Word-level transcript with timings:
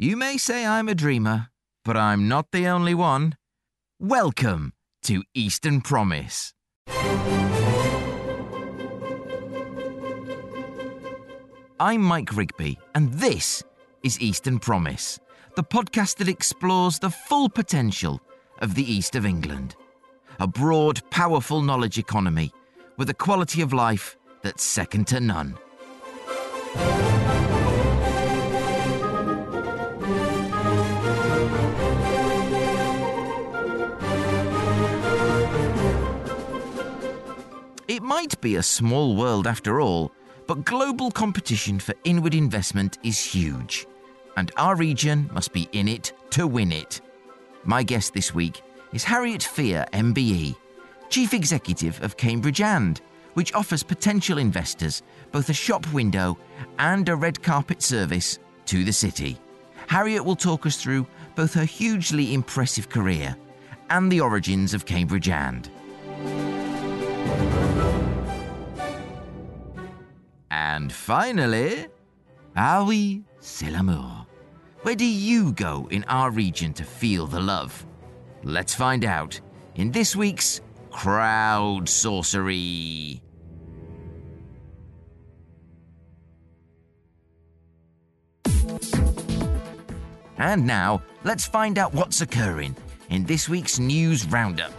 You 0.00 0.16
may 0.16 0.36
say 0.36 0.64
I'm 0.64 0.88
a 0.88 0.94
dreamer, 0.94 1.48
but 1.84 1.96
I'm 1.96 2.28
not 2.28 2.52
the 2.52 2.68
only 2.68 2.94
one. 2.94 3.36
Welcome 3.98 4.72
to 5.02 5.24
Eastern 5.34 5.80
Promise. 5.80 6.54
I'm 11.80 12.00
Mike 12.00 12.36
Rigby, 12.36 12.78
and 12.94 13.12
this 13.12 13.64
is 14.04 14.20
Eastern 14.20 14.60
Promise, 14.60 15.18
the 15.56 15.64
podcast 15.64 16.18
that 16.18 16.28
explores 16.28 17.00
the 17.00 17.10
full 17.10 17.48
potential 17.48 18.20
of 18.60 18.76
the 18.76 18.88
East 18.88 19.16
of 19.16 19.26
England. 19.26 19.74
A 20.38 20.46
broad, 20.46 21.02
powerful 21.10 21.60
knowledge 21.60 21.98
economy 21.98 22.52
with 22.98 23.10
a 23.10 23.14
quality 23.14 23.62
of 23.62 23.72
life 23.72 24.16
that's 24.42 24.62
second 24.62 25.08
to 25.08 25.18
none. 25.18 25.58
Might 38.08 38.40
be 38.40 38.56
a 38.56 38.62
small 38.62 39.16
world 39.16 39.46
after 39.46 39.82
all, 39.82 40.10
but 40.46 40.64
global 40.64 41.10
competition 41.10 41.78
for 41.78 41.94
inward 42.04 42.34
investment 42.34 42.96
is 43.02 43.22
huge, 43.22 43.86
and 44.38 44.50
our 44.56 44.76
region 44.76 45.28
must 45.34 45.52
be 45.52 45.68
in 45.72 45.86
it 45.86 46.14
to 46.30 46.46
win 46.46 46.72
it. 46.72 47.02
My 47.64 47.82
guest 47.82 48.14
this 48.14 48.34
week 48.34 48.62
is 48.94 49.04
Harriet 49.04 49.42
Fear, 49.42 49.84
MBE, 49.92 50.56
Chief 51.10 51.34
Executive 51.34 52.02
of 52.02 52.16
Cambridge 52.16 52.62
And, 52.62 52.98
which 53.34 53.52
offers 53.52 53.82
potential 53.82 54.38
investors 54.38 55.02
both 55.30 55.50
a 55.50 55.52
shop 55.52 55.86
window 55.92 56.38
and 56.78 57.06
a 57.10 57.14
red 57.14 57.42
carpet 57.42 57.82
service 57.82 58.38
to 58.64 58.84
the 58.84 58.92
city. 58.92 59.38
Harriet 59.86 60.24
will 60.24 60.34
talk 60.34 60.64
us 60.64 60.82
through 60.82 61.06
both 61.36 61.52
her 61.52 61.66
hugely 61.66 62.32
impressive 62.32 62.88
career 62.88 63.36
and 63.90 64.10
the 64.10 64.22
origins 64.22 64.72
of 64.72 64.86
Cambridge 64.86 65.28
And. 65.28 65.68
And 70.50 70.92
finally, 70.92 71.88
oui, 72.56 73.22
c'est. 73.40 73.70
Where 74.82 74.94
do 74.94 75.04
you 75.04 75.52
go 75.52 75.88
in 75.90 76.04
our 76.04 76.30
region 76.30 76.72
to 76.74 76.84
feel 76.84 77.26
the 77.26 77.40
love? 77.40 77.84
Let's 78.44 78.74
find 78.74 79.04
out 79.04 79.40
in 79.74 79.90
this 79.90 80.16
week's 80.16 80.60
Crowd 80.90 81.88
Sorcery. 81.88 83.20
And 90.38 90.66
now, 90.66 91.02
let's 91.24 91.46
find 91.46 91.78
out 91.78 91.92
what's 91.92 92.20
occurring 92.20 92.76
in 93.10 93.24
this 93.24 93.48
week's 93.48 93.78
news 93.78 94.24
roundup. 94.26 94.72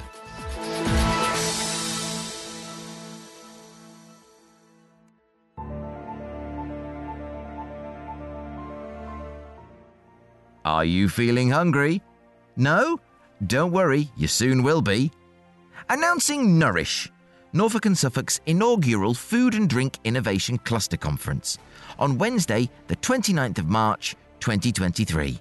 Are 10.70 10.86
you 10.86 11.10
feeling 11.10 11.50
hungry? 11.50 12.00
No? 12.56 13.00
Don't 13.48 13.72
worry, 13.72 14.12
you 14.16 14.28
soon 14.28 14.62
will 14.62 14.84
be. 14.84 15.12
Announcing 15.90 16.60
Nourish, 16.60 17.12
Norfolk 17.54 17.88
and 17.88 17.98
Suffolk's 17.98 18.40
inaugural 18.46 19.16
Food 19.16 19.56
and 19.56 19.68
Drink 19.68 19.98
Innovation 20.04 20.60
Cluster 20.60 20.96
Conference 20.96 21.58
on 21.98 22.20
Wednesday, 22.20 22.70
the 22.86 22.96
29th 22.98 23.58
of 23.58 23.66
March, 23.68 24.16
2023. 24.42 25.40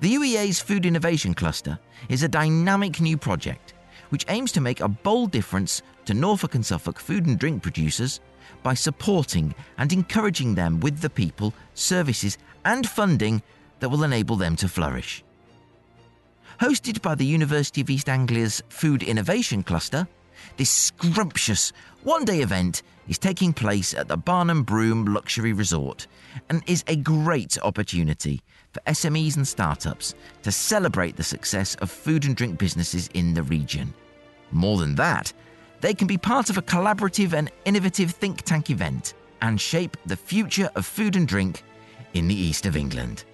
The 0.00 0.14
UEA's 0.14 0.58
Food 0.58 0.86
Innovation 0.86 1.34
Cluster 1.34 1.78
is 2.08 2.22
a 2.22 2.28
dynamic 2.28 3.02
new 3.02 3.18
project 3.18 3.74
which 4.08 4.24
aims 4.30 4.52
to 4.52 4.62
make 4.62 4.80
a 4.80 4.88
bold 4.88 5.32
difference 5.32 5.82
to 6.06 6.14
Norfolk 6.14 6.54
and 6.54 6.64
Suffolk 6.64 6.98
food 6.98 7.26
and 7.26 7.38
drink 7.38 7.62
producers 7.62 8.20
by 8.62 8.72
supporting 8.72 9.54
and 9.76 9.92
encouraging 9.92 10.54
them 10.54 10.80
with 10.80 10.98
the 11.00 11.10
people, 11.10 11.52
services, 11.74 12.38
and 12.64 12.88
funding 12.88 13.42
that 13.80 13.88
will 13.88 14.04
enable 14.04 14.36
them 14.36 14.56
to 14.56 14.68
flourish. 14.68 15.24
Hosted 16.60 17.00
by 17.02 17.14
the 17.14 17.26
University 17.26 17.80
of 17.80 17.90
East 17.90 18.08
Anglia's 18.08 18.62
Food 18.68 19.02
Innovation 19.02 19.62
Cluster, 19.62 20.08
this 20.56 20.70
scrumptious 20.70 21.72
one 22.02 22.24
day 22.24 22.40
event 22.40 22.82
is 23.08 23.18
taking 23.18 23.52
place 23.52 23.94
at 23.94 24.08
the 24.08 24.16
Barnham 24.16 24.62
Broom 24.62 25.06
Luxury 25.06 25.52
Resort 25.52 26.06
and 26.48 26.62
is 26.66 26.84
a 26.86 26.96
great 26.96 27.58
opportunity 27.62 28.40
for 28.72 28.80
SMEs 28.80 29.36
and 29.36 29.46
startups 29.46 30.14
to 30.42 30.52
celebrate 30.52 31.16
the 31.16 31.22
success 31.22 31.74
of 31.76 31.90
food 31.90 32.24
and 32.24 32.36
drink 32.36 32.58
businesses 32.58 33.08
in 33.14 33.34
the 33.34 33.42
region. 33.44 33.94
More 34.50 34.78
than 34.78 34.94
that, 34.96 35.32
they 35.80 35.94
can 35.94 36.06
be 36.06 36.18
part 36.18 36.50
of 36.50 36.58
a 36.58 36.62
collaborative 36.62 37.32
and 37.32 37.50
innovative 37.64 38.10
think 38.10 38.42
tank 38.42 38.70
event 38.70 39.14
and 39.40 39.60
shape 39.60 39.96
the 40.06 40.16
future 40.16 40.70
of 40.74 40.86
food 40.86 41.16
and 41.16 41.26
drink 41.26 41.62
in 42.14 42.26
the 42.26 42.34
east 42.34 42.66
of 42.66 42.76
England. 42.76 43.24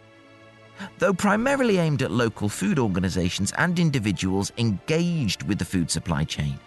Though 0.99 1.13
primarily 1.13 1.79
aimed 1.79 2.03
at 2.03 2.11
local 2.11 2.49
food 2.49 2.79
organisations 2.79 3.53
and 3.59 3.79
individuals 3.79 4.53
engaged 4.59 5.43
with 5.45 5.59
the 5.59 5.65
food 5.65 5.91
supply 5.91 6.25
chain, 6.25 6.59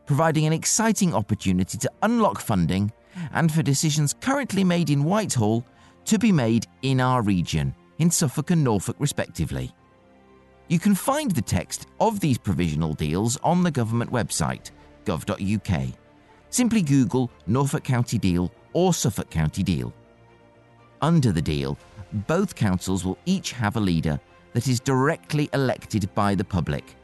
providing 0.06 0.47
an 0.47 0.53
exciting 0.53 1.15
opportunity 1.15 1.78
to 1.78 1.91
unlock 2.03 2.41
funding 2.41 2.93
and 3.32 3.53
for 3.53 3.62
decisions 3.62 4.15
currently 4.21 4.65
made 4.65 4.91
in 4.91 5.04
Whitehall 5.04 5.65
to 6.06 6.19
be 6.19 6.32
made 6.32 6.66
in 6.82 7.00
our 7.00 7.22
region, 7.22 7.75
in 7.98 8.10
Suffolk 8.10 8.50
and 8.50 8.65
Norfolk 8.65 8.97
respectively. 8.98 9.72
You 10.69 10.78
can 10.78 10.94
find 10.94 11.31
the 11.31 11.43
text 11.43 11.87
of 12.00 12.20
these 12.20 12.38
provisional 12.38 12.94
deals 12.94 13.37
on 13.43 13.62
the 13.62 13.70
government 13.70 14.12
website, 14.12 14.70
gov.uk. 15.04 15.88
Simply 16.50 16.82
Google 16.82 17.31
Norfolk 17.47 17.84
County 17.84 18.19
Deal 18.19 18.53
or 18.72 18.94
Suffolk 18.94 19.31
County 19.31 19.62
Deal. 19.62 19.93
Under 21.03 21.32
the 21.32 21.43
deal, 21.43 21.78
both 22.26 22.54
councils 22.54 23.04
will 23.04 23.19
each 23.26 23.53
have 23.53 23.76
a 23.76 23.81
leader 23.81 24.20
that 24.53 24.69
is 24.69 24.81
directly 24.81 25.49
elected 25.53 26.12
by 26.15 26.34
the 26.34 26.44
public 26.44 26.97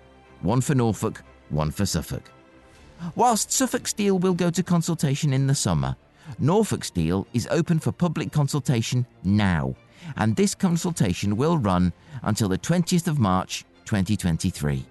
one 0.43 0.61
for 0.61 0.75
Norfolk, 0.75 1.23
one 1.49 1.71
for 1.71 1.87
Suffolk. 1.87 2.31
Whilst 3.15 3.53
Suffolk's 3.53 3.93
deal 3.93 4.19
will 4.19 4.35
go 4.35 4.51
to 4.51 4.63
consultation 4.63 5.33
in 5.33 5.47
the 5.47 5.55
summer, 5.55 5.97
Norfolk's 6.39 6.91
deal 6.91 7.27
is 7.33 7.49
open 7.51 7.79
for 7.79 7.93
public 7.93 8.33
consultation 8.33 9.07
now, 9.23 9.75
and 10.17 10.35
this 10.35 10.55
consultation 10.55 11.37
will 11.37 11.59
run 11.59 11.93
until 12.23 12.49
the 12.49 12.59
20th 12.59 13.07
of 13.09 13.19
March 13.19 13.65
2023. 13.85 14.85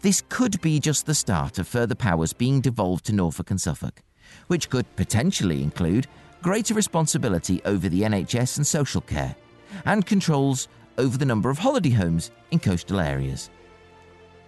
This 0.00 0.22
could 0.28 0.60
be 0.60 0.80
just 0.80 1.06
the 1.06 1.14
start 1.14 1.58
of 1.58 1.68
further 1.68 1.94
powers 1.94 2.32
being 2.32 2.60
devolved 2.60 3.04
to 3.06 3.12
Norfolk 3.12 3.50
and 3.50 3.60
Suffolk, 3.60 4.02
which 4.46 4.70
could 4.70 4.86
potentially 4.96 5.62
include 5.62 6.06
greater 6.42 6.74
responsibility 6.74 7.60
over 7.64 7.88
the 7.88 8.02
NHS 8.02 8.56
and 8.56 8.66
social 8.66 9.02
care, 9.02 9.36
and 9.84 10.06
controls 10.06 10.68
over 10.98 11.18
the 11.18 11.24
number 11.24 11.50
of 11.50 11.58
holiday 11.58 11.90
homes 11.90 12.30
in 12.50 12.58
coastal 12.58 12.98
areas. 12.98 13.50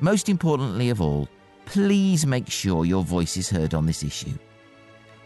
Most 0.00 0.28
importantly 0.28 0.90
of 0.90 1.00
all, 1.00 1.28
please 1.64 2.26
make 2.26 2.50
sure 2.50 2.84
your 2.84 3.04
voice 3.04 3.36
is 3.36 3.48
heard 3.48 3.74
on 3.74 3.86
this 3.86 4.02
issue. 4.02 4.32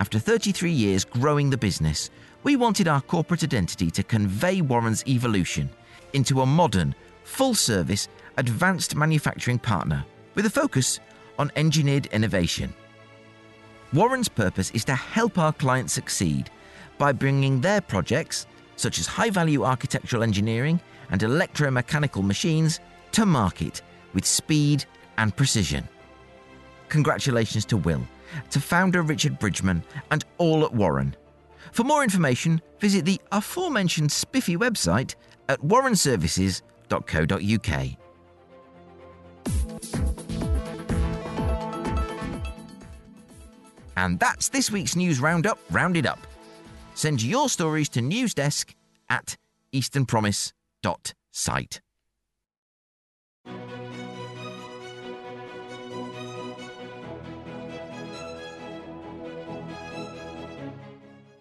After 0.00 0.18
33 0.18 0.72
years 0.72 1.04
growing 1.04 1.48
the 1.48 1.56
business, 1.56 2.10
we 2.42 2.56
wanted 2.56 2.88
our 2.88 3.02
corporate 3.02 3.44
identity 3.44 3.88
to 3.92 4.02
convey 4.02 4.62
Warren's 4.62 5.04
evolution 5.06 5.70
into 6.12 6.40
a 6.40 6.46
modern, 6.46 6.92
full 7.22 7.54
service, 7.54 8.08
advanced 8.36 8.96
manufacturing 8.96 9.60
partner 9.60 10.04
with 10.34 10.46
a 10.46 10.50
focus 10.50 10.98
on 11.38 11.50
engineered 11.56 12.06
innovation. 12.06 12.74
Warren's 13.92 14.28
purpose 14.28 14.70
is 14.70 14.84
to 14.86 14.94
help 14.94 15.36
our 15.38 15.52
clients 15.52 15.92
succeed 15.92 16.50
by 16.98 17.12
bringing 17.12 17.60
their 17.60 17.80
projects, 17.80 18.46
such 18.76 18.98
as 18.98 19.06
high 19.06 19.30
value 19.30 19.64
architectural 19.64 20.22
engineering 20.22 20.80
and 21.10 21.20
electromechanical 21.20 22.24
machines, 22.24 22.80
to 23.12 23.26
market 23.26 23.82
with 24.14 24.24
speed 24.24 24.84
and 25.18 25.36
precision. 25.36 25.86
Congratulations 26.88 27.66
to 27.66 27.76
Will, 27.76 28.06
to 28.50 28.60
founder 28.60 29.02
Richard 29.02 29.38
Bridgman, 29.38 29.84
and 30.10 30.24
all 30.38 30.64
at 30.64 30.72
Warren. 30.72 31.14
For 31.72 31.84
more 31.84 32.02
information, 32.02 32.62
visit 32.80 33.04
the 33.04 33.20
aforementioned 33.30 34.10
spiffy 34.10 34.56
website 34.56 35.14
at 35.48 35.60
warrenservices.co.uk. 35.60 38.01
And 43.96 44.18
that's 44.18 44.48
this 44.48 44.70
week's 44.70 44.96
news 44.96 45.20
roundup 45.20 45.58
rounded 45.70 46.06
up. 46.06 46.26
Send 46.94 47.22
your 47.22 47.48
stories 47.48 47.88
to 47.90 48.00
newsdesk 48.00 48.74
at 49.08 49.36
easternpromise.site. 49.72 51.80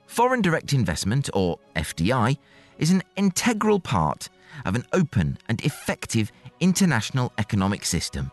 Foreign 0.07 0.41
direct 0.41 0.73
investment, 0.73 1.29
or 1.33 1.57
FDI, 1.75 2.37
is 2.77 2.91
an 2.91 3.01
integral 3.15 3.79
part 3.79 4.29
of 4.65 4.75
an 4.75 4.83
open 4.91 5.37
and 5.47 5.63
effective 5.63 6.33
international 6.59 7.31
economic 7.37 7.85
system. 7.85 8.29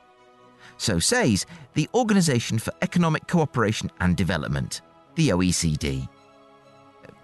So 0.78 0.98
says 0.98 1.44
the 1.74 1.88
Organisation 1.92 2.58
for 2.58 2.72
Economic 2.82 3.26
Cooperation 3.26 3.90
and 4.00 4.16
Development, 4.16 4.80
the 5.16 5.30
OECD. 5.30 6.08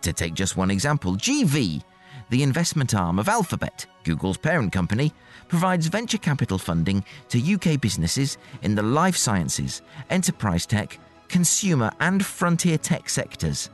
To 0.03 0.13
take 0.13 0.35
just 0.35 0.57
one 0.57 0.71
example, 0.71 1.15
GV, 1.17 1.83
the 2.31 2.43
investment 2.43 2.95
arm 2.95 3.19
of 3.19 3.29
Alphabet, 3.29 3.87
Google's 4.03 4.37
parent 4.37 4.73
company, 4.73 5.13
provides 5.49 5.87
venture 5.87 6.19
capital 6.19 6.59
funding 6.59 7.05
to 7.29 7.55
UK 7.55 7.81
businesses 7.81 8.39
in 8.63 8.75
the 8.75 8.83
life 8.83 9.17
sciences, 9.17 9.83
enterprise 10.11 10.67
tech, 10.67 10.99
consumer, 11.29 11.91
and 12.01 12.25
frontier 12.25 12.77
tech 12.77 13.09
sectors. 13.09 13.71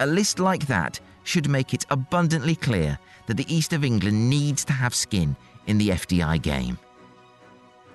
A 0.00 0.06
list 0.06 0.40
like 0.40 0.66
that 0.66 0.98
should 1.24 1.48
make 1.48 1.74
it 1.74 1.86
abundantly 1.90 2.56
clear 2.56 2.98
that 3.26 3.36
the 3.36 3.54
East 3.54 3.72
of 3.72 3.84
England 3.84 4.28
needs 4.28 4.64
to 4.64 4.72
have 4.72 4.94
skin 4.94 5.36
in 5.66 5.78
the 5.78 5.90
FDI 5.90 6.42
game. 6.42 6.78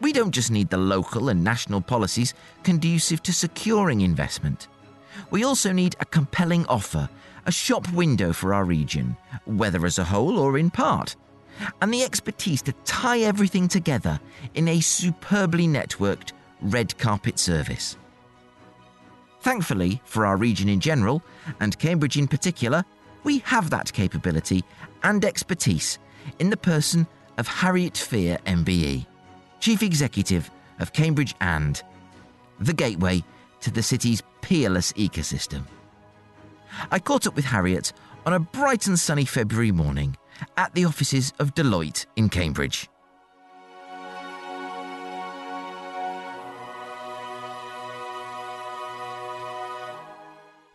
We 0.01 0.11
don't 0.13 0.31
just 0.31 0.51
need 0.51 0.69
the 0.69 0.77
local 0.77 1.29
and 1.29 1.43
national 1.43 1.81
policies 1.81 2.33
conducive 2.63 3.23
to 3.23 3.33
securing 3.33 4.01
investment. 4.01 4.67
We 5.31 5.43
also 5.43 5.71
need 5.71 5.95
a 5.99 6.05
compelling 6.05 6.65
offer, 6.67 7.09
a 7.45 7.51
shop 7.51 7.91
window 7.91 8.33
for 8.33 8.53
our 8.53 8.65
region, 8.65 9.15
whether 9.45 9.85
as 9.85 9.99
a 9.99 10.03
whole 10.03 10.37
or 10.37 10.57
in 10.57 10.69
part, 10.69 11.15
and 11.81 11.93
the 11.93 12.03
expertise 12.03 12.61
to 12.63 12.73
tie 12.83 13.19
everything 13.19 13.67
together 13.67 14.19
in 14.55 14.67
a 14.67 14.81
superbly 14.81 15.67
networked 15.67 16.33
red 16.61 16.97
carpet 16.97 17.39
service. 17.39 17.97
Thankfully, 19.41 20.01
for 20.05 20.25
our 20.25 20.37
region 20.37 20.67
in 20.67 20.79
general, 20.79 21.21
and 21.59 21.77
Cambridge 21.77 22.17
in 22.17 22.27
particular, 22.27 22.83
we 23.23 23.39
have 23.39 23.69
that 23.69 23.93
capability 23.93 24.63
and 25.03 25.23
expertise 25.23 25.99
in 26.39 26.49
the 26.49 26.57
person 26.57 27.07
of 27.37 27.47
Harriet 27.47 27.97
Fear 27.97 28.39
MBE. 28.45 29.05
Chief 29.65 29.81
Executive 29.81 30.51
of 30.77 30.93
Cambridge 30.93 31.33
and 31.41 31.81
the 32.59 32.71
gateway 32.71 33.23
to 33.61 33.71
the 33.71 33.81
city's 33.81 34.21
peerless 34.41 34.93
ecosystem. 34.93 35.63
I 36.91 36.99
caught 36.99 37.25
up 37.25 37.35
with 37.35 37.45
Harriet 37.45 37.91
on 38.27 38.33
a 38.33 38.39
bright 38.39 38.85
and 38.85 38.99
sunny 38.99 39.25
February 39.25 39.71
morning 39.71 40.17
at 40.55 40.75
the 40.75 40.85
offices 40.85 41.33
of 41.39 41.55
Deloitte 41.55 42.05
in 42.15 42.29
Cambridge. 42.29 42.87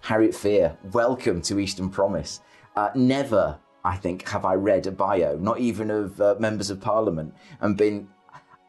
Harriet 0.00 0.35
Fear, 0.35 0.76
welcome 0.91 1.41
to 1.43 1.61
Eastern 1.61 1.91
Promise. 1.91 2.41
Uh, 2.75 2.91
never, 2.97 3.57
I 3.85 3.99
think, 3.99 4.29
have 4.31 4.45
I 4.45 4.55
read 4.55 4.88
a 4.88 4.91
bio, 4.91 5.37
not 5.37 5.61
even 5.61 5.93
of 5.93 6.21
uh, 6.21 6.35
members 6.41 6.71
of 6.71 6.81
parliament, 6.81 7.33
and 7.61 7.76
been 7.76 8.09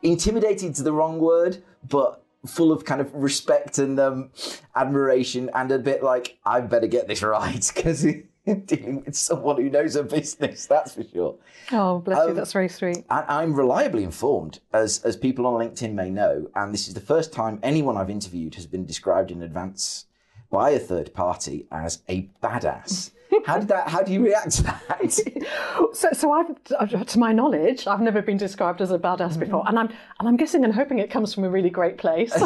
intimidated 0.03 0.75
to 0.75 0.83
the 0.83 0.93
wrong 0.93 1.19
word, 1.19 1.63
but 1.87 2.23
full 2.45 2.71
of 2.71 2.85
kind 2.85 3.01
of 3.01 3.13
respect 3.13 3.77
and 3.77 3.99
um, 3.99 4.31
admiration 4.75 5.49
and 5.53 5.71
a 5.71 5.79
bit 5.79 6.03
like, 6.03 6.37
I 6.45 6.61
better 6.61 6.87
get 6.87 7.07
this 7.07 7.21
right 7.21 7.71
because 7.75 8.01
dealing 8.65 9.03
with 9.05 9.15
someone 9.15 9.57
who 9.57 9.69
knows 9.69 9.95
a 9.95 10.03
business, 10.03 10.65
that's 10.65 10.95
for 10.95 11.03
sure. 11.03 11.35
Oh, 11.71 11.99
bless 11.99 12.19
um, 12.19 12.29
you, 12.29 12.35
that's 12.35 12.53
very 12.53 12.69
sweet. 12.69 13.05
I, 13.09 13.23
I'm 13.27 13.53
reliably 13.53 14.03
informed, 14.03 14.59
as, 14.73 15.03
as 15.03 15.15
people 15.15 15.45
on 15.45 15.53
LinkedIn 15.53 15.93
may 15.93 16.09
know, 16.09 16.49
and 16.55 16.73
this 16.73 16.87
is 16.87 16.93
the 16.93 16.99
first 16.99 17.31
time 17.31 17.59
anyone 17.61 17.97
I've 17.97 18.09
interviewed 18.09 18.55
has 18.55 18.65
been 18.65 18.85
described 18.85 19.31
in 19.31 19.43
advance 19.43 20.05
by 20.49 20.71
a 20.71 20.79
third 20.79 21.13
party 21.13 21.67
as 21.71 22.01
a 22.09 22.29
badass. 22.43 23.11
how 23.45 23.57
did 23.57 23.69
that? 23.69 23.87
How 23.87 24.01
do 24.01 24.11
you 24.11 24.23
react 24.23 24.51
to 24.57 24.63
that? 24.63 25.45
so, 25.93 26.09
so 26.13 26.31
I've, 26.31 27.05
to 27.07 27.19
my 27.19 27.31
knowledge, 27.31 27.87
I've 27.87 28.01
never 28.01 28.21
been 28.21 28.37
described 28.37 28.81
as 28.81 28.91
a 28.91 28.99
badass 28.99 29.39
before, 29.39 29.63
and 29.67 29.77
I'm 29.77 29.89
and 30.19 30.27
I'm 30.27 30.37
guessing 30.37 30.63
and 30.63 30.73
hoping 30.73 30.99
it 30.99 31.09
comes 31.09 31.33
from 31.33 31.43
a 31.43 31.49
really 31.49 31.69
great 31.69 31.97
place. 31.97 32.33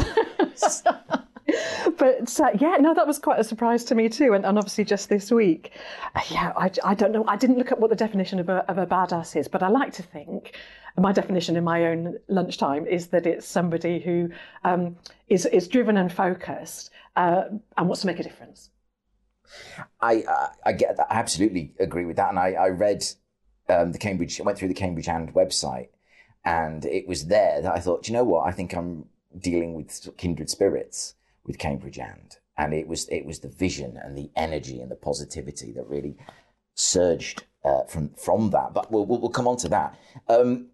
but 1.98 2.40
uh, 2.40 2.50
yeah, 2.60 2.78
no, 2.80 2.94
that 2.94 3.06
was 3.06 3.20
quite 3.20 3.40
a 3.40 3.44
surprise 3.44 3.84
to 3.86 3.96
me 3.96 4.10
too, 4.10 4.34
and, 4.34 4.46
and 4.46 4.58
obviously 4.58 4.84
just 4.84 5.10
this 5.10 5.32
week, 5.32 5.72
uh, 6.16 6.22
yeah, 6.30 6.54
I, 6.58 6.72
I 6.84 6.96
don't 6.96 7.12
know, 7.12 7.24
I 7.28 7.38
didn't 7.38 7.58
look 7.58 7.72
at 7.72 7.80
what 7.80 7.90
the 7.90 7.96
definition 7.96 8.40
of 8.40 8.50
a, 8.50 8.70
of 8.70 8.78
a 8.78 8.86
badass 8.86 9.36
is, 9.36 9.48
but 9.48 9.62
I 9.62 9.68
like 9.68 9.94
to 9.94 10.04
think 10.04 10.56
my 10.98 11.12
definition 11.12 11.56
in 11.56 11.64
my 11.64 11.86
own 11.86 12.18
lunchtime 12.30 12.88
is 12.88 13.08
that 13.08 13.25
it's 13.28 13.46
somebody 13.46 14.00
who 14.00 14.30
um, 14.64 14.96
is 15.28 15.46
is 15.48 15.68
driven 15.68 15.98
and 15.98 16.12
focused 16.12 16.90
uh, 17.16 17.44
and 17.78 17.88
wants 17.88 18.02
to 18.02 18.08
make 18.08 18.20
a 18.20 18.24
difference. 18.24 18.70
I 20.02 20.24
uh, 20.24 20.48
I 20.66 20.72
get 20.72 20.98
that. 20.98 21.08
I 21.10 21.16
absolutely 21.16 21.74
agree 21.80 22.06
with 22.06 22.16
that. 22.16 22.30
And 22.30 22.40
I, 22.40 22.54
I 22.54 22.70
read 22.70 23.04
um, 23.70 23.92
the 23.92 23.98
Cambridge, 23.98 24.40
went 24.42 24.58
through 24.58 24.68
the 24.68 24.74
Cambridge 24.74 25.08
and 25.08 25.34
website, 25.34 25.90
And 26.44 26.86
it 26.86 27.08
was 27.08 27.28
there 27.28 27.62
that 27.62 27.76
I 27.76 27.80
thought, 27.80 28.08
you 28.08 28.14
know 28.14 28.24
what? 28.24 28.48
I 28.48 28.52
think 28.52 28.74
I'm 28.74 29.06
dealing 29.38 29.74
with 29.74 30.10
kindred 30.18 30.50
spirits 30.50 31.16
with 31.46 31.58
Cambridge 31.58 32.00
and. 32.00 32.38
And 32.58 32.74
it 32.74 32.88
was 32.88 33.10
it 33.10 33.26
was 33.26 33.40
the 33.40 33.50
vision 33.50 34.00
and 34.02 34.18
the 34.18 34.30
energy 34.36 34.80
and 34.80 34.90
the 34.90 34.96
positivity 34.96 35.74
that 35.74 35.90
really 35.90 36.16
surged 36.74 37.44
uh, 37.66 37.84
from 37.84 38.12
from 38.12 38.52
that. 38.52 38.74
But 38.74 38.90
we'll, 38.92 39.06
we'll, 39.06 39.20
we'll 39.20 39.30
come 39.30 39.48
on 39.48 39.58
to 39.58 39.70
that. 39.70 40.00
Um, 40.30 40.68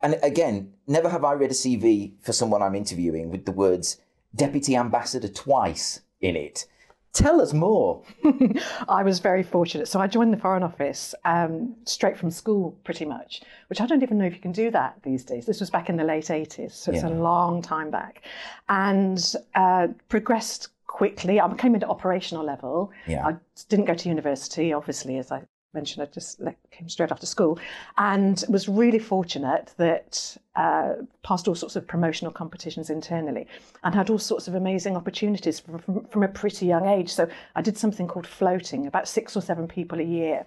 and 0.00 0.18
again, 0.22 0.72
never 0.86 1.10
have 1.10 1.22
I 1.24 1.34
read 1.34 1.50
a 1.50 1.54
CV 1.54 2.14
for 2.22 2.32
someone 2.32 2.62
I'm 2.62 2.74
interviewing 2.74 3.30
with 3.30 3.44
the 3.44 3.52
words 3.52 3.98
deputy 4.34 4.74
ambassador 4.76 5.28
twice 5.28 6.00
in 6.20 6.36
it. 6.36 6.66
Tell 7.12 7.42
us 7.42 7.52
more. 7.52 8.02
I 8.88 9.02
was 9.02 9.18
very 9.18 9.42
fortunate. 9.42 9.86
So 9.86 10.00
I 10.00 10.06
joined 10.06 10.32
the 10.32 10.38
Foreign 10.38 10.62
Office 10.62 11.14
um, 11.26 11.74
straight 11.84 12.16
from 12.16 12.30
school, 12.30 12.74
pretty 12.84 13.04
much, 13.04 13.42
which 13.68 13.82
I 13.82 13.86
don't 13.86 14.02
even 14.02 14.16
know 14.16 14.24
if 14.24 14.32
you 14.32 14.40
can 14.40 14.52
do 14.52 14.70
that 14.70 14.96
these 15.02 15.22
days. 15.22 15.44
This 15.44 15.60
was 15.60 15.68
back 15.68 15.90
in 15.90 15.96
the 15.96 16.04
late 16.04 16.24
80s, 16.24 16.72
so 16.72 16.90
it's 16.90 17.02
yeah. 17.02 17.08
a 17.08 17.14
long 17.14 17.60
time 17.60 17.90
back. 17.90 18.22
And 18.70 19.34
uh, 19.54 19.88
progressed 20.08 20.68
quickly. 20.86 21.40
I 21.40 21.52
came 21.54 21.74
into 21.74 21.86
operational 21.86 22.44
level. 22.44 22.90
Yeah. 23.06 23.26
I 23.26 23.36
didn't 23.68 23.86
go 23.86 23.94
to 23.94 24.08
university, 24.08 24.72
obviously, 24.72 25.18
as 25.18 25.32
I 25.32 25.42
mentioned, 25.74 26.02
I 26.02 26.12
just 26.12 26.40
came 26.70 26.88
straight 26.88 27.10
after 27.10 27.26
school 27.26 27.58
and 27.98 28.44
was 28.48 28.68
really 28.68 28.98
fortunate 28.98 29.72
that 29.78 30.36
uh, 30.54 30.94
passed 31.22 31.48
all 31.48 31.54
sorts 31.54 31.76
of 31.76 31.86
promotional 31.86 32.32
competitions 32.32 32.90
internally 32.90 33.46
and 33.82 33.94
had 33.94 34.10
all 34.10 34.18
sorts 34.18 34.48
of 34.48 34.54
amazing 34.54 34.96
opportunities 34.96 35.60
from, 35.60 36.06
from, 36.10 36.22
a 36.22 36.28
pretty 36.28 36.66
young 36.66 36.86
age. 36.86 37.10
So 37.12 37.28
I 37.56 37.62
did 37.62 37.78
something 37.78 38.06
called 38.06 38.26
floating, 38.26 38.86
about 38.86 39.08
six 39.08 39.36
or 39.36 39.40
seven 39.40 39.66
people 39.66 39.98
a 39.98 40.04
year 40.04 40.46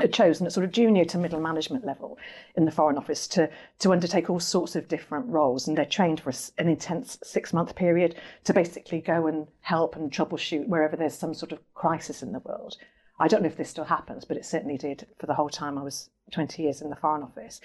are 0.00 0.08
chosen 0.08 0.46
at 0.46 0.52
sort 0.52 0.64
of 0.64 0.72
junior 0.72 1.04
to 1.04 1.18
middle 1.18 1.40
management 1.40 1.84
level 1.84 2.18
in 2.56 2.64
the 2.64 2.70
Foreign 2.70 2.96
Office 2.96 3.26
to, 3.28 3.50
to 3.78 3.92
undertake 3.92 4.30
all 4.30 4.40
sorts 4.40 4.74
of 4.74 4.88
different 4.88 5.26
roles. 5.26 5.68
And 5.68 5.76
they're 5.76 5.84
trained 5.84 6.20
for 6.20 6.32
an 6.56 6.68
intense 6.68 7.18
six 7.22 7.52
month 7.52 7.74
period 7.74 8.14
to 8.44 8.54
basically 8.54 9.00
go 9.00 9.26
and 9.26 9.46
help 9.60 9.94
and 9.96 10.10
troubleshoot 10.10 10.66
wherever 10.66 10.96
there's 10.96 11.14
some 11.14 11.34
sort 11.34 11.52
of 11.52 11.58
crisis 11.74 12.22
in 12.22 12.32
the 12.32 12.38
world. 12.38 12.78
I 13.18 13.28
don't 13.28 13.42
know 13.42 13.48
if 13.48 13.56
this 13.56 13.70
still 13.70 13.84
happens, 13.84 14.24
but 14.24 14.36
it 14.36 14.44
certainly 14.44 14.78
did 14.78 15.06
for 15.18 15.26
the 15.26 15.34
whole 15.34 15.48
time 15.48 15.78
I 15.78 15.82
was 15.82 16.10
20 16.32 16.62
years 16.62 16.80
in 16.80 16.90
the 16.90 16.96
Foreign 16.96 17.22
Office. 17.22 17.60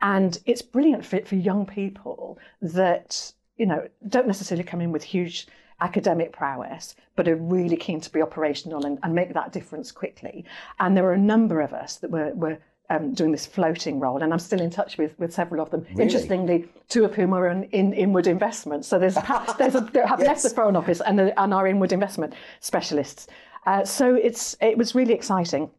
And 0.00 0.38
it's 0.46 0.62
brilliant 0.62 1.04
for, 1.04 1.20
for 1.20 1.36
young 1.36 1.66
people 1.66 2.38
that, 2.62 3.32
you 3.56 3.66
know, 3.66 3.86
don't 4.08 4.26
necessarily 4.26 4.64
come 4.64 4.80
in 4.80 4.92
with 4.92 5.04
huge 5.04 5.46
academic 5.80 6.32
prowess, 6.32 6.96
but 7.14 7.28
are 7.28 7.36
really 7.36 7.76
keen 7.76 8.00
to 8.00 8.10
be 8.10 8.22
operational 8.22 8.86
and, 8.86 8.98
and 9.02 9.14
make 9.14 9.34
that 9.34 9.52
difference 9.52 9.92
quickly. 9.92 10.44
And 10.80 10.96
there 10.96 11.04
were 11.04 11.12
a 11.12 11.18
number 11.18 11.60
of 11.60 11.72
us 11.72 11.96
that 11.96 12.10
were, 12.10 12.32
were 12.34 12.58
um, 12.88 13.12
doing 13.14 13.32
this 13.32 13.46
floating 13.46 13.98
role, 13.98 14.22
and 14.22 14.32
I'm 14.32 14.38
still 14.38 14.60
in 14.60 14.70
touch 14.70 14.96
with, 14.96 15.18
with 15.18 15.32
several 15.32 15.60
of 15.60 15.70
them. 15.70 15.84
Really? 15.90 16.04
Interestingly, 16.04 16.68
two 16.88 17.04
of 17.04 17.14
whom 17.14 17.32
are 17.32 17.48
in, 17.48 17.64
in 17.64 17.92
inward 17.92 18.26
investment. 18.26 18.84
So 18.84 18.98
there's 18.98 19.14
perhaps, 19.14 19.54
there's 19.58 19.74
a, 19.74 19.80
they 19.80 20.00
have 20.06 20.20
yes. 20.20 20.28
left 20.28 20.42
the 20.44 20.50
Foreign 20.50 20.76
Office 20.76 21.00
and, 21.00 21.20
and 21.20 21.54
are 21.54 21.66
inward 21.66 21.92
investment 21.92 22.34
specialists. 22.60 23.26
Uh, 23.66 23.84
so 23.84 24.14
it's 24.14 24.56
it 24.60 24.78
was 24.78 24.94
really 24.94 25.12
exciting. 25.12 25.70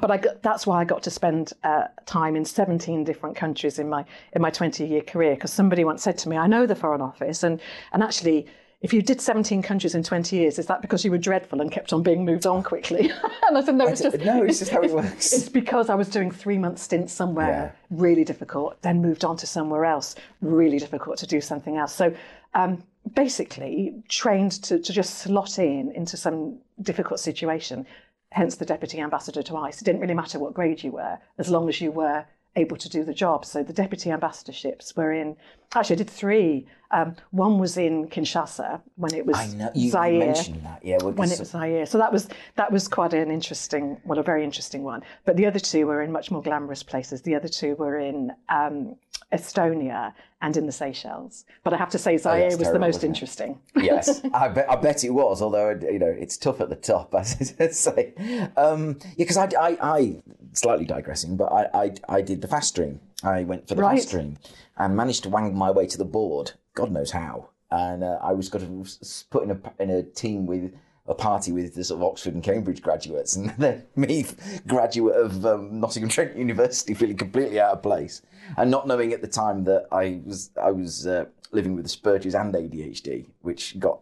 But 0.00 0.10
I 0.10 0.16
got, 0.16 0.42
that's 0.42 0.66
why 0.66 0.80
I 0.80 0.84
got 0.84 1.02
to 1.04 1.10
spend 1.10 1.52
uh, 1.62 1.84
time 2.04 2.34
in 2.34 2.44
17 2.44 3.04
different 3.04 3.36
countries 3.36 3.78
in 3.78 3.88
my 3.88 4.04
in 4.32 4.42
my 4.42 4.50
20 4.50 4.84
year 4.84 5.02
career. 5.02 5.34
Because 5.34 5.52
somebody 5.52 5.84
once 5.84 6.02
said 6.02 6.18
to 6.18 6.28
me, 6.28 6.36
"I 6.36 6.46
know 6.46 6.66
the 6.66 6.74
Foreign 6.74 7.00
Office, 7.00 7.42
and 7.42 7.60
and 7.92 8.02
actually." 8.02 8.46
If 8.80 8.92
you 8.92 9.00
did 9.00 9.18
17 9.18 9.62
countries 9.62 9.94
in 9.94 10.02
20 10.02 10.36
years, 10.36 10.58
is 10.58 10.66
that 10.66 10.82
because 10.82 11.06
you 11.06 11.10
were 11.10 11.16
dreadful 11.16 11.62
and 11.62 11.72
kept 11.72 11.94
on 11.94 12.02
being 12.02 12.22
moved 12.22 12.44
on 12.44 12.62
quickly? 12.62 13.10
and 13.48 13.56
I 13.56 13.64
said, 13.64 13.76
no, 13.76 13.86
it's 13.86 14.02
just 14.02 14.18
no, 14.18 14.42
it's 14.42 14.58
just 14.58 14.70
how 14.70 14.82
it 14.82 14.90
works. 14.90 15.32
It's 15.32 15.48
because 15.48 15.88
I 15.88 15.94
was 15.94 16.06
doing 16.10 16.30
three 16.30 16.58
month 16.58 16.78
stints 16.80 17.10
somewhere, 17.10 17.48
yeah. 17.48 17.96
really 17.98 18.24
difficult, 18.24 18.82
then 18.82 19.00
moved 19.00 19.24
on 19.24 19.38
to 19.38 19.46
somewhere 19.46 19.86
else, 19.86 20.16
really 20.42 20.78
difficult 20.78 21.16
to 21.18 21.26
do 21.26 21.40
something 21.40 21.78
else. 21.78 21.94
So 21.94 22.14
um, 22.52 22.82
basically 23.14 24.02
trained 24.10 24.52
to, 24.64 24.78
to 24.78 24.92
just 24.92 25.14
slot 25.14 25.58
in 25.58 25.90
into 25.92 26.18
some 26.18 26.58
difficult 26.82 27.20
situation, 27.20 27.86
hence 28.30 28.56
the 28.56 28.64
deputy 28.64 29.00
ambassador 29.00 29.42
to 29.42 29.56
ICE. 29.56 29.80
It 29.80 29.84
didn't 29.84 30.00
really 30.00 30.14
matter 30.14 30.38
what 30.38 30.54
grade 30.54 30.82
you 30.82 30.92
were, 30.92 31.18
as 31.38 31.50
long 31.50 31.68
as 31.68 31.80
you 31.80 31.90
were 31.90 32.26
able 32.56 32.76
to 32.76 32.88
do 32.88 33.04
the 33.04 33.14
job. 33.14 33.44
So 33.44 33.62
the 33.62 33.72
deputy 33.72 34.10
ambassadorships 34.10 34.96
were 34.96 35.12
in, 35.12 35.36
actually, 35.76 35.96
I 35.96 35.98
did 35.98 36.10
three. 36.10 36.66
Um, 36.90 37.16
one 37.30 37.58
was 37.58 37.76
in 37.76 38.06
Kinshasa 38.08 38.80
when 38.96 39.14
it 39.14 39.26
was 39.26 39.36
I 39.36 39.46
know, 39.48 39.70
you 39.74 39.90
Zaire. 39.90 40.18
mentioned 40.18 40.64
that, 40.64 40.84
yeah. 40.84 40.98
when 41.02 41.30
it 41.30 41.38
was 41.40 41.50
Zaire. 41.50 41.86
So 41.86 41.98
that 41.98 42.12
was, 42.12 42.28
that 42.54 42.70
was 42.70 42.86
quite 42.86 43.12
an 43.12 43.32
interesting, 43.32 44.00
well, 44.04 44.18
a 44.18 44.22
very 44.22 44.44
interesting 44.44 44.84
one. 44.84 45.02
But 45.24 45.36
the 45.36 45.46
other 45.46 45.58
two 45.58 45.86
were 45.86 46.02
in 46.02 46.12
much 46.12 46.30
more 46.30 46.42
glamorous 46.42 46.84
places. 46.84 47.22
The 47.22 47.34
other 47.34 47.48
two 47.48 47.74
were 47.74 47.98
in 47.98 48.30
um, 48.48 48.94
Estonia 49.32 50.12
and 50.40 50.56
in 50.56 50.66
the 50.66 50.72
Seychelles. 50.72 51.44
But 51.64 51.72
I 51.72 51.76
have 51.78 51.90
to 51.90 51.98
say, 51.98 52.16
Zaire 52.16 52.34
oh, 52.34 52.44
was 52.44 52.56
terrible, 52.56 52.72
the 52.74 52.78
most 52.78 53.04
interesting. 53.04 53.58
yes, 53.76 54.20
I 54.34 54.48
bet, 54.48 54.70
I 54.70 54.76
bet 54.76 55.02
it 55.02 55.10
was. 55.10 55.42
Although 55.42 55.78
you 55.82 55.98
know, 55.98 56.14
it's 56.16 56.36
tough 56.36 56.60
at 56.60 56.68
the 56.68 56.76
top, 56.76 57.14
as 57.18 57.54
I 57.58 57.68
say. 57.68 58.12
Um, 58.56 58.98
yeah, 59.02 59.10
because 59.16 59.36
I, 59.36 59.48
I, 59.58 59.76
I, 59.80 60.22
slightly 60.52 60.84
digressing, 60.84 61.36
but 61.36 61.52
I, 61.52 61.68
I, 61.74 61.94
I 62.08 62.20
did 62.20 62.42
the 62.42 62.48
fast 62.48 62.68
stream. 62.68 63.00
I 63.22 63.44
went 63.44 63.68
for 63.68 63.74
the 63.74 63.82
right. 63.82 63.96
fast 63.96 64.08
stream 64.08 64.38
and 64.76 64.96
managed 64.96 65.22
to 65.24 65.28
wang 65.28 65.54
my 65.56 65.70
way 65.70 65.86
to 65.86 65.98
the 65.98 66.04
board. 66.04 66.52
God 66.74 66.90
knows 66.90 67.12
how. 67.12 67.50
And 67.70 68.04
uh, 68.04 68.18
I 68.22 68.32
was 68.32 68.48
got 68.48 68.60
to 68.60 68.86
put 69.30 69.44
in 69.44 69.50
a 69.50 69.82
in 69.82 69.90
a 69.90 70.02
team 70.02 70.46
with 70.46 70.72
a 71.06 71.14
party 71.14 71.52
with 71.52 71.74
the 71.74 71.84
sort 71.84 72.00
of 72.00 72.04
Oxford 72.04 72.34
and 72.34 72.42
Cambridge 72.42 72.82
graduates, 72.82 73.36
and 73.36 73.50
then 73.58 73.84
me, 73.96 74.26
graduate 74.66 75.16
of 75.16 75.44
um, 75.44 75.80
Nottingham 75.80 76.08
Trent 76.08 76.36
University, 76.36 76.94
feeling 76.94 77.16
completely 77.16 77.60
out 77.60 77.72
of 77.72 77.82
place, 77.82 78.22
and 78.56 78.70
not 78.70 78.86
knowing 78.86 79.12
at 79.12 79.20
the 79.20 79.28
time 79.28 79.64
that 79.64 79.86
I 79.92 80.20
was 80.24 80.50
I 80.60 80.70
was 80.70 81.06
uh, 81.06 81.26
living 81.52 81.74
with 81.74 81.86
Asperger's 81.86 82.34
and 82.34 82.54
ADHD, 82.54 83.26
which 83.42 83.78
got 83.78 84.00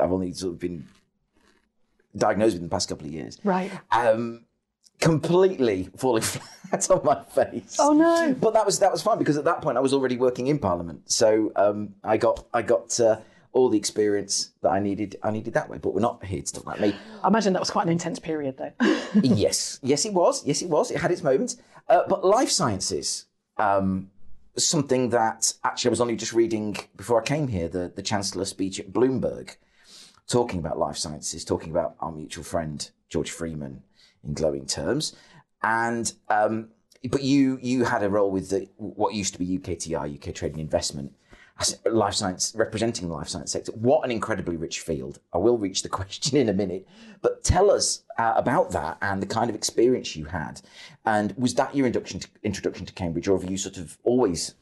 I've 0.00 0.12
only 0.12 0.32
sort 0.32 0.54
of 0.54 0.58
been 0.58 0.86
diagnosed 2.16 2.54
with 2.54 2.62
in 2.62 2.68
the 2.68 2.72
past 2.72 2.88
couple 2.88 3.06
of 3.06 3.12
years. 3.12 3.38
Right. 3.44 3.70
Um, 3.90 4.44
completely 5.04 5.88
falling 5.96 6.22
flat 6.22 6.90
on 6.90 7.04
my 7.04 7.22
face. 7.24 7.76
Oh 7.78 7.92
no! 7.92 8.34
But 8.40 8.54
that 8.54 8.66
was 8.66 8.78
that 8.80 8.90
was 8.90 9.02
fine 9.02 9.18
because 9.18 9.36
at 9.36 9.44
that 9.44 9.60
point 9.62 9.76
I 9.76 9.80
was 9.80 9.92
already 9.92 10.16
working 10.16 10.46
in 10.46 10.58
Parliament, 10.58 11.10
so 11.10 11.52
um, 11.56 11.94
I 12.02 12.16
got 12.16 12.46
I 12.52 12.62
got. 12.62 12.98
Uh, 12.98 13.20
all 13.54 13.68
the 13.68 13.78
experience 13.78 14.50
that 14.62 14.70
I 14.70 14.80
needed, 14.80 15.14
I 15.22 15.30
needed 15.30 15.54
that 15.54 15.70
way. 15.70 15.78
But 15.78 15.94
we're 15.94 16.00
not 16.00 16.24
here 16.24 16.42
to 16.42 16.52
talk 16.52 16.64
about 16.64 16.80
me. 16.80 16.92
I 17.22 17.28
imagine 17.28 17.52
that 17.52 17.60
was 17.60 17.70
quite 17.70 17.86
an 17.86 17.92
intense 17.92 18.18
period, 18.18 18.56
though. 18.56 18.72
yes, 19.22 19.78
yes, 19.80 20.04
it 20.04 20.12
was. 20.12 20.44
Yes, 20.44 20.60
it 20.60 20.68
was. 20.68 20.90
It 20.90 20.98
had 20.98 21.12
its 21.12 21.22
moments. 21.22 21.56
Uh, 21.88 22.02
but 22.08 22.24
life 22.24 22.50
sciences, 22.50 23.26
um, 23.56 24.10
something 24.56 25.10
that 25.10 25.52
actually 25.62 25.90
I 25.90 25.92
was 25.92 26.00
only 26.00 26.16
just 26.16 26.32
reading 26.32 26.76
before 26.96 27.22
I 27.22 27.24
came 27.24 27.46
here, 27.46 27.68
the, 27.68 27.92
the 27.94 28.02
Chancellor's 28.02 28.48
speech 28.48 28.80
at 28.80 28.92
Bloomberg, 28.92 29.54
talking 30.26 30.58
about 30.58 30.76
life 30.76 30.96
sciences, 30.96 31.44
talking 31.44 31.70
about 31.70 31.94
our 32.00 32.10
mutual 32.10 32.42
friend, 32.42 32.90
George 33.08 33.30
Freeman, 33.30 33.84
in 34.26 34.34
glowing 34.34 34.66
terms. 34.66 35.14
And 35.62 36.12
um, 36.28 36.68
but 37.10 37.22
you 37.22 37.58
you 37.62 37.84
had 37.84 38.02
a 38.02 38.08
role 38.08 38.30
with 38.30 38.50
the, 38.50 38.68
what 38.76 39.14
used 39.14 39.32
to 39.34 39.38
be 39.38 39.58
UKTR, 39.58 40.14
UK 40.16 40.34
Trade 40.34 40.52
and 40.52 40.60
Investment, 40.60 41.12
life 41.84 42.14
science, 42.14 42.52
representing 42.56 43.08
the 43.08 43.14
life 43.14 43.28
science 43.28 43.52
sector. 43.52 43.72
What 43.72 44.04
an 44.04 44.10
incredibly 44.10 44.56
rich 44.56 44.80
field. 44.80 45.20
I 45.32 45.38
will 45.38 45.58
reach 45.58 45.82
the 45.82 45.88
question 46.00 46.36
in 46.36 46.48
a 46.48 46.52
minute, 46.52 46.86
but 47.22 47.44
tell 47.44 47.70
us 47.70 48.02
uh, 48.18 48.34
about 48.36 48.70
that 48.72 48.98
and 49.02 49.22
the 49.22 49.26
kind 49.26 49.50
of 49.50 49.56
experience 49.56 50.16
you 50.16 50.26
had. 50.26 50.60
And 51.04 51.34
was 51.36 51.54
that 51.54 51.74
your 51.74 51.86
introduction 51.86 52.20
to, 52.20 52.28
introduction 52.42 52.86
to 52.86 52.92
Cambridge, 52.92 53.28
or 53.28 53.38
have 53.38 53.50
you 53.50 53.56
sort 53.56 53.76
of 53.76 53.98
always 54.04 54.54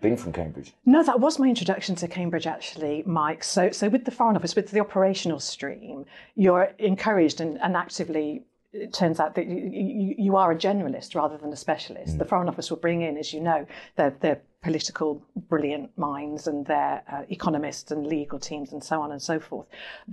been 0.00 0.16
from 0.16 0.32
Cambridge? 0.32 0.72
No, 0.86 1.02
that 1.02 1.20
was 1.20 1.38
my 1.38 1.48
introduction 1.48 1.94
to 1.96 2.08
Cambridge, 2.08 2.46
actually, 2.46 3.02
Mike. 3.06 3.44
So, 3.44 3.70
so 3.70 3.88
with 3.88 4.04
the 4.04 4.10
Foreign 4.10 4.36
Office, 4.36 4.56
with 4.56 4.70
the 4.70 4.80
operational 4.80 5.38
stream, 5.38 6.06
you're 6.34 6.72
encouraged 6.78 7.40
and, 7.40 7.60
and 7.60 7.76
actively 7.76 8.44
it 8.72 8.92
turns 8.92 9.20
out 9.20 9.34
that 9.34 9.46
you, 9.46 10.14
you, 10.16 10.36
are 10.36 10.50
a 10.50 10.56
generalist 10.56 11.14
rather 11.14 11.36
than 11.36 11.52
a 11.52 11.56
specialist. 11.56 12.14
Mm. 12.14 12.18
The 12.18 12.24
Foreign 12.24 12.48
Office 12.48 12.70
will 12.70 12.78
bring 12.78 13.02
in, 13.02 13.18
as 13.18 13.32
you 13.32 13.40
know, 13.40 13.66
their, 13.96 14.10
their 14.20 14.40
political 14.62 15.22
brilliant 15.36 15.96
minds 15.98 16.46
and 16.46 16.64
their 16.66 17.02
uh, 17.12 17.22
economists 17.28 17.90
and 17.90 18.06
legal 18.06 18.38
teams 18.38 18.72
and 18.72 18.82
so 18.82 19.02
on 19.02 19.12
and 19.12 19.20
so 19.20 19.38
forth. 19.38 19.66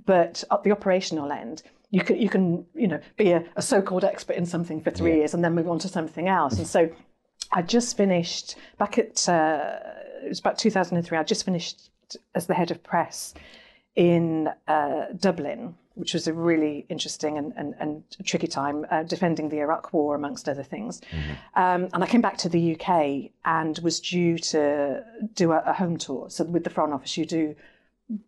But 0.05 0.43
at 0.51 0.63
the 0.63 0.71
operational 0.71 1.31
end, 1.31 1.63
you 1.91 2.01
can 2.01 2.17
you 2.17 2.29
can 2.29 2.65
you 2.75 2.87
know 2.87 2.99
be 3.17 3.31
a, 3.31 3.43
a 3.55 3.61
so-called 3.61 4.03
expert 4.03 4.35
in 4.35 4.45
something 4.45 4.81
for 4.81 4.91
three 4.91 5.11
yeah. 5.11 5.17
years 5.17 5.33
and 5.33 5.43
then 5.43 5.55
move 5.55 5.69
on 5.69 5.79
to 5.79 5.87
something 5.87 6.27
else. 6.27 6.57
and 6.57 6.67
so 6.75 6.89
I 7.51 7.61
just 7.61 7.97
finished 7.97 8.55
back 8.77 8.97
at 8.97 9.27
uh, 9.29 9.79
it 10.23 10.29
was 10.29 10.39
about 10.39 10.57
2003. 10.57 11.17
I 11.17 11.23
just 11.23 11.45
finished 11.45 11.89
as 12.35 12.47
the 12.47 12.53
head 12.53 12.71
of 12.71 12.83
press 12.83 13.33
in 13.95 14.49
uh, 14.67 15.05
Dublin 15.17 15.75
which 15.99 16.13
was 16.13 16.27
a 16.27 16.33
really 16.33 16.85
interesting 16.87 17.37
and, 17.37 17.53
and, 17.57 17.75
and 17.79 18.03
tricky 18.23 18.47
time, 18.47 18.85
uh, 18.89 19.03
defending 19.03 19.49
the 19.49 19.59
Iraq 19.59 19.91
War, 19.93 20.15
amongst 20.15 20.47
other 20.47 20.63
things. 20.63 21.01
Mm-hmm. 21.11 21.59
Um, 21.61 21.89
and 21.93 22.03
I 22.03 22.07
came 22.07 22.21
back 22.21 22.37
to 22.37 22.49
the 22.49 22.75
UK 22.75 23.31
and 23.43 23.77
was 23.79 23.99
due 23.99 24.37
to 24.37 25.03
do 25.35 25.51
a, 25.51 25.59
a, 25.65 25.73
home 25.73 25.97
tour. 25.97 26.29
So 26.29 26.45
with 26.45 26.63
the 26.63 26.69
Foreign 26.69 26.93
Office, 26.93 27.17
you 27.17 27.25
do 27.25 27.55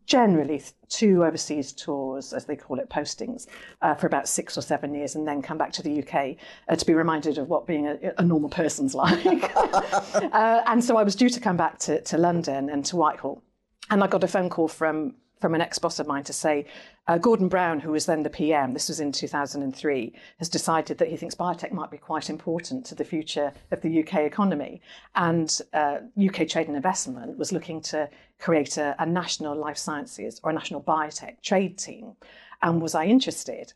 generally 0.06 0.62
two 0.90 1.24
overseas 1.24 1.72
tours, 1.72 2.34
as 2.34 2.46
they 2.46 2.56
call 2.56 2.78
it, 2.80 2.90
postings, 2.90 3.48
uh, 3.82 3.96
for 3.96 4.06
about 4.06 4.28
six 4.28 4.58
or 4.58 4.62
seven 4.62 4.94
years, 4.94 5.16
and 5.16 5.26
then 5.26 5.42
come 5.42 5.58
back 5.58 5.72
to 5.72 5.82
the 5.82 6.04
UK 6.04 6.36
uh, 6.68 6.76
to 6.76 6.86
be 6.86 6.94
reminded 6.94 7.38
of 7.38 7.48
what 7.48 7.66
being 7.66 7.88
a, 7.88 7.98
a 8.18 8.24
normal 8.24 8.50
person's 8.50 8.94
like. 9.04 9.56
uh, 9.56 10.62
and 10.68 10.84
so 10.84 10.98
I 10.98 11.04
was 11.04 11.16
due 11.16 11.30
to 11.30 11.40
come 11.40 11.58
back 11.58 11.80
to, 11.80 12.02
to 12.02 12.18
London 12.18 12.70
and 12.70 12.84
to 12.86 12.98
Whitehall. 12.98 13.42
And 13.90 14.04
I 14.04 14.08
got 14.08 14.24
a 14.24 14.28
phone 14.28 14.50
call 14.50 14.68
from 14.68 15.16
from 15.42 15.56
an 15.56 15.62
ex-boss 15.62 16.00
of 16.00 16.08
mine 16.08 16.24
to 16.24 16.34
say 16.34 16.66
uh, 17.08 17.18
Gordon 17.18 17.50
Brown, 17.50 17.80
who 17.80 17.92
was 17.92 18.06
then 18.06 18.24
the 18.24 18.30
PM, 18.30 18.74
this 18.74 18.88
was 18.88 19.00
in 19.00 19.12
2003, 19.12 20.14
has 20.38 20.48
decided 20.48 21.00
that 21.00 21.10
he 21.10 21.18
thinks 21.18 21.36
biotech 21.36 21.72
might 21.72 21.90
be 21.90 21.98
quite 21.98 22.30
important 22.30 22.86
to 22.86 22.96
the 22.96 23.04
future 23.04 23.52
of 23.72 23.82
the 23.82 24.02
UK 24.02 24.20
economy. 24.20 24.82
And 25.16 25.60
uh, 25.74 25.98
UK 26.24 26.48
Trade 26.48 26.68
and 26.68 26.76
Investment 26.76 27.38
was 27.38 27.52
looking 27.52 27.82
to 27.82 28.08
create 28.40 28.78
a, 28.78 28.96
a 29.00 29.06
national 29.06 29.56
life 29.56 29.78
sciences 29.78 30.40
or 30.44 30.52
a 30.52 30.54
national 30.54 30.84
biotech 30.84 31.42
trade 31.42 31.78
team. 31.78 32.14
And 32.62 32.82
was 32.82 32.94
I 32.94 33.06
interested? 33.06 33.74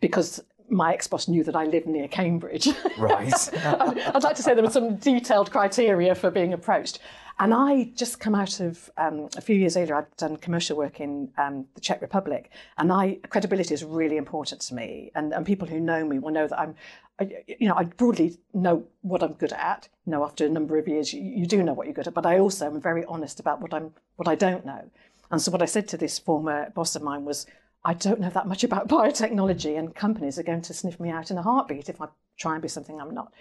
Because 0.00 0.42
my 0.70 0.94
ex-boss 0.94 1.28
knew 1.28 1.44
that 1.44 1.56
I 1.56 1.64
lived 1.64 1.86
near 1.86 2.08
Cambridge. 2.08 2.68
Right. 2.96 3.32
I'd 3.64 4.22
like 4.22 4.36
to 4.36 4.42
say 4.42 4.54
there 4.54 4.64
were 4.64 4.70
some 4.70 4.96
detailed 4.96 5.50
criteria 5.50 6.14
for 6.14 6.30
being 6.30 6.52
approached. 6.52 7.00
And 7.38 7.52
I 7.52 7.90
just 7.96 8.20
come 8.20 8.34
out 8.34 8.60
of 8.60 8.90
um, 8.96 9.28
a 9.36 9.40
few 9.40 9.56
years 9.56 9.74
later, 9.74 9.96
I'd 9.96 10.16
done 10.16 10.36
commercial 10.36 10.76
work 10.76 11.00
in 11.00 11.30
um, 11.36 11.66
the 11.74 11.80
Czech 11.80 12.00
Republic, 12.00 12.50
and 12.78 12.92
I 12.92 13.18
credibility 13.28 13.74
is 13.74 13.82
really 13.82 14.16
important 14.16 14.60
to 14.62 14.74
me. 14.74 15.10
And, 15.14 15.32
and 15.34 15.44
people 15.44 15.66
who 15.66 15.80
know 15.80 16.04
me 16.04 16.20
will 16.20 16.30
know 16.30 16.46
that 16.46 16.58
I'm, 16.58 16.76
I, 17.18 17.42
you 17.46 17.66
know, 17.68 17.74
I 17.74 17.84
broadly 17.84 18.38
know 18.52 18.84
what 19.02 19.22
I'm 19.22 19.32
good 19.32 19.52
at. 19.52 19.88
You 20.06 20.12
know, 20.12 20.24
after 20.24 20.46
a 20.46 20.48
number 20.48 20.78
of 20.78 20.86
years, 20.86 21.12
you, 21.12 21.22
you 21.22 21.46
do 21.46 21.62
know 21.62 21.72
what 21.72 21.86
you're 21.86 21.94
good 21.94 22.06
at, 22.06 22.14
but 22.14 22.26
I 22.26 22.38
also 22.38 22.66
am 22.66 22.80
very 22.80 23.04
honest 23.06 23.40
about 23.40 23.60
what 23.60 23.74
I'm 23.74 23.92
what 24.16 24.28
I 24.28 24.36
don't 24.36 24.64
know. 24.64 24.88
And 25.30 25.42
so 25.42 25.50
what 25.50 25.62
I 25.62 25.66
said 25.66 25.88
to 25.88 25.96
this 25.96 26.18
former 26.18 26.70
boss 26.70 26.94
of 26.94 27.02
mine 27.02 27.24
was, 27.24 27.46
I 27.84 27.94
don't 27.94 28.20
know 28.20 28.30
that 28.30 28.46
much 28.46 28.62
about 28.62 28.88
biotechnology, 28.96 29.76
and 29.76 29.92
companies 29.92 30.38
are 30.38 30.44
going 30.44 30.62
to 30.62 30.74
sniff 30.74 31.00
me 31.00 31.10
out 31.10 31.32
in 31.32 31.38
a 31.38 31.42
heartbeat 31.42 31.88
if 31.88 32.00
I 32.00 32.06
try 32.36 32.52
and 32.54 32.62
be 32.62 32.68
something 32.68 33.00
I'm 33.00 33.14
not. 33.14 33.32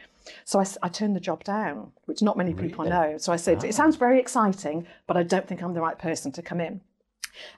So 0.45 0.59
I, 0.59 0.65
I 0.81 0.89
turned 0.89 1.15
the 1.15 1.19
job 1.19 1.43
down, 1.43 1.91
which 2.05 2.21
not 2.21 2.37
many 2.37 2.53
people 2.53 2.85
Really? 2.85 2.95
know. 2.95 3.17
So 3.17 3.33
I 3.33 3.35
said, 3.35 3.63
it 3.63 3.75
sounds 3.75 3.97
very 3.97 4.19
exciting, 4.19 4.87
but 5.07 5.17
I 5.17 5.23
don't 5.23 5.47
think 5.47 5.61
I'm 5.61 5.73
the 5.73 5.81
right 5.81 5.99
person 5.99 6.31
to 6.33 6.41
come 6.41 6.61
in. 6.61 6.81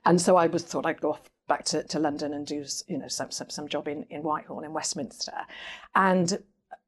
And 0.06 0.20
so 0.20 0.36
I 0.36 0.48
was 0.48 0.64
thought 0.64 0.86
I'd 0.86 1.02
go 1.02 1.12
off 1.14 1.22
back 1.48 1.64
to, 1.66 1.84
to 1.84 2.00
London 2.00 2.34
and 2.34 2.48
do 2.48 2.66
you 2.88 2.98
know 2.98 3.08
some, 3.08 3.30
some 3.30 3.50
some 3.50 3.68
job 3.68 3.88
in, 3.88 4.04
in 4.10 4.24
Whitehall 4.24 4.62
in 4.62 4.74
Westminster. 4.74 5.34
And 5.94 6.42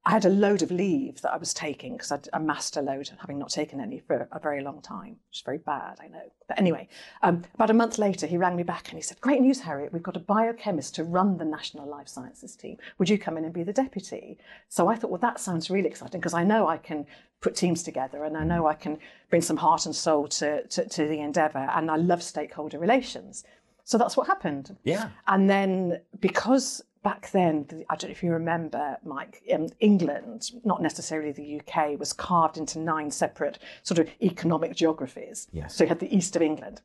I 0.08 0.12
had 0.12 0.24
a 0.24 0.30
load 0.30 0.62
of 0.62 0.72
leave 0.72 1.20
that 1.22 1.34
I 1.34 1.38
was 1.38 1.54
taking 1.54 1.98
because 1.98 2.14
I'd 2.14 2.30
amassed 2.32 2.78
a 2.78 2.82
load, 2.82 3.10
having 3.20 3.38
not 3.38 3.50
taken 3.50 3.82
any 3.82 4.00
for 4.00 4.26
a 4.32 4.40
very 4.40 4.64
long 4.64 4.82
time, 4.82 5.18
which 5.28 5.40
is 5.40 5.42
very 5.42 5.58
bad, 5.58 5.98
I 6.00 6.08
know. 6.08 6.32
But 6.48 6.58
anyway, 6.58 6.88
um, 7.24 7.44
about 7.56 7.72
a 7.72 7.74
month 7.74 7.98
later, 7.98 8.26
he 8.26 8.38
rang 8.38 8.56
me 8.56 8.64
back 8.64 8.88
and 8.88 8.98
he 8.98 9.02
said, 9.02 9.20
Great 9.20 9.42
news, 9.42 9.60
Harriet, 9.60 9.92
we've 9.92 10.02
got 10.02 10.16
a 10.16 10.22
biochemist 10.22 10.96
to 10.96 11.04
run 11.04 11.36
the 11.36 11.44
National 11.44 11.86
Life 11.86 12.08
Sciences 12.08 12.56
team. 12.56 12.78
Would 12.98 13.10
you 13.10 13.18
come 13.18 13.36
in 13.36 13.44
and 13.44 13.54
be 13.54 13.64
the 13.64 13.74
deputy? 13.74 14.38
So 14.70 14.88
I 14.88 14.96
thought, 14.96 15.12
well, 15.12 15.20
that 15.20 15.42
sounds 15.42 15.70
really 15.70 15.90
exciting 15.90 16.22
because 16.22 16.34
I 16.34 16.46
know 16.46 16.70
I 16.70 16.78
can 16.78 17.06
put 17.42 17.58
teams 17.58 17.84
together 17.84 18.24
and 18.24 18.38
I 18.38 18.46
know 18.46 18.66
I 18.66 18.76
can 18.76 19.00
bring 19.30 19.42
some 19.42 19.58
heart 19.58 19.86
and 19.86 19.94
soul 19.94 20.30
to, 20.30 20.66
to, 20.68 20.88
to 20.88 21.06
the 21.06 21.20
endeavour 21.20 21.70
and 21.76 21.92
I 21.92 21.98
love 21.98 22.24
stakeholder 22.24 22.80
relations. 22.80 23.44
So 23.84 23.98
that's 23.98 24.16
what 24.16 24.28
happened. 24.28 24.78
Yeah. 24.86 25.10
And 25.28 25.50
then 25.50 26.00
because 26.22 26.82
back 27.08 27.32
then, 27.32 27.66
I 27.90 27.96
don't 27.96 28.10
know 28.10 28.12
if 28.12 28.22
you 28.22 28.34
remember, 28.34 28.98
Mike, 29.06 29.42
um, 29.54 29.70
England, 29.80 30.52
not 30.66 30.82
necessarily 30.82 31.32
the 31.32 31.62
UK, 31.62 31.98
was 31.98 32.12
carved 32.12 32.58
into 32.58 32.80
nine 32.80 33.12
separate 33.12 33.60
sort 33.82 33.98
of 33.98 34.10
economic 34.22 34.76
geographies. 34.76 35.48
Yes. 35.54 35.74
So 35.74 35.86
you 35.86 35.88
had 35.88 36.00
the 36.00 36.14
east 36.14 36.36
of 36.36 36.42
England, 36.42 36.82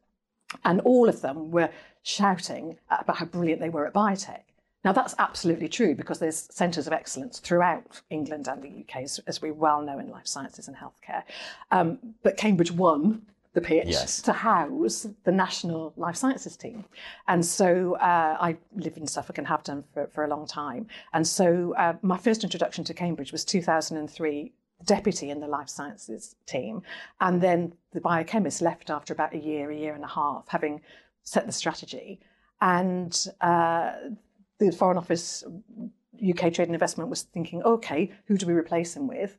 and 0.65 0.81
all 0.83 1.09
of 1.09 1.23
them 1.23 1.51
were 1.51 1.71
shouting 2.05 2.79
about 2.89 3.17
how 3.17 3.25
brilliant 3.25 3.61
they 3.61 3.69
were 3.69 3.85
at 3.85 3.95
biotech. 3.95 4.43
Now 4.85 4.93
that's 4.93 5.17
absolutely 5.19 5.69
true 5.69 5.97
because 5.97 6.21
there's 6.21 6.47
centres 6.55 6.87
of 6.87 6.93
excellence 6.93 7.41
throughout 7.41 8.01
England 8.09 8.47
and 8.47 8.63
the 8.63 8.85
UK, 8.85 9.03
as, 9.27 9.43
we 9.43 9.51
well 9.51 9.83
know 9.83 9.99
in 9.99 10.09
life 10.09 10.29
sciences 10.29 10.69
and 10.69 10.77
healthcare. 10.77 11.25
Um, 11.73 11.99
but 12.23 12.37
Cambridge 12.37 12.71
won 12.71 13.23
the 13.55 13.61
pitch 13.61 13.89
Yes. 13.89 14.23
to 14.23 14.33
house 14.33 15.07
the 15.25 15.33
national 15.33 15.93
life 15.97 16.17
sciences 16.17 16.57
team. 16.57 16.85
And 17.29 17.45
so 17.45 17.97
uh, 17.97 18.37
I 18.41 18.57
live 18.75 18.97
in 18.97 19.07
Suffolk 19.07 19.39
and 19.39 19.47
have 19.47 19.63
done 19.63 19.85
for, 19.93 20.07
for 20.07 20.25
a 20.25 20.29
long 20.29 20.47
time. 20.47 20.87
And 21.13 21.27
so 21.27 21.75
uh, 21.77 21.95
my 22.03 22.17
first 22.17 22.45
introduction 22.45 22.83
to 22.85 22.95
Cambridge 22.95 23.31
was 23.33 23.45
2003, 23.45 24.53
deputy 24.85 25.31
in 25.31 25.41
the 25.41 25.47
life 25.47 25.69
sciences 25.69 26.35
team. 26.47 26.83
And 27.21 27.41
then 27.43 27.75
the 27.93 28.01
biochemist 28.01 28.63
left 28.63 28.89
after 28.91 29.13
about 29.13 29.35
a 29.35 29.39
year, 29.39 29.71
a 29.71 29.77
year 29.77 29.95
and 29.95 30.05
a 30.05 30.09
half, 30.09 30.47
having 30.49 30.81
set 31.23 31.47
the 31.47 31.53
strategy. 31.53 32.21
And 32.61 33.27
uh, 33.41 33.93
the 34.59 34.73
Foreign 34.73 34.97
Office, 34.97 35.45
UK 36.27 36.53
Trade 36.55 36.69
and 36.69 36.75
Investment 36.75 37.11
was 37.11 37.23
thinking, 37.23 37.63
okay, 37.65 38.13
who 38.27 38.39
do 38.39 38.47
we 38.47 38.55
replace 38.55 38.97
him 38.97 39.09
with? 39.09 39.37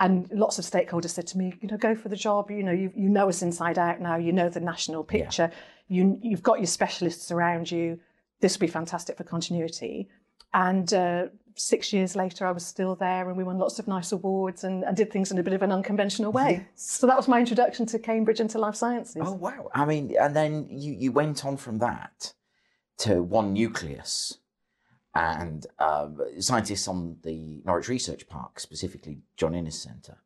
And 0.00 0.28
lots 0.32 0.58
of 0.58 0.64
stakeholders 0.64 1.10
said 1.10 1.26
to 1.28 1.38
me, 1.38 1.54
you 1.60 1.68
know, 1.68 1.76
go 1.76 1.94
for 1.94 2.08
the 2.08 2.16
job. 2.16 2.50
You 2.50 2.62
know, 2.62 2.72
you, 2.72 2.92
you 2.96 3.08
know 3.08 3.28
us 3.28 3.42
inside 3.42 3.78
out 3.78 4.00
now. 4.00 4.16
You 4.16 4.32
know 4.32 4.48
the 4.48 4.60
national 4.60 5.04
picture. 5.04 5.50
You, 5.88 6.18
you've 6.22 6.42
got 6.42 6.58
your 6.58 6.66
specialists 6.66 7.30
around 7.30 7.70
you. 7.70 8.00
This 8.40 8.56
will 8.56 8.66
be 8.66 8.72
fantastic 8.72 9.16
for 9.16 9.24
continuity. 9.24 10.08
And 10.54 10.92
uh, 10.92 11.26
six 11.54 11.92
years 11.92 12.16
later, 12.16 12.46
I 12.46 12.50
was 12.50 12.64
still 12.66 12.94
there, 12.94 13.28
and 13.28 13.36
we 13.36 13.44
won 13.44 13.58
lots 13.58 13.78
of 13.78 13.88
nice 13.88 14.12
awards 14.12 14.64
and, 14.64 14.84
and 14.84 14.96
did 14.96 15.10
things 15.10 15.30
in 15.30 15.38
a 15.38 15.42
bit 15.42 15.54
of 15.54 15.62
an 15.62 15.72
unconventional 15.72 16.32
way. 16.32 16.66
So 16.74 17.06
that 17.06 17.16
was 17.16 17.28
my 17.28 17.40
introduction 17.40 17.86
to 17.86 17.98
Cambridge 17.98 18.40
and 18.40 18.50
to 18.50 18.58
life 18.58 18.74
sciences. 18.74 19.22
Oh 19.24 19.32
wow! 19.32 19.70
I 19.74 19.84
mean, 19.84 20.14
and 20.20 20.36
then 20.36 20.66
you 20.68 20.92
you 20.92 21.12
went 21.12 21.44
on 21.44 21.56
from 21.56 21.78
that 21.78 22.34
to 22.98 23.22
One 23.22 23.52
Nucleus, 23.52 24.38
and 25.14 25.66
um, 25.78 26.20
scientists 26.40 26.88
on 26.88 27.16
the 27.22 27.62
Norwich 27.64 27.88
Research 27.88 28.28
Park, 28.28 28.58
specifically 28.60 29.18
John 29.36 29.54
Innes 29.54 29.80
Centre, 29.80 30.18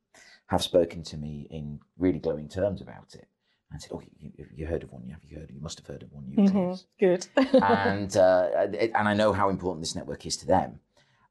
have 0.47 0.63
spoken 0.63 1.03
to 1.05 1.17
me 1.17 1.49
in 1.51 1.81
really 1.99 2.19
glowing 2.21 2.49
terms 2.49 2.81
about 2.81 3.15
it, 3.15 3.27
and 3.71 3.83
said, 3.83 3.91
"Oh, 3.93 4.01
you, 4.01 4.31
you, 4.37 4.47
you 4.55 4.67
heard 4.67 4.85
of 4.85 4.93
one? 4.93 5.03
You 5.05 5.13
Have 5.13 5.25
you 5.25 5.39
heard? 5.39 5.51
You 5.51 5.61
must 5.61 5.79
have 5.79 5.87
heard 5.87 6.03
of 6.03 6.13
One 6.13 6.25
Nucleus." 6.29 6.87
Good. 7.01 7.27
and 7.63 8.17
uh, 8.17 8.49
and 8.95 9.09
I 9.09 9.15
know 9.15 9.33
how 9.33 9.49
important 9.49 9.83
this 9.83 9.97
network 9.97 10.25
is 10.25 10.37
to 10.39 10.47
them. 10.47 10.81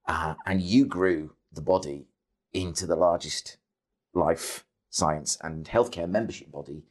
Uh, 0.07 0.35
and 0.45 0.61
you 0.61 0.85
grew 0.85 1.31
the 1.51 1.61
body 1.61 2.07
into 2.53 2.85
the 2.85 2.95
largest 2.95 3.57
life 4.13 4.65
science 4.89 5.37
and 5.41 5.65
healthcare 5.65 6.09
membership 6.09 6.51
body 6.51 6.83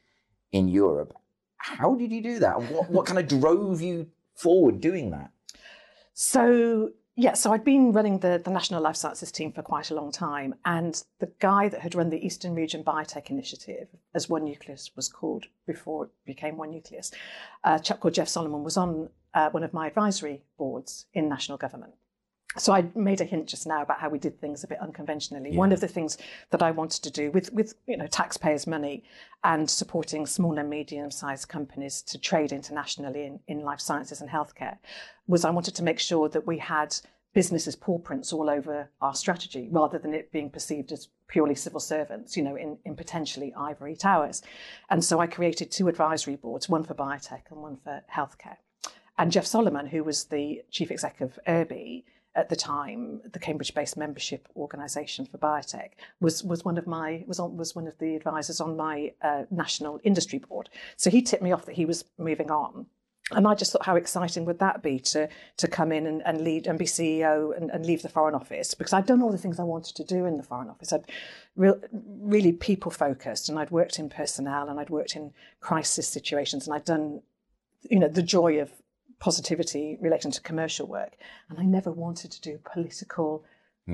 in 0.51 0.67
Europe. 0.67 1.15
How 1.57 1.95
did 1.95 2.11
you 2.11 2.21
do 2.21 2.39
that? 2.39 2.61
What, 2.71 2.89
what 2.89 3.05
kind 3.05 3.19
of 3.19 3.27
drove 3.27 3.81
you 3.81 4.07
forward 4.35 4.81
doing 4.81 5.11
that? 5.11 5.31
So 6.15 6.91
yeah, 7.17 7.33
so 7.33 7.51
I'd 7.53 7.65
been 7.65 7.91
running 7.91 8.19
the, 8.19 8.41
the 8.43 8.49
National 8.49 8.81
Life 8.81 8.95
Sciences 8.95 9.31
team 9.31 9.51
for 9.51 9.61
quite 9.61 9.91
a 9.91 9.95
long 9.95 10.11
time, 10.11 10.55
and 10.65 11.01
the 11.19 11.31
guy 11.39 11.69
that 11.69 11.81
had 11.81 11.93
run 11.93 12.09
the 12.09 12.25
Eastern 12.25 12.55
Region 12.55 12.83
Biotech 12.83 13.29
Initiative, 13.29 13.87
as 14.13 14.29
One 14.29 14.45
Nucleus 14.45 14.91
was 14.95 15.09
called 15.09 15.45
before 15.67 16.05
it 16.05 16.11
became 16.25 16.57
One 16.57 16.71
Nucleus, 16.71 17.11
a 17.63 17.79
chap 17.79 17.99
called 17.99 18.13
Jeff 18.13 18.29
Solomon 18.29 18.63
was 18.63 18.77
on 18.77 19.09
uh, 19.33 19.49
one 19.49 19.63
of 19.63 19.73
my 19.73 19.87
advisory 19.87 20.43
boards 20.57 21.05
in 21.13 21.27
national 21.29 21.57
government. 21.57 21.93
So 22.57 22.73
I 22.73 22.85
made 22.95 23.21
a 23.21 23.25
hint 23.25 23.47
just 23.47 23.67
now 23.67 23.81
about 23.81 23.99
how 23.99 24.09
we 24.09 24.19
did 24.19 24.39
things 24.39 24.63
a 24.63 24.67
bit 24.67 24.79
unconventionally. 24.79 25.55
One 25.55 25.71
of 25.71 25.81
the 25.81 25.87
things 25.87 26.17
that 26.51 26.63
I 26.63 26.71
wanted 26.71 27.03
to 27.03 27.11
do 27.11 27.31
with, 27.31 27.51
with 27.51 27.75
you 27.87 27.97
know 27.97 28.07
taxpayers' 28.07 28.65
money 28.65 29.03
and 29.43 29.69
supporting 29.69 30.25
small 30.25 30.57
and 30.57 30.69
medium-sized 30.69 31.47
companies 31.49 32.01
to 32.03 32.17
trade 32.17 32.51
internationally 32.51 33.25
in, 33.25 33.39
in 33.47 33.59
life 33.61 33.79
sciences 33.79 34.21
and 34.21 34.29
healthcare 34.29 34.77
was 35.27 35.43
I 35.43 35.49
wanted 35.49 35.75
to 35.75 35.83
make 35.83 35.99
sure 35.99 36.29
that 36.29 36.47
we 36.47 36.57
had 36.57 36.95
businesses 37.33 37.75
paw 37.75 37.99
prints 37.99 38.31
all 38.31 38.49
over 38.49 38.89
our 39.01 39.13
strategy 39.13 39.67
rather 39.69 39.99
than 39.99 40.13
it 40.13 40.31
being 40.31 40.49
perceived 40.49 40.91
as 40.93 41.09
purely 41.27 41.53
civil 41.53 41.81
servants, 41.81 42.37
you 42.37 42.43
know, 42.43 42.55
in, 42.55 42.77
in 42.85 42.95
potentially 42.95 43.53
ivory 43.57 43.95
towers. 43.95 44.41
And 44.89 45.03
so 45.03 45.19
I 45.19 45.27
created 45.27 45.69
two 45.69 45.89
advisory 45.89 46.37
boards, 46.37 46.69
one 46.69 46.83
for 46.83 46.93
biotech 46.93 47.51
and 47.51 47.61
one 47.61 47.75
for 47.75 48.01
healthcare. 48.11 48.57
And 49.17 49.31
Jeff 49.31 49.45
Solomon, 49.45 49.87
who 49.87 50.03
was 50.03 50.25
the 50.25 50.61
chief 50.71 50.91
exec 50.91 51.19
of 51.19 51.37
ERBI, 51.45 52.03
at 52.35 52.49
the 52.49 52.55
time, 52.55 53.21
the 53.31 53.39
Cambridge-based 53.39 53.95
membership 53.95 54.47
organisation 54.55 55.25
for 55.25 55.37
biotech, 55.37 55.91
was 56.19 56.43
was 56.43 56.65
one 56.65 56.77
of 56.77 56.85
my 56.85 57.23
was 57.27 57.39
on, 57.39 57.55
was 57.55 57.75
one 57.75 57.87
of 57.87 57.97
the 57.97 58.15
advisors 58.15 58.59
on 58.59 58.75
my 58.75 59.13
uh, 59.21 59.43
national 59.49 59.99
industry 60.03 60.39
board. 60.39 60.69
So 60.97 61.09
he 61.09 61.21
tipped 61.21 61.43
me 61.43 61.51
off 61.51 61.65
that 61.65 61.75
he 61.75 61.85
was 61.85 62.03
moving 62.17 62.51
on, 62.51 62.87
and 63.31 63.47
I 63.47 63.55
just 63.55 63.71
thought, 63.71 63.85
how 63.85 63.95
exciting 63.95 64.45
would 64.45 64.59
that 64.59 64.83
be 64.83 64.99
to 64.99 65.29
to 65.57 65.67
come 65.67 65.91
in 65.91 66.05
and, 66.05 66.21
and 66.25 66.41
lead 66.41 66.67
and 66.67 66.77
be 66.77 66.85
CEO 66.85 67.55
and, 67.55 67.71
and 67.71 67.85
leave 67.85 68.01
the 68.01 68.09
Foreign 68.09 68.35
Office 68.35 68.73
because 68.73 68.93
I'd 68.93 69.07
done 69.07 69.21
all 69.21 69.31
the 69.31 69.37
things 69.37 69.59
I 69.59 69.63
wanted 69.63 69.95
to 69.95 70.03
do 70.03 70.25
in 70.25 70.37
the 70.37 70.43
Foreign 70.43 70.69
Office. 70.69 70.91
I'd 70.91 71.09
real, 71.55 71.79
really 71.93 72.51
people 72.51 72.91
focused, 72.91 73.47
and 73.47 73.57
I'd 73.57 73.71
worked 73.71 73.97
in 73.97 74.09
personnel 74.09 74.67
and 74.67 74.79
I'd 74.79 74.89
worked 74.89 75.15
in 75.15 75.33
crisis 75.61 76.07
situations, 76.07 76.67
and 76.67 76.75
I'd 76.75 76.85
done, 76.85 77.21
you 77.89 77.99
know, 77.99 78.09
the 78.09 78.21
joy 78.21 78.59
of 78.59 78.71
positivity 79.19 79.97
relating 80.01 80.31
to 80.31 80.41
commercial 80.41 80.87
work. 80.87 81.17
And 81.49 81.59
I 81.59 81.63
never 81.63 81.91
wanted 81.91 82.31
to 82.31 82.41
do 82.41 82.59
political 82.71 83.43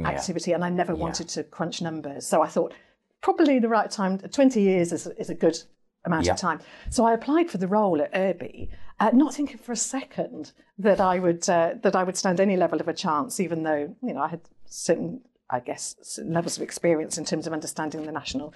activity 0.06 0.54
and 0.54 0.64
I 0.64 0.70
never 0.70 0.96
wanted 0.96 1.28
to 1.30 1.44
crunch 1.44 1.82
numbers. 1.82 2.26
So 2.26 2.42
I 2.42 2.48
thought 2.48 2.74
probably 3.22 3.60
the 3.60 3.68
right 3.70 3.92
time, 3.92 4.18
20 4.20 4.62
years 4.62 4.92
is, 4.94 5.08
is 5.18 5.30
a 5.30 5.36
good 5.36 5.58
amount 6.06 6.26
Yeah. 6.26 6.32
of 6.34 6.38
time. 6.40 6.60
So 6.90 7.06
I 7.06 7.14
applied 7.14 7.50
for 7.50 7.58
the 7.58 7.68
role 7.68 8.02
at 8.02 8.12
ERBI, 8.14 8.70
uh, 9.00 9.12
not 9.14 9.34
thinking 9.34 9.58
for 9.58 9.72
a 9.74 9.76
second 9.76 10.54
that 10.80 11.00
I 11.00 11.20
would 11.20 11.48
uh, 11.50 11.76
that 11.84 11.96
I 11.96 12.04
would 12.04 12.18
stand 12.18 12.40
any 12.40 12.56
level 12.58 12.80
of 12.80 12.88
a 12.88 12.94
chance, 12.94 13.40
even 13.40 13.64
though 13.64 13.96
you 14.02 14.14
know 14.14 14.22
I 14.22 14.30
had 14.30 14.42
certain, 14.66 15.22
I 15.50 15.60
guess, 15.60 15.96
certain 16.02 16.34
levels 16.34 16.58
of 16.58 16.64
experience 16.64 17.18
in 17.20 17.26
terms 17.26 17.46
of 17.46 17.54
understanding 17.54 18.04
the 18.06 18.12
national 18.12 18.54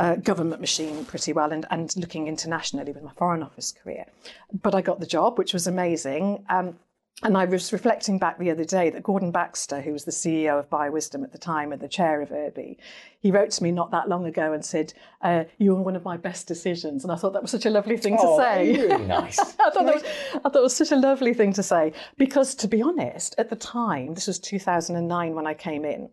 uh, 0.00 0.16
government 0.16 0.60
machine 0.60 1.04
pretty 1.04 1.32
well 1.32 1.52
and, 1.52 1.66
and 1.70 1.94
looking 1.96 2.26
internationally 2.26 2.90
with 2.92 3.02
my 3.02 3.12
Foreign 3.18 3.42
Office 3.42 3.70
career. 3.70 4.06
But 4.52 4.74
I 4.74 4.80
got 4.80 4.98
the 4.98 5.06
job, 5.06 5.38
which 5.38 5.52
was 5.52 5.66
amazing. 5.66 6.44
Um, 6.48 6.78
and 7.22 7.36
I 7.36 7.44
was 7.44 7.70
reflecting 7.70 8.18
back 8.18 8.38
the 8.38 8.50
other 8.50 8.64
day 8.64 8.88
that 8.88 9.02
Gordon 9.02 9.30
Baxter, 9.30 9.82
who 9.82 9.92
was 9.92 10.06
the 10.06 10.10
CEO 10.10 10.58
of 10.58 10.70
BioWisdom 10.70 11.22
at 11.22 11.32
the 11.32 11.38
time 11.38 11.70
and 11.70 11.82
the 11.82 11.88
chair 11.88 12.22
of 12.22 12.30
ERBI, 12.30 12.78
he 13.20 13.30
wrote 13.30 13.50
to 13.50 13.62
me 13.62 13.70
not 13.72 13.90
that 13.90 14.08
long 14.08 14.24
ago 14.24 14.54
and 14.54 14.64
said, 14.64 14.94
uh, 15.20 15.44
You 15.58 15.74
were 15.74 15.82
one 15.82 15.96
of 15.96 16.04
my 16.04 16.16
best 16.16 16.48
decisions. 16.48 17.04
And 17.04 17.12
I 17.12 17.16
thought 17.16 17.34
that 17.34 17.42
was 17.42 17.50
such 17.50 17.66
a 17.66 17.70
lovely 17.70 17.98
thing 17.98 18.16
Oh, 18.18 18.38
to 18.38 18.42
say. 18.42 18.72
really 18.72 19.04
nice. 19.20 19.38
I 19.38 19.44
thought, 19.70 19.84
that 19.84 19.94
was, 19.96 20.04
I 20.34 20.38
thought 20.48 20.56
it 20.56 20.62
was 20.62 20.76
such 20.76 20.92
a 20.92 20.96
lovely 20.96 21.34
thing 21.34 21.52
to 21.52 21.62
say 21.62 21.92
because, 22.16 22.54
to 22.54 22.66
be 22.68 22.80
honest, 22.80 23.34
at 23.36 23.50
the 23.50 23.56
time, 23.56 24.14
this 24.14 24.26
was 24.26 24.38
2009 24.38 25.34
when 25.34 25.46
I 25.46 25.52
came 25.52 25.84
in, 25.84 26.08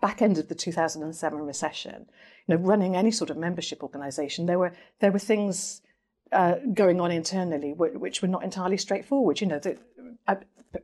back 0.00 0.22
end 0.22 0.38
of 0.38 0.48
the 0.48 0.54
2007 0.54 1.38
recession, 1.40 2.06
you 2.48 2.56
know, 2.56 2.60
running 2.62 2.96
any 2.96 3.10
sort 3.10 3.30
of 3.30 3.36
membership 3.36 3.82
organisation, 3.82 4.46
there 4.46 4.58
were 4.58 4.72
there 5.00 5.12
were 5.12 5.18
things 5.18 5.82
uh, 6.32 6.56
going 6.74 7.00
on 7.00 7.10
internally 7.10 7.72
which, 7.72 7.94
which 7.94 8.22
were 8.22 8.28
not 8.28 8.42
entirely 8.42 8.76
straightforward. 8.76 9.40
You 9.40 9.46
know, 9.46 9.58
the, 9.58 9.78
a, 10.26 10.38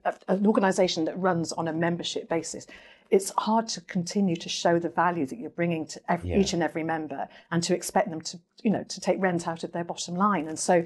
a, 0.04 0.14
an 0.28 0.46
organisation 0.46 1.04
that 1.06 1.18
runs 1.18 1.52
on 1.52 1.68
a 1.68 1.72
membership 1.72 2.28
basis, 2.28 2.66
it's 3.10 3.32
hard 3.38 3.68
to 3.68 3.80
continue 3.82 4.36
to 4.36 4.48
show 4.48 4.78
the 4.78 4.88
value 4.88 5.26
that 5.26 5.38
you're 5.38 5.50
bringing 5.50 5.86
to 5.86 6.00
every, 6.08 6.30
Yeah. 6.30 6.38
each 6.38 6.52
and 6.52 6.62
every 6.62 6.82
member, 6.82 7.28
and 7.50 7.62
to 7.62 7.74
expect 7.74 8.10
them 8.10 8.20
to, 8.22 8.38
you 8.62 8.70
know, 8.70 8.84
to 8.84 9.00
take 9.00 9.20
rent 9.20 9.46
out 9.48 9.64
of 9.64 9.72
their 9.72 9.84
bottom 9.84 10.14
line. 10.14 10.48
And 10.48 10.58
so, 10.58 10.84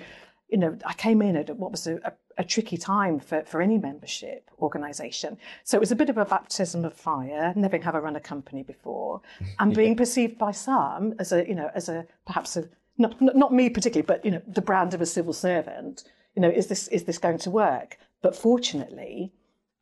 you 0.48 0.58
know, 0.58 0.76
I 0.84 0.94
came 0.94 1.22
in 1.22 1.36
at 1.36 1.56
what 1.56 1.70
was 1.70 1.86
a, 1.86 1.96
a, 2.04 2.12
a 2.38 2.44
tricky 2.44 2.76
time 2.76 3.18
for, 3.18 3.42
for 3.44 3.60
any 3.60 3.76
membership 3.78 4.48
organisation. 4.60 5.36
So 5.64 5.76
it 5.76 5.80
was 5.80 5.90
a 5.90 5.96
bit 5.96 6.08
of 6.08 6.16
a 6.16 6.24
baptism 6.24 6.84
of 6.84 6.94
fire, 6.94 7.52
never 7.56 7.78
having 7.78 8.00
run 8.00 8.16
a 8.16 8.20
company 8.20 8.62
before, 8.62 9.20
and 9.58 9.74
being 9.82 9.96
perceived 9.96 10.38
by 10.38 10.52
some 10.52 11.14
as 11.18 11.32
a, 11.32 11.46
you 11.46 11.54
know, 11.54 11.70
as 11.74 11.88
a 11.88 12.06
perhaps 12.26 12.56
a 12.56 12.68
not, 12.96 13.20
not 13.20 13.36
not 13.36 13.52
me 13.52 13.68
particularly, 13.70 14.06
but 14.06 14.24
you 14.24 14.30
know, 14.30 14.42
the 14.46 14.62
brand 14.62 14.94
of 14.94 15.00
a 15.00 15.06
civil 15.06 15.32
servant. 15.32 16.04
You 16.34 16.42
know, 16.42 16.50
is 16.50 16.68
this 16.68 16.88
is 16.88 17.04
this 17.04 17.18
going 17.18 17.38
to 17.38 17.50
work? 17.50 17.98
But 18.22 18.36
fortunately, 18.36 19.32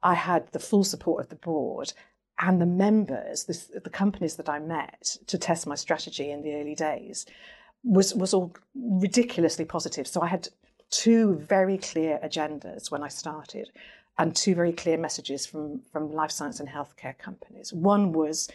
I 0.02 0.14
had 0.14 0.50
the 0.52 0.58
full 0.58 0.84
support 0.84 1.22
of 1.22 1.28
the 1.28 1.36
board 1.36 1.92
and 2.38 2.60
the 2.60 2.66
members, 2.66 3.44
this, 3.44 3.70
the 3.82 3.90
companies 3.90 4.36
that 4.36 4.48
I 4.48 4.58
met 4.58 5.16
to 5.26 5.38
test 5.38 5.66
my 5.66 5.74
strategy 5.74 6.30
in 6.30 6.42
the 6.42 6.54
early 6.54 6.74
days, 6.74 7.26
was 7.82 8.14
was 8.14 8.34
all 8.34 8.54
ridiculously 8.74 9.64
positive. 9.64 10.06
So 10.06 10.20
I 10.20 10.26
had 10.26 10.48
two 10.90 11.34
very 11.36 11.78
clear 11.78 12.18
agendas 12.24 12.90
when 12.90 13.02
I 13.02 13.08
started, 13.08 13.70
and 14.18 14.34
two 14.34 14.54
very 14.54 14.72
clear 14.72 14.96
messages 14.96 15.46
from 15.46 15.80
from 15.92 16.12
life 16.12 16.30
science 16.30 16.60
and 16.60 16.68
healthcare 16.68 17.16
companies. 17.18 17.72
One 17.72 18.12
was 18.12 18.48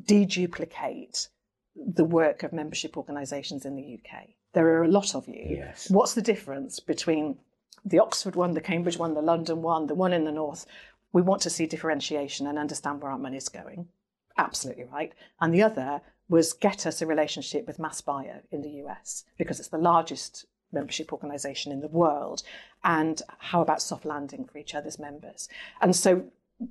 deduplicate 0.00 1.28
the 1.76 2.04
work 2.04 2.42
of 2.42 2.52
membership 2.52 2.96
organisations 2.96 3.64
in 3.64 3.76
the 3.76 3.98
UK. 3.98 4.28
There 4.52 4.66
are 4.68 4.84
a 4.84 4.88
lot 4.88 5.14
of 5.14 5.26
you. 5.28 5.56
Yes. 5.58 5.90
What's 5.90 6.14
the 6.14 6.22
difference 6.22 6.78
between 6.80 7.38
the 7.84 7.98
Oxford 7.98 8.36
one, 8.36 8.54
the 8.54 8.60
Cambridge 8.60 8.98
one, 8.98 9.14
the 9.14 9.22
London 9.22 9.62
one, 9.62 9.86
the 9.86 9.94
one 9.94 10.12
in 10.12 10.24
the 10.24 10.32
north? 10.32 10.66
We 11.12 11.22
want 11.22 11.42
to 11.42 11.50
see 11.50 11.66
differentiation 11.66 12.46
and 12.46 12.58
understand 12.58 13.02
where 13.02 13.10
our 13.10 13.18
money's 13.18 13.48
going. 13.48 13.88
Absolutely 14.36 14.84
right. 14.84 15.12
And 15.40 15.52
the 15.52 15.62
other 15.62 16.00
was 16.28 16.52
get 16.52 16.86
us 16.86 17.02
a 17.02 17.06
relationship 17.06 17.66
with 17.66 17.78
MassBio 17.78 18.40
in 18.50 18.62
the 18.62 18.82
US 18.84 19.24
because 19.36 19.60
it's 19.60 19.68
the 19.68 19.78
largest 19.78 20.46
membership 20.74 21.12
organisation 21.12 21.72
in 21.72 21.80
the 21.80 21.88
world. 21.88 22.42
And 22.82 23.20
how 23.38 23.62
about 23.62 23.80
soft 23.80 24.04
landing 24.04 24.44
for 24.44 24.58
each 24.58 24.74
other's 24.74 24.98
members? 24.98 25.48
And 25.80 25.94
so 25.96 26.24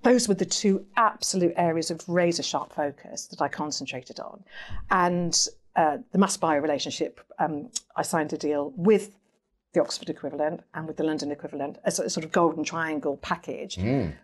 those 0.04 0.28
were 0.28 0.34
the 0.34 0.46
two 0.46 0.86
absolute 0.96 1.54
areas 1.56 1.92
of 1.92 2.08
razor 2.08 2.44
sharp 2.44 2.74
focus 2.74 3.28
that 3.28 3.42
I 3.42 3.48
concentrated 3.48 4.20
on. 4.20 4.44
And 4.90 5.48
uh, 5.76 5.98
the 6.12 6.20
MassBio 6.20 6.62
relationship, 6.62 7.20
um, 7.40 7.70
I 7.96 8.04
signed 8.04 8.32
a 8.34 8.38
deal 8.38 8.74
with 8.76 9.16
the 9.74 9.82
Oxford 9.82 10.10
equivalent 10.10 10.62
and 10.76 10.88
with 10.88 10.98
the 10.98 11.04
London 11.04 11.32
equivalent 11.32 11.80
as 11.84 12.00
a 12.00 12.08
sort 12.08 12.24
of 12.24 12.32
golden 12.32 12.64
triangle 12.64 13.18
package 13.18 13.78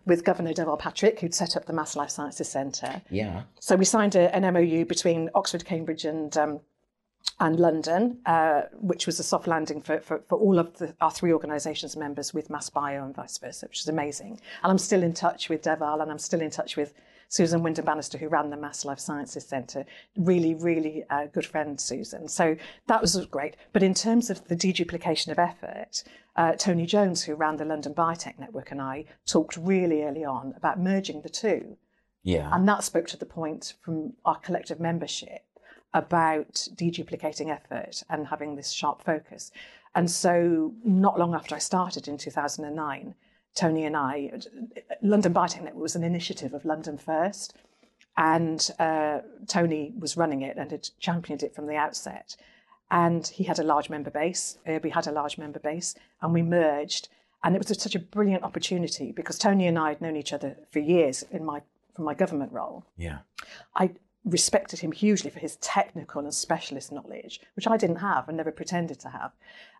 with 0.06 0.24
Governor 0.24 0.52
Deval 0.52 0.78
Patrick, 0.78 1.18
who'd 1.18 1.34
set 1.34 1.56
up 1.56 1.66
the 1.66 1.72
Mass 1.72 1.96
Life 1.96 2.10
Sciences 2.10 2.48
Centre. 2.48 3.02
Yeah. 3.10 3.42
So 3.58 3.74
we 3.74 3.84
signed 3.84 4.14
a, 4.14 4.34
an 4.34 4.42
MOU 4.54 4.84
between 4.84 5.28
Oxford, 5.34 5.64
Cambridge, 5.64 6.04
and 6.04 6.36
um, 6.36 6.60
and 7.40 7.58
London, 7.58 8.18
uh, 8.26 8.62
which 8.74 9.06
was 9.06 9.18
a 9.18 9.22
soft 9.22 9.46
landing 9.46 9.80
for, 9.80 9.98
for, 10.00 10.22
for 10.28 10.38
all 10.38 10.58
of 10.58 10.76
the, 10.76 10.94
our 11.00 11.10
three 11.10 11.32
organisations 11.32 11.96
members 11.96 12.34
with 12.34 12.48
MassBio 12.48 13.02
and 13.02 13.14
vice 13.14 13.38
versa, 13.38 13.66
which 13.66 13.80
is 13.80 13.88
amazing. 13.88 14.40
And 14.62 14.70
I'm 14.70 14.78
still 14.78 15.02
in 15.02 15.14
touch 15.14 15.48
with 15.48 15.62
Deval 15.62 16.02
and 16.02 16.10
I'm 16.10 16.18
still 16.18 16.42
in 16.42 16.50
touch 16.50 16.76
with 16.76 16.92
Susan 17.28 17.62
Windham 17.62 17.84
Bannister, 17.86 18.18
who 18.18 18.28
ran 18.28 18.50
the 18.50 18.56
Mass 18.56 18.84
Life 18.84 18.98
Sciences 18.98 19.46
Centre. 19.46 19.86
Really, 20.16 20.54
really 20.54 21.04
uh, 21.08 21.26
good 21.32 21.46
friend, 21.46 21.80
Susan. 21.80 22.28
So 22.28 22.56
that 22.88 23.00
was 23.00 23.16
great. 23.26 23.56
But 23.72 23.82
in 23.82 23.94
terms 23.94 24.28
of 24.28 24.46
the 24.48 24.56
deduplication 24.56 25.28
of 25.28 25.38
effort, 25.38 26.04
uh, 26.36 26.52
Tony 26.52 26.86
Jones, 26.86 27.22
who 27.22 27.34
ran 27.34 27.56
the 27.56 27.64
London 27.64 27.94
Biotech 27.94 28.38
Network, 28.38 28.70
and 28.70 28.82
I 28.82 29.06
talked 29.26 29.56
really 29.56 30.02
early 30.02 30.24
on 30.24 30.54
about 30.56 30.78
merging 30.78 31.22
the 31.22 31.28
two. 31.28 31.78
Yeah. 32.22 32.50
And 32.52 32.68
that 32.68 32.84
spoke 32.84 33.06
to 33.08 33.16
the 33.16 33.26
point 33.26 33.74
from 33.80 34.14
our 34.24 34.36
collective 34.36 34.80
membership 34.80 35.44
about 35.94 36.68
deduplicating 36.74 37.50
effort 37.50 38.02
and 38.08 38.26
having 38.28 38.56
this 38.56 38.70
sharp 38.70 39.02
focus. 39.02 39.50
And 39.94 40.10
so, 40.10 40.72
not 40.84 41.18
long 41.18 41.34
after 41.34 41.54
I 41.54 41.58
started 41.58 42.06
in 42.06 42.16
2009, 42.16 43.14
Tony 43.54 43.84
and 43.84 43.96
I, 43.96 44.32
London 45.02 45.34
Biotech 45.34 45.64
Network 45.64 45.82
was 45.82 45.96
an 45.96 46.04
initiative 46.04 46.54
of 46.54 46.64
London 46.64 46.96
First. 46.96 47.56
And 48.16 48.70
uh, 48.78 49.20
Tony 49.46 49.92
was 49.98 50.16
running 50.16 50.42
it 50.42 50.56
and 50.56 50.70
had 50.70 50.88
championed 50.98 51.42
it 51.42 51.54
from 51.54 51.66
the 51.66 51.76
outset. 51.76 52.36
And 52.90 53.26
he 53.26 53.44
had 53.44 53.58
a 53.58 53.64
large 53.64 53.88
member 53.88 54.10
base, 54.10 54.58
ERBI 54.66 54.92
had 54.92 55.06
a 55.06 55.12
large 55.12 55.38
member 55.38 55.60
base, 55.60 55.94
and 56.20 56.34
we 56.34 56.42
merged. 56.42 57.08
And 57.42 57.54
it 57.54 57.66
was 57.66 57.80
such 57.80 57.94
a 57.94 58.00
brilliant 58.00 58.44
opportunity 58.44 59.12
because 59.12 59.38
Tony 59.38 59.66
and 59.66 59.78
I 59.78 59.90
had 59.90 60.00
known 60.00 60.16
each 60.16 60.32
other 60.32 60.56
for 60.70 60.80
years 60.80 61.24
in 61.30 61.44
my 61.44 61.62
from 61.94 62.04
my 62.04 62.14
government 62.14 62.52
role. 62.52 62.84
yeah. 62.96 63.18
I 63.74 63.90
respected 64.24 64.80
him 64.80 64.92
hugely 64.92 65.30
for 65.30 65.38
his 65.38 65.56
technical 65.56 66.22
and 66.22 66.34
specialist 66.34 66.92
knowledge, 66.92 67.40
which 67.56 67.66
I 67.66 67.76
didn't 67.76 67.96
have 67.96 68.28
and 68.28 68.36
never 68.36 68.52
pretended 68.52 69.00
to 69.00 69.08
have. 69.08 69.32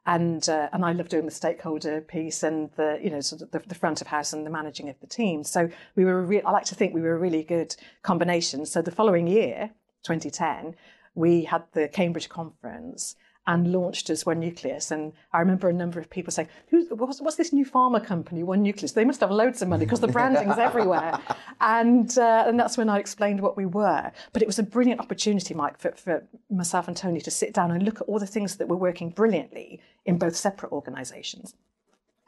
And 0.06 0.48
uh, 0.48 0.68
and 0.72 0.84
I 0.84 0.92
loved 0.92 1.10
doing 1.10 1.26
the 1.26 1.30
stakeholder 1.30 2.00
piece 2.00 2.42
and 2.42 2.70
the 2.76 2.98
you 3.02 3.10
know 3.10 3.20
sort 3.20 3.42
of 3.42 3.50
the, 3.50 3.58
the 3.58 3.74
front 3.74 4.00
of 4.00 4.06
house 4.06 4.32
and 4.32 4.46
the 4.46 4.50
managing 4.50 4.88
of 4.88 4.98
the 5.00 5.06
team. 5.06 5.44
So 5.44 5.68
we 5.94 6.04
were 6.04 6.22
re- 6.22 6.42
I 6.42 6.50
like 6.50 6.64
to 6.66 6.74
think 6.74 6.94
we 6.94 7.02
were 7.02 7.14
a 7.14 7.18
really 7.18 7.42
good 7.42 7.76
combination. 8.02 8.64
So 8.64 8.80
the 8.80 8.90
following 8.90 9.26
year, 9.26 9.70
2010, 10.04 10.74
we 11.14 11.44
had 11.44 11.64
the 11.72 11.88
Cambridge 11.88 12.30
conference 12.30 13.16
and 13.46 13.72
launched 13.72 14.10
as 14.10 14.26
One 14.26 14.38
Nucleus. 14.40 14.90
And 14.90 15.12
I 15.32 15.40
remember 15.40 15.68
a 15.68 15.72
number 15.72 15.98
of 15.98 16.10
people 16.10 16.30
saying, 16.30 16.48
Who's, 16.68 16.86
what's, 16.90 17.20
what's 17.20 17.36
this 17.36 17.52
new 17.52 17.64
pharma 17.64 18.04
company, 18.04 18.42
One 18.42 18.62
Nucleus? 18.62 18.92
They 18.92 19.04
must 19.04 19.20
have 19.20 19.30
loads 19.30 19.62
of 19.62 19.68
money 19.68 19.84
because 19.84 20.00
the 20.00 20.08
branding's 20.08 20.58
everywhere. 20.58 21.18
And, 21.60 22.16
uh, 22.18 22.44
and 22.46 22.58
that's 22.60 22.76
when 22.76 22.88
I 22.88 22.98
explained 22.98 23.40
what 23.40 23.56
we 23.56 23.66
were. 23.66 24.12
But 24.32 24.42
it 24.42 24.46
was 24.46 24.58
a 24.58 24.62
brilliant 24.62 25.00
opportunity, 25.00 25.54
Mike, 25.54 25.78
for, 25.78 25.92
for 25.92 26.24
myself 26.50 26.86
and 26.86 26.96
Tony 26.96 27.20
to 27.22 27.30
sit 27.30 27.54
down 27.54 27.70
and 27.70 27.82
look 27.82 28.00
at 28.00 28.06
all 28.06 28.18
the 28.18 28.26
things 28.26 28.56
that 28.56 28.68
were 28.68 28.76
working 28.76 29.10
brilliantly 29.10 29.80
in 30.04 30.18
both 30.18 30.36
separate 30.36 30.72
organisations. 30.72 31.54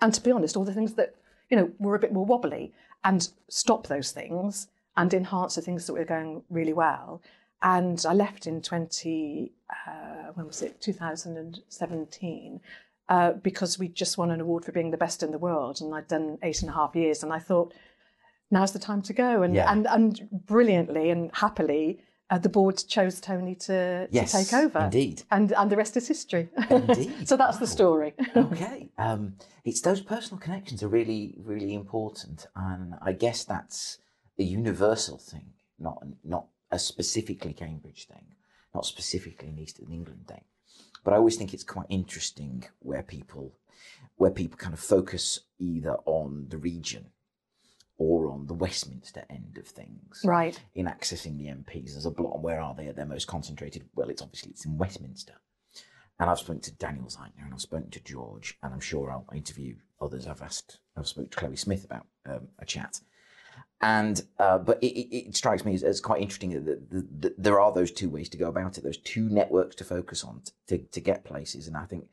And 0.00 0.12
to 0.14 0.20
be 0.20 0.32
honest, 0.32 0.56
all 0.56 0.64
the 0.64 0.74
things 0.74 0.94
that, 0.94 1.14
you 1.50 1.56
know, 1.56 1.70
were 1.78 1.94
a 1.94 2.00
bit 2.00 2.12
more 2.12 2.24
wobbly 2.24 2.72
and 3.04 3.28
stop 3.48 3.86
those 3.86 4.12
things 4.12 4.68
and 4.96 5.12
enhance 5.14 5.54
the 5.54 5.62
things 5.62 5.86
that 5.86 5.94
were 5.94 6.04
going 6.04 6.42
really 6.50 6.72
well. 6.72 7.22
And 7.62 8.04
I 8.08 8.12
left 8.14 8.46
in 8.46 8.60
20, 8.60 9.52
uh, 9.86 10.32
when 10.34 10.46
was 10.46 10.62
it, 10.62 10.80
2017, 10.80 12.60
uh, 13.08 13.32
because 13.32 13.78
we 13.78 13.88
just 13.88 14.18
won 14.18 14.30
an 14.30 14.40
award 14.40 14.64
for 14.64 14.72
being 14.72 14.90
the 14.90 14.96
best 14.96 15.22
in 15.22 15.30
the 15.30 15.38
world. 15.38 15.80
And 15.80 15.94
I'd 15.94 16.08
done 16.08 16.38
eight 16.42 16.60
and 16.62 16.70
a 16.70 16.74
half 16.74 16.94
years. 16.96 17.22
And 17.22 17.32
I 17.32 17.38
thought, 17.38 17.72
now's 18.50 18.72
the 18.72 18.78
time 18.78 19.02
to 19.02 19.12
go. 19.12 19.42
And, 19.42 19.54
Yeah. 19.54 19.70
and, 19.70 19.86
and 19.86 20.28
brilliantly 20.46 21.10
and 21.10 21.30
happily, 21.34 22.00
uh, 22.30 22.38
the 22.38 22.48
board 22.48 22.82
chose 22.88 23.20
Tony 23.20 23.54
to, 23.54 24.08
Yes, 24.10 24.32
to 24.32 24.38
take 24.38 24.54
over. 24.54 24.78
indeed. 24.80 25.22
And, 25.30 25.52
and 25.52 25.70
the 25.70 25.76
rest 25.76 25.96
is 25.96 26.08
history. 26.08 26.48
Indeed. 26.70 27.12
so 27.28 27.36
that's 27.36 27.58
the 27.58 27.66
story. 27.66 28.14
okay. 28.36 28.88
Um, 28.98 29.36
it's 29.64 29.82
those 29.82 30.00
personal 30.00 30.40
connections 30.40 30.82
are 30.82 30.88
really, 30.88 31.36
really 31.44 31.74
important, 31.74 32.46
and 32.56 32.94
I 33.02 33.12
guess 33.12 33.44
that's 33.44 33.98
a 34.38 34.42
universal 34.42 35.18
thing, 35.18 35.52
not 35.78 36.02
not 36.24 36.46
a 36.72 36.78
specifically 36.78 37.52
Cambridge 37.52 38.06
thing, 38.06 38.34
not 38.74 38.86
specifically 38.86 39.50
an 39.50 39.58
Eastern 39.58 39.92
England 39.92 40.26
thing. 40.26 40.42
But 41.04 41.14
I 41.14 41.18
always 41.18 41.36
think 41.36 41.52
it's 41.52 41.64
quite 41.64 41.86
interesting 41.88 42.64
where 42.80 43.02
people, 43.02 43.54
where 44.16 44.30
people 44.30 44.56
kind 44.56 44.72
of 44.72 44.80
focus 44.80 45.40
either 45.58 45.96
on 46.06 46.46
the 46.48 46.56
region 46.56 47.10
or 47.98 48.30
on 48.30 48.46
the 48.46 48.54
Westminster 48.54 49.24
end 49.28 49.58
of 49.58 49.66
things 49.66 50.22
right. 50.24 50.58
in 50.74 50.86
accessing 50.86 51.36
the 51.36 51.46
MPs. 51.46 51.92
There's 51.92 52.06
a 52.06 52.10
block. 52.10 52.42
Where 52.42 52.60
are 52.60 52.74
they 52.74 52.88
at 52.88 52.96
their 52.96 53.06
most 53.06 53.26
concentrated? 53.26 53.84
Well, 53.94 54.08
it's 54.08 54.22
obviously 54.22 54.52
it's 54.52 54.64
in 54.64 54.78
Westminster, 54.78 55.34
and 56.18 56.30
I've 56.30 56.38
spoken 56.38 56.62
to 56.62 56.72
Daniel 56.72 57.06
Zeichner 57.06 57.44
and 57.44 57.52
I've 57.52 57.60
spoken 57.60 57.90
to 57.90 58.00
George, 58.00 58.56
and 58.62 58.72
I'm 58.72 58.80
sure 58.80 59.10
I'll 59.10 59.26
interview 59.34 59.76
others. 60.00 60.26
I've 60.26 60.42
asked, 60.42 60.78
I've 60.96 61.06
spoken 61.06 61.30
to 61.30 61.36
Chloe 61.36 61.56
Smith 61.56 61.84
about 61.84 62.06
um, 62.26 62.48
a 62.58 62.64
chat. 62.64 63.00
And 63.80 64.22
uh, 64.38 64.58
but 64.58 64.78
it, 64.80 64.92
it, 64.92 65.16
it, 65.28 65.36
strikes 65.36 65.64
me 65.64 65.74
as, 65.74 65.82
as 65.82 66.00
quite 66.00 66.22
interesting 66.22 66.50
that, 66.50 66.90
that, 66.90 67.22
that, 67.22 67.42
there 67.42 67.60
are 67.60 67.72
those 67.72 67.90
two 67.90 68.08
ways 68.08 68.28
to 68.28 68.36
go 68.36 68.48
about 68.48 68.78
it. 68.78 68.84
There's 68.84 68.98
two 68.98 69.28
networks 69.28 69.74
to 69.76 69.84
focus 69.84 70.22
on 70.22 70.42
to, 70.68 70.78
to 70.78 71.00
get 71.00 71.24
places, 71.24 71.66
and 71.66 71.76
I 71.76 71.84
think 71.84 72.06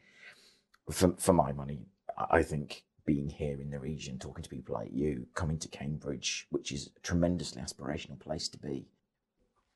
for 0.90 1.14
for 1.18 1.34
my 1.34 1.52
money, 1.52 1.86
I 2.32 2.42
think 2.42 2.86
being 3.06 3.30
here 3.30 3.60
in 3.62 3.70
the 3.70 3.80
region, 3.80 4.18
talking 4.18 4.44
to 4.44 4.50
people 4.50 4.76
like 4.76 4.90
you, 4.92 5.28
coming 5.34 5.58
to 5.60 5.68
Cambridge, 5.68 6.48
which 6.50 6.72
is 6.72 6.90
a 6.96 7.00
tremendously 7.02 7.62
aspirational 7.62 8.20
place 8.20 8.48
to 8.50 8.58
be. 8.58 8.88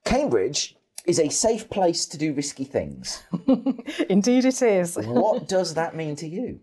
Cambridge 0.03 0.75
is 1.05 1.19
a 1.19 1.29
safe 1.29 1.69
place 1.69 2.05
to 2.05 2.17
do 2.17 2.33
risky 2.33 2.63
things. 2.63 3.23
Indeed, 4.09 4.45
it 4.45 4.61
is. 4.61 4.95
what 4.95 5.47
does 5.57 5.73
that 5.73 5.95
mean 5.95 6.15
to 6.17 6.27
you? 6.27 6.61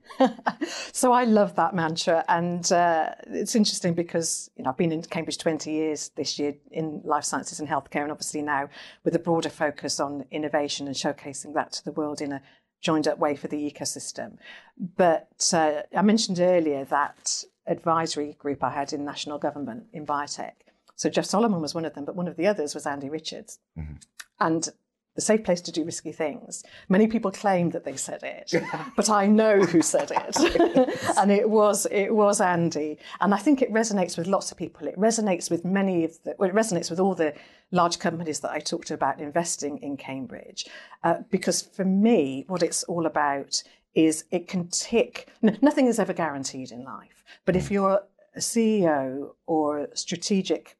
so 0.93 1.13
I 1.13 1.25
love 1.25 1.57
that 1.57 1.75
mantra, 1.75 2.25
and 2.29 2.71
uh, 2.73 3.11
it's 3.27 3.55
interesting 3.55 3.93
because 3.95 4.51
you 4.57 4.65
know 4.65 4.71
I've 4.71 4.79
been 4.79 4.93
in 4.93 5.03
Cambridge 5.03 5.39
20 5.39 5.71
years 5.71 6.11
this 6.17 6.39
year 6.39 6.55
in 6.71 7.03
life 7.05 7.25
sciences 7.25 7.61
and 7.61 7.69
healthcare, 7.69 8.03
and 8.03 8.11
obviously 8.11 8.41
now 8.41 8.69
with 9.05 9.15
a 9.15 9.19
broader 9.19 9.51
focus 9.51 10.01
on 10.01 10.25
innovation 10.31 10.87
and 10.87 10.97
showcasing 10.97 11.55
that 11.55 11.73
to 11.73 11.85
the 11.85 11.93
world 11.93 12.21
in 12.23 12.33
a 12.33 12.43
joined 12.81 13.07
up 13.07 13.19
way 13.19 13.37
for 13.37 13.49
the 13.49 13.71
ecosystem. 13.71 14.39
But 14.79 15.51
uh, 15.53 15.83
I 15.95 16.01
mentioned 16.01 16.41
earlier 16.41 16.85
that 16.87 17.45
advisory 17.67 18.37
group 18.39 18.65
I 18.65 18.71
had 18.71 18.93
in 18.93 19.05
national 19.05 19.39
government 19.39 19.85
in 19.93 20.07
biotech. 20.07 20.53
So 21.01 21.09
Jeff 21.09 21.25
Solomon 21.25 21.63
was 21.63 21.75
one 21.75 21.87
of 21.87 21.95
them, 21.95 22.05
but 22.05 22.15
one 22.15 22.29
of 22.29 22.37
the 22.37 22.47
others 22.47 22.75
was 22.75 22.85
Andy 22.85 23.09
Richards. 23.09 23.59
Mm-hmm. 23.79 23.95
And 24.39 24.69
the 25.15 25.23
safe 25.23 25.43
place 25.43 25.63
to 25.63 25.73
do 25.73 25.83
risky 25.83 26.13
things. 26.13 26.63
Many 26.91 27.07
people 27.07 27.31
claim 27.31 27.71
that 27.71 27.85
they 27.85 27.97
said 27.97 28.23
it, 28.23 28.53
but 28.97 29.09
I 29.09 29.27
know 29.27 29.61
who 29.61 29.81
said 29.81 30.13
it, 30.15 30.37
and 31.17 31.31
it 31.33 31.49
was 31.49 31.87
it 31.91 32.15
was 32.15 32.43
Andy. 32.43 32.99
And 33.23 33.33
I 33.33 33.39
think 33.39 33.63
it 33.63 33.73
resonates 33.73 34.19
with 34.19 34.27
lots 34.27 34.53
of 34.53 34.59
people. 34.59 34.87
It 34.87 34.99
resonates 34.99 35.51
with 35.51 35.65
many 35.65 36.05
of 36.05 36.23
the. 36.25 36.35
Well, 36.39 36.51
it 36.51 36.55
resonates 36.55 36.91
with 36.91 37.01
all 37.01 37.15
the 37.15 37.33
large 37.71 37.99
companies 37.99 38.41
that 38.41 38.51
I 38.51 38.59
talked 38.59 38.91
about 38.91 39.21
investing 39.21 39.79
in 39.79 39.97
Cambridge, 39.97 40.67
uh, 41.03 41.23
because 41.31 41.63
for 41.63 41.87
me, 41.87 42.45
what 42.47 42.63
it's 42.63 42.83
all 42.83 43.07
about 43.07 43.63
is 43.95 44.25
it 44.31 44.49
can 44.49 44.69
tick. 44.69 45.31
nothing 45.41 45.87
is 45.87 45.99
ever 45.99 46.13
guaranteed 46.13 46.71
in 46.71 46.85
life, 46.85 47.25
but 47.47 47.57
if 47.57 47.71
you're 47.71 48.03
a 48.37 48.41
CEO 48.41 49.31
or 49.47 49.79
a 49.79 49.97
strategic 49.97 50.77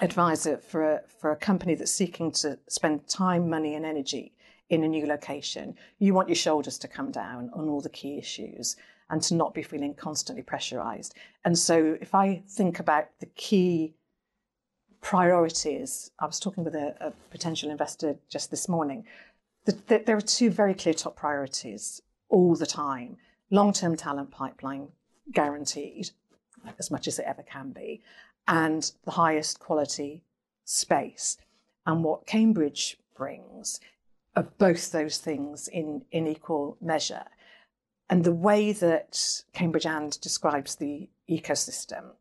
advisor 0.00 0.58
for 0.58 0.94
a, 0.94 1.00
for 1.20 1.32
a 1.32 1.36
company 1.36 1.74
that's 1.74 1.90
seeking 1.90 2.30
to 2.30 2.58
spend 2.68 3.08
time, 3.08 3.48
money, 3.48 3.74
and 3.74 3.84
energy 3.84 4.32
in 4.68 4.84
a 4.84 4.88
new 4.88 5.06
location, 5.06 5.74
you 5.98 6.12
want 6.12 6.28
your 6.28 6.36
shoulders 6.36 6.78
to 6.78 6.88
come 6.88 7.10
down 7.10 7.50
on 7.54 7.68
all 7.68 7.80
the 7.80 7.88
key 7.88 8.18
issues 8.18 8.76
and 9.10 9.22
to 9.22 9.34
not 9.34 9.54
be 9.54 9.62
feeling 9.62 9.94
constantly 9.94 10.42
pressurized. 10.42 11.14
And 11.44 11.56
so, 11.56 11.96
if 12.00 12.14
I 12.14 12.42
think 12.48 12.80
about 12.80 13.06
the 13.20 13.26
key 13.26 13.94
priorities, 15.00 16.10
I 16.18 16.26
was 16.26 16.40
talking 16.40 16.64
with 16.64 16.74
a, 16.74 16.96
a 17.00 17.12
potential 17.30 17.70
investor 17.70 18.16
just 18.28 18.50
this 18.50 18.68
morning. 18.68 19.04
The, 19.64 19.78
the, 19.86 20.02
there 20.04 20.16
are 20.16 20.20
two 20.20 20.50
very 20.50 20.74
clear 20.74 20.94
top 20.94 21.16
priorities 21.16 22.02
all 22.28 22.56
the 22.56 22.66
time 22.66 23.16
long 23.50 23.72
term 23.72 23.96
talent 23.96 24.30
pipeline 24.30 24.88
guaranteed, 25.32 26.10
as 26.78 26.90
much 26.90 27.06
as 27.06 27.18
it 27.18 27.26
ever 27.26 27.42
can 27.42 27.70
be, 27.70 28.02
and 28.48 28.92
the 29.04 29.12
highest 29.12 29.58
quality 29.58 30.22
space. 30.64 31.36
And 31.86 32.02
what 32.02 32.26
Cambridge 32.26 32.98
brings 33.16 33.80
are 34.34 34.48
both 34.58 34.92
those 34.92 35.18
things 35.18 35.68
in, 35.68 36.04
in 36.10 36.26
equal 36.26 36.76
measure. 36.80 37.24
And 38.08 38.22
the 38.22 38.32
way 38.32 38.72
that 38.72 39.42
Cambridge 39.52 39.86
and 39.86 40.20
describes 40.20 40.76
the 40.76 41.08
ecosystem, 41.28 42.12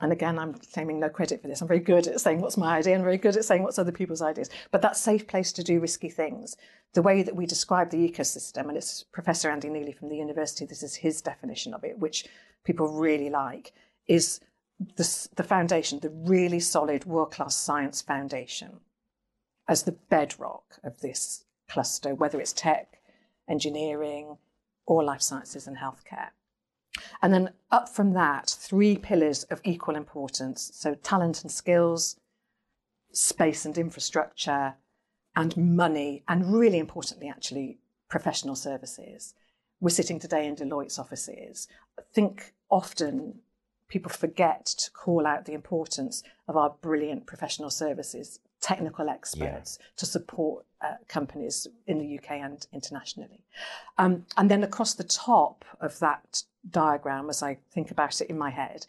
and 0.00 0.12
again, 0.12 0.38
I'm 0.38 0.54
claiming 0.54 1.00
no 1.00 1.08
credit 1.08 1.40
for 1.40 1.48
this. 1.48 1.62
I'm 1.62 1.68
very 1.68 1.80
good 1.80 2.06
at 2.06 2.20
saying 2.20 2.40
what's 2.40 2.56
my 2.56 2.76
idea 2.76 2.94
and 2.94 3.04
very 3.04 3.16
good 3.16 3.36
at 3.36 3.44
saying 3.44 3.62
what's 3.62 3.78
other 3.78 3.92
people's 3.92 4.20
ideas. 4.20 4.50
But 4.70 4.82
that 4.82 4.96
safe 4.96 5.26
place 5.26 5.52
to 5.52 5.62
do 5.62 5.80
risky 5.80 6.10
things, 6.10 6.56
the 6.92 7.02
way 7.02 7.22
that 7.22 7.36
we 7.36 7.46
describe 7.46 7.90
the 7.90 8.08
ecosystem, 8.08 8.68
and 8.68 8.76
it's 8.76 9.04
Professor 9.04 9.50
Andy 9.50 9.70
Neely 9.70 9.92
from 9.92 10.08
the 10.08 10.16
university, 10.16 10.66
this 10.66 10.82
is 10.82 10.96
his 10.96 11.22
definition 11.22 11.72
of 11.72 11.82
it, 11.82 11.98
which 11.98 12.26
people 12.64 12.88
really 12.88 13.30
like, 13.30 13.72
is 14.06 14.40
the, 14.78 15.28
the 15.36 15.42
foundation, 15.42 16.00
the 16.00 16.10
really 16.10 16.60
solid 16.60 17.04
world 17.04 17.32
class 17.32 17.56
science 17.56 18.02
foundation, 18.02 18.80
as 19.68 19.82
the 19.82 19.92
bedrock 19.92 20.78
of 20.84 21.00
this 21.00 21.44
cluster, 21.68 22.14
whether 22.14 22.40
it's 22.40 22.52
tech, 22.52 23.00
engineering, 23.48 24.36
or 24.86 25.02
life 25.02 25.22
sciences 25.22 25.66
and 25.66 25.78
healthcare. 25.78 26.28
And 27.22 27.32
then 27.32 27.50
up 27.70 27.88
from 27.88 28.12
that, 28.14 28.48
three 28.48 28.96
pillars 28.96 29.44
of 29.44 29.60
equal 29.64 29.96
importance 29.96 30.70
so 30.74 30.94
talent 30.94 31.42
and 31.42 31.50
skills, 31.50 32.16
space 33.12 33.64
and 33.64 33.76
infrastructure, 33.76 34.74
and 35.34 35.56
money, 35.56 36.22
and 36.28 36.54
really 36.58 36.78
importantly, 36.78 37.28
actually, 37.28 37.78
professional 38.08 38.56
services. 38.56 39.34
We're 39.80 39.90
sitting 39.90 40.18
today 40.18 40.46
in 40.46 40.54
Deloitte's 40.54 40.98
offices. 40.98 41.68
Think 42.14 42.54
often 42.70 43.40
people 43.88 44.10
forget 44.10 44.66
to 44.66 44.90
call 44.90 45.26
out 45.26 45.44
the 45.44 45.52
importance 45.52 46.22
of 46.48 46.56
our 46.56 46.74
brilliant 46.80 47.26
professional 47.26 47.70
services, 47.70 48.40
technical 48.60 49.08
experts 49.08 49.78
yeah. 49.80 49.86
to 49.96 50.06
support 50.06 50.64
uh, 50.80 50.94
companies 51.08 51.66
in 51.86 51.98
the 51.98 52.18
UK 52.18 52.32
and 52.32 52.66
internationally. 52.72 53.44
Um, 53.98 54.26
and 54.36 54.50
then 54.50 54.64
across 54.64 54.94
the 54.94 55.04
top 55.04 55.64
of 55.80 55.98
that 56.00 56.42
diagram, 56.68 57.30
as 57.30 57.42
I 57.42 57.58
think 57.72 57.90
about 57.90 58.20
it 58.20 58.28
in 58.28 58.38
my 58.38 58.50
head, 58.50 58.86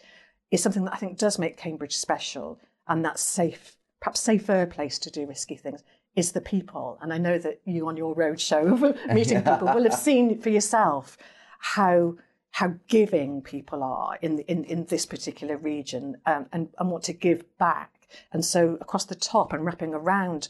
is 0.52 0.64
something 0.64 0.86
that 0.86 0.94
I 0.94 0.98
think 0.98 1.18
does 1.18 1.38
make 1.38 1.58
Cambridge 1.58 1.96
special 1.96 2.60
and 2.88 3.04
that 3.06 3.20
safe, 3.20 3.76
perhaps 4.00 4.22
safer 4.22 4.66
place 4.66 4.98
to 5.00 5.12
do 5.12 5.26
risky 5.28 5.56
things 5.56 5.84
is 6.16 6.32
the 6.32 6.42
people. 6.42 6.98
And 7.02 7.14
I 7.14 7.18
know 7.18 7.38
that 7.38 7.62
you 7.66 7.88
on 7.88 7.98
your 7.98 8.16
roadshow 8.16 8.96
meeting 9.14 9.42
people 9.44 9.68
will 9.74 9.84
have 9.84 9.94
seen 9.94 10.40
for 10.40 10.50
yourself 10.50 11.18
how 11.60 12.16
how 12.58 12.74
giving 12.88 13.40
people 13.40 13.84
are 13.84 14.18
in, 14.24 14.40
in, 14.40 14.64
in 14.64 14.84
this 14.86 15.06
particular 15.06 15.56
region 15.58 16.18
um, 16.26 16.48
and, 16.52 16.70
and 16.80 16.90
want 16.90 17.04
to 17.04 17.14
give 17.14 17.44
back. 17.60 18.08
And 18.34 18.44
so, 18.44 18.80
across 18.82 19.06
the 19.06 19.14
top 19.14 19.54
and 19.54 19.64
wrapping 19.64 19.94
around 19.94 20.48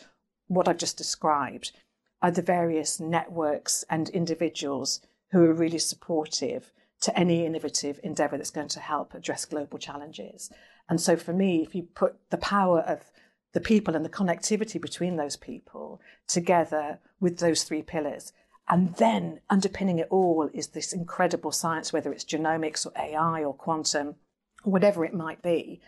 what 0.48 0.70
I've 0.70 0.78
just 0.78 0.98
described 0.98 1.74
are 2.22 2.32
the 2.32 2.42
various 2.42 3.02
networks 3.02 3.84
and 3.90 4.08
individuals 4.08 5.02
who 5.32 5.44
are 5.44 5.54
really 5.54 5.80
supportive 5.80 6.72
to 7.02 7.20
any 7.20 7.46
innovative 7.46 8.00
endeavour 8.04 8.38
that's 8.38 8.52
going 8.52 8.70
to 8.70 8.80
help 8.80 9.14
address 9.14 9.44
global 9.44 9.78
challenges. 9.78 10.50
And 10.88 11.02
so, 11.02 11.18
for 11.18 11.34
me, 11.34 11.62
if 11.62 11.76
you 11.76 11.90
put 11.94 12.16
the 12.30 12.38
power 12.38 12.80
of 12.80 13.12
the 13.52 13.60
people 13.60 13.98
and 13.98 14.06
the 14.06 14.10
connectivity 14.10 14.80
between 14.80 15.18
those 15.18 15.36
people 15.36 16.00
together 16.26 17.00
with 17.20 17.40
those 17.40 17.64
three 17.64 17.82
pillars, 17.82 18.32
and 18.70 18.96
then 18.96 19.40
underpinning 19.50 20.00
it 20.00 20.08
all 20.10 20.50
is 20.54 20.68
this 20.68 20.94
incredible 20.94 21.52
science, 21.52 21.94
whether 21.94 22.12
it's 22.12 22.26
genomics 22.26 22.86
or 22.86 22.92
AI 22.98 23.44
or 23.44 23.54
quantum, 23.54 24.16
or 24.64 24.72
whatever 24.72 25.06
it 25.06 25.14
might 25.14 25.42
be. 25.42 25.82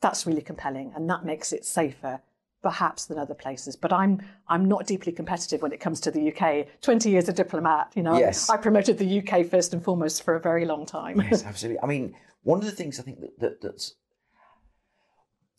That's 0.00 0.26
really 0.26 0.42
compelling, 0.42 0.92
and 0.94 1.10
that 1.10 1.24
makes 1.24 1.52
it 1.52 1.64
safer, 1.64 2.20
perhaps, 2.62 3.04
than 3.04 3.18
other 3.18 3.34
places. 3.34 3.76
But 3.76 3.92
I'm 3.92 4.22
I'm 4.48 4.64
not 4.64 4.86
deeply 4.86 5.12
competitive 5.12 5.60
when 5.60 5.72
it 5.72 5.80
comes 5.80 6.00
to 6.02 6.10
the 6.10 6.32
UK. 6.32 6.66
Twenty 6.80 7.10
years 7.10 7.28
a 7.28 7.32
diplomat, 7.32 7.92
you 7.94 8.02
know. 8.02 8.16
Yes. 8.18 8.48
I 8.48 8.56
promoted 8.56 8.98
the 8.98 9.20
UK 9.20 9.46
first 9.46 9.74
and 9.74 9.82
foremost 9.82 10.22
for 10.22 10.36
a 10.36 10.40
very 10.40 10.64
long 10.64 10.86
time. 10.86 11.20
Yes, 11.20 11.44
absolutely. 11.44 11.80
I 11.82 11.86
mean, 11.86 12.14
one 12.42 12.60
of 12.60 12.64
the 12.64 12.72
things 12.72 12.98
I 12.98 13.02
think 13.02 13.20
that, 13.20 13.38
that 13.40 13.60
that's 13.60 13.96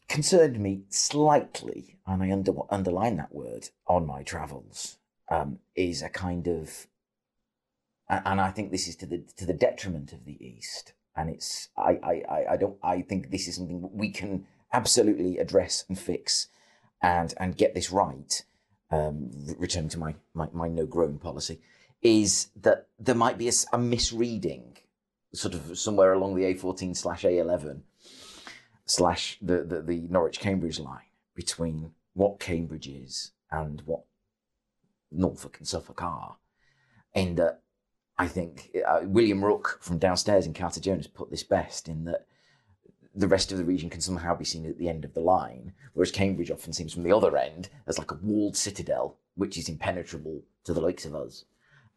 concerned 0.07 0.60
me 0.60 0.84
slightly, 0.89 1.99
and 2.07 2.23
I 2.23 2.31
under, 2.31 2.51
underline 2.69 3.17
that 3.17 3.34
word 3.34 3.69
on 3.88 4.05
my 4.05 4.23
travels, 4.23 4.97
um, 5.32 5.60
is 5.76 6.02
a 6.02 6.10
kind 6.10 6.48
of, 6.48 6.88
and 8.10 8.41
I 8.41 8.52
think 8.52 8.72
this 8.72 8.88
is 8.88 8.96
to 8.98 9.06
the 9.06 9.24
to 9.38 9.46
the 9.46 9.54
detriment 9.54 10.12
of 10.12 10.26
the 10.26 10.38
East. 10.46 10.94
And 11.15 11.30
it's 11.30 11.70
I 11.78 12.00
I 12.04 12.46
I 12.52 12.58
don't 12.58 12.78
I 12.84 13.02
think 13.02 13.32
this 13.32 13.48
is 13.48 13.56
something 13.56 13.89
we 13.94 14.12
can 14.12 14.46
absolutely 14.74 15.38
address 15.39 15.86
and 15.88 15.98
fix, 15.98 16.48
and 17.02 17.34
and 17.38 17.58
get 17.58 17.74
this 17.74 17.91
right. 17.91 18.44
Um, 18.94 19.32
returning 19.58 19.89
to 19.91 20.00
my, 20.00 20.15
my 20.34 20.50
my 20.52 20.67
no 20.67 20.86
groan 20.86 21.17
policy, 21.17 21.62
is 22.02 22.50
that 22.62 22.88
there 23.00 23.15
might 23.15 23.38
be 23.38 23.48
a, 23.48 23.54
a 23.72 23.78
misreading, 23.78 24.78
sort 25.34 25.54
of 25.54 25.78
somewhere 25.78 26.12
along 26.12 26.36
the 26.36 26.44
A14 26.44 26.98
slash 26.98 27.24
A11 27.24 27.84
slash 28.86 29.38
the, 29.41 29.63
the 29.63 30.08
Norwich 30.10 30.41
Cambridge 30.41 30.78
line 30.78 31.06
between 31.34 31.94
what 32.13 32.41
Cambridge 32.41 32.88
is 32.89 33.32
and 33.50 33.82
what 33.86 34.04
Norfolk 35.12 35.58
and 35.58 35.67
Suffolk 35.67 36.02
are. 36.02 36.38
And 37.13 37.39
uh, 37.39 37.52
I 38.17 38.28
think 38.28 38.76
uh, 38.88 39.02
William 39.04 39.43
Rook 39.43 39.80
from 39.82 39.97
downstairs 39.97 40.45
in 40.45 40.54
Carter 40.54 40.80
Jonas 40.80 41.08
put 41.08 41.30
this 41.30 41.43
best 41.43 41.88
in 41.88 42.06
that 42.06 42.28
the 43.13 43.28
rest 43.28 43.52
of 43.52 43.58
the 43.58 43.65
region 43.65 43.89
can 43.89 44.02
somehow 44.02 44.36
be 44.36 44.45
seen 44.45 44.65
at 44.65 44.78
the 44.78 44.88
end 44.88 45.04
of 45.04 45.13
the 45.13 45.19
line, 45.19 45.74
whereas 45.93 46.12
Cambridge 46.12 46.52
often 46.52 46.71
seems 46.71 46.93
from 46.93 47.04
the 47.04 47.12
other 47.15 47.36
end 47.36 47.69
as 47.88 48.00
like 48.00 48.12
a 48.12 48.19
walled 48.21 48.56
citadel, 48.56 49.17
which 49.36 49.58
is 49.58 49.67
impenetrable 49.67 50.43
to 50.63 50.74
the 50.74 50.82
likes 50.82 51.06
of 51.06 51.15
us. 51.15 51.45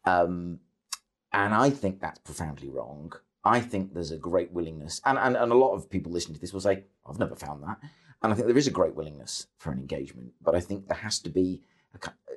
Um, 0.03 0.59
and 1.31 1.53
I 1.53 1.69
think 1.69 1.99
that's 1.99 2.19
profoundly 2.19 2.69
wrong. 2.69 3.13
I 3.43 3.59
think 3.59 3.93
there's 3.93 4.11
a 4.11 4.17
great 4.17 4.51
willingness, 4.51 5.01
and, 5.05 5.17
and, 5.17 5.37
and 5.37 5.51
a 5.51 5.55
lot 5.55 5.73
of 5.73 5.89
people 5.89 6.11
listening 6.11 6.35
to 6.35 6.41
this 6.41 6.53
will 6.53 6.61
say, 6.61 6.83
I've 7.05 7.19
never 7.19 7.35
found 7.35 7.63
that. 7.63 7.77
And 8.21 8.33
I 8.33 8.35
think 8.35 8.47
there 8.47 8.57
is 8.57 8.67
a 8.67 8.71
great 8.71 8.95
willingness 8.95 9.47
for 9.57 9.71
an 9.71 9.79
engagement, 9.79 10.33
but 10.41 10.55
I 10.55 10.59
think 10.59 10.87
there 10.87 10.97
has 10.97 11.19
to 11.19 11.29
be 11.29 11.61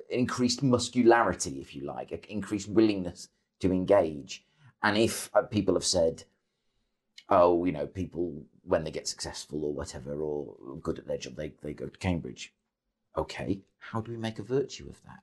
increased 0.09 0.63
muscularity, 0.63 1.59
if 1.59 1.75
you 1.75 1.85
like, 1.85 2.25
increased 2.29 2.69
willingness 2.69 3.29
to 3.59 3.71
engage. 3.71 4.45
And 4.81 4.97
if 4.97 5.29
uh, 5.33 5.43
people 5.43 5.73
have 5.73 5.85
said, 5.85 6.23
oh, 7.29 7.65
you 7.65 7.71
know, 7.71 7.87
people, 7.87 8.43
when 8.63 8.83
they 8.83 8.91
get 8.91 9.07
successful 9.07 9.63
or 9.63 9.73
whatever, 9.73 10.21
or 10.21 10.55
good 10.81 10.99
at 10.99 11.07
their 11.07 11.17
job, 11.17 11.35
they, 11.35 11.53
they 11.61 11.73
go 11.73 11.87
to 11.87 11.99
Cambridge. 11.99 12.53
Okay, 13.17 13.61
how 13.79 14.01
do 14.01 14.11
we 14.11 14.17
make 14.17 14.39
a 14.39 14.43
virtue 14.43 14.87
of 14.89 15.01
that? 15.03 15.19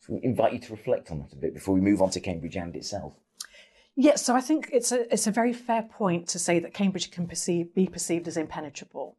So 0.00 0.14
we 0.14 0.20
invite 0.22 0.52
you 0.52 0.58
to 0.60 0.72
reflect 0.72 1.10
on 1.10 1.18
that 1.18 1.32
a 1.32 1.36
bit 1.36 1.54
before 1.54 1.74
we 1.74 1.80
move 1.80 2.00
on 2.00 2.10
to 2.10 2.20
Cambridge 2.20 2.56
and 2.56 2.74
itself. 2.74 3.14
Yes, 3.96 4.24
so 4.24 4.36
I 4.36 4.42
think 4.42 4.68
it's 4.72 4.92
a 4.92 5.12
it's 5.12 5.26
a 5.26 5.30
very 5.30 5.54
fair 5.54 5.82
point 5.82 6.28
to 6.28 6.38
say 6.38 6.58
that 6.58 6.74
Cambridge 6.74 7.10
can 7.10 7.26
perceive, 7.26 7.74
be 7.74 7.86
perceived 7.86 8.28
as 8.28 8.36
impenetrable. 8.36 9.16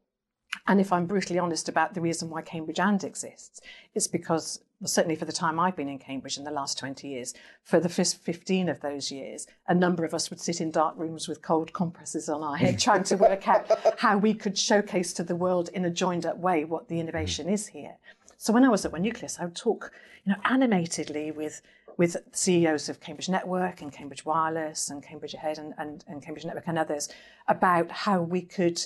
And 0.68 0.80
if 0.80 0.94
I'm 0.94 1.08
brutally 1.08 1.40
honest 1.40 1.68
about 1.68 1.94
the 1.94 2.02
reason 2.02 2.30
why 2.30 2.42
Cambridge 2.42 2.80
AND 2.80 3.04
exists, 3.04 3.60
it's 3.94 4.08
because, 4.08 4.64
well, 4.80 4.88
certainly 4.88 5.16
for 5.16 5.26
the 5.26 5.32
time 5.32 5.60
I've 5.60 5.76
been 5.76 5.90
in 5.90 5.98
Cambridge 5.98 6.38
in 6.38 6.44
the 6.44 6.52
last 6.52 6.78
20 6.78 7.08
years, 7.08 7.34
for 7.64 7.80
the 7.80 7.90
first 7.90 8.18
15 8.22 8.70
of 8.70 8.82
those 8.82 9.12
years, 9.12 9.48
a 9.68 9.74
number 9.74 10.06
of 10.06 10.14
us 10.14 10.30
would 10.30 10.40
sit 10.40 10.62
in 10.62 10.70
dark 10.70 10.96
rooms 10.98 11.28
with 11.28 11.42
cold 11.42 11.74
compresses 11.74 12.30
on 12.30 12.44
our 12.44 12.56
head 12.56 12.78
trying 12.78 13.04
to 13.06 13.16
work 13.16 13.48
out 13.48 13.72
how 14.00 14.18
we 14.18 14.34
could 14.34 14.58
showcase 14.58 15.14
to 15.14 15.24
the 15.24 15.36
world 15.36 15.70
in 15.74 15.86
a 15.86 15.90
joined 15.90 16.26
up 16.26 16.38
way 16.38 16.64
what 16.64 16.90
the 16.90 17.00
innovation 17.00 17.50
is 17.50 17.68
here. 17.68 17.98
So 18.38 18.54
when 18.54 18.64
I 18.64 18.70
was 18.70 18.86
at 18.86 18.92
One 18.92 19.02
Nucleus, 19.02 19.40
I 19.40 19.46
would 19.46 19.56
talk, 19.56 19.92
you 20.24 20.34
know, 20.34 20.40
animatedly 20.46 21.32
with 21.32 21.62
with 21.98 22.16
CEOs 22.32 22.90
of 22.90 23.00
Cambridge 23.00 23.28
Network 23.28 23.82
and 23.82 23.92
Cambridge 23.92 24.24
Wireless 24.24 24.92
and 24.92 25.02
Cambridge 25.02 25.34
Ahead 25.34 25.58
and, 25.58 25.74
and, 25.80 26.06
and 26.08 26.22
Cambridge 26.22 26.46
Network 26.46 26.68
and 26.68 26.78
others 26.78 27.10
about 27.48 27.90
how 27.90 28.22
we 28.22 28.42
could 28.42 28.80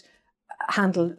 handle 0.69 1.17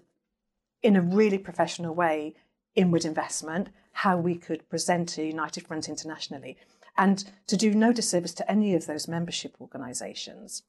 in 0.82 0.96
a 0.96 1.02
really 1.02 1.36
professional 1.36 1.94
way 1.94 2.34
inward 2.74 3.04
investment, 3.04 3.68
how 3.92 4.16
we 4.16 4.34
could 4.34 4.68
present 4.68 5.18
a 5.18 5.24
United 5.24 5.66
Front 5.66 5.88
internationally. 5.88 6.56
And 6.96 7.24
to 7.46 7.56
do 7.56 7.72
no 7.74 7.92
disservice 7.92 8.34
to 8.34 8.50
any 8.50 8.74
of 8.74 8.86
those 8.86 9.08
membership 9.08 9.56
organisations, 9.60 10.62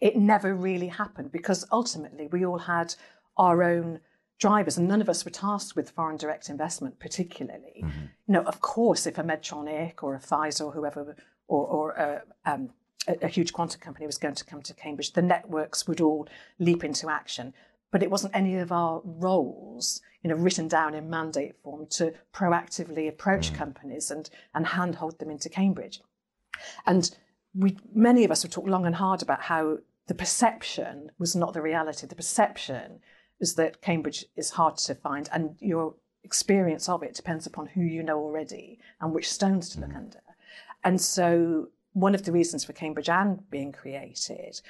it 0.00 0.16
never 0.16 0.54
really 0.54 0.88
happened 0.88 1.32
because 1.32 1.66
ultimately 1.72 2.26
we 2.26 2.44
all 2.44 2.58
had 2.58 2.94
our 3.36 3.62
own 3.62 4.00
drivers, 4.38 4.76
and 4.76 4.86
none 4.86 5.00
of 5.00 5.08
us 5.08 5.24
were 5.24 5.30
tasked 5.30 5.76
with 5.76 5.90
foreign 5.90 6.16
direct 6.16 6.48
investment, 6.48 6.98
particularly. 6.98 7.82
Mm-hmm. 7.82 8.00
You 8.26 8.32
know, 8.32 8.42
of 8.42 8.60
course, 8.60 9.06
if 9.06 9.18
a 9.18 9.22
Medtronic 9.22 10.02
or 10.02 10.14
a 10.14 10.20
Pfizer 10.20 10.66
or 10.66 10.72
whoever, 10.72 11.16
or, 11.48 11.66
or 11.66 11.90
a, 11.92 12.22
um, 12.44 12.70
a, 13.08 13.16
a 13.22 13.28
huge 13.28 13.52
quantum 13.52 13.80
company 13.80 14.06
was 14.06 14.18
going 14.18 14.34
to 14.34 14.44
come 14.44 14.62
to 14.62 14.74
Cambridge, 14.74 15.12
the 15.12 15.22
networks 15.22 15.88
would 15.88 16.00
all 16.00 16.28
leap 16.58 16.84
into 16.84 17.08
action. 17.08 17.54
But 17.96 18.02
it 18.02 18.10
wasn't 18.10 18.36
any 18.36 18.56
of 18.56 18.72
our 18.72 19.00
roles, 19.06 20.02
you 20.22 20.28
know, 20.28 20.36
written 20.36 20.68
down 20.68 20.92
in 20.92 21.08
mandate 21.08 21.54
form 21.62 21.86
to 21.92 22.12
proactively 22.30 23.08
approach 23.08 23.50
mm. 23.50 23.56
companies 23.56 24.10
and, 24.10 24.28
and 24.54 24.66
handhold 24.66 25.18
them 25.18 25.30
into 25.30 25.48
Cambridge. 25.48 26.02
And 26.84 27.10
we, 27.54 27.78
many 27.94 28.22
of 28.22 28.30
us 28.30 28.42
would 28.42 28.52
talk 28.52 28.66
long 28.66 28.84
and 28.84 28.96
hard 28.96 29.22
about 29.22 29.40
how 29.40 29.78
the 30.08 30.14
perception 30.14 31.10
was 31.18 31.34
not 31.34 31.54
the 31.54 31.62
reality. 31.62 32.06
The 32.06 32.14
perception 32.14 33.00
is 33.40 33.54
that 33.54 33.80
Cambridge 33.80 34.26
is 34.36 34.50
hard 34.50 34.76
to 34.76 34.94
find, 34.94 35.30
and 35.32 35.56
your 35.58 35.94
experience 36.22 36.90
of 36.90 37.02
it 37.02 37.14
depends 37.14 37.46
upon 37.46 37.68
who 37.68 37.80
you 37.80 38.02
know 38.02 38.18
already 38.18 38.78
and 39.00 39.14
which 39.14 39.32
stones 39.32 39.70
to 39.70 39.80
look 39.80 39.92
mm. 39.92 39.96
under. 39.96 40.20
And 40.84 41.00
so, 41.00 41.68
one 41.94 42.14
of 42.14 42.24
the 42.26 42.32
reasons 42.32 42.62
for 42.62 42.74
Cambridge 42.74 43.08
AND 43.08 43.48
being 43.48 43.72
created, 43.72 44.60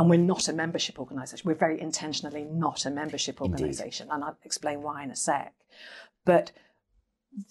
and 0.00 0.08
we're 0.08 0.16
not 0.16 0.48
a 0.48 0.52
membership 0.54 0.98
organisation, 0.98 1.46
we're 1.46 1.54
very 1.54 1.78
intentionally 1.78 2.42
not 2.42 2.86
a 2.86 2.90
membership 2.90 3.42
organisation, 3.42 4.08
and 4.10 4.24
I'll 4.24 4.38
explain 4.44 4.80
why 4.80 5.04
in 5.04 5.10
a 5.10 5.14
sec. 5.14 5.52
But 6.24 6.52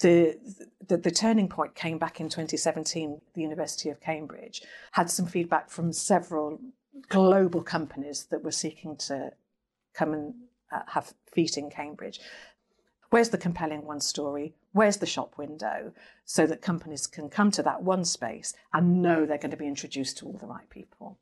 the, 0.01 0.35
the, 0.87 0.97
the 0.97 1.11
turning 1.11 1.47
point 1.47 1.75
came 1.75 1.99
back 1.99 2.19
in 2.19 2.27
2017. 2.27 3.21
The 3.35 3.41
University 3.41 3.91
of 3.91 4.01
Cambridge 4.01 4.63
had 4.93 5.11
some 5.11 5.27
feedback 5.27 5.69
from 5.69 5.93
several 5.93 6.59
global 7.07 7.61
companies 7.61 8.25
that 8.31 8.43
were 8.43 8.51
seeking 8.51 8.97
to 8.97 9.31
come 9.93 10.13
and 10.13 10.33
uh, 10.71 10.79
have 10.87 11.13
feet 11.31 11.55
in 11.55 11.69
Cambridge. 11.69 12.19
Where's 13.11 13.29
the 13.29 13.37
compelling 13.37 13.85
one 13.85 14.01
story? 14.01 14.55
Where's 14.71 14.97
the 14.97 15.05
shop 15.05 15.37
window? 15.37 15.93
So 16.25 16.47
that 16.47 16.63
companies 16.63 17.05
can 17.05 17.29
come 17.29 17.51
to 17.51 17.61
that 17.61 17.83
one 17.83 18.05
space 18.05 18.55
and 18.73 19.03
know 19.03 19.27
they're 19.27 19.37
going 19.37 19.51
to 19.51 19.57
be 19.57 19.67
introduced 19.67 20.17
to 20.17 20.25
all 20.25 20.39
the 20.39 20.47
right 20.47 20.67
people. 20.71 21.19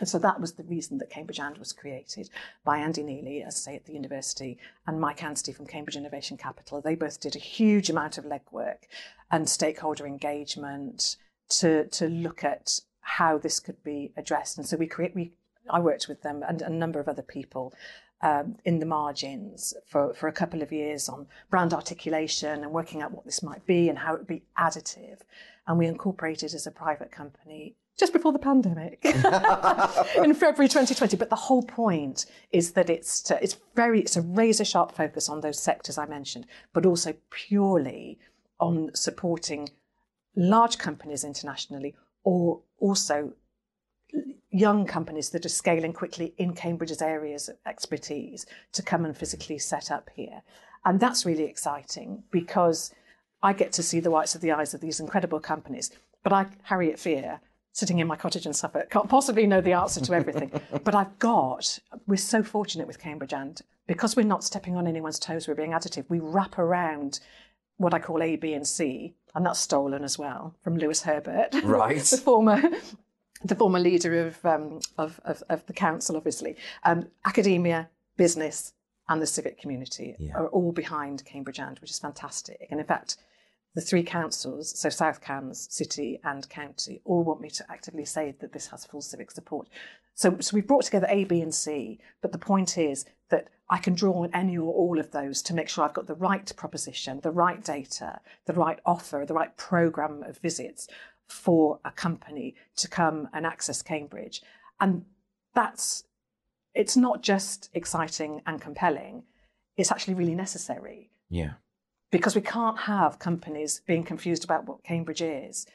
And 0.00 0.08
so 0.08 0.18
that 0.18 0.40
was 0.40 0.54
the 0.54 0.64
reason 0.64 0.98
that 0.98 1.10
Cambridge 1.10 1.38
AND 1.38 1.58
was 1.58 1.72
created 1.72 2.30
by 2.64 2.78
Andy 2.78 3.02
Neely, 3.02 3.42
as 3.42 3.56
I 3.56 3.72
say, 3.72 3.76
at 3.76 3.84
the 3.84 3.92
university, 3.92 4.58
and 4.86 5.00
Mike 5.00 5.22
Anstey 5.22 5.52
from 5.52 5.66
Cambridge 5.66 5.96
Innovation 5.96 6.36
Capital. 6.36 6.80
They 6.80 6.94
both 6.94 7.20
did 7.20 7.36
a 7.36 7.40
huge 7.40 7.90
amount 7.90 8.16
of 8.16 8.24
legwork 8.24 8.84
and 9.30 9.48
stakeholder 9.48 10.06
engagement 10.06 11.16
to, 11.50 11.86
to 11.88 12.08
look 12.08 12.42
at 12.42 12.80
how 13.00 13.36
this 13.36 13.60
could 13.60 13.82
be 13.84 14.12
addressed. 14.16 14.56
And 14.56 14.66
so 14.66 14.76
we 14.76 14.86
create, 14.86 15.14
we, 15.14 15.32
I 15.68 15.80
worked 15.80 16.08
with 16.08 16.22
them 16.22 16.42
and 16.46 16.62
a 16.62 16.70
number 16.70 16.98
of 16.98 17.08
other 17.08 17.22
people 17.22 17.74
um, 18.22 18.56
in 18.64 18.78
the 18.78 18.86
margins 18.86 19.74
for, 19.86 20.14
for 20.14 20.28
a 20.28 20.32
couple 20.32 20.62
of 20.62 20.72
years 20.72 21.08
on 21.08 21.26
brand 21.50 21.74
articulation 21.74 22.62
and 22.62 22.72
working 22.72 23.02
out 23.02 23.12
what 23.12 23.24
this 23.24 23.42
might 23.42 23.66
be 23.66 23.88
and 23.88 23.98
how 23.98 24.14
it 24.14 24.18
would 24.18 24.26
be 24.26 24.44
additive. 24.58 25.18
And 25.66 25.78
we 25.78 25.86
incorporated 25.86 26.54
as 26.54 26.66
a 26.66 26.70
private 26.70 27.10
company 27.10 27.76
just 27.98 28.12
before 28.12 28.32
the 28.32 28.38
pandemic 28.38 29.00
in 29.04 30.34
February 30.34 30.68
2020. 30.68 31.16
But 31.16 31.30
the 31.30 31.36
whole 31.36 31.62
point 31.62 32.26
is 32.50 32.72
that 32.72 32.88
it's 32.90 33.20
to, 33.22 33.42
it's 33.42 33.56
very 33.74 34.00
it's 34.00 34.16
a 34.16 34.22
razor 34.22 34.64
sharp 34.64 34.92
focus 34.92 35.28
on 35.28 35.40
those 35.40 35.58
sectors 35.58 35.98
I 35.98 36.06
mentioned, 36.06 36.46
but 36.72 36.86
also 36.86 37.14
purely 37.30 38.18
on 38.58 38.90
supporting 38.94 39.68
large 40.36 40.78
companies 40.78 41.24
internationally 41.24 41.94
or 42.24 42.60
also 42.78 43.32
young 44.50 44.86
companies 44.86 45.30
that 45.30 45.46
are 45.46 45.50
scaling 45.50 45.92
quickly 45.92 46.34
in 46.36 46.54
Cambridge's 46.54 47.02
areas 47.02 47.48
of 47.48 47.56
expertise 47.66 48.46
to 48.72 48.82
come 48.82 49.04
and 49.04 49.16
physically 49.16 49.58
set 49.58 49.90
up 49.90 50.10
here. 50.14 50.42
And 50.84 51.00
that's 51.00 51.24
really 51.24 51.44
exciting 51.44 52.24
because 52.30 52.92
I 53.42 53.52
get 53.52 53.72
to 53.72 53.82
see 53.82 54.00
the 54.00 54.10
whites 54.10 54.34
of 54.34 54.40
the 54.40 54.52
eyes 54.52 54.74
of 54.74 54.80
these 54.80 55.00
incredible 55.00 55.40
companies. 55.40 55.90
But 56.22 56.32
I, 56.32 56.46
Harriet 56.64 56.98
Fear, 56.98 57.40
sitting 57.72 57.98
in 57.98 58.06
my 58.06 58.16
cottage 58.16 58.46
in 58.46 58.52
Suffolk, 58.52 58.90
can't 58.90 59.08
possibly 59.08 59.46
know 59.46 59.60
the 59.60 59.72
answer 59.72 60.00
to 60.00 60.12
everything. 60.12 60.50
but 60.84 60.94
I've 60.94 61.18
got, 61.18 61.78
we're 62.06 62.16
so 62.16 62.42
fortunate 62.42 62.86
with 62.86 62.98
Cambridge 62.98 63.32
and 63.32 63.60
because 63.86 64.14
we're 64.14 64.22
not 64.22 64.44
stepping 64.44 64.76
on 64.76 64.86
anyone's 64.86 65.18
toes, 65.18 65.48
we're 65.48 65.54
being 65.54 65.72
additive, 65.72 66.04
we 66.08 66.20
wrap 66.20 66.58
around 66.58 67.20
what 67.78 67.94
I 67.94 67.98
call 67.98 68.22
A, 68.22 68.36
B, 68.36 68.52
and 68.54 68.66
C, 68.66 69.14
and 69.34 69.44
that's 69.44 69.58
stolen 69.58 70.04
as 70.04 70.18
well 70.18 70.54
from 70.62 70.76
Lewis 70.76 71.02
Herbert, 71.02 71.54
right? 71.64 71.98
the 72.04 72.16
former 72.16 72.62
the 73.44 73.54
former 73.56 73.80
leader 73.80 74.26
of, 74.26 74.44
um, 74.44 74.80
of, 74.98 75.20
of, 75.24 75.42
of, 75.48 75.66
the 75.66 75.72
council, 75.72 76.16
obviously, 76.16 76.56
um, 76.84 77.08
academia, 77.24 77.88
business, 78.16 78.72
and 79.08 79.20
the 79.20 79.26
civic 79.26 79.60
community 79.60 80.14
yeah. 80.18 80.32
are 80.34 80.46
all 80.48 80.70
behind 80.70 81.24
Cambridge 81.24 81.58
AND, 81.58 81.78
which 81.80 81.90
is 81.90 81.98
fantastic. 81.98 82.68
And 82.70 82.78
in 82.78 82.86
fact, 82.86 83.16
the 83.74 83.80
three 83.80 84.02
councils, 84.02 84.78
so 84.78 84.88
South 84.88 85.20
Cambs, 85.20 85.66
City, 85.70 86.20
and 86.24 86.48
County, 86.48 87.00
all 87.04 87.22
want 87.22 87.40
me 87.40 87.48
to 87.50 87.64
actively 87.70 88.04
say 88.04 88.34
that 88.40 88.52
this 88.52 88.66
has 88.68 88.84
full 88.84 89.00
civic 89.00 89.30
support. 89.30 89.68
So, 90.14 90.36
so 90.40 90.54
we've 90.54 90.66
brought 90.66 90.84
together 90.84 91.06
A, 91.08 91.24
B, 91.24 91.40
and 91.40 91.54
C, 91.54 91.98
but 92.20 92.32
the 92.32 92.38
point 92.38 92.76
is 92.76 93.06
that 93.30 93.48
I 93.70 93.78
can 93.78 93.94
draw 93.94 94.22
on 94.22 94.30
any 94.34 94.58
or 94.58 94.72
all 94.72 94.98
of 94.98 95.10
those 95.12 95.40
to 95.42 95.54
make 95.54 95.70
sure 95.70 95.84
I've 95.84 95.94
got 95.94 96.06
the 96.06 96.14
right 96.14 96.52
proposition, 96.54 97.20
the 97.22 97.30
right 97.30 97.64
data, 97.64 98.20
the 98.44 98.52
right 98.52 98.78
offer, 98.84 99.24
the 99.26 99.32
right 99.32 99.56
programme 99.56 100.22
of 100.22 100.38
visits 100.38 100.86
for 101.28 101.80
a 101.82 101.90
company 101.90 102.54
to 102.76 102.88
come 102.88 103.28
and 103.32 103.46
access 103.46 103.80
Cambridge. 103.80 104.42
And 104.78 105.06
that's, 105.54 106.04
it's 106.74 106.96
not 106.96 107.22
just 107.22 107.70
exciting 107.72 108.42
and 108.46 108.60
compelling, 108.60 109.22
it's 109.78 109.90
actually 109.90 110.14
really 110.14 110.34
necessary. 110.34 111.10
Yeah. 111.30 111.52
Because 112.12 112.36
we 112.36 112.42
can't 112.42 112.78
have 112.78 113.18
companies 113.18 113.82
being 113.86 114.04
confused 114.04 114.44
about 114.44 114.66
what 114.66 114.84
Cambridge 114.84 115.22
is. 115.22 115.66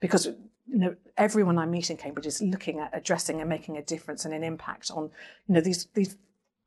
Because 0.00 0.26
you 0.26 0.78
know, 0.78 0.96
everyone 1.16 1.58
I 1.58 1.66
meet 1.66 1.90
in 1.90 1.96
Cambridge 1.96 2.26
is 2.26 2.42
looking 2.42 2.80
at 2.80 2.90
addressing 2.92 3.40
and 3.40 3.48
making 3.48 3.76
a 3.76 3.82
difference 3.82 4.24
and 4.24 4.34
an 4.34 4.42
impact 4.42 4.90
on, 4.90 5.04
you 5.46 5.54
know, 5.54 5.60
these 5.60 5.86
these 5.94 6.16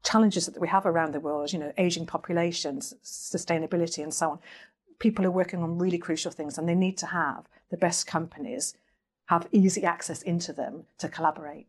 challenges 0.02 0.46
that 0.46 0.62
we 0.62 0.70
have 0.70 0.86
around 0.86 1.14
the 1.14 1.20
world, 1.20 1.52
you 1.52 1.60
know, 1.60 1.74
aging 1.78 2.06
populations, 2.06 2.94
sustainability, 3.04 4.02
and 4.02 4.14
so 4.14 4.32
on 4.32 4.40
people 5.00 5.26
are 5.26 5.32
working 5.32 5.64
on 5.64 5.78
really 5.78 5.98
crucial 5.98 6.32
things 6.32 6.58
and 6.58 6.68
they 6.68 6.76
need 6.76 6.98
to 6.98 7.08
have 7.08 7.48
the 7.72 7.78
best 7.78 8.06
companies 8.06 8.76
have 9.26 9.48
easy 9.52 9.84
access 9.84 10.22
into 10.22 10.54
them 10.54 10.84
to 10.98 11.08
collaborate. 11.08 11.68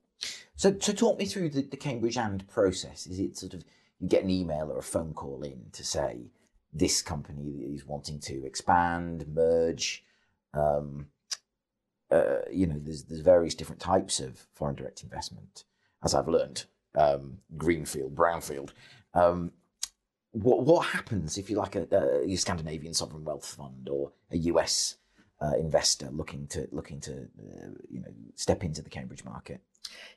So, 0.56 0.76
so 0.78 0.92
talk 0.92 1.18
me 1.18 1.24
through 1.24 1.50
the, 1.50 1.62
the 1.62 1.76
Cambridge 1.76 2.16
AND 2.16 2.46
process. 2.48 3.06
Is 3.06 3.18
it 3.18 3.38
sort 3.38 3.54
of 3.54 3.64
you 4.00 4.08
get 4.08 4.24
an 4.24 4.30
email 4.30 4.70
or 4.70 4.78
a 4.78 4.82
phone 4.82 5.14
call 5.14 5.42
in 5.42 5.66
to 5.72 5.84
say 5.84 6.30
this 6.72 7.02
company 7.02 7.74
is 7.74 7.86
wanting 7.86 8.20
to 8.20 8.44
expand, 8.44 9.26
merge, 9.28 10.04
um, 10.54 11.06
uh, 12.10 12.40
you 12.50 12.66
know, 12.66 12.78
there's 12.78 13.04
there's 13.04 13.20
various 13.20 13.54
different 13.54 13.80
types 13.80 14.20
of 14.20 14.46
foreign 14.54 14.74
direct 14.74 15.02
investment, 15.02 15.64
as 16.02 16.14
I've 16.14 16.28
learned, 16.28 16.64
um, 16.96 17.38
greenfield, 17.56 18.14
brownfield. 18.14 18.70
Um, 19.14 19.52
what 20.32 20.64
what 20.64 20.86
happens 20.86 21.38
if 21.38 21.50
you 21.50 21.56
like 21.56 21.76
a, 21.76 22.22
a 22.24 22.36
Scandinavian 22.36 22.94
sovereign 22.94 23.24
wealth 23.24 23.46
fund 23.46 23.88
or 23.88 24.12
a 24.30 24.36
US 24.38 24.96
uh, 25.40 25.52
investor 25.58 26.08
looking 26.10 26.46
to 26.48 26.68
looking 26.72 27.00
to 27.00 27.12
uh, 27.12 27.68
you 27.88 28.00
know 28.00 28.12
step 28.34 28.64
into 28.64 28.82
the 28.82 28.90
Cambridge 28.90 29.24
market? 29.24 29.60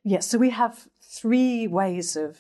Yes, 0.04 0.28
so 0.28 0.38
we 0.38 0.49
have 0.49 0.88
three 1.01 1.68
ways 1.68 2.16
of 2.16 2.38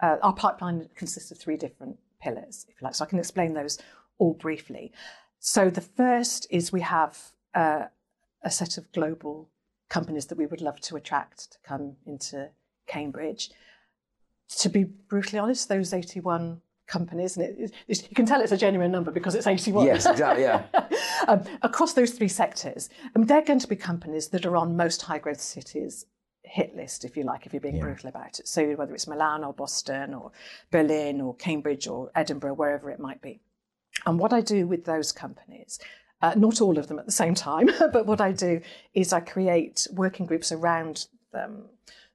uh, 0.00 0.16
our 0.22 0.34
pipeline 0.34 0.88
consists 0.94 1.30
of 1.30 1.38
three 1.38 1.56
different 1.56 1.98
pillars, 2.24 2.66
if 2.68 2.80
you 2.80 2.86
like. 2.86 2.94
So 2.94 3.04
I 3.04 3.08
can 3.08 3.18
explain 3.18 3.52
those 3.52 3.78
all 4.18 4.34
briefly. 4.34 4.92
So 5.38 5.70
the 5.70 5.82
first 5.82 6.46
is 6.50 6.72
we 6.72 6.80
have 6.80 7.18
uh, 7.54 7.84
a 8.42 8.50
set 8.50 8.78
of 8.78 8.90
global 8.92 9.50
companies 9.90 10.26
that 10.26 10.38
we 10.38 10.46
would 10.46 10.62
love 10.62 10.80
to 10.80 10.96
attract 10.96 11.52
to 11.52 11.58
come 11.62 11.96
into 12.06 12.50
Cambridge. 12.86 13.50
To 14.62 14.68
be 14.68 14.84
brutally 14.84 15.38
honest, 15.38 15.68
those 15.68 15.92
81 15.92 16.60
companies, 16.86 17.36
and 17.36 17.46
it, 17.46 17.72
it, 17.88 18.08
you 18.08 18.14
can 18.14 18.26
tell 18.26 18.40
it's 18.40 18.52
a 18.52 18.56
genuine 18.56 18.92
number 18.92 19.10
because 19.10 19.34
it's 19.34 19.46
81. 19.46 19.86
Yes, 19.86 20.06
exactly, 20.06 20.44
yeah. 20.44 20.64
um, 21.28 21.42
across 21.62 21.94
those 21.94 22.12
three 22.12 22.28
sectors, 22.28 22.88
and 23.14 23.26
they're 23.26 23.42
going 23.42 23.58
to 23.58 23.68
be 23.68 23.76
companies 23.76 24.28
that 24.28 24.44
are 24.46 24.56
on 24.56 24.76
most 24.76 25.02
high 25.02 25.18
growth 25.18 25.40
cities 25.40 26.06
hit 26.44 26.76
list, 26.76 27.04
if 27.04 27.16
you 27.16 27.24
like, 27.24 27.46
if 27.46 27.52
you're 27.52 27.60
being 27.60 27.76
yeah. 27.76 27.82
brutal 27.82 28.08
about 28.08 28.38
it. 28.38 28.46
So 28.46 28.74
whether 28.74 28.94
it's 28.94 29.06
Milan 29.06 29.44
or 29.44 29.52
Boston 29.52 30.14
or 30.14 30.30
Berlin 30.70 31.20
or 31.20 31.34
Cambridge 31.34 31.88
or 31.88 32.10
Edinburgh, 32.14 32.54
wherever 32.54 32.90
it 32.90 33.00
might 33.00 33.20
be. 33.22 33.40
And 34.06 34.18
what 34.18 34.32
I 34.32 34.40
do 34.40 34.66
with 34.66 34.84
those 34.84 35.12
companies, 35.12 35.78
uh, 36.20 36.34
not 36.36 36.60
all 36.60 36.78
of 36.78 36.88
them 36.88 36.98
at 36.98 37.06
the 37.06 37.12
same 37.12 37.34
time, 37.34 37.70
but 37.92 38.06
what 38.06 38.20
I 38.20 38.32
do 38.32 38.60
is 38.92 39.12
I 39.12 39.20
create 39.20 39.86
working 39.92 40.26
groups 40.26 40.52
around 40.52 41.06
them. 41.32 41.64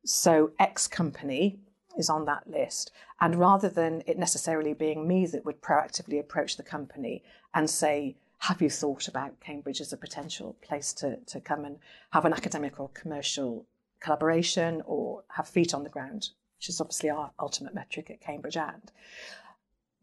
So 0.06 0.52
X 0.60 0.88
company 0.88 1.60
is 1.98 2.10
on 2.10 2.26
that 2.26 2.50
list. 2.50 2.92
And 3.22 3.36
rather 3.36 3.70
than 3.70 4.04
it 4.06 4.18
necessarily 4.18 4.74
being 4.74 5.08
me 5.08 5.26
that 5.28 5.46
would 5.46 5.62
proactively 5.62 6.20
approach 6.20 6.56
the 6.56 6.64
company 6.64 7.24
and 7.54 7.70
say, 7.70 8.16
have 8.40 8.62
you 8.62 8.70
thought 8.70 9.08
about 9.08 9.40
Cambridge 9.42 9.82
as 9.82 9.92
a 9.92 9.98
potential 9.98 10.56
place 10.62 10.94
to, 10.94 11.18
to 11.28 11.42
come 11.42 11.66
and 11.66 11.78
have 12.12 12.24
an 12.24 12.32
academic 12.34 12.80
or 12.80 12.90
commercial 12.90 13.66
collaboration 14.00 14.82
or 14.86 15.24
have 15.30 15.48
feet 15.48 15.74
on 15.74 15.84
the 15.84 15.90
ground, 15.90 16.30
which 16.58 16.70
is 16.70 16.82
obviously 16.82 17.10
our 17.10 17.32
ultimate 17.40 17.74
metric 17.74 18.10
at 18.10 18.22
Cambridge 18.22 18.58
and 18.58 18.92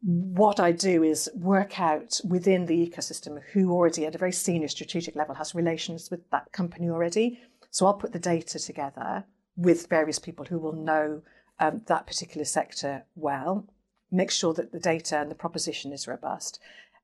what 0.02 0.60
I 0.60 0.72
do 0.72 1.02
is 1.02 1.28
work 1.34 1.80
out 1.80 2.20
within 2.24 2.66
the 2.66 2.88
ecosystem 2.88 3.40
who 3.52 3.72
already 3.72 4.06
at 4.06 4.14
a 4.14 4.18
very 4.18 4.32
senior 4.32 4.68
strategic 4.68 5.16
level 5.16 5.34
has 5.34 5.54
relations 5.54 6.10
with 6.10 6.28
that 6.30 6.52
company 6.52 6.88
already. 6.88 7.40
So 7.70 7.86
I'll 7.86 7.94
put 7.94 8.12
the 8.12 8.18
data 8.18 8.58
together 8.58 9.24
with 9.56 9.88
various 9.88 10.18
people 10.18 10.44
who 10.44 10.58
will 10.58 10.74
know 10.74 11.22
um, 11.58 11.82
that 11.86 12.06
particular 12.06 12.44
sector 12.44 13.04
well, 13.14 13.66
make 14.12 14.30
sure 14.30 14.52
that 14.54 14.72
the 14.72 14.78
data 14.78 15.18
and 15.18 15.30
the 15.30 15.34
proposition 15.34 15.92
is 15.92 16.06
robust. 16.06 16.60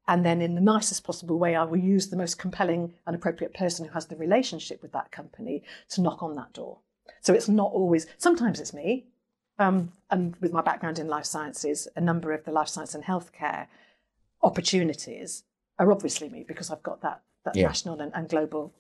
And 0.09 0.24
then, 0.26 0.40
in 0.40 0.55
the 0.55 0.61
nicest 0.61 1.05
possible 1.05 1.38
way, 1.38 1.55
I 1.55 1.64
will 1.64 1.78
use 1.78 2.09
the 2.09 2.16
most 2.16 2.38
compelling 2.38 2.94
and 3.07 3.14
appropriate 3.14 3.55
person 3.55 3.86
who 3.86 3.92
has 3.92 4.07
the 4.07 4.16
relationship 4.16 4.82
with 4.82 4.92
that 4.92 5.12
company 5.12 5.62
to 5.90 6.00
knock 6.00 6.22
on 6.22 6.34
that 6.34 6.53
door. 6.53 6.78
So 7.20 7.32
it's 7.32 7.48
not 7.48 7.70
always, 7.72 8.07
sometimes 8.18 8.59
it's 8.59 8.74
me. 8.74 9.07
Um, 9.59 9.92
and 10.11 10.34
with 10.40 10.53
my 10.53 10.62
background 10.62 10.98
in 10.98 11.07
life 11.07 11.24
sciences, 11.24 11.86
a 11.94 12.00
number 12.00 12.32
of 12.32 12.44
the 12.44 12.50
life 12.50 12.68
science 12.68 12.94
and 12.94 13.05
healthcare 13.05 13.68
opportunities 14.42 15.44
are 15.78 15.92
obviously 15.92 16.28
me 16.28 16.44
because 16.46 16.70
I've 16.70 16.82
got 16.82 17.00
that, 17.03 17.22
that 17.44 17.55
yeah. 17.55 17.68
national 17.68 18.00
and, 18.00 18.12
and 18.14 18.28
global 18.28 18.72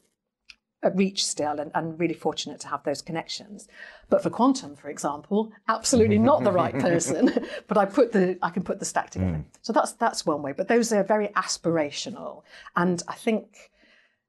reach 0.94 1.24
still 1.24 1.60
and, 1.60 1.70
and, 1.74 1.98
really 1.98 2.14
fortunate 2.14 2.60
to 2.60 2.68
have 2.68 2.82
those 2.82 3.02
connections. 3.02 3.68
But 4.10 4.22
for 4.22 4.30
quantum, 4.30 4.74
for 4.74 4.88
example, 4.88 5.52
absolutely 5.68 6.18
not 6.18 6.42
the 6.42 6.52
right 6.52 6.76
person. 6.78 7.46
but 7.68 7.78
I 7.78 7.84
put 7.84 8.12
the 8.12 8.38
I 8.42 8.50
can 8.50 8.62
put 8.62 8.78
the 8.78 8.84
stack 8.84 9.10
together. 9.10 9.30
Mm. 9.30 9.44
So 9.62 9.72
that's 9.72 9.92
that's 9.92 10.26
one 10.26 10.42
way. 10.42 10.52
But 10.52 10.68
those 10.68 10.92
are 10.92 11.04
very 11.04 11.28
aspirational. 11.28 12.42
And 12.76 13.02
I 13.06 13.14
think 13.14 13.70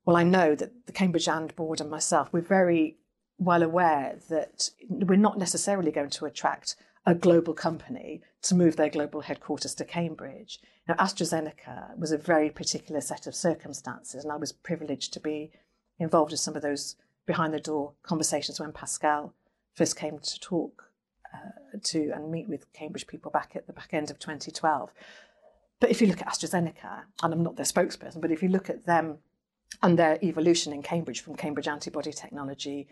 well, 0.05 0.17
I 0.17 0.23
know 0.23 0.53
that 0.55 0.85
the 0.85 0.91
Cambridge 0.91 1.27
and 1.27 1.55
board 1.55 1.79
and 1.79 1.89
myself, 1.89 2.29
we're 2.31 2.41
very 2.41 2.97
well 3.37 3.63
aware 3.63 4.17
that 4.29 4.69
we're 4.89 5.15
not 5.15 5.37
necessarily 5.37 5.91
going 5.91 6.09
to 6.11 6.25
attract 6.25 6.75
a 7.05 7.15
global 7.15 7.53
company 7.53 8.21
to 8.41 8.55
move 8.55 8.75
their 8.75 8.89
global 8.89 9.21
headquarters 9.21 9.75
to 9.75 9.85
Cambridge. 9.85 10.59
Now, 10.87 10.95
AstraZeneca 10.95 11.97
was 11.97 12.11
a 12.11 12.17
very 12.17 12.49
particular 12.49 13.01
set 13.01 13.27
of 13.27 13.35
circumstances, 13.35 14.23
and 14.23 14.31
I 14.31 14.37
was 14.37 14.51
privileged 14.51 15.13
to 15.13 15.19
be 15.19 15.51
involved 15.99 16.31
in 16.31 16.37
some 16.37 16.55
of 16.55 16.61
those 16.61 16.95
behind 17.25 17.53
the 17.53 17.59
door 17.59 17.93
conversations 18.03 18.59
when 18.59 18.71
Pascal 18.71 19.33
first 19.73 19.95
came 19.95 20.19
to 20.19 20.39
talk 20.39 20.91
uh, 21.33 21.77
to 21.83 22.11
and 22.11 22.31
meet 22.31 22.47
with 22.47 22.71
Cambridge 22.73 23.07
people 23.07 23.31
back 23.31 23.55
at 23.55 23.67
the 23.67 23.73
back 23.73 23.93
end 23.93 24.11
of 24.11 24.19
2012. 24.19 24.91
But 25.79 25.89
if 25.89 26.01
you 26.01 26.07
look 26.07 26.21
at 26.21 26.27
AstraZeneca, 26.27 27.03
and 27.23 27.33
I'm 27.33 27.43
not 27.43 27.55
their 27.55 27.65
spokesperson, 27.65 28.21
but 28.21 28.31
if 28.31 28.41
you 28.41 28.49
look 28.49 28.69
at 28.69 28.85
them 28.85 29.17
and 29.81 29.97
their 29.97 30.17
evolution 30.23 30.71
in 30.71 30.81
Cambridge 30.81 31.21
from 31.21 31.35
Cambridge 31.35 31.67
antibody 31.67 32.13
technology 32.13 32.87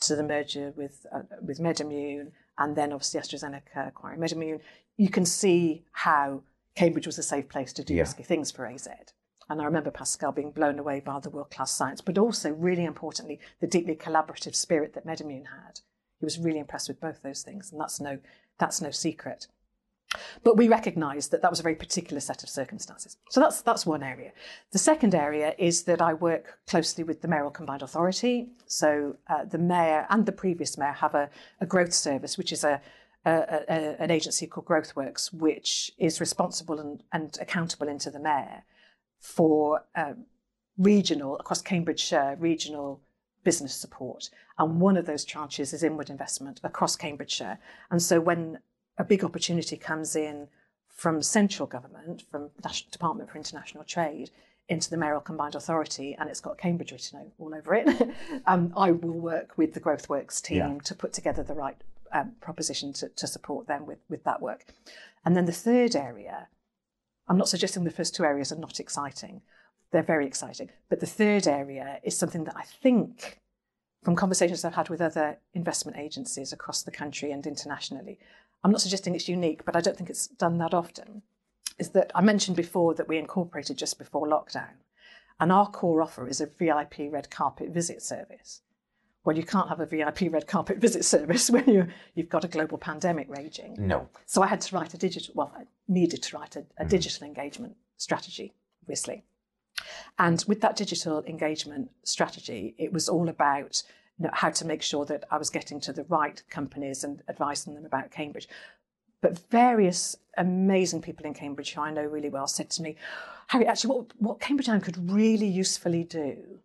to 0.00 0.14
the 0.14 0.22
merger 0.22 0.72
with 0.76 1.06
uh, 1.12 1.22
with 1.40 1.58
MedImmune, 1.58 2.32
and 2.58 2.76
then 2.76 2.92
obviously 2.92 3.20
AstraZeneca 3.20 3.88
acquiring 3.88 4.20
MedImmune, 4.20 4.60
you 4.96 5.08
can 5.08 5.24
see 5.24 5.84
how 5.92 6.42
Cambridge 6.74 7.06
was 7.06 7.18
a 7.18 7.22
safe 7.22 7.48
place 7.48 7.72
to 7.72 7.82
do 7.82 7.94
yeah. 7.94 8.02
risky 8.02 8.22
things 8.22 8.50
for 8.50 8.66
AZ. 8.66 8.88
And 9.48 9.60
I 9.60 9.64
remember 9.64 9.90
Pascal 9.90 10.32
being 10.32 10.50
blown 10.50 10.78
away 10.78 11.00
by 11.00 11.20
the 11.20 11.30
world 11.30 11.50
class 11.50 11.70
science, 11.70 12.00
but 12.00 12.18
also, 12.18 12.50
really 12.50 12.84
importantly, 12.84 13.38
the 13.60 13.66
deeply 13.66 13.94
collaborative 13.94 14.54
spirit 14.54 14.94
that 14.94 15.06
MedImmune 15.06 15.46
had. 15.46 15.80
He 16.18 16.24
was 16.24 16.38
really 16.38 16.58
impressed 16.58 16.88
with 16.88 17.00
both 17.00 17.22
those 17.22 17.42
things, 17.42 17.70
and 17.70 17.80
that's 17.80 18.00
no, 18.00 18.18
that's 18.58 18.80
no 18.80 18.90
secret. 18.90 19.46
But 20.42 20.56
we 20.56 20.68
recognise 20.68 21.28
that 21.28 21.42
that 21.42 21.50
was 21.50 21.60
a 21.60 21.62
very 21.62 21.74
particular 21.74 22.20
set 22.20 22.42
of 22.42 22.48
circumstances. 22.48 23.18
So 23.30 23.40
that's, 23.40 23.60
that's 23.60 23.84
one 23.84 24.02
area. 24.02 24.32
The 24.72 24.78
second 24.78 25.14
area 25.14 25.54
is 25.58 25.82
that 25.84 26.00
I 26.00 26.14
work 26.14 26.58
closely 26.66 27.04
with 27.04 27.22
the 27.22 27.28
Mayoral 27.28 27.50
Combined 27.50 27.82
Authority. 27.82 28.48
So 28.66 29.16
uh, 29.28 29.44
the 29.44 29.58
mayor 29.58 30.06
and 30.08 30.24
the 30.24 30.32
previous 30.32 30.78
mayor 30.78 30.92
have 30.92 31.14
a, 31.14 31.28
a 31.60 31.66
growth 31.66 31.92
service, 31.92 32.38
which 32.38 32.52
is 32.52 32.64
a, 32.64 32.80
a, 33.24 33.30
a, 33.68 34.02
an 34.02 34.10
agency 34.10 34.46
called 34.46 34.66
GrowthWorks, 34.66 35.34
which 35.34 35.92
is 35.98 36.20
responsible 36.20 36.78
and, 36.78 37.02
and 37.12 37.36
accountable 37.40 37.88
into 37.88 38.10
the 38.10 38.20
mayor 38.20 38.64
for 39.18 39.84
um, 39.94 40.26
regional, 40.78 41.36
across 41.38 41.62
Cambridgeshire, 41.62 42.36
regional 42.38 43.00
business 43.44 43.74
support. 43.74 44.28
And 44.58 44.80
one 44.80 44.96
of 44.96 45.06
those 45.06 45.24
tranches 45.24 45.72
is 45.72 45.82
inward 45.82 46.10
investment 46.10 46.60
across 46.64 46.96
Cambridgeshire. 46.96 47.58
And 47.90 48.02
so 48.02 48.20
when 48.20 48.58
a 48.98 49.04
big 49.04 49.24
opportunity 49.24 49.76
comes 49.76 50.16
in 50.16 50.48
from 50.88 51.22
central 51.22 51.66
government, 51.66 52.24
from 52.30 52.50
the 52.56 52.68
National 52.68 52.90
Department 52.90 53.30
for 53.30 53.36
International 53.36 53.84
Trade, 53.84 54.30
into 54.68 54.90
the 54.90 54.96
Mayoral 54.96 55.20
Combined 55.20 55.54
Authority, 55.54 56.16
and 56.18 56.28
it's 56.28 56.40
got 56.40 56.58
Cambridge 56.58 56.90
written 56.90 57.30
all 57.38 57.54
over 57.54 57.74
it, 57.74 58.10
um, 58.46 58.72
I 58.76 58.90
will 58.90 59.12
work 59.12 59.56
with 59.56 59.74
the 59.74 59.80
GrowthWorks 59.80 60.42
team 60.42 60.56
yeah. 60.56 60.78
to 60.84 60.94
put 60.94 61.12
together 61.12 61.42
the 61.42 61.54
right 61.54 61.76
um, 62.12 62.32
proposition 62.40 62.92
to, 62.94 63.08
to 63.10 63.26
support 63.26 63.68
them 63.68 63.86
with, 63.86 63.98
with 64.08 64.24
that 64.24 64.42
work. 64.42 64.64
And 65.24 65.36
then 65.36 65.44
the 65.44 65.52
third 65.52 65.94
area 65.94 66.48
I'm 67.28 67.38
not 67.38 67.48
suggesting 67.48 67.84
the 67.84 67.90
first 67.90 68.14
two 68.14 68.24
areas 68.24 68.52
are 68.52 68.56
not 68.56 68.80
exciting. 68.80 69.42
They're 69.90 70.02
very 70.02 70.26
exciting. 70.26 70.70
But 70.88 71.00
the 71.00 71.06
third 71.06 71.46
area 71.46 71.98
is 72.02 72.16
something 72.16 72.44
that 72.44 72.56
I 72.56 72.62
think, 72.62 73.40
from 74.02 74.16
conversations 74.16 74.64
I've 74.64 74.74
had 74.74 74.88
with 74.88 75.00
other 75.00 75.38
investment 75.54 75.98
agencies 75.98 76.52
across 76.52 76.82
the 76.82 76.90
country 76.90 77.32
and 77.32 77.46
internationally, 77.46 78.18
I'm 78.62 78.70
not 78.72 78.80
suggesting 78.80 79.14
it's 79.14 79.28
unique, 79.28 79.64
but 79.64 79.76
I 79.76 79.80
don't 79.80 79.96
think 79.96 80.10
it's 80.10 80.28
done 80.28 80.58
that 80.58 80.74
often. 80.74 81.22
Is 81.78 81.90
that 81.90 82.10
I 82.14 82.22
mentioned 82.22 82.56
before 82.56 82.94
that 82.94 83.08
we 83.08 83.18
incorporated 83.18 83.76
just 83.76 83.98
before 83.98 84.26
lockdown. 84.26 84.82
And 85.38 85.52
our 85.52 85.68
core 85.68 86.00
offer 86.00 86.26
is 86.26 86.40
a 86.40 86.46
VIP 86.46 87.12
red 87.12 87.30
carpet 87.30 87.70
visit 87.70 88.02
service 88.02 88.62
well, 89.26 89.36
you 89.36 89.42
can't 89.42 89.68
have 89.68 89.80
a 89.80 89.86
VIP 89.86 90.32
red 90.32 90.46
carpet 90.46 90.78
visit 90.86 91.04
service 91.04 91.50
when 91.50 91.68
you 91.68 91.88
you've 92.14 92.28
got 92.28 92.44
a 92.44 92.48
global 92.48 92.78
pandemic 92.78 93.26
raging. 93.28 93.74
No. 93.76 94.08
So 94.24 94.40
I 94.40 94.46
had 94.46 94.60
to 94.62 94.74
write 94.74 94.94
a 94.94 94.98
digital. 94.98 95.34
Well, 95.34 95.52
I 95.54 95.64
needed 95.88 96.22
to 96.22 96.38
write 96.38 96.56
a, 96.56 96.64
a 96.78 96.84
mm. 96.84 96.88
digital 96.88 97.26
engagement 97.26 97.76
strategy, 97.96 98.54
obviously. 98.82 99.24
And 100.18 100.42
with 100.48 100.60
that 100.62 100.76
digital 100.76 101.22
engagement 101.24 101.90
strategy, 102.04 102.74
it 102.78 102.92
was 102.92 103.08
all 103.08 103.28
about 103.28 103.82
you 104.18 104.24
know, 104.24 104.30
how 104.32 104.48
to 104.50 104.64
make 104.64 104.80
sure 104.80 105.04
that 105.04 105.24
I 105.30 105.36
was 105.36 105.50
getting 105.50 105.80
to 105.80 105.92
the 105.92 106.04
right 106.04 106.42
companies 106.48 107.04
and 107.04 107.22
advising 107.28 107.74
them 107.74 107.84
about 107.84 108.10
Cambridge. 108.10 108.48
But 109.20 109.38
various 109.50 110.16
amazing 110.38 111.02
people 111.02 111.26
in 111.26 111.34
Cambridge 111.34 111.74
who 111.74 111.82
I 111.82 111.90
know 111.90 112.04
really 112.04 112.28
well 112.28 112.46
said 112.46 112.70
to 112.70 112.82
me, 112.82 112.96
Harry, 113.48 113.66
actually, 113.66 113.94
what, 113.94 114.06
what 114.18 114.40
Cambridge 114.40 114.68
AND 114.68 114.82
could 114.82 115.10
really 115.10 115.46
usefully 115.46 116.04
do 116.04 116.60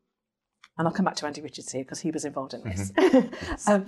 and 0.78 0.88
I'll 0.88 0.93
come 0.93 1.05
back 1.05 1.15
to 1.17 1.26
Andy 1.26 1.41
Richards 1.41 1.72
here 1.72 1.84
because 1.84 1.99
he 1.99 2.11
was 2.11 2.26
involved 2.26 2.53
in 2.53 2.63
this. 2.63 2.91
Mm-hmm. 2.91 3.72
um, 3.72 3.86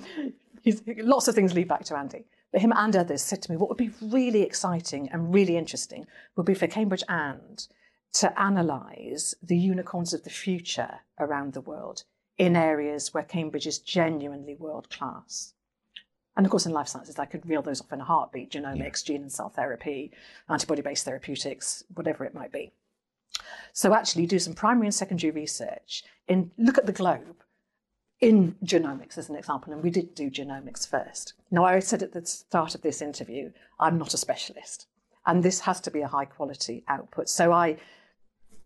lots 0.98 1.28
of 1.28 1.36
things 1.36 1.54
lead 1.54 1.68
back 1.68 1.84
to 1.86 1.98
Andy. 1.98 2.26
But 2.52 2.62
him 2.62 2.74
and 2.76 2.96
others 2.96 3.22
said 3.22 3.42
to 3.42 3.52
me, 3.52 3.58
what 3.58 3.70
would 3.70 3.78
be 3.78 3.92
really 4.02 4.44
exciting 4.44 5.10
and 5.12 5.34
really 5.34 5.58
interesting 5.58 6.06
would 6.36 6.46
be 6.46 6.54
for 6.54 6.68
Cambridge 6.68 7.04
and 7.10 7.68
to 8.14 8.32
analyse 8.38 9.34
the 9.42 9.58
unicorns 9.58 10.14
of 10.14 10.24
the 10.24 10.30
future 10.30 11.00
around 11.20 11.54
the 11.54 11.62
world 11.62 12.04
in 12.38 12.56
areas 12.56 13.14
where 13.14 13.24
Cambridge 13.24 13.66
is 13.66 13.80
genuinely 13.80 14.56
world 14.56 14.90
class. 14.90 15.54
And 16.36 16.46
of 16.46 16.50
course, 16.50 16.66
in 16.66 16.72
life 16.72 16.88
sciences, 16.88 17.20
I 17.20 17.26
could 17.26 17.48
reel 17.48 17.62
those 17.62 17.82
off 17.82 17.94
in 17.94 18.02
a 18.02 18.06
heartbeat 18.06 18.52
genomics, 18.52 19.04
gene 19.04 19.22
and 19.22 19.32
cell 19.32 19.50
therapy, 19.50 20.12
antibody 20.50 20.82
based 20.82 21.06
therapeutics, 21.06 21.84
whatever 21.94 22.26
it 22.26 22.34
might 22.34 22.52
be. 22.52 22.72
So, 23.74 23.94
actually, 23.94 24.28
do 24.28 24.40
some 24.40 24.54
primary 24.54 24.88
and 24.88 24.94
secondary 24.94 25.32
research 25.32 26.04
and 26.28 26.52
look 26.58 26.78
at 26.78 26.86
the 26.86 26.92
globe 26.92 27.44
in 28.22 28.56
genomics 28.64 29.18
as 29.18 29.30
an 29.30 29.36
example. 29.36 29.74
And 29.74 29.84
we 29.84 29.90
did 29.90 30.16
do 30.16 30.30
genomics 30.30 30.88
first. 30.88 31.34
Now, 31.52 31.66
I 31.66 31.80
said 31.80 32.04
at 32.04 32.14
the 32.14 32.26
start 32.26 32.76
of 32.76 32.82
this 32.82 33.02
interview, 33.02 33.52
I'm 33.80 33.98
not 33.98 34.14
a 34.14 34.18
specialist. 34.18 34.88
And 35.26 35.44
this 35.44 35.62
has 35.62 35.82
to 35.82 35.92
be 35.92 36.02
a 36.02 36.08
high 36.08 36.26
quality 36.26 36.84
output. 36.88 37.30
So, 37.30 37.52
I, 37.52 37.78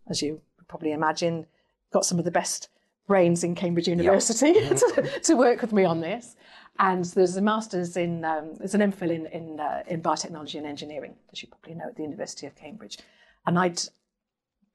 as 0.08 0.22
you 0.22 0.40
probably 0.68 0.92
imagine, 0.92 1.46
got 1.92 2.04
some 2.04 2.18
of 2.18 2.24
the 2.24 2.30
best 2.30 2.68
brains 3.08 3.42
in 3.42 3.54
Cambridge 3.54 3.88
University 3.88 4.50
yep. 4.50 4.76
to, 4.94 5.20
to, 5.24 5.34
work 5.34 5.62
with 5.62 5.72
me 5.72 5.84
on 5.84 6.00
this. 6.00 6.36
And 6.78 7.04
there's 7.06 7.36
a 7.36 7.42
master's 7.42 7.96
in, 7.96 8.24
um, 8.24 8.54
there's 8.58 8.74
an 8.74 8.92
MPhil 8.92 9.10
in, 9.10 9.26
in, 9.26 9.58
uh, 9.58 9.82
in 9.88 10.02
biotechnology 10.02 10.56
and 10.56 10.66
engineering, 10.66 11.14
as 11.32 11.42
you 11.42 11.48
probably 11.48 11.74
know, 11.74 11.86
at 11.88 11.96
the 11.96 12.02
University 12.02 12.46
of 12.46 12.54
Cambridge. 12.54 12.98
And 13.46 13.58
I'd 13.58 13.80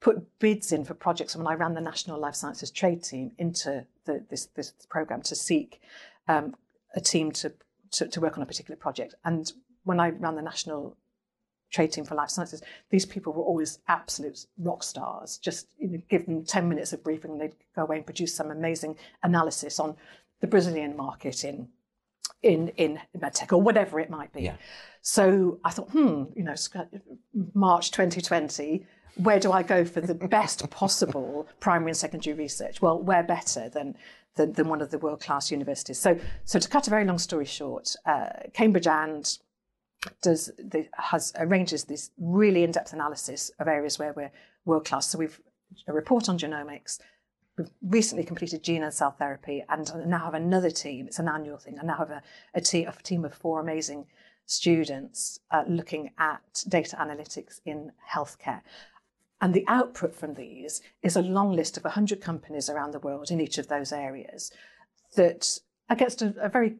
put 0.04 0.38
bids 0.38 0.70
in 0.70 0.84
for 0.84 0.92
projects 0.92 1.34
when 1.34 1.46
I 1.46 1.54
ran 1.54 1.72
the 1.72 1.80
National 1.80 2.20
Life 2.20 2.34
Sciences 2.34 2.70
Trade 2.70 3.02
Team 3.02 3.32
into 3.38 3.86
the, 4.04 4.22
this, 4.28 4.44
this 4.54 4.74
program 4.90 5.22
to 5.22 5.34
seek 5.34 5.80
um, 6.28 6.54
a 6.94 7.00
team 7.00 7.32
to, 7.32 7.54
to, 7.92 8.06
to 8.08 8.20
work 8.20 8.36
on 8.36 8.42
a 8.42 8.46
particular 8.46 8.76
project. 8.76 9.14
And 9.24 9.50
when 9.84 9.98
I 10.00 10.10
ran 10.10 10.36
the 10.36 10.42
National 10.42 10.98
trade 11.72 11.92
team 11.92 12.04
for 12.04 12.14
life 12.14 12.28
sciences, 12.28 12.62
these 12.90 13.06
people 13.06 13.32
were 13.32 13.42
always 13.42 13.78
absolute 13.88 14.44
rock 14.58 14.82
stars. 14.82 15.38
Just 15.38 15.68
you 15.78 15.88
know, 15.88 16.02
give 16.10 16.26
them 16.26 16.44
10 16.44 16.68
minutes 16.68 16.92
of 16.92 17.02
briefing 17.02 17.32
and 17.32 17.40
they'd 17.40 17.56
go 17.74 17.82
away 17.82 17.96
and 17.96 18.04
produce 18.04 18.34
some 18.34 18.50
amazing 18.50 18.96
analysis 19.22 19.80
on 19.80 19.96
the 20.42 20.46
Brazilian 20.46 20.94
market 20.96 21.44
in 21.44 21.68
in 22.42 22.68
in 22.76 23.00
medtech 23.16 23.52
or 23.52 23.62
whatever 23.62 23.98
it 23.98 24.10
might 24.10 24.32
be. 24.34 24.42
Yeah. 24.42 24.56
So 25.00 25.60
I 25.64 25.70
thought, 25.70 25.90
hmm, 25.90 26.24
you 26.36 26.44
know, 26.44 26.54
March 27.54 27.90
2020, 27.90 28.86
where 29.16 29.38
do 29.38 29.52
I 29.52 29.62
go 29.62 29.84
for 29.84 30.00
the 30.00 30.14
best 30.14 30.68
possible 30.70 31.46
primary 31.60 31.90
and 31.90 31.96
secondary 31.96 32.36
research? 32.36 32.82
Well, 32.82 32.98
where 32.98 33.22
better 33.22 33.68
than 33.68 33.96
than, 34.36 34.52
than 34.52 34.68
one 34.68 34.82
of 34.82 34.90
the 34.90 34.98
world 34.98 35.20
class 35.20 35.50
universities? 35.50 35.98
So, 35.98 36.18
so 36.44 36.58
to 36.58 36.68
cut 36.68 36.86
a 36.88 36.90
very 36.90 37.04
long 37.04 37.18
story 37.18 37.44
short, 37.44 37.94
uh, 38.04 38.30
Cambridge 38.52 38.88
and 38.88 39.38
does 40.22 40.50
the, 40.58 40.88
has 40.94 41.32
arranges 41.36 41.84
this 41.84 42.10
really 42.18 42.64
in-depth 42.64 42.92
analysis 42.92 43.50
of 43.58 43.68
areas 43.68 43.98
where 43.98 44.12
we're 44.12 44.32
world 44.64 44.84
class. 44.84 45.06
So 45.06 45.18
we've 45.18 45.40
a 45.86 45.92
report 45.92 46.28
on 46.28 46.38
genomics. 46.38 46.98
We've 47.56 47.70
recently 47.82 48.24
completed 48.24 48.62
gene 48.64 48.82
and 48.82 48.92
cell 48.92 49.12
therapy, 49.12 49.64
and 49.68 49.90
now 50.06 50.24
have 50.24 50.34
another 50.34 50.70
team. 50.70 51.06
It's 51.06 51.20
an 51.20 51.28
annual 51.28 51.58
thing. 51.58 51.78
I 51.80 51.84
now 51.84 51.96
have 51.96 52.10
a, 52.10 52.22
a, 52.54 52.60
team, 52.60 52.88
a 52.88 53.02
team 53.02 53.24
of 53.24 53.32
four 53.32 53.60
amazing 53.60 54.06
students 54.46 55.38
uh, 55.50 55.64
looking 55.68 56.10
at 56.18 56.64
data 56.68 56.96
analytics 56.96 57.60
in 57.64 57.92
healthcare. 58.12 58.60
And 59.44 59.52
the 59.52 59.66
output 59.68 60.14
from 60.14 60.32
these 60.32 60.80
is 61.02 61.16
a 61.16 61.20
long 61.20 61.52
list 61.52 61.76
of 61.76 61.84
100 61.84 62.22
companies 62.22 62.70
around 62.70 62.94
the 62.94 62.98
world 62.98 63.30
in 63.30 63.42
each 63.42 63.58
of 63.58 63.68
those 63.68 63.92
areas 63.92 64.50
that, 65.16 65.58
against 65.90 66.22
a, 66.22 66.34
a 66.40 66.48
very 66.48 66.76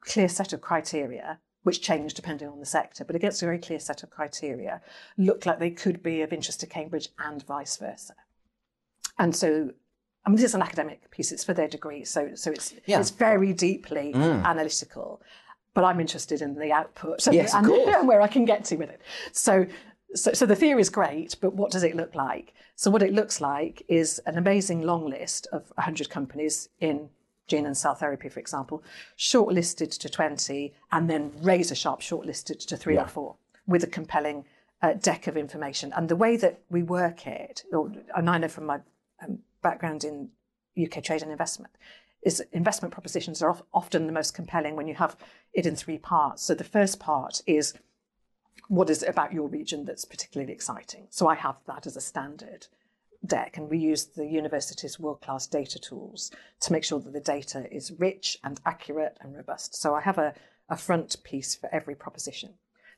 clear 0.00 0.28
set 0.28 0.52
of 0.52 0.60
criteria, 0.60 1.40
which 1.64 1.82
change 1.82 2.14
depending 2.14 2.46
on 2.46 2.60
the 2.60 2.64
sector, 2.64 3.04
but 3.04 3.16
against 3.16 3.42
a 3.42 3.44
very 3.44 3.58
clear 3.58 3.80
set 3.80 4.04
of 4.04 4.10
criteria, 4.10 4.80
look 5.18 5.46
like 5.46 5.58
they 5.58 5.72
could 5.72 6.00
be 6.00 6.22
of 6.22 6.32
interest 6.32 6.60
to 6.60 6.66
Cambridge 6.68 7.08
and 7.18 7.44
vice 7.44 7.76
versa. 7.76 8.14
And 9.18 9.34
so, 9.34 9.70
I 10.24 10.30
mean, 10.30 10.36
this 10.36 10.44
is 10.44 10.54
an 10.54 10.62
academic 10.62 11.10
piece; 11.10 11.32
it's 11.32 11.42
for 11.42 11.54
their 11.54 11.66
degree, 11.66 12.04
so 12.04 12.36
so 12.36 12.52
it's 12.52 12.72
yeah. 12.86 13.00
it's 13.00 13.10
very 13.10 13.52
deeply 13.52 14.12
mm. 14.14 14.44
analytical. 14.44 15.20
But 15.74 15.82
I'm 15.82 15.98
interested 15.98 16.40
in 16.40 16.54
the 16.54 16.70
output 16.72 17.26
yes, 17.32 17.52
and, 17.52 17.66
and 17.66 18.06
where 18.08 18.20
I 18.20 18.28
can 18.28 18.44
get 18.44 18.64
to 18.66 18.76
with 18.76 18.90
it. 18.90 19.00
So, 19.32 19.66
so, 20.14 20.32
so 20.32 20.46
the 20.46 20.56
theory 20.56 20.80
is 20.80 20.90
great, 20.90 21.36
but 21.40 21.54
what 21.54 21.70
does 21.70 21.82
it 21.82 21.96
look 21.96 22.14
like? 22.14 22.54
So, 22.76 22.90
what 22.90 23.02
it 23.02 23.12
looks 23.12 23.40
like 23.40 23.82
is 23.88 24.20
an 24.26 24.36
amazing 24.36 24.82
long 24.82 25.08
list 25.08 25.46
of 25.52 25.72
100 25.76 26.10
companies 26.10 26.68
in 26.80 27.10
gene 27.46 27.66
and 27.66 27.76
cell 27.76 27.94
therapy, 27.94 28.28
for 28.28 28.40
example, 28.40 28.82
shortlisted 29.18 29.96
to 29.98 30.08
20 30.08 30.72
and 30.92 31.10
then 31.10 31.32
razor 31.42 31.74
sharp 31.74 32.00
shortlisted 32.00 32.64
to 32.66 32.76
three 32.76 32.94
yeah. 32.94 33.02
or 33.02 33.08
four 33.08 33.36
with 33.66 33.84
a 33.84 33.88
compelling 33.88 34.44
uh, 34.82 34.94
deck 34.94 35.26
of 35.26 35.36
information. 35.36 35.92
And 35.94 36.08
the 36.08 36.16
way 36.16 36.36
that 36.36 36.60
we 36.70 36.82
work 36.82 37.26
it, 37.26 37.64
or, 37.72 37.92
and 38.16 38.30
I 38.30 38.38
know 38.38 38.48
from 38.48 38.66
my 38.66 38.80
um, 39.22 39.40
background 39.62 40.04
in 40.04 40.30
UK 40.80 41.02
trade 41.02 41.22
and 41.22 41.30
investment, 41.30 41.74
is 42.22 42.42
investment 42.52 42.92
propositions 42.92 43.42
are 43.42 43.56
often 43.72 44.06
the 44.06 44.12
most 44.12 44.34
compelling 44.34 44.76
when 44.76 44.86
you 44.86 44.94
have 44.94 45.16
it 45.52 45.66
in 45.66 45.74
three 45.74 45.98
parts. 45.98 46.42
So 46.42 46.54
the 46.54 46.64
first 46.64 47.00
part 47.00 47.42
is 47.46 47.74
what 48.68 48.90
is 48.90 49.02
it 49.02 49.08
about 49.08 49.32
your 49.32 49.48
region 49.48 49.84
that's 49.84 50.04
particularly 50.04 50.52
exciting? 50.52 51.06
So 51.10 51.28
I 51.28 51.34
have 51.34 51.56
that 51.66 51.86
as 51.86 51.96
a 51.96 52.00
standard 52.00 52.66
deck 53.24 53.56
and 53.56 53.68
we 53.68 53.78
use 53.78 54.06
the 54.06 54.26
university's 54.26 54.98
world-class 54.98 55.46
data 55.46 55.78
tools 55.78 56.30
to 56.60 56.72
make 56.72 56.84
sure 56.84 57.00
that 57.00 57.12
the 57.12 57.20
data 57.20 57.66
is 57.70 57.92
rich 57.98 58.38
and 58.42 58.60
accurate 58.64 59.18
and 59.20 59.36
robust. 59.36 59.74
So 59.74 59.94
I 59.94 60.00
have 60.00 60.18
a, 60.18 60.34
a 60.68 60.76
front 60.76 61.16
piece 61.22 61.54
for 61.54 61.68
every 61.72 61.94
proposition. 61.94 62.54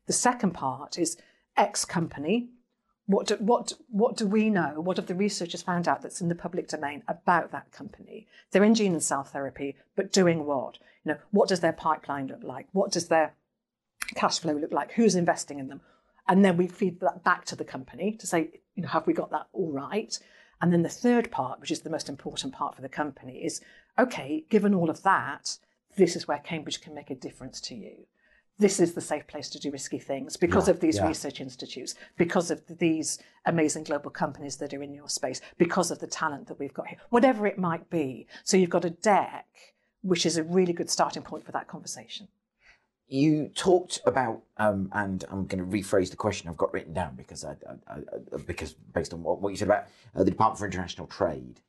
The 0.06 0.12
second 0.12 0.52
part 0.52 0.98
is 0.98 1.16
X 1.56 1.84
company. 1.84 2.50
What 3.06 3.26
do, 3.26 3.34
what, 3.36 3.72
what 3.88 4.16
do 4.16 4.26
we 4.26 4.48
know? 4.48 4.74
What 4.76 4.96
have 4.96 5.06
the 5.06 5.14
researchers 5.14 5.62
found 5.62 5.88
out 5.88 6.02
that's 6.02 6.20
in 6.20 6.28
the 6.28 6.34
public 6.34 6.68
domain 6.68 7.02
about 7.08 7.50
that 7.50 7.72
company? 7.72 8.28
They're 8.50 8.64
in 8.64 8.74
gene 8.74 8.92
and 8.92 9.02
cell 9.02 9.24
therapy, 9.24 9.76
but 9.96 10.12
doing 10.12 10.46
what? 10.46 10.78
You 11.04 11.12
know, 11.12 11.18
what 11.32 11.48
does 11.48 11.60
their 11.60 11.72
pipeline 11.72 12.28
look 12.28 12.44
like? 12.44 12.68
What 12.72 12.92
does 12.92 13.08
their 13.08 13.34
cash 14.14 14.38
flow 14.38 14.54
look 14.54 14.72
like? 14.72 14.92
Who's 14.92 15.14
investing 15.14 15.58
in 15.58 15.68
them? 15.68 15.80
And 16.28 16.44
then 16.44 16.56
we 16.56 16.66
feed 16.66 17.00
that 17.00 17.24
back 17.24 17.44
to 17.46 17.56
the 17.56 17.64
company 17.64 18.12
to 18.12 18.26
say, 18.26 18.50
you 18.74 18.82
know, 18.82 18.88
have 18.88 19.06
we 19.06 19.12
got 19.12 19.30
that 19.30 19.48
all 19.52 19.72
right? 19.72 20.16
And 20.60 20.72
then 20.72 20.82
the 20.82 20.88
third 20.88 21.30
part, 21.30 21.60
which 21.60 21.72
is 21.72 21.80
the 21.80 21.90
most 21.90 22.08
important 22.08 22.54
part 22.54 22.76
for 22.76 22.82
the 22.82 22.88
company, 22.88 23.44
is 23.44 23.60
okay, 23.98 24.44
given 24.48 24.74
all 24.74 24.88
of 24.88 25.02
that, 25.02 25.58
this 25.96 26.16
is 26.16 26.28
where 26.28 26.38
Cambridge 26.38 26.80
can 26.80 26.94
make 26.94 27.10
a 27.10 27.14
difference 27.14 27.60
to 27.62 27.74
you. 27.74 28.06
This 28.58 28.78
is 28.78 28.94
the 28.94 29.00
safe 29.00 29.26
place 29.26 29.48
to 29.50 29.58
do 29.58 29.72
risky 29.72 29.98
things 29.98 30.36
because 30.36 30.68
yeah, 30.68 30.74
of 30.74 30.80
these 30.80 30.96
yeah. 30.96 31.08
research 31.08 31.40
institutes, 31.40 31.96
because 32.16 32.50
of 32.50 32.62
these 32.78 33.18
amazing 33.44 33.82
global 33.82 34.10
companies 34.10 34.56
that 34.58 34.72
are 34.72 34.82
in 34.82 34.94
your 34.94 35.08
space, 35.08 35.40
because 35.58 35.90
of 35.90 35.98
the 35.98 36.06
talent 36.06 36.46
that 36.46 36.60
we've 36.60 36.72
got 36.72 36.86
here, 36.86 36.98
whatever 37.10 37.46
it 37.46 37.58
might 37.58 37.90
be. 37.90 38.28
So 38.44 38.56
you've 38.56 38.70
got 38.70 38.84
a 38.84 38.90
deck, 38.90 39.46
which 40.02 40.24
is 40.24 40.36
a 40.36 40.44
really 40.44 40.72
good 40.72 40.90
starting 40.90 41.22
point 41.22 41.44
for 41.44 41.52
that 41.52 41.66
conversation 41.66 42.28
you 43.12 43.50
talked 43.54 44.00
about, 44.06 44.42
um, 44.56 44.88
and 44.92 45.22
I'm 45.30 45.46
going 45.46 45.62
to 45.62 45.70
rephrase 45.70 46.10
the 46.10 46.16
question 46.16 46.48
I've 46.48 46.56
got 46.56 46.72
written 46.72 46.94
down 46.94 47.14
because 47.14 47.44
I, 47.44 47.56
I, 47.86 47.96
I 47.96 48.36
because 48.46 48.72
based 48.72 49.12
on 49.12 49.22
what, 49.22 49.42
what 49.42 49.50
you 49.50 49.56
said 49.56 49.68
about 49.68 49.84
uh, 50.16 50.24
the 50.24 50.30
Department 50.30 50.58
for 50.58 50.66
International 50.66 51.06
Trade 51.06 51.60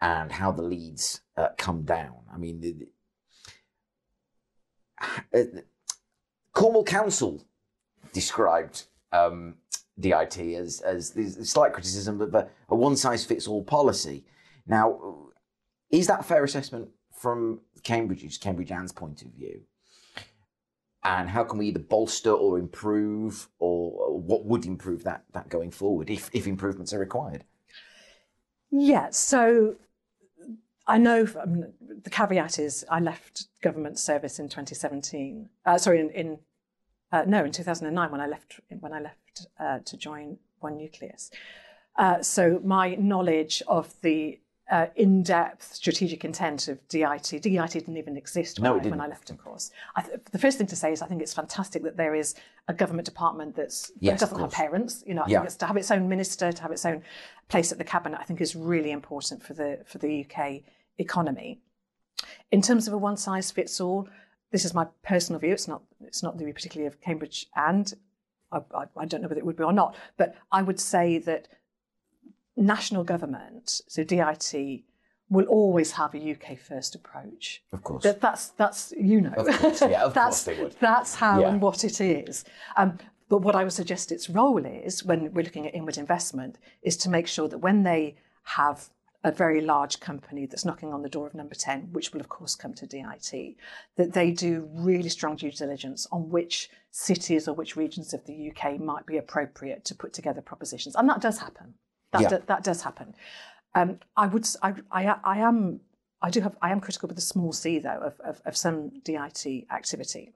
and 0.00 0.32
how 0.32 0.50
the 0.50 0.62
leads 0.62 1.20
uh, 1.36 1.50
come 1.56 1.82
down. 1.82 2.16
I 2.32 2.38
mean, 2.38 2.60
the, 2.60 2.88
the, 5.32 5.58
uh, 5.58 5.60
Cornwall 6.52 6.84
Council 6.84 7.44
described 8.12 8.84
um, 9.12 9.54
DIT 10.00 10.38
as 10.38 10.80
as 10.80 11.14
slight 11.48 11.72
criticism 11.72 12.20
of 12.20 12.34
a, 12.34 12.48
a 12.68 12.74
one 12.74 12.96
size 12.96 13.24
fits 13.24 13.46
all 13.46 13.62
policy. 13.62 14.24
Now, 14.66 15.28
is 15.90 16.08
that 16.08 16.20
a 16.20 16.24
fair 16.24 16.42
assessment 16.42 16.88
from 17.12 17.60
Cambridge's 17.84 18.38
Cambridge 18.38 18.72
AND's 18.72 18.90
point 18.90 19.22
of 19.22 19.28
view? 19.28 19.62
And 21.04 21.28
how 21.28 21.44
can 21.44 21.58
we 21.58 21.68
either 21.68 21.80
bolster 21.80 22.30
or 22.30 22.58
improve 22.58 23.48
or 23.58 24.18
what 24.18 24.44
would 24.44 24.64
improve 24.66 25.04
that 25.04 25.24
that 25.32 25.48
going 25.48 25.70
forward 25.70 26.10
if, 26.10 26.30
if 26.32 26.46
improvements 26.46 26.92
are 26.92 26.98
required? 26.98 27.44
Yeah 28.70 29.10
so 29.10 29.76
i 30.86 30.98
know 30.98 31.26
um, 31.40 31.64
the 32.02 32.10
caveat 32.10 32.58
is 32.58 32.84
i 32.90 33.00
left 33.00 33.46
government 33.62 33.98
service 33.98 34.38
in 34.38 34.48
2017 34.48 35.48
uh, 35.64 35.78
sorry 35.78 36.00
in, 36.00 36.10
in 36.10 36.38
uh, 37.12 37.24
no 37.26 37.44
in 37.44 37.52
2009 37.52 38.10
when 38.10 38.20
i 38.20 38.26
left 38.26 38.60
when 38.80 38.92
i 38.92 39.00
left 39.00 39.46
uh, 39.58 39.78
to 39.84 39.96
join 39.96 40.36
one 40.64 40.76
nucleus. 40.76 41.30
Uh, 41.96 42.20
so 42.22 42.60
my 42.64 42.96
knowledge 42.96 43.62
of 43.68 43.94
the 44.00 44.40
uh, 44.70 44.86
in-depth 44.96 45.74
strategic 45.74 46.24
intent 46.24 46.68
of 46.68 46.86
DIT. 46.88 47.42
DIT 47.42 47.70
didn't 47.70 47.96
even 47.96 48.16
exist 48.16 48.58
when, 48.58 48.70
no, 48.70 48.78
I, 48.78 48.88
when 48.88 49.00
I, 49.00 49.06
left, 49.06 49.28
of 49.30 49.38
course. 49.38 49.70
Th- 50.02 50.18
the 50.32 50.38
first 50.38 50.56
thing 50.56 50.66
to 50.68 50.76
say 50.76 50.92
is 50.92 51.02
I 51.02 51.06
think 51.06 51.20
it's 51.20 51.34
fantastic 51.34 51.82
that 51.82 51.96
there 51.96 52.14
is 52.14 52.34
a 52.68 52.72
government 52.72 53.04
department 53.04 53.56
that's, 53.56 53.92
yes, 54.00 54.20
that 54.20 54.30
doesn't 54.30 54.40
have 54.40 54.52
parents. 54.52 55.04
You 55.06 55.14
know, 55.14 55.22
I 55.22 55.28
yeah. 55.28 55.38
think 55.38 55.46
it's 55.46 55.56
to 55.56 55.66
have 55.66 55.76
its 55.76 55.90
own 55.90 56.08
minister, 56.08 56.50
to 56.50 56.62
have 56.62 56.72
its 56.72 56.86
own 56.86 57.02
place 57.48 57.72
at 57.72 57.78
the 57.78 57.84
cabinet. 57.84 58.18
I 58.20 58.24
think 58.24 58.40
is 58.40 58.56
really 58.56 58.90
important 58.90 59.42
for 59.42 59.52
the 59.52 59.80
for 59.84 59.98
the 59.98 60.24
UK 60.24 60.62
economy. 60.98 61.60
In 62.50 62.62
terms 62.62 62.88
of 62.88 62.94
a 62.94 62.98
one-size-fits-all, 62.98 64.08
this 64.50 64.64
is 64.64 64.72
my 64.72 64.86
personal 65.02 65.38
view. 65.38 65.52
It's 65.52 65.68
not 65.68 65.82
it's 66.00 66.22
not 66.22 66.38
the 66.38 66.44
view 66.44 66.54
particularly 66.54 66.86
of 66.86 67.00
Cambridge 67.02 67.48
and 67.54 67.92
I, 68.50 68.60
I, 68.74 68.84
I 68.96 69.04
don't 69.04 69.20
know 69.20 69.28
whether 69.28 69.40
it 69.40 69.46
would 69.46 69.56
be 69.56 69.64
or 69.64 69.72
not, 69.72 69.96
but 70.16 70.36
I 70.50 70.62
would 70.62 70.80
say 70.80 71.18
that 71.18 71.48
national 72.56 73.04
government, 73.04 73.80
so 73.88 74.04
DIT, 74.04 74.84
will 75.30 75.46
always 75.46 75.92
have 75.92 76.14
a 76.14 76.32
UK 76.32 76.58
first 76.58 76.94
approach. 76.94 77.62
Of 77.72 77.82
course. 77.82 78.02
That, 78.04 78.20
that's 78.20 78.48
that's 78.50 78.92
you 78.96 79.20
know. 79.20 79.32
Of 79.36 79.46
course, 79.58 79.80
yeah, 79.82 80.04
of 80.04 80.14
that's, 80.20 80.44
course 80.44 80.56
they 80.56 80.62
would. 80.62 80.76
That's 80.80 81.14
how 81.14 81.40
Yeah. 81.40 81.48
and 81.48 81.60
what 81.60 81.82
it 81.84 82.00
is. 82.00 82.44
Um, 82.76 82.98
but 83.28 83.38
what 83.38 83.56
I 83.56 83.64
would 83.64 83.72
suggest 83.72 84.12
its 84.12 84.28
role 84.28 84.64
is, 84.64 85.02
when 85.04 85.32
we're 85.32 85.44
looking 85.44 85.66
at 85.66 85.74
inward 85.74 85.96
investment, 85.96 86.58
is 86.82 86.96
to 86.98 87.08
make 87.10 87.26
sure 87.26 87.48
that 87.48 87.58
when 87.58 87.82
they 87.82 88.16
have 88.44 88.90
a 89.24 89.32
very 89.32 89.62
large 89.62 89.98
company 90.00 90.44
that's 90.44 90.66
knocking 90.66 90.92
on 90.92 91.00
the 91.00 91.08
door 91.08 91.26
of 91.26 91.34
number 91.34 91.54
10, 91.54 91.88
which 91.92 92.12
will 92.12 92.20
of 92.20 92.28
course 92.28 92.54
come 92.54 92.74
to 92.74 92.86
DIT, 92.86 93.56
that 93.96 94.12
they 94.12 94.30
do 94.30 94.68
really 94.74 95.08
strong 95.08 95.34
due 95.34 95.50
diligence 95.50 96.06
on 96.12 96.28
which 96.28 96.68
cities 96.90 97.48
or 97.48 97.54
which 97.54 97.74
regions 97.74 98.12
of 98.12 98.22
the 98.26 98.50
UK 98.50 98.78
might 98.78 99.06
be 99.06 99.16
appropriate 99.16 99.82
to 99.86 99.94
put 99.94 100.12
together 100.12 100.42
propositions. 100.42 100.94
And 100.94 101.08
that 101.08 101.22
does 101.22 101.38
happen. 101.38 101.72
That, 102.14 102.22
Yeah. 102.22 102.28
do- 102.38 102.42
that 102.46 102.64
does 102.64 102.82
happen. 102.82 103.14
Um, 103.74 103.98
I 104.16 104.26
would, 104.28 104.46
I, 104.62 104.74
I, 104.90 105.16
I 105.24 105.38
am, 105.40 105.80
I 106.22 106.30
do 106.30 106.40
have, 106.40 106.56
I 106.62 106.70
am 106.70 106.80
critical 106.80 107.08
with 107.08 107.18
a 107.18 107.26
small 107.32 107.52
c 107.52 107.78
though 107.80 108.00
of, 108.08 108.18
of, 108.20 108.40
of 108.46 108.56
some 108.56 108.90
DIT 109.04 109.66
activity, 109.70 110.32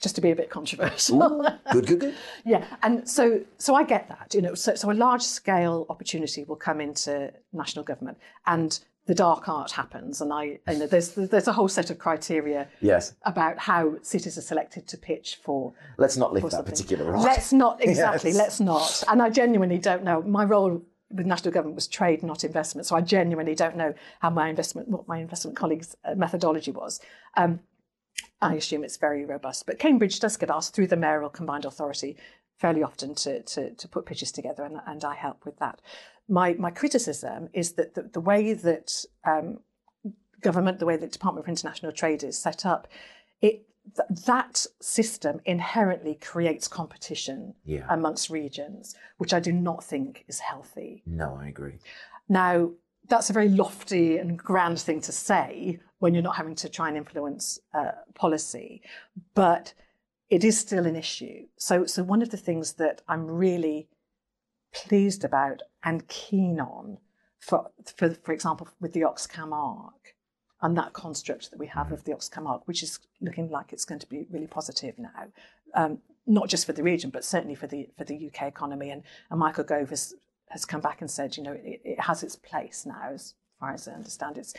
just 0.00 0.14
to 0.14 0.20
be 0.20 0.30
a 0.30 0.36
bit 0.36 0.50
controversial. 0.50 1.44
good, 1.72 1.86
good, 1.86 2.00
good. 2.00 2.14
yeah, 2.44 2.64
and 2.82 3.08
so 3.08 3.40
so 3.58 3.74
I 3.74 3.82
get 3.82 4.08
that. 4.08 4.34
You 4.34 4.42
know, 4.42 4.54
so 4.54 4.74
so 4.76 4.90
a 4.90 4.94
large 5.06 5.22
scale 5.22 5.84
opportunity 5.90 6.44
will 6.44 6.56
come 6.68 6.80
into 6.80 7.32
national 7.52 7.84
government, 7.84 8.18
and 8.46 8.78
the 9.06 9.14
dark 9.14 9.48
art 9.48 9.72
happens, 9.72 10.20
and 10.20 10.32
I, 10.32 10.42
you 10.68 10.78
know, 10.78 10.86
there's 10.86 11.08
there's 11.14 11.48
a 11.48 11.52
whole 11.52 11.68
set 11.68 11.90
of 11.90 11.98
criteria 11.98 12.68
Yes. 12.80 13.14
about 13.22 13.58
how 13.58 13.96
cities 14.02 14.38
are 14.38 14.42
selected 14.52 14.86
to 14.88 14.96
pitch 14.96 15.40
for 15.44 15.72
Let's 15.98 16.16
not 16.16 16.32
lift 16.32 16.44
that 16.46 16.52
something. 16.52 16.72
particular 16.72 17.10
rock. 17.12 17.24
Let's 17.24 17.52
not 17.52 17.82
exactly. 17.88 18.30
Yes. 18.30 18.38
Let's 18.38 18.60
not. 18.60 19.02
And 19.08 19.20
I 19.22 19.30
genuinely 19.30 19.78
don't 19.78 20.04
know. 20.04 20.22
My 20.22 20.44
role 20.44 20.82
with 21.10 21.26
national 21.26 21.52
government 21.52 21.76
was 21.76 21.88
trade, 21.88 22.22
not 22.22 22.44
investment. 22.44 22.86
So 22.86 22.96
I 22.96 23.00
genuinely 23.00 23.54
don't 23.54 23.76
know 23.76 23.94
how 24.20 24.30
my 24.30 24.48
investment, 24.48 24.88
what 24.88 25.06
my 25.06 25.18
investment 25.18 25.56
colleagues' 25.56 25.96
uh, 26.04 26.14
methodology 26.14 26.72
was. 26.72 27.00
Um, 27.36 27.60
I 28.40 28.54
assume 28.54 28.84
it's 28.84 28.96
very 28.96 29.24
robust. 29.24 29.66
But 29.66 29.78
Cambridge 29.78 30.20
does 30.20 30.36
get 30.36 30.50
asked 30.50 30.74
through 30.74 30.88
the 30.88 30.96
mayoral 30.96 31.30
combined 31.30 31.64
authority 31.64 32.16
fairly 32.58 32.82
often 32.82 33.14
to, 33.14 33.42
to, 33.42 33.74
to 33.74 33.88
put 33.88 34.06
pitches 34.06 34.32
together, 34.32 34.64
and, 34.64 34.80
and 34.86 35.04
I 35.04 35.14
help 35.14 35.44
with 35.44 35.58
that. 35.58 35.80
My, 36.28 36.54
my 36.54 36.70
criticism 36.70 37.50
is 37.52 37.72
that 37.72 37.94
the, 37.94 38.02
the 38.02 38.20
way 38.20 38.54
that 38.54 39.04
um, 39.24 39.60
government, 40.40 40.78
the 40.78 40.86
way 40.86 40.96
that 40.96 41.12
Department 41.12 41.44
for 41.44 41.50
International 41.50 41.92
Trade 41.92 42.24
is 42.24 42.38
set 42.38 42.64
up, 42.64 42.88
it 43.40 43.66
th- 43.94 44.20
that 44.26 44.66
system 44.80 45.40
inherently 45.44 46.14
creates 46.16 46.68
competition 46.68 47.54
Yeah. 47.64 47.86
amongst 47.88 48.30
regions, 48.30 48.94
which 49.18 49.32
I 49.32 49.40
do 49.40 49.52
not 49.52 49.84
think 49.84 50.24
is 50.28 50.40
healthy. 50.40 51.02
No, 51.06 51.38
I 51.40 51.48
agree. 51.48 51.78
Now, 52.28 52.72
that's 53.08 53.30
a 53.30 53.32
very 53.32 53.48
lofty 53.48 54.18
and 54.18 54.36
grand 54.38 54.80
thing 54.80 55.00
to 55.02 55.12
say 55.12 55.78
when 55.98 56.12
you're 56.12 56.22
not 56.22 56.36
having 56.36 56.56
to 56.56 56.68
try 56.68 56.88
and 56.88 56.96
influence 56.96 57.58
uh, 57.72 57.92
policy, 58.14 58.82
but 59.34 59.72
it 60.28 60.42
is 60.42 60.58
still 60.58 60.86
an 60.86 60.96
issue. 60.96 61.46
So, 61.56 61.86
so 61.86 62.02
one 62.02 62.20
of 62.20 62.30
the 62.30 62.36
things 62.36 62.74
that 62.74 63.02
I'm 63.08 63.26
really 63.30 63.88
pleased 64.74 65.24
about 65.24 65.62
and 65.84 66.06
keen 66.08 66.58
on, 66.60 66.98
for 67.38 67.70
for, 67.96 68.10
for 68.10 68.32
example, 68.32 68.68
with 68.80 68.92
the 68.92 69.02
Oxcam 69.02 69.52
arc 69.52 70.15
and 70.62 70.76
that 70.76 70.92
construct 70.92 71.50
that 71.50 71.58
we 71.58 71.66
have 71.66 71.92
of 71.92 72.04
the 72.04 72.12
Oxcam 72.12 72.48
arc, 72.48 72.66
which 72.66 72.82
is 72.82 72.98
looking 73.20 73.50
like 73.50 73.72
it's 73.72 73.84
going 73.84 73.98
to 73.98 74.06
be 74.06 74.26
really 74.30 74.46
positive 74.46 74.98
now, 74.98 75.26
um, 75.74 75.98
not 76.26 76.48
just 76.48 76.66
for 76.66 76.72
the 76.72 76.82
region, 76.82 77.10
but 77.10 77.24
certainly 77.24 77.54
for 77.54 77.66
the 77.66 77.88
for 77.96 78.04
the 78.04 78.28
UK 78.28 78.44
economy. 78.44 78.90
And, 78.90 79.02
and 79.30 79.38
Michael 79.38 79.64
Gove 79.64 79.90
has, 79.90 80.14
has 80.48 80.64
come 80.64 80.80
back 80.80 81.00
and 81.00 81.10
said, 81.10 81.36
you 81.36 81.42
know, 81.42 81.52
it, 81.52 81.80
it 81.84 82.00
has 82.00 82.22
its 82.22 82.36
place 82.36 82.86
now, 82.86 83.10
as 83.12 83.34
far 83.60 83.72
as 83.72 83.86
I 83.86 83.92
understand. 83.92 84.38
it. 84.38 84.52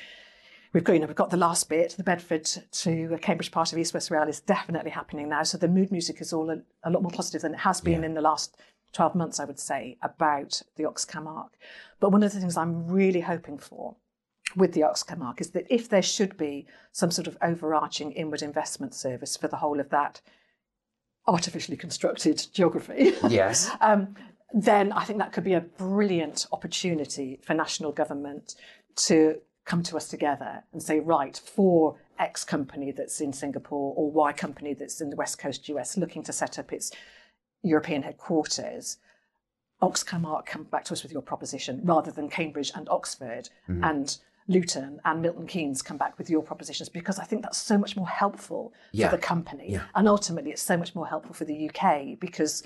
we've 0.72 0.84
got 0.84 0.94
you 0.94 1.00
know 1.00 1.08
we've 1.08 1.16
got 1.16 1.32
the 1.32 1.38
last 1.38 1.68
bit, 1.68 1.96
the 1.98 2.04
Bedford 2.04 2.46
to 2.72 3.18
Cambridge 3.22 3.52
part 3.52 3.74
of 3.74 3.80
East 3.80 3.94
West 3.94 4.12
Rail 4.12 4.28
is 4.28 4.40
definitely 4.40 4.92
happening 4.92 5.30
now. 5.30 5.44
So 5.44 5.58
the 5.58 5.68
mood 5.68 5.92
music 5.92 6.22
is 6.22 6.32
all 6.32 6.50
a, 6.52 6.62
a 6.84 6.92
lot 6.92 7.02
more 7.02 7.12
positive 7.12 7.42
than 7.42 7.56
it 7.56 7.60
has 7.62 7.82
been 7.82 8.04
in 8.04 8.14
the 8.14 8.22
last 8.22 8.56
12 8.94 9.16
months, 9.16 9.40
I 9.40 9.46
would 9.46 9.60
say, 9.60 9.98
about 10.02 10.62
the 10.76 10.84
Oxcam 10.84 11.28
arc. 11.28 11.58
But 12.00 12.12
one 12.12 12.24
of 12.24 12.32
the 12.32 12.40
things 12.40 12.56
I'm 12.56 12.88
really 12.88 13.22
hoping 13.22 13.58
for 13.58 13.96
with 14.58 14.74
the 14.74 14.82
Oxcam 14.82 15.22
arc 15.24 15.40
is 15.40 15.52
that 15.52 15.66
if 15.70 15.88
there 15.88 16.02
should 16.02 16.36
be 16.36 16.66
some 16.92 17.12
sort 17.12 17.28
of 17.28 17.38
overarching 17.42 18.12
inward 18.12 18.42
investment 18.42 18.94
service 18.94 19.38
for 19.38 19.48
the 19.48 19.58
whole 19.58 19.80
of 19.80 19.90
that 19.90 20.20
artificially 21.28 21.78
constructed 21.78 22.46
geography, 22.54 23.14
Yes. 23.30 23.70
um, 23.82 24.16
then 24.54 24.92
I 24.92 25.04
think 25.04 25.20
that 25.20 25.32
could 25.32 25.44
be 25.44 25.54
a 25.54 25.62
brilliant 25.62 26.48
opportunity 26.52 27.40
for 27.44 27.54
national 27.54 27.92
government 27.92 28.56
to 29.08 29.40
come 29.66 29.84
to 29.84 29.98
us 29.98 30.08
together 30.08 30.64
and 30.74 30.82
say, 30.82 31.00
right, 31.02 31.38
for 31.38 31.98
X 32.18 32.44
company 32.44 32.92
that's 32.92 33.22
in 33.22 33.34
Singapore 33.34 33.94
or 33.96 34.10
Y 34.10 34.34
company 34.34 34.74
that's 34.74 35.02
in 35.02 35.10
the 35.12 35.16
West 35.18 35.38
Coast 35.38 35.70
US 35.70 35.98
looking 35.98 36.24
to 36.24 36.34
set 36.34 36.58
up 36.58 36.74
its 36.74 36.92
European 37.62 38.02
headquarters, 38.04 38.98
Oxcam 39.84 40.26
Arc 40.26 40.48
come 40.48 40.64
back 40.64 40.86
to 40.86 40.94
us 40.94 41.04
with 41.04 41.12
your 41.12 41.22
proposition 41.22 41.82
rather 41.84 42.10
than 42.10 42.30
Cambridge 42.30 42.72
and 42.74 42.88
Oxford 42.90 43.50
and 43.68 44.18
Luton 44.48 45.00
and 45.04 45.22
Milton 45.22 45.46
Keynes 45.48 45.82
come 45.82 45.98
back 45.98 46.18
with 46.18 46.30
your 46.30 46.42
propositions 46.42 46.90
because 46.90 47.20
I 47.20 47.26
think 47.26 47.42
that's 47.42 47.58
so 47.58 47.78
much 47.78 47.96
more 47.98 48.08
helpful 48.08 48.74
Yeah. 48.92 49.10
for 49.10 49.18
the 49.18 49.22
company. 49.22 49.72
Yeah. 49.72 49.84
And 49.96 50.08
ultimately, 50.08 50.52
it's 50.52 50.62
so 50.62 50.78
much 50.78 50.96
more 50.96 51.08
helpful 51.08 51.34
for 51.34 51.44
the 51.46 51.70
UK 51.70 52.16
because, 52.20 52.64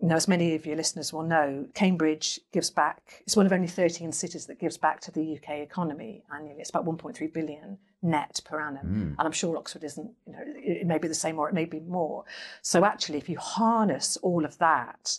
you 0.00 0.08
know, 0.08 0.16
as 0.16 0.28
many 0.28 0.54
of 0.54 0.66
your 0.66 0.76
listeners 0.76 1.12
will 1.12 1.22
know, 1.22 1.66
Cambridge 1.74 2.38
gives 2.52 2.70
back, 2.70 3.22
it's 3.26 3.36
one 3.36 3.46
of 3.46 3.52
only 3.52 3.66
13 3.66 4.12
cities 4.12 4.46
that 4.46 4.58
gives 4.60 4.76
back 4.76 5.00
to 5.00 5.10
the 5.10 5.36
UK 5.36 5.60
economy 5.60 6.24
annually. 6.34 6.60
It's 6.60 6.70
about 6.70 6.84
1.3 6.84 7.32
billion 7.32 7.78
net 8.02 8.40
per 8.44 8.60
annum. 8.60 8.86
Hmm. 8.86 9.02
And 9.18 9.20
I'm 9.20 9.32
sure 9.32 9.56
Oxford 9.56 9.84
isn't, 9.84 10.10
you 10.26 10.32
know, 10.32 10.38
it 10.44 10.86
may 10.86 10.98
be 10.98 11.08
the 11.08 11.14
same 11.14 11.38
or 11.38 11.48
it 11.48 11.54
may 11.54 11.64
be 11.64 11.80
more. 11.80 12.24
So 12.62 12.84
actually, 12.84 13.18
if 13.18 13.28
you 13.28 13.38
harness 13.38 14.16
all 14.18 14.44
of 14.44 14.58
that, 14.58 15.18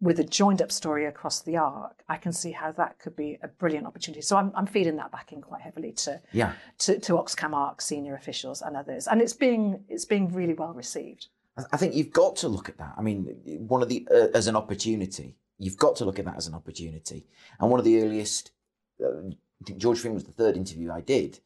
with 0.00 0.20
a 0.20 0.24
joined 0.24 0.60
up 0.60 0.70
story 0.70 1.06
across 1.06 1.40
the 1.40 1.56
arc, 1.56 2.02
I 2.08 2.16
can 2.18 2.32
see 2.32 2.52
how 2.52 2.70
that 2.72 2.98
could 2.98 3.16
be 3.16 3.38
a 3.42 3.48
brilliant 3.48 3.86
opportunity. 3.86 4.20
So 4.20 4.36
I'm, 4.36 4.52
I'm 4.54 4.66
feeding 4.66 4.96
that 4.96 5.10
back 5.10 5.32
in 5.32 5.40
quite 5.40 5.62
heavily 5.62 5.92
to, 5.92 6.20
Yeah. 6.32 6.52
to, 6.80 6.98
to 7.00 7.12
Oxcam 7.14 7.54
Arc 7.54 7.80
senior 7.80 8.14
officials 8.14 8.60
and 8.60 8.76
others. 8.76 9.06
And 9.06 9.22
it's 9.22 9.32
being, 9.32 9.84
it's 9.88 10.04
being 10.04 10.32
really 10.32 10.52
well 10.54 10.74
received. 10.74 11.28
I- 11.72 11.78
think 11.78 11.94
you've 11.94 12.12
got 12.12 12.36
to 12.36 12.48
look 12.48 12.68
at 12.68 12.76
that. 12.76 12.92
I 12.98 13.02
mean, 13.02 13.24
one 13.66 13.82
of 13.82 13.88
the 13.88 14.06
uh, 14.10 14.28
as 14.34 14.46
an 14.46 14.56
opportunity. 14.56 15.36
You've 15.58 15.78
got 15.78 15.96
to 15.96 16.04
look 16.04 16.18
at 16.18 16.26
that 16.26 16.36
as 16.36 16.46
an 16.46 16.54
opportunity. 16.54 17.24
And 17.58 17.70
one 17.70 17.80
of 17.80 17.86
the 17.86 18.02
earliest, 18.02 18.50
uh, 19.02 19.08
I 19.30 19.64
think 19.64 19.78
George 19.78 20.00
Finn 20.00 20.12
was 20.12 20.24
the 20.24 20.32
third 20.32 20.54
interview 20.54 20.92
I 20.92 21.00
did, 21.00 21.40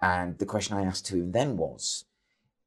and 0.00 0.36
the 0.38 0.46
question 0.46 0.76
I 0.76 0.82
asked 0.82 1.06
to 1.06 1.14
him 1.14 1.30
then 1.30 1.56
was, 1.56 2.04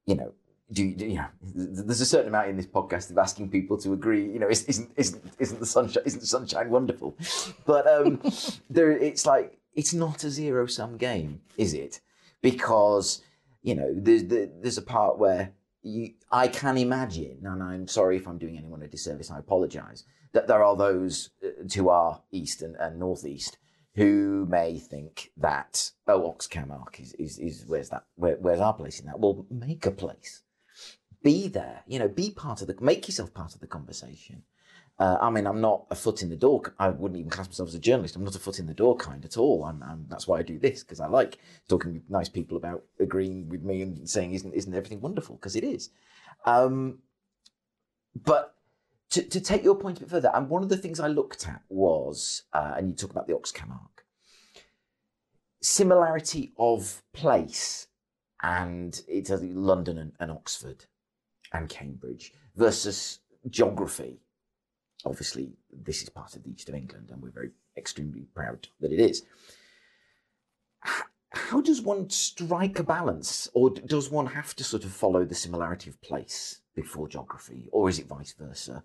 you 0.06 0.14
know, 0.14 0.32
do 0.72 0.84
you, 0.84 0.94
do- 0.96 1.06
you 1.06 1.16
know? 1.16 1.26
There's 1.42 2.00
a 2.00 2.06
certain 2.06 2.28
amount 2.28 2.48
in 2.48 2.56
this 2.56 2.66
podcast 2.66 3.10
of 3.10 3.18
asking 3.18 3.50
people 3.50 3.78
to 3.78 3.92
agree. 3.92 4.24
You 4.24 4.38
know, 4.38 4.48
is- 4.48 4.64
isn't 4.64 4.90
isn't 4.96 5.24
isn't 5.38 5.60
the 5.60 5.66
sunshine 5.66 6.02
isn't 6.06 6.20
the 6.20 6.26
sunshine 6.26 6.70
wonderful? 6.70 7.16
But 7.64 7.86
um, 7.86 8.20
there, 8.70 8.90
it's 8.90 9.26
like 9.26 9.58
it's 9.74 9.94
not 9.94 10.24
a 10.24 10.30
zero 10.30 10.66
sum 10.66 10.96
game, 10.96 11.40
is 11.56 11.74
it? 11.74 12.00
Because 12.42 13.22
you 13.62 13.74
know, 13.74 13.92
there's 13.94 14.24
there's 14.24 14.78
a 14.78 14.82
part 14.82 15.18
where 15.18 15.52
you, 15.82 16.14
I 16.32 16.48
can 16.48 16.76
imagine, 16.78 17.38
and 17.44 17.62
I'm 17.62 17.86
sorry 17.88 18.16
if 18.16 18.26
I'm 18.26 18.38
doing 18.38 18.58
anyone 18.58 18.82
a 18.82 18.88
disservice, 18.88 19.30
I 19.30 19.38
apologise, 19.38 20.04
that 20.32 20.48
there 20.48 20.64
are 20.64 20.76
those 20.76 21.30
uh, 21.44 21.48
to 21.70 21.88
our 21.90 22.22
east 22.32 22.62
and, 22.62 22.74
and 22.76 22.98
northeast 22.98 23.58
who 23.94 24.46
may 24.50 24.78
think 24.78 25.30
that 25.36 25.90
oh 26.06 26.34
Oxcam 26.36 26.70
Arc 26.70 27.00
is, 27.00 27.14
is, 27.14 27.38
is 27.38 27.64
where's 27.66 27.88
that 27.90 28.04
where, 28.16 28.36
where's 28.40 28.60
our 28.60 28.74
place 28.74 29.00
in 29.00 29.06
that? 29.06 29.18
Well, 29.18 29.46
make 29.50 29.86
a 29.86 29.90
place, 29.90 30.42
be 31.26 31.48
there, 31.48 31.82
you 31.88 31.98
know, 31.98 32.06
be 32.06 32.30
part 32.30 32.60
of 32.60 32.68
the 32.68 32.76
make 32.80 33.08
yourself 33.08 33.34
part 33.34 33.52
of 33.52 33.60
the 33.60 33.66
conversation. 33.66 34.44
Uh, 34.96 35.16
I 35.20 35.28
mean, 35.28 35.44
I'm 35.44 35.60
not 35.60 35.86
a 35.90 35.96
foot 35.96 36.22
in 36.22 36.28
the 36.28 36.36
door. 36.36 36.72
I 36.78 36.90
wouldn't 36.90 37.18
even 37.18 37.30
class 37.30 37.48
myself 37.48 37.70
as 37.70 37.74
a 37.74 37.80
journalist. 37.80 38.14
I'm 38.14 38.22
not 38.22 38.36
a 38.36 38.38
foot 38.38 38.60
in 38.60 38.66
the 38.68 38.74
door 38.74 38.96
kind 38.96 39.24
at 39.24 39.36
all. 39.36 39.64
I'm, 39.64 39.82
I'm, 39.82 40.06
that's 40.08 40.28
why 40.28 40.38
I 40.38 40.42
do 40.42 40.56
this 40.56 40.84
because 40.84 41.00
I 41.00 41.08
like 41.08 41.38
talking 41.68 41.94
with 41.94 42.08
nice 42.08 42.28
people 42.28 42.56
about 42.56 42.84
agreeing 43.00 43.48
with 43.48 43.64
me 43.64 43.82
and 43.82 44.08
saying, 44.08 44.34
"Isn't 44.34 44.54
isn't 44.54 44.72
everything 44.72 45.00
wonderful?" 45.00 45.34
Because 45.34 45.56
it 45.56 45.64
is. 45.64 45.90
Um, 46.44 47.00
but 48.14 48.54
to, 49.10 49.22
to 49.22 49.40
take 49.40 49.64
your 49.64 49.74
point 49.74 49.98
a 49.98 50.02
bit 50.02 50.10
further, 50.10 50.30
and 50.32 50.48
one 50.48 50.62
of 50.62 50.68
the 50.68 50.76
things 50.76 51.00
I 51.00 51.08
looked 51.08 51.48
at 51.48 51.62
was, 51.68 52.44
uh, 52.52 52.74
and 52.76 52.88
you 52.88 52.94
talk 52.94 53.10
about 53.10 53.26
the 53.26 53.34
Oxcam 53.34 53.72
arc, 53.72 54.04
similarity 55.60 56.52
of 56.56 57.02
place, 57.12 57.88
and 58.44 59.02
it's 59.08 59.30
London 59.30 59.98
and, 59.98 60.12
and 60.20 60.30
Oxford 60.30 60.86
and 61.56 61.68
Cambridge 61.68 62.32
versus 62.54 63.20
geography 63.48 64.20
obviously 65.06 65.52
this 65.72 66.02
is 66.02 66.08
part 66.08 66.34
of 66.36 66.42
the 66.42 66.50
east 66.50 66.68
of 66.68 66.74
England, 66.74 67.10
and 67.10 67.22
we're 67.22 67.30
very 67.30 67.50
extremely 67.76 68.26
proud 68.34 68.68
that 68.80 68.92
it 68.92 69.00
is. 69.00 69.22
How 71.30 71.60
does 71.60 71.80
one 71.82 72.08
strike 72.08 72.78
a 72.78 72.82
balance, 72.82 73.48
or 73.54 73.70
does 73.70 74.10
one 74.10 74.26
have 74.26 74.54
to 74.56 74.64
sort 74.64 74.84
of 74.84 74.92
follow 74.92 75.24
the 75.24 75.34
similarity 75.34 75.90
of 75.90 76.00
place 76.00 76.60
before 76.74 77.08
geography, 77.08 77.68
or 77.72 77.88
is 77.88 77.98
it 77.98 78.06
vice 78.06 78.34
versa? 78.38 78.82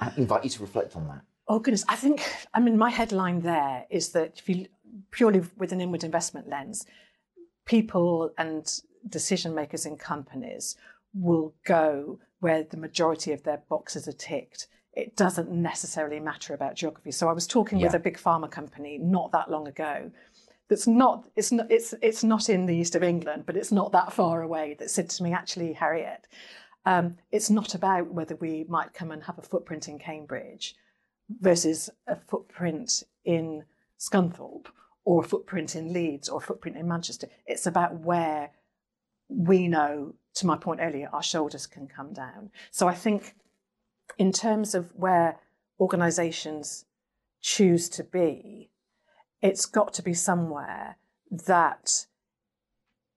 I 0.00 0.12
invite 0.16 0.44
you 0.44 0.50
to 0.50 0.62
reflect 0.62 0.96
on 0.96 1.08
that. 1.08 1.22
Oh 1.48 1.58
goodness, 1.58 1.84
I 1.88 1.96
think 1.96 2.22
I 2.52 2.60
mean 2.60 2.76
my 2.76 2.90
headline 2.90 3.40
there 3.40 3.86
is 3.90 4.10
that 4.10 4.38
if 4.38 4.48
you 4.48 4.66
purely 5.10 5.42
with 5.56 5.72
an 5.72 5.80
inward 5.80 6.04
investment 6.04 6.48
lens, 6.48 6.86
people 7.64 8.32
and 8.36 8.80
decision 9.08 9.54
makers 9.54 9.86
in 9.86 9.96
companies 9.96 10.76
will 11.16 11.54
go 11.64 12.18
where 12.40 12.62
the 12.62 12.76
majority 12.76 13.32
of 13.32 13.42
their 13.42 13.62
boxes 13.68 14.06
are 14.06 14.12
ticked. 14.12 14.68
It 14.92 15.16
doesn't 15.16 15.50
necessarily 15.50 16.20
matter 16.20 16.54
about 16.54 16.74
geography. 16.74 17.10
So 17.10 17.28
I 17.28 17.32
was 17.32 17.46
talking 17.46 17.80
with 17.80 17.94
a 17.94 17.98
big 17.98 18.18
pharma 18.18 18.50
company 18.50 18.98
not 18.98 19.32
that 19.32 19.50
long 19.50 19.68
ago. 19.68 20.10
That's 20.68 20.86
not 20.86 21.28
it's 21.36 21.52
not 21.52 21.70
it's 21.70 21.94
it's 22.02 22.24
not 22.24 22.48
in 22.48 22.66
the 22.66 22.74
east 22.74 22.94
of 22.94 23.02
England, 23.02 23.44
but 23.46 23.56
it's 23.56 23.70
not 23.70 23.92
that 23.92 24.12
far 24.12 24.42
away. 24.42 24.74
That 24.78 24.90
said 24.90 25.08
to 25.10 25.22
me, 25.22 25.32
actually, 25.32 25.74
Harriet, 25.74 26.26
um, 26.86 27.16
it's 27.30 27.50
not 27.50 27.74
about 27.74 28.12
whether 28.12 28.36
we 28.36 28.64
might 28.68 28.94
come 28.94 29.10
and 29.10 29.22
have 29.24 29.38
a 29.38 29.42
footprint 29.42 29.88
in 29.88 29.98
Cambridge 29.98 30.74
versus 31.40 31.90
a 32.06 32.16
footprint 32.16 33.02
in 33.24 33.64
Scunthorpe 33.98 34.66
or 35.04 35.24
a 35.24 35.26
footprint 35.26 35.76
in 35.76 35.92
Leeds 35.92 36.28
or 36.28 36.38
a 36.38 36.42
footprint 36.42 36.76
in 36.76 36.88
Manchester. 36.88 37.28
It's 37.46 37.66
about 37.66 38.00
where 38.00 38.50
we 39.28 39.68
know, 39.68 40.14
to 40.36 40.46
my 40.46 40.56
point 40.56 40.80
earlier, 40.82 41.08
our 41.12 41.22
shoulders 41.22 41.66
can 41.66 41.88
come 41.88 42.12
down. 42.12 42.50
So 42.70 42.86
I 42.86 42.94
think, 42.94 43.34
in 44.18 44.32
terms 44.32 44.74
of 44.74 44.92
where 44.94 45.40
organisations 45.80 46.84
choose 47.40 47.88
to 47.90 48.04
be, 48.04 48.70
it's 49.42 49.66
got 49.66 49.92
to 49.94 50.02
be 50.02 50.14
somewhere 50.14 50.96
that 51.30 52.06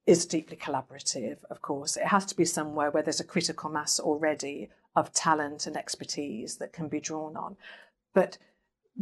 is 0.05 0.25
deeply 0.25 0.57
collaborative, 0.57 1.37
of 1.49 1.61
course. 1.61 1.95
It 1.95 2.07
has 2.07 2.25
to 2.27 2.35
be 2.35 2.45
somewhere 2.45 2.89
where 2.89 3.03
there's 3.03 3.19
a 3.19 3.25
critical 3.25 3.69
mass 3.69 3.99
already 3.99 4.69
of 4.95 5.13
talent 5.13 5.67
and 5.67 5.77
expertise 5.77 6.57
that 6.57 6.73
can 6.73 6.87
be 6.87 6.99
drawn 6.99 7.37
on. 7.37 7.57
But 8.13 8.37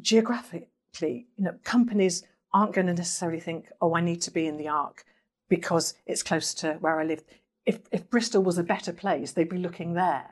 geographically, 0.01 1.27
you 1.37 1.45
know, 1.45 1.55
companies 1.63 2.23
aren't 2.53 2.73
going 2.73 2.87
to 2.87 2.93
necessarily 2.93 3.39
think, 3.39 3.71
oh, 3.79 3.95
I 3.95 4.01
need 4.01 4.21
to 4.23 4.31
be 4.31 4.47
in 4.47 4.57
the 4.57 4.67
Arc 4.67 5.05
because 5.49 5.93
it's 6.05 6.23
close 6.23 6.53
to 6.55 6.73
where 6.73 6.99
I 6.99 7.05
live. 7.05 7.23
If, 7.71 7.79
if 7.91 8.09
Bristol 8.09 8.41
was 8.43 8.57
a 8.57 8.63
better 8.63 8.93
place, 8.93 9.33
they'd 9.33 9.49
be 9.57 9.57
looking 9.67 9.93
there. 9.93 10.27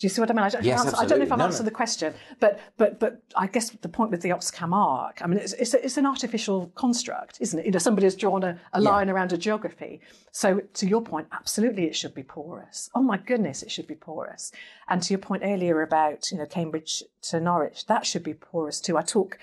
Do 0.00 0.06
you 0.06 0.08
see 0.08 0.20
what 0.20 0.30
I 0.30 0.34
mean? 0.34 0.42
I 0.44 0.48
don't, 0.48 0.64
Yes, 0.64 0.84
answer- 0.84 0.96
I 0.98 1.06
don't 1.06 1.18
know 1.20 1.24
if 1.24 1.32
I've. 1.32 1.38
No, 1.38 1.44
answered 1.44 1.62
no. 1.64 1.70
the 1.70 1.78
question, 1.82 2.14
but 2.40 2.58
but 2.76 2.98
but 2.98 3.22
I 3.36 3.46
guess 3.46 3.70
the 3.70 3.88
point 3.88 4.10
with 4.10 4.22
the 4.22 4.30
Oxcam 4.30 4.72
arc, 4.74 5.22
I 5.22 5.26
mean, 5.28 5.38
it's 5.38 5.52
it's, 5.52 5.72
a, 5.74 5.84
it's 5.84 5.96
an 5.96 6.06
artificial 6.06 6.58
construct, 6.74 7.38
isn't 7.40 7.58
it? 7.60 7.66
You 7.66 7.72
know, 7.72 7.78
somebody 7.78 8.06
has 8.06 8.16
drawn 8.16 8.42
a, 8.42 8.58
a 8.72 8.80
line 8.80 9.08
around 9.08 9.32
a 9.32 9.38
geography. 9.38 10.00
So 10.32 10.60
to 10.78 10.86
your 10.86 11.00
point, 11.02 11.28
absolutely, 11.32 11.84
it 11.84 11.94
should 11.94 12.14
be 12.14 12.24
porous. 12.24 12.90
Oh 12.94 13.02
my 13.02 13.18
goodness, 13.18 13.62
it 13.62 13.70
should 13.70 13.86
be 13.86 13.94
porous. 13.94 14.50
And 14.88 15.00
to 15.04 15.12
your 15.14 15.20
point 15.28 15.42
earlier 15.44 15.82
about 15.82 16.30
you 16.32 16.38
know 16.38 16.46
Cambridge 16.46 17.02
to 17.28 17.40
Norwich, 17.40 17.86
that 17.86 18.04
should 18.04 18.24
be 18.24 18.34
porous 18.34 18.80
too. 18.80 18.96
I 18.98 19.02
talk 19.02 19.38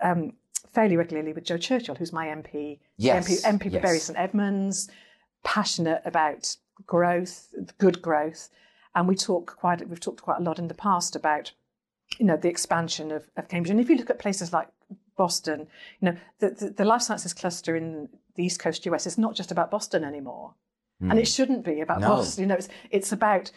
um, 0.00 0.32
fairly 0.72 0.96
regularly 0.96 1.32
with 1.34 1.44
Jo 1.44 1.58
Churchill, 1.58 1.96
who's 1.96 2.12
my 2.14 2.26
MP, 2.28 2.78
Yes, 2.96 3.28
MP, 3.28 3.58
MP 3.58 3.62
for 3.64 3.68
yes. 3.68 3.82
Bury 3.82 3.98
St 3.98 4.18
Edmunds, 4.18 4.90
passionate 5.42 6.02
about 6.04 6.56
growth, 6.86 7.54
good 7.78 8.02
growth, 8.02 8.48
and 8.94 9.08
we 9.08 9.14
talk 9.14 9.56
quite. 9.56 9.86
We've 9.88 10.00
talked 10.00 10.22
quite 10.22 10.38
a 10.38 10.42
lot 10.42 10.58
in 10.58 10.68
the 10.68 10.74
past 10.74 11.16
about 11.16 11.52
you 12.18 12.26
know 12.26 12.36
the 12.36 12.48
expansion 12.48 13.10
of, 13.10 13.28
of 13.36 13.48
Cambridge. 13.48 13.70
And 13.70 13.80
if 13.80 13.88
you 13.88 13.96
look 13.96 14.10
at 14.10 14.18
places 14.18 14.52
like 14.52 14.68
Boston, 15.16 15.68
you 16.00 16.10
know 16.10 16.16
the, 16.38 16.50
the, 16.50 16.70
the 16.70 16.84
life 16.84 17.02
sciences 17.02 17.34
cluster 17.34 17.76
in 17.76 18.08
the 18.34 18.44
East 18.44 18.60
Coast 18.60 18.86
US 18.86 19.06
is 19.06 19.18
not 19.18 19.34
just 19.34 19.50
about 19.50 19.70
Boston 19.70 20.04
anymore, 20.04 20.54
and 21.00 21.18
it 21.18 21.28
hmm. 21.28 21.32
shouldn't 21.32 21.64
be 21.64 21.80
about 21.80 22.00
No. 22.00 22.08
Boston. 22.08 22.42
You 22.42 22.48
know, 22.48 22.56
it's 22.56 22.68
it's 22.90 23.12
about 23.12 23.50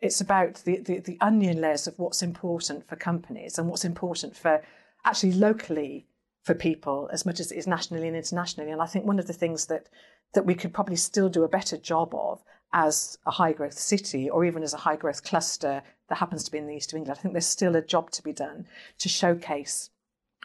it's 0.00 0.20
about 0.20 0.56
the, 0.64 0.78
the, 0.78 0.98
the 0.98 1.16
onion 1.20 1.60
layers 1.60 1.86
of 1.86 1.96
what's 1.98 2.22
important 2.22 2.86
for 2.88 2.96
companies 2.96 3.56
and 3.56 3.68
what's 3.68 3.84
important 3.84 4.36
for 4.36 4.60
actually 5.04 5.32
locally 5.32 6.06
for 6.42 6.54
people 6.54 7.08
as 7.12 7.24
much 7.24 7.40
as 7.40 7.52
it 7.52 7.58
is 7.58 7.66
nationally 7.66 8.08
and 8.08 8.16
internationally. 8.16 8.70
And 8.70 8.82
I 8.82 8.86
think 8.86 9.04
one 9.04 9.18
of 9.18 9.26
the 9.26 9.32
things 9.32 9.66
that 9.66 9.88
that 10.34 10.46
we 10.46 10.54
could 10.54 10.72
probably 10.72 10.96
still 10.96 11.28
do 11.28 11.44
a 11.44 11.48
better 11.48 11.76
job 11.76 12.14
of 12.14 12.42
as 12.72 13.18
a 13.26 13.30
high 13.30 13.52
growth 13.52 13.78
city 13.78 14.30
or 14.30 14.46
even 14.46 14.62
as 14.62 14.72
a 14.72 14.78
high 14.78 14.96
growth 14.96 15.22
cluster 15.22 15.82
that 16.08 16.18
happens 16.18 16.42
to 16.42 16.50
be 16.50 16.56
in 16.56 16.66
the 16.66 16.74
east 16.74 16.92
of 16.92 16.96
England, 16.96 17.18
I 17.18 17.20
think 17.20 17.34
there's 17.34 17.46
still 17.46 17.76
a 17.76 17.82
job 17.82 18.10
to 18.12 18.22
be 18.22 18.32
done 18.32 18.66
to 18.98 19.08
showcase 19.10 19.90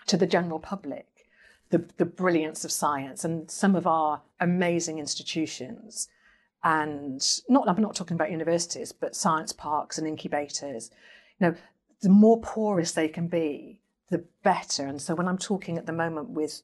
to 0.08 0.18
the 0.18 0.28
general 0.28 0.60
public 0.60 1.08
the, 1.70 1.86
the 1.98 2.06
brilliance 2.06 2.64
of 2.64 2.72
science 2.72 3.24
and 3.24 3.50
some 3.50 3.76
of 3.76 3.88
our 3.88 4.22
amazing 4.40 5.00
institutions. 5.00 6.08
And 6.64 7.26
not, 7.48 7.68
I'm 7.68 7.82
not 7.82 7.96
talking 7.96 8.16
about 8.16 8.32
universities, 8.32 8.92
but 8.92 9.16
science 9.16 9.54
parks 9.54 9.98
and 9.98 10.08
incubators. 10.08 10.92
You 11.40 11.48
know, 11.48 11.56
the 12.02 12.10
more 12.10 12.42
porous 12.42 12.92
they 12.92 13.08
can 13.08 13.28
be, 13.28 13.82
the 14.10 14.24
better. 14.44 14.86
And 14.86 15.02
so 15.02 15.16
when 15.16 15.28
I'm 15.28 15.38
talking 15.38 15.78
at 15.78 15.86
the 15.86 15.94
moment 15.94 16.30
with 16.30 16.62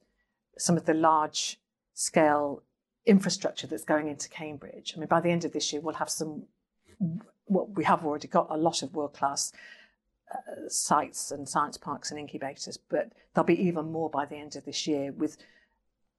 some 0.57 0.77
of 0.77 0.85
the 0.85 0.93
large 0.93 1.59
scale 1.93 2.63
infrastructure 3.05 3.67
that's 3.67 3.83
going 3.83 4.07
into 4.07 4.29
Cambridge, 4.29 4.93
I 4.95 4.99
mean, 4.99 5.07
by 5.07 5.21
the 5.21 5.29
end 5.29 5.45
of 5.45 5.53
this 5.53 5.71
year, 5.73 5.81
we'll 5.81 5.95
have 5.95 6.09
some, 6.09 6.43
well, 7.47 7.67
we 7.67 7.83
have 7.83 8.05
already 8.05 8.27
got 8.27 8.47
a 8.49 8.57
lot 8.57 8.81
of 8.81 8.93
world 8.93 9.13
class 9.13 9.51
uh, 10.33 10.67
sites 10.67 11.31
and 11.31 11.47
science 11.47 11.77
parks 11.77 12.11
and 12.11 12.19
incubators, 12.19 12.77
but 12.77 13.11
there'll 13.33 13.45
be 13.45 13.61
even 13.61 13.91
more 13.91 14.09
by 14.09 14.25
the 14.25 14.35
end 14.35 14.55
of 14.55 14.65
this 14.65 14.87
year 14.87 15.11
with 15.11 15.37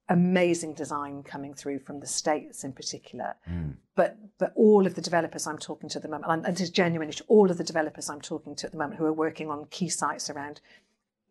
amazing 0.09 0.73
design 0.73 1.23
coming 1.23 1.53
through 1.53 1.79
from 1.79 1.99
the 1.99 2.07
states 2.07 2.63
in 2.63 2.71
particular. 2.71 3.35
Hmm. 3.47 3.71
But 3.95 4.17
but 4.37 4.51
all 4.55 4.85
of 4.85 4.95
the 4.95 5.01
developers 5.01 5.47
I'm 5.47 5.57
talking 5.57 5.89
to 5.89 5.97
at 5.97 6.03
the 6.03 6.09
moment, 6.09 6.45
and 6.45 6.57
it 6.57 6.61
is 6.61 6.69
genuine, 6.69 7.11
all 7.27 7.49
of 7.49 7.57
the 7.57 7.63
developers 7.63 8.09
I'm 8.09 8.21
talking 8.21 8.55
to 8.55 8.67
at 8.67 8.71
the 8.71 8.77
moment 8.77 8.99
who 8.99 9.05
are 9.05 9.13
working 9.13 9.49
on 9.49 9.65
key 9.71 9.89
sites 9.89 10.29
around 10.29 10.61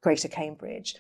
Greater 0.05 0.29
Cambridge, 0.29 0.97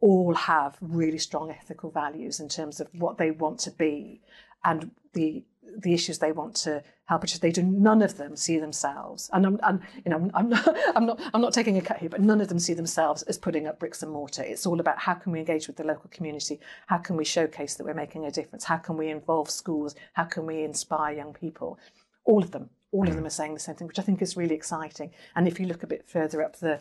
all 0.00 0.32
have 0.32 0.78
really 0.80 1.18
strong 1.18 1.50
ethical 1.50 1.90
values 1.90 2.40
in 2.40 2.48
terms 2.48 2.80
of 2.80 2.88
what 2.94 3.18
they 3.18 3.30
want 3.30 3.58
to 3.60 3.70
be 3.70 4.22
and 4.64 4.90
the 5.12 5.44
the 5.78 5.92
issues 5.92 6.18
they 6.18 6.32
want 6.32 6.54
to 6.54 6.82
help 7.04 7.22
achieve. 7.22 7.40
They 7.40 7.50
do 7.50 7.62
none 7.62 8.00
of 8.00 8.16
them 8.16 8.34
see 8.34 8.58
themselves, 8.58 9.28
and 9.34 9.44
I'm, 9.44 9.60
and 9.62 9.80
you 10.06 10.10
know 10.10 10.30
I'm 10.32 10.48
not, 10.48 10.76
I'm 10.96 11.04
not 11.04 11.20
I'm 11.34 11.42
not 11.42 11.52
taking 11.52 11.76
a 11.76 11.82
cut 11.82 11.98
here, 11.98 12.08
but 12.08 12.22
none 12.22 12.40
of 12.40 12.48
them 12.48 12.58
see 12.58 12.72
themselves 12.72 13.24
as 13.24 13.36
putting 13.36 13.66
up 13.66 13.78
bricks 13.78 14.02
and 14.02 14.10
mortar. 14.10 14.42
It's 14.42 14.64
all 14.64 14.80
about 14.80 14.98
how 14.98 15.12
can 15.12 15.32
we 15.32 15.38
engage 15.40 15.66
with 15.66 15.76
the 15.76 15.84
local 15.84 16.08
community, 16.08 16.58
how 16.86 16.96
can 16.96 17.16
we 17.16 17.26
showcase 17.26 17.74
that 17.74 17.84
we're 17.84 17.92
making 17.92 18.24
a 18.24 18.30
difference, 18.30 18.64
how 18.64 18.78
can 18.78 18.96
we 18.96 19.10
involve 19.10 19.50
schools, 19.50 19.94
how 20.14 20.24
can 20.24 20.46
we 20.46 20.62
inspire 20.62 21.14
young 21.14 21.34
people. 21.34 21.78
All 22.24 22.42
of 22.42 22.52
them, 22.52 22.70
all 22.90 23.06
of 23.06 23.12
mm. 23.12 23.16
them 23.16 23.26
are 23.26 23.38
saying 23.38 23.52
the 23.52 23.60
same 23.60 23.74
thing, 23.74 23.86
which 23.86 23.98
I 23.98 24.02
think 24.02 24.22
is 24.22 24.34
really 24.34 24.54
exciting. 24.54 25.10
And 25.34 25.46
if 25.46 25.60
you 25.60 25.66
look 25.66 25.82
a 25.82 25.86
bit 25.86 26.08
further 26.08 26.42
up 26.42 26.56
the 26.56 26.80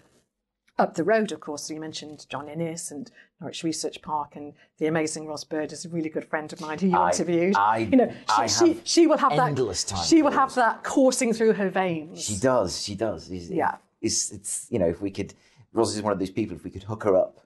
up 0.78 0.96
the 0.96 1.04
road, 1.04 1.32
of 1.32 1.40
course, 1.40 1.64
so 1.64 1.74
you 1.74 1.80
mentioned 1.80 2.26
John 2.30 2.50
Innes 2.50 2.92
and 2.92 3.10
Norwich 3.40 3.64
Research 3.64 4.02
Park, 4.02 4.36
and 4.36 4.54
the 4.78 4.88
amazing 4.88 5.26
Roz 5.28 5.44
Bird 5.44 5.72
is 5.72 5.86
a 5.86 5.90
really 5.90 6.10
good 6.10 6.26
friend 6.26 6.52
of 6.52 6.60
mine 6.60 6.80
who 6.80 6.88
you 6.88 6.98
I- 6.98 7.12
interviewed. 7.12 7.56
I- 7.56 7.78
you 7.78 7.96
know, 7.98 8.10
she, 8.12 8.26
I 8.30 8.48
she, 8.48 8.82
she 8.84 9.08
will 9.08 9.18
have 9.18 9.32
endless 9.32 9.84
that. 9.86 9.96
time 9.96 10.06
she 10.06 10.22
will 10.22 10.32
have 10.32 10.54
that 10.56 10.84
coursing 10.84 11.34
through 11.34 11.54
her 11.54 11.70
veins. 11.70 12.24
She 12.24 12.38
does. 12.38 12.82
She 12.84 12.96
does. 12.96 13.30
It's, 13.32 13.50
Yeah. 13.50 13.76
It's, 14.02 14.32
it's 14.32 14.68
you 14.70 14.78
know 14.78 14.88
if 14.88 15.02
we 15.02 15.10
could, 15.12 15.34
Roz 15.74 15.96
is 15.96 16.02
one 16.02 16.14
of 16.14 16.20
those 16.20 16.30
people. 16.30 16.56
If 16.56 16.64
we 16.64 16.70
could 16.70 16.84
hook 16.84 17.04
her 17.04 17.16
up 17.16 17.40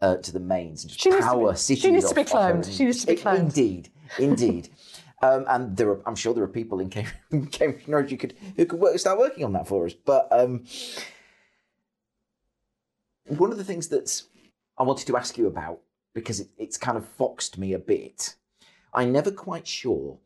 uh, 0.00 0.16
to 0.18 0.32
the 0.32 0.40
mains 0.40 0.84
and 0.84 0.90
just 0.90 1.02
She 1.02 1.08
needs 1.10 1.22
to 1.24 1.26
power 1.30 1.52
be- 1.52 1.58
she 1.76 1.90
needs 1.90 2.08
to 2.08 2.14
be 2.14 2.24
cloned. 2.24 2.70
She 2.76 2.84
needs 2.84 3.00
to 3.00 3.06
be 3.06 3.16
cloned. 3.16 3.38
Indeed, 3.38 3.88
indeed. 4.18 4.68
um, 5.22 5.44
and 5.48 5.76
there 5.76 5.88
are, 5.90 6.00
I'm 6.06 6.14
sure 6.14 6.34
there 6.34 6.44
are 6.44 6.48
people 6.48 6.80
in 6.80 6.90
Cam- 6.90 7.06
Cambridge, 7.50 7.88
Norwich 7.88 8.10
who 8.10 8.16
could 8.18 8.34
who 8.56 8.66
could 8.66 8.78
work, 8.78 8.98
start 8.98 9.18
working 9.18 9.44
on 9.44 9.52
that 9.54 9.66
for 9.66 9.86
us. 9.86 9.94
But 9.94 10.28
um, 10.30 10.64
one 13.26 13.50
of 13.50 13.58
the 13.58 13.64
things 13.64 13.88
that's 13.88 14.28
I 14.78 14.82
wanted 14.82 15.06
to 15.06 15.16
ask 15.16 15.38
you 15.38 15.46
about 15.46 15.80
because 16.14 16.40
it, 16.40 16.48
it's 16.58 16.76
kind 16.76 16.96
of 16.96 17.06
foxed 17.06 17.58
me 17.58 17.72
a 17.72 17.78
bit. 17.78 18.36
I'm 18.92 19.12
never 19.12 19.30
quite 19.30 19.66
sure 19.66 20.18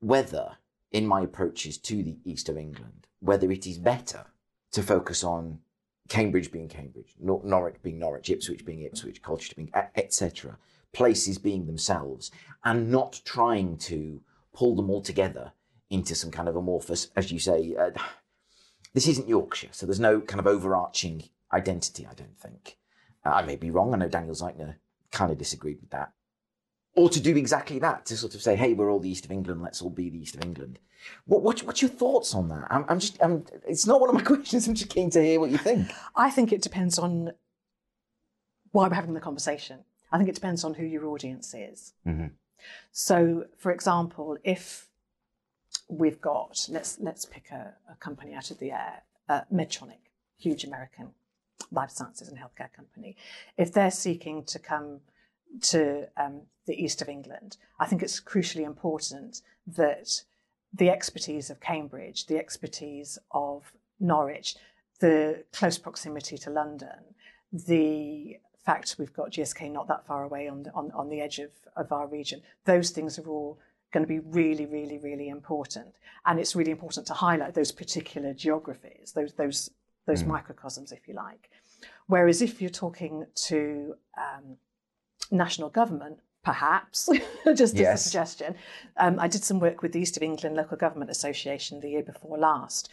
whether, 0.00 0.56
in 0.90 1.06
my 1.06 1.22
approaches 1.22 1.78
to 1.78 2.02
the 2.02 2.18
east 2.24 2.48
of 2.48 2.56
England, 2.56 3.06
whether 3.20 3.50
it 3.50 3.66
is 3.66 3.78
better 3.78 4.26
to 4.72 4.82
focus 4.82 5.22
on 5.22 5.60
Cambridge 6.08 6.50
being 6.50 6.68
Cambridge, 6.68 7.14
Nor- 7.20 7.42
Norwich 7.44 7.76
being 7.82 7.98
Norwich, 7.98 8.30
Ipswich 8.30 8.64
being 8.64 8.82
Ipswich, 8.82 9.22
Colchester 9.22 9.54
being 9.56 9.70
etc. 9.96 10.58
Places 10.92 11.38
being 11.38 11.66
themselves, 11.66 12.30
and 12.64 12.90
not 12.90 13.20
trying 13.24 13.78
to 13.78 14.20
pull 14.52 14.76
them 14.76 14.90
all 14.90 15.00
together 15.00 15.52
into 15.88 16.14
some 16.14 16.30
kind 16.30 16.48
of 16.48 16.56
amorphous, 16.56 17.08
as 17.16 17.32
you 17.32 17.38
say. 17.38 17.74
Uh, 17.76 17.90
this 18.94 19.08
isn't 19.08 19.28
Yorkshire, 19.28 19.68
so 19.70 19.86
there's 19.86 20.00
no 20.00 20.20
kind 20.20 20.40
of 20.40 20.46
overarching 20.46 21.22
identity. 21.52 22.06
I 22.10 22.14
don't 22.14 22.38
think. 22.38 22.78
Uh, 23.24 23.30
I 23.30 23.42
may 23.42 23.56
be 23.56 23.70
wrong. 23.70 23.94
I 23.94 23.98
know 23.98 24.08
Daniel 24.08 24.34
Zeichner 24.34 24.76
kind 25.10 25.30
of 25.30 25.38
disagreed 25.38 25.80
with 25.80 25.90
that. 25.90 26.12
Or 26.94 27.08
to 27.08 27.20
do 27.20 27.36
exactly 27.36 27.78
that, 27.78 28.04
to 28.06 28.16
sort 28.16 28.34
of 28.34 28.42
say, 28.42 28.54
"Hey, 28.56 28.74
we're 28.74 28.90
all 28.90 29.00
the 29.00 29.08
East 29.08 29.24
of 29.24 29.30
England. 29.32 29.62
Let's 29.62 29.80
all 29.80 29.90
be 29.90 30.10
the 30.10 30.18
East 30.20 30.34
of 30.34 30.44
England." 30.44 30.78
What, 31.24 31.42
what 31.42 31.60
what's 31.62 31.82
your 31.82 31.90
thoughts 31.90 32.34
on 32.34 32.48
that? 32.48 32.66
I'm, 32.70 32.84
I'm 32.88 32.98
just, 33.00 33.18
I'm, 33.22 33.44
it's 33.66 33.86
not 33.86 34.00
one 34.00 34.10
of 34.10 34.14
my 34.14 34.22
questions. 34.32 34.68
I'm 34.68 34.74
just 34.74 34.90
keen 34.90 35.10
to 35.10 35.22
hear 35.22 35.40
what 35.40 35.50
you 35.50 35.58
think. 35.58 35.90
I 36.14 36.30
think 36.30 36.52
it 36.52 36.62
depends 36.62 36.98
on 36.98 37.32
why 38.72 38.88
we're 38.88 38.94
having 38.94 39.14
the 39.14 39.20
conversation. 39.20 39.80
I 40.10 40.18
think 40.18 40.28
it 40.28 40.34
depends 40.34 40.64
on 40.64 40.74
who 40.74 40.84
your 40.84 41.06
audience 41.06 41.54
is. 41.54 41.94
Mhm. 42.06 42.32
So, 42.92 43.46
for 43.56 43.72
example, 43.72 44.36
if 44.44 44.88
we've 45.88 46.20
got 46.20 46.66
let's 46.70 46.98
let's 47.00 47.24
pick 47.24 47.50
a, 47.50 47.74
a 47.90 47.94
company 47.96 48.34
out 48.34 48.50
of 48.50 48.58
the 48.58 48.70
air, 48.70 49.02
uh, 49.28 49.42
Medtronic, 49.52 50.10
huge 50.36 50.62
American 50.64 51.12
life 51.70 51.90
sciences 51.90 52.28
and 52.28 52.38
healthcare 52.38 52.72
company. 52.72 53.16
If 53.56 53.72
they're 53.72 53.90
seeking 53.90 54.44
to 54.44 54.58
come 54.58 55.00
to 55.62 56.08
um, 56.16 56.42
the 56.66 56.82
east 56.82 57.02
of 57.02 57.08
England, 57.08 57.56
I 57.78 57.86
think 57.86 58.02
it's 58.02 58.20
crucially 58.20 58.64
important 58.64 59.42
that 59.66 60.22
the 60.72 60.90
expertise 60.90 61.50
of 61.50 61.60
Cambridge, 61.60 62.26
the 62.26 62.38
expertise 62.38 63.18
of 63.30 63.72
Norwich, 64.00 64.56
the 65.00 65.44
close 65.52 65.78
proximity 65.78 66.38
to 66.38 66.50
London, 66.50 67.14
the 67.52 68.38
fact 68.64 68.96
we've 68.98 69.12
got 69.12 69.32
GSK 69.32 69.70
not 69.70 69.88
that 69.88 70.06
far 70.06 70.24
away 70.24 70.48
on 70.48 70.62
the, 70.62 70.72
on, 70.72 70.90
on 70.92 71.08
the 71.08 71.20
edge 71.20 71.38
of, 71.38 71.50
of 71.76 71.92
our 71.92 72.06
region, 72.06 72.40
those 72.64 72.90
things 72.90 73.18
are 73.18 73.26
all 73.26 73.58
going 73.92 74.02
to 74.02 74.08
be 74.08 74.20
really, 74.20 74.66
really, 74.66 74.98
really 74.98 75.28
important. 75.28 75.94
And 76.24 76.40
it's 76.40 76.56
really 76.56 76.70
important 76.70 77.06
to 77.08 77.14
highlight 77.14 77.54
those 77.54 77.72
particular 77.72 78.32
geographies, 78.32 79.12
those 79.14 79.32
those 79.34 79.70
those 80.06 80.22
mm. 80.22 80.28
microcosms, 80.28 80.92
if 80.92 81.08
you 81.08 81.14
like. 81.14 81.50
Whereas 82.06 82.42
if 82.42 82.60
you're 82.60 82.70
talking 82.70 83.26
to 83.46 83.94
um, 84.16 84.56
national 85.30 85.70
government, 85.70 86.18
perhaps, 86.44 87.08
just 87.54 87.76
yes. 87.76 87.88
as 87.88 88.00
a 88.00 88.02
suggestion, 88.02 88.54
um, 88.96 89.18
I 89.18 89.28
did 89.28 89.44
some 89.44 89.60
work 89.60 89.82
with 89.82 89.92
the 89.92 90.00
East 90.00 90.16
of 90.16 90.22
England 90.22 90.56
Local 90.56 90.76
Government 90.76 91.10
Association 91.10 91.80
the 91.80 91.90
year 91.90 92.02
before 92.02 92.38
last. 92.38 92.90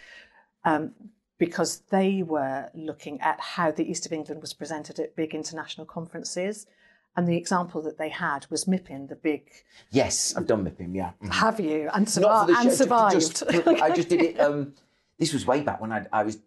Um, 0.63 0.93
because 1.39 1.83
they 1.89 2.21
were 2.21 2.69
looking 2.75 3.19
at 3.21 3.39
how 3.39 3.71
the 3.71 3.89
East 3.89 4.05
of 4.05 4.11
England 4.11 4.41
was 4.41 4.53
presented 4.53 4.99
at 4.99 5.15
big 5.15 5.33
international 5.33 5.85
conferences. 5.85 6.67
And 7.15 7.27
the 7.27 7.37
example 7.37 7.81
that 7.83 7.97
they 7.97 8.09
had 8.09 8.45
was 8.49 8.65
MIPIM, 8.65 9.09
the 9.09 9.15
big. 9.15 9.49
Yes, 9.89 10.35
I've 10.35 10.45
done 10.45 10.63
MIPIM, 10.63 10.95
yeah. 10.95 11.11
Mm-hmm. 11.23 11.31
Have 11.31 11.59
you? 11.59 11.89
And, 11.93 12.05
survi- 12.05 12.55
and 12.55 12.71
survived. 12.71 13.15
Just, 13.15 13.43
I 13.47 13.89
just 13.95 14.09
did 14.09 14.21
it. 14.21 14.39
Um, 14.39 14.73
this 15.17 15.33
was 15.33 15.45
way 15.45 15.61
back 15.61 15.81
when 15.81 15.91
I, 15.91 16.05
I, 16.13 16.23
was. 16.23 16.37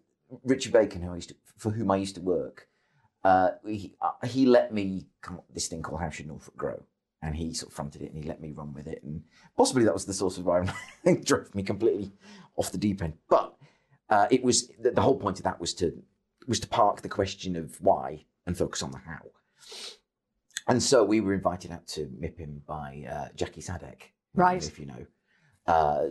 Richard 0.43 0.73
Bacon, 0.73 1.01
who 1.01 1.11
I 1.11 1.15
used 1.15 1.29
to, 1.29 1.35
for 1.57 1.71
whom 1.71 1.91
I 1.91 1.97
used 1.97 2.15
to 2.15 2.21
work, 2.21 2.67
uh, 3.23 3.51
he, 3.65 3.95
uh, 4.01 4.27
he 4.27 4.45
let 4.45 4.73
me 4.73 5.07
come 5.21 5.37
up 5.37 5.45
with 5.47 5.55
this 5.55 5.67
thing 5.67 5.81
called 5.81 6.01
How 6.01 6.09
Should 6.09 6.27
Norfolk 6.27 6.57
Grow? 6.57 6.83
And 7.21 7.35
he 7.35 7.53
sort 7.53 7.71
of 7.71 7.75
fronted 7.75 8.01
it 8.01 8.11
and 8.11 8.21
he 8.21 8.27
let 8.27 8.41
me 8.41 8.51
run 8.51 8.73
with 8.73 8.85
it. 8.85 9.01
And 9.03 9.23
possibly 9.55 9.85
that 9.85 9.93
was 9.93 10.05
the 10.05 10.13
source 10.13 10.37
of 10.37 10.45
why 10.45 10.67
it 11.05 11.25
drove 11.25 11.55
me 11.55 11.63
completely 11.63 12.11
off 12.57 12.71
the 12.71 12.77
deep 12.77 13.01
end. 13.01 13.13
But 13.29 13.55
uh, 14.09 14.27
it 14.29 14.43
was 14.43 14.67
the, 14.79 14.91
the, 14.91 15.01
whole 15.01 15.15
point 15.15 15.37
of 15.37 15.43
that 15.45 15.59
was 15.59 15.73
to 15.75 16.03
was 16.47 16.59
to 16.59 16.67
park 16.67 17.01
the 17.01 17.09
question 17.09 17.55
of 17.55 17.79
why 17.79 18.25
and 18.45 18.57
focus 18.57 18.83
on 18.83 18.91
the 18.91 18.97
how. 18.97 19.21
And 20.67 20.83
so 20.83 21.03
we 21.03 21.21
were 21.21 21.33
invited 21.33 21.71
out 21.71 21.87
to 21.87 22.07
MIPIM 22.21 22.65
by 22.65 23.05
uh, 23.09 23.27
Jackie 23.35 23.61
Sadek, 23.61 24.11
right? 24.33 24.65
If 24.65 24.77
you 24.77 24.85
know, 24.85 25.05
uh, 25.67 26.07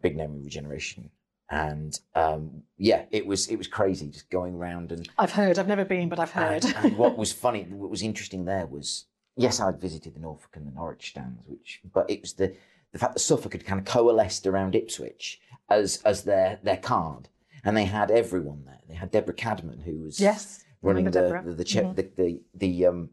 big 0.00 0.16
name 0.16 0.34
in 0.34 0.44
regeneration, 0.44 1.10
and 1.50 1.98
um, 2.14 2.62
yeah, 2.78 3.04
it 3.10 3.26
was 3.26 3.48
it 3.48 3.56
was 3.56 3.66
crazy 3.66 4.08
just 4.08 4.30
going 4.30 4.54
around 4.54 4.92
and. 4.92 5.08
I've 5.18 5.32
heard. 5.32 5.58
I've 5.58 5.68
never 5.68 5.84
been, 5.84 6.08
but 6.08 6.18
I've 6.18 6.32
heard. 6.32 6.64
And, 6.64 6.76
and 6.76 6.98
what 6.98 7.16
was 7.18 7.32
funny, 7.32 7.64
what 7.64 7.90
was 7.90 8.02
interesting 8.02 8.44
there 8.44 8.66
was 8.66 9.06
yes, 9.36 9.60
I'd 9.60 9.80
visited 9.80 10.14
the 10.14 10.20
Norfolk 10.20 10.56
and 10.56 10.66
the 10.66 10.72
Norwich 10.72 11.10
stands, 11.10 11.46
which 11.46 11.80
but 11.92 12.10
it 12.10 12.22
was 12.22 12.34
the 12.34 12.54
the 12.92 12.98
fact 12.98 13.14
that 13.14 13.20
Suffolk 13.20 13.52
had 13.52 13.64
kind 13.64 13.78
of 13.78 13.86
coalesced 13.86 14.46
around 14.46 14.74
Ipswich 14.74 15.40
as 15.68 16.02
as 16.04 16.24
their 16.24 16.58
their 16.62 16.78
card, 16.78 17.28
and 17.64 17.76
they 17.76 17.84
had 17.84 18.10
everyone 18.10 18.64
there. 18.64 18.80
They 18.88 18.94
had 18.94 19.10
Deborah 19.10 19.34
Cadman, 19.34 19.80
who 19.80 20.00
was 20.00 20.20
yes 20.20 20.64
running 20.82 21.04
the 21.04 21.10
the 21.10 21.42
the, 21.44 21.54
the, 21.54 21.64
mm-hmm. 21.64 21.94
the, 21.94 22.10
the, 22.16 22.40
the 22.54 22.86
um, 22.86 23.10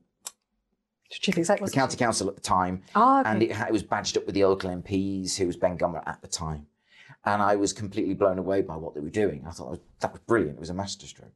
Chief 1.09 1.37
Executive, 1.37 1.71
the 1.71 1.75
county 1.75 1.97
council 1.97 2.27
at 2.27 2.35
the 2.35 2.41
time, 2.41 2.83
oh, 2.95 3.19
okay. 3.19 3.29
and 3.29 3.43
it, 3.43 3.51
it, 3.51 3.71
was 3.71 3.83
badged 3.83 4.17
up 4.17 4.25
with 4.25 4.35
the 4.35 4.45
local 4.45 4.69
MPs, 4.69 5.37
who 5.37 5.45
was 5.45 5.55
Ben 5.55 5.77
Gummer 5.77 6.01
at 6.07 6.21
the 6.21 6.27
time, 6.27 6.65
and 7.25 7.41
I 7.41 7.55
was 7.55 7.73
completely 7.73 8.13
blown 8.13 8.37
away 8.37 8.61
by 8.61 8.75
what 8.75 8.93
they 8.93 9.01
were 9.01 9.09
doing. 9.09 9.43
I 9.47 9.51
thought 9.51 9.65
that 9.65 9.71
was, 9.71 9.79
that 9.99 10.11
was 10.11 10.21
brilliant. 10.21 10.57
It 10.57 10.59
was 10.59 10.69
a 10.69 10.73
masterstroke. 10.73 11.31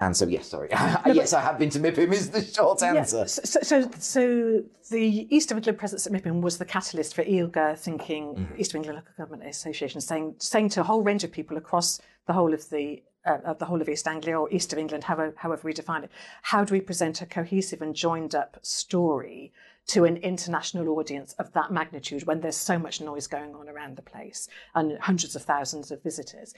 And 0.00 0.16
so, 0.16 0.26
yes, 0.26 0.48
sorry. 0.48 0.68
No, 1.06 1.12
yes, 1.12 1.32
I 1.32 1.40
have 1.40 1.58
been 1.58 1.70
to 1.70 1.78
MIPIM, 1.78 2.12
is 2.12 2.30
the 2.30 2.42
short 2.42 2.82
answer. 2.82 3.18
Yeah, 3.18 3.24
so, 3.24 3.62
so, 3.62 3.90
so, 3.98 4.62
the 4.90 5.26
East 5.34 5.50
of 5.50 5.56
England 5.56 5.78
presence 5.78 6.06
at 6.06 6.12
MIPIM 6.12 6.42
was 6.42 6.58
the 6.58 6.64
catalyst 6.64 7.14
for 7.14 7.24
EELGA 7.24 7.78
thinking, 7.78 8.34
mm-hmm. 8.34 8.60
East 8.60 8.72
of 8.72 8.76
England 8.76 8.96
Local 8.96 9.12
Government 9.16 9.48
Association, 9.48 10.00
saying, 10.00 10.34
saying 10.38 10.70
to 10.70 10.80
a 10.80 10.84
whole 10.84 11.02
range 11.02 11.24
of 11.24 11.32
people 11.32 11.56
across 11.56 12.00
the 12.26 12.32
whole 12.32 12.52
of 12.52 12.68
the 12.70 13.02
uh, 13.26 13.54
the 13.54 13.64
whole 13.64 13.82
of 13.82 13.88
East 13.88 14.06
Anglia 14.06 14.38
or 14.38 14.48
East 14.52 14.72
of 14.72 14.78
England, 14.78 15.02
however, 15.02 15.34
however 15.36 15.62
we 15.64 15.72
define 15.72 16.04
it, 16.04 16.10
how 16.42 16.64
do 16.64 16.72
we 16.72 16.80
present 16.80 17.20
a 17.20 17.26
cohesive 17.26 17.82
and 17.82 17.92
joined 17.92 18.36
up 18.36 18.56
story 18.62 19.52
to 19.88 20.04
an 20.04 20.16
international 20.18 20.88
audience 20.98 21.32
of 21.34 21.52
that 21.52 21.70
magnitude 21.70 22.26
when 22.26 22.40
there's 22.40 22.56
so 22.56 22.78
much 22.78 23.00
noise 23.00 23.26
going 23.26 23.54
on 23.54 23.68
around 23.68 23.96
the 23.96 24.02
place 24.02 24.48
and 24.74 24.98
hundreds 24.98 25.36
of 25.36 25.42
thousands 25.42 25.90
of 25.90 26.02
visitors? 26.02 26.54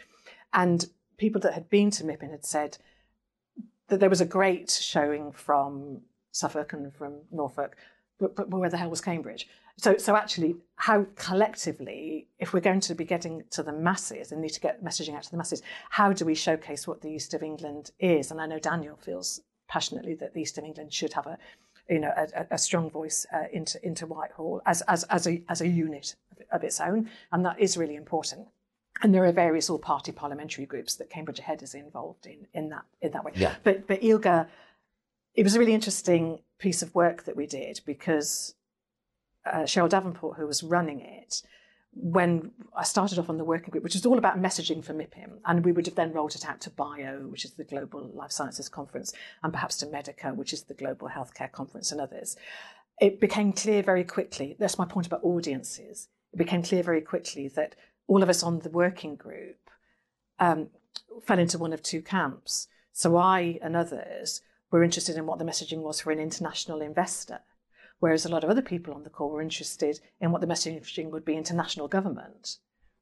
And 0.53 0.87
people 1.19 1.41
that 1.43 1.55
had 1.55 1.69
been 1.69 1.91
to 1.93 2.05
MIPIM 2.05 2.31
had 2.31 2.45
said, 2.45 2.79
that 3.89 4.01
there 4.01 4.11
was 4.11 4.21
a 4.21 4.27
great 4.27 4.71
showing 4.71 5.33
from 5.33 6.03
Suffolk 6.31 6.73
and 6.73 6.95
from 6.95 7.21
Norfolk, 7.33 7.77
but, 8.19 8.37
but 8.37 8.51
where 8.51 8.71
the 8.71 8.77
hell 8.77 8.91
was 8.91 9.01
Cambridge? 9.01 9.49
So, 9.77 9.97
so 9.97 10.17
actually, 10.17 10.57
how 10.77 11.07
collectively, 11.15 12.27
if 12.39 12.53
we're 12.53 12.61
going 12.61 12.81
to 12.81 12.95
be 12.95 13.05
getting 13.05 13.45
to 13.51 13.63
the 13.63 13.73
masses 13.73 14.33
and 14.33 14.43
need 14.43 14.51
to 14.51 14.61
get 14.61 14.85
messaging 14.85 15.15
out 15.15 15.23
to 15.23 15.31
the 15.31 15.37
masses, 15.37 15.63
how 15.91 16.13
do 16.13 16.25
we 16.25 16.35
showcase 16.35 16.87
what 16.87 17.01
the 17.01 17.11
East 17.11 17.33
of 17.33 17.43
England 17.43 17.93
is? 18.01 18.31
And 18.31 18.41
I 18.41 18.47
know 18.47 18.59
Daniel 18.59 18.97
feels 18.97 19.41
passionately 19.69 20.15
that 20.15 20.35
the 20.35 20.41
East 20.41 20.59
of 20.59 20.65
England 20.65 20.93
should 20.93 21.13
have 21.13 21.27
a, 21.27 21.39
you 21.89 21.99
know, 21.99 22.13
a, 22.17 22.47
a 22.53 22.59
strong 22.59 22.91
voice 22.91 23.27
uh, 23.33 23.45
into 23.53 23.85
into 23.87 24.07
Whitehall 24.07 24.63
as 24.67 24.83
as 24.83 25.05
as 25.05 25.27
a 25.27 25.43
as 25.49 25.61
a 25.61 25.69
unit 25.69 26.17
of 26.53 26.63
its 26.65 26.81
own, 26.81 27.11
and 27.33 27.45
that 27.45 27.59
is 27.59 27.77
really 27.77 27.97
important 27.97 28.49
and 29.03 29.15
there 29.15 29.25
are 29.25 29.33
various 29.33 29.71
all-party 29.71 30.13
parliamentary 30.13 30.67
groups 30.67 30.97
that 30.97 31.11
Cambridge 31.11 31.39
Ahead 31.39 31.63
is 31.63 31.75
involved 31.75 32.27
in 32.27 32.47
in 32.55 32.69
that 32.71 32.85
in 33.01 33.13
that 33.13 33.25
way. 33.25 33.33
Yeah. 33.35 33.55
But 33.63 33.87
but 33.87 34.01
EELGA, 34.01 34.49
it 35.35 35.43
was 35.45 35.55
a 35.55 35.59
really 35.59 35.75
interesting 35.75 36.41
piece 36.59 36.83
of 36.83 36.95
work 36.95 37.25
that 37.25 37.37
we 37.37 37.47
did 37.47 37.81
because 37.87 38.55
uh, 39.47 39.61
Cheryl 39.61 39.89
Davenport, 39.89 40.37
who 40.37 40.47
was 40.47 40.63
running 40.63 41.01
it, 41.01 41.43
when 41.93 42.53
I 42.77 42.85
started 42.85 43.19
off 43.19 43.31
on 43.31 43.39
the 43.39 43.45
working 43.45 43.71
group, 43.71 43.83
which 43.83 43.95
was 43.95 44.07
all 44.07 44.19
about 44.19 44.41
messaging 44.41 44.85
for 44.85 44.95
MIPIM, 44.95 45.39
and 45.47 45.65
we 45.65 45.73
would 45.73 45.87
have 45.87 45.95
then 45.95 46.13
rolled 46.13 46.35
it 46.35 46.49
out 46.49 46.61
to 46.63 46.71
BIO, 46.71 47.27
which 47.29 47.45
is 47.45 47.53
the 47.53 47.65
Global 47.65 48.11
Life 48.15 48.31
Sciences 48.31 48.69
Conference, 48.69 49.13
and 49.43 49.53
perhaps 49.53 49.77
to 49.79 49.87
Medica, 49.87 50.35
which 50.35 50.53
is 50.53 50.65
the 50.65 50.75
Global 50.75 51.09
Healthcare 51.09 51.51
Conference, 51.51 51.91
and 51.91 52.01
others. 52.01 52.37
It 53.01 53.21
became 53.21 53.53
clear 53.53 53.83
very 53.83 54.05
quickly. 54.05 54.57
That's 54.59 54.79
my 54.79 54.85
point 54.85 55.07
about 55.07 55.25
audiences. 55.25 56.09
It 56.33 56.37
became 56.37 56.63
clear 56.63 56.83
very 56.83 57.01
quickly 57.01 57.49
that 57.49 57.75
all 58.07 58.23
of 58.23 58.29
us 58.29 58.43
on 58.43 58.61
the 58.61 58.71
working 58.71 59.17
group 59.17 59.57
um, 60.39 60.69
fell 61.23 61.39
into 61.39 61.59
one 61.59 61.73
of 61.73 61.83
two 61.83 62.03
camps. 62.03 62.69
So 62.93 63.17
I 63.17 63.59
and 63.63 63.77
others 63.77 64.43
were 64.71 64.83
interested 64.83 65.17
in 65.17 65.27
what 65.27 65.39
the 65.39 65.45
messaging 65.45 65.83
was 65.83 66.01
for 66.01 66.11
an 66.11 66.19
international 66.19 66.81
investor, 66.81 67.41
whereas 68.01 68.25
a 68.25 68.29
lot 68.29 68.45
of 68.45 68.51
other 68.51 68.63
people 68.63 68.95
on 68.95 69.03
the 69.03 69.11
call 69.11 69.31
were 69.31 69.43
interested 69.43 70.01
in 70.21 70.33
what 70.33 70.41
the 70.41 70.47
messaging 70.47 71.11
would 71.11 71.25
be 71.25 71.37
international 71.37 71.89
government 71.89 72.59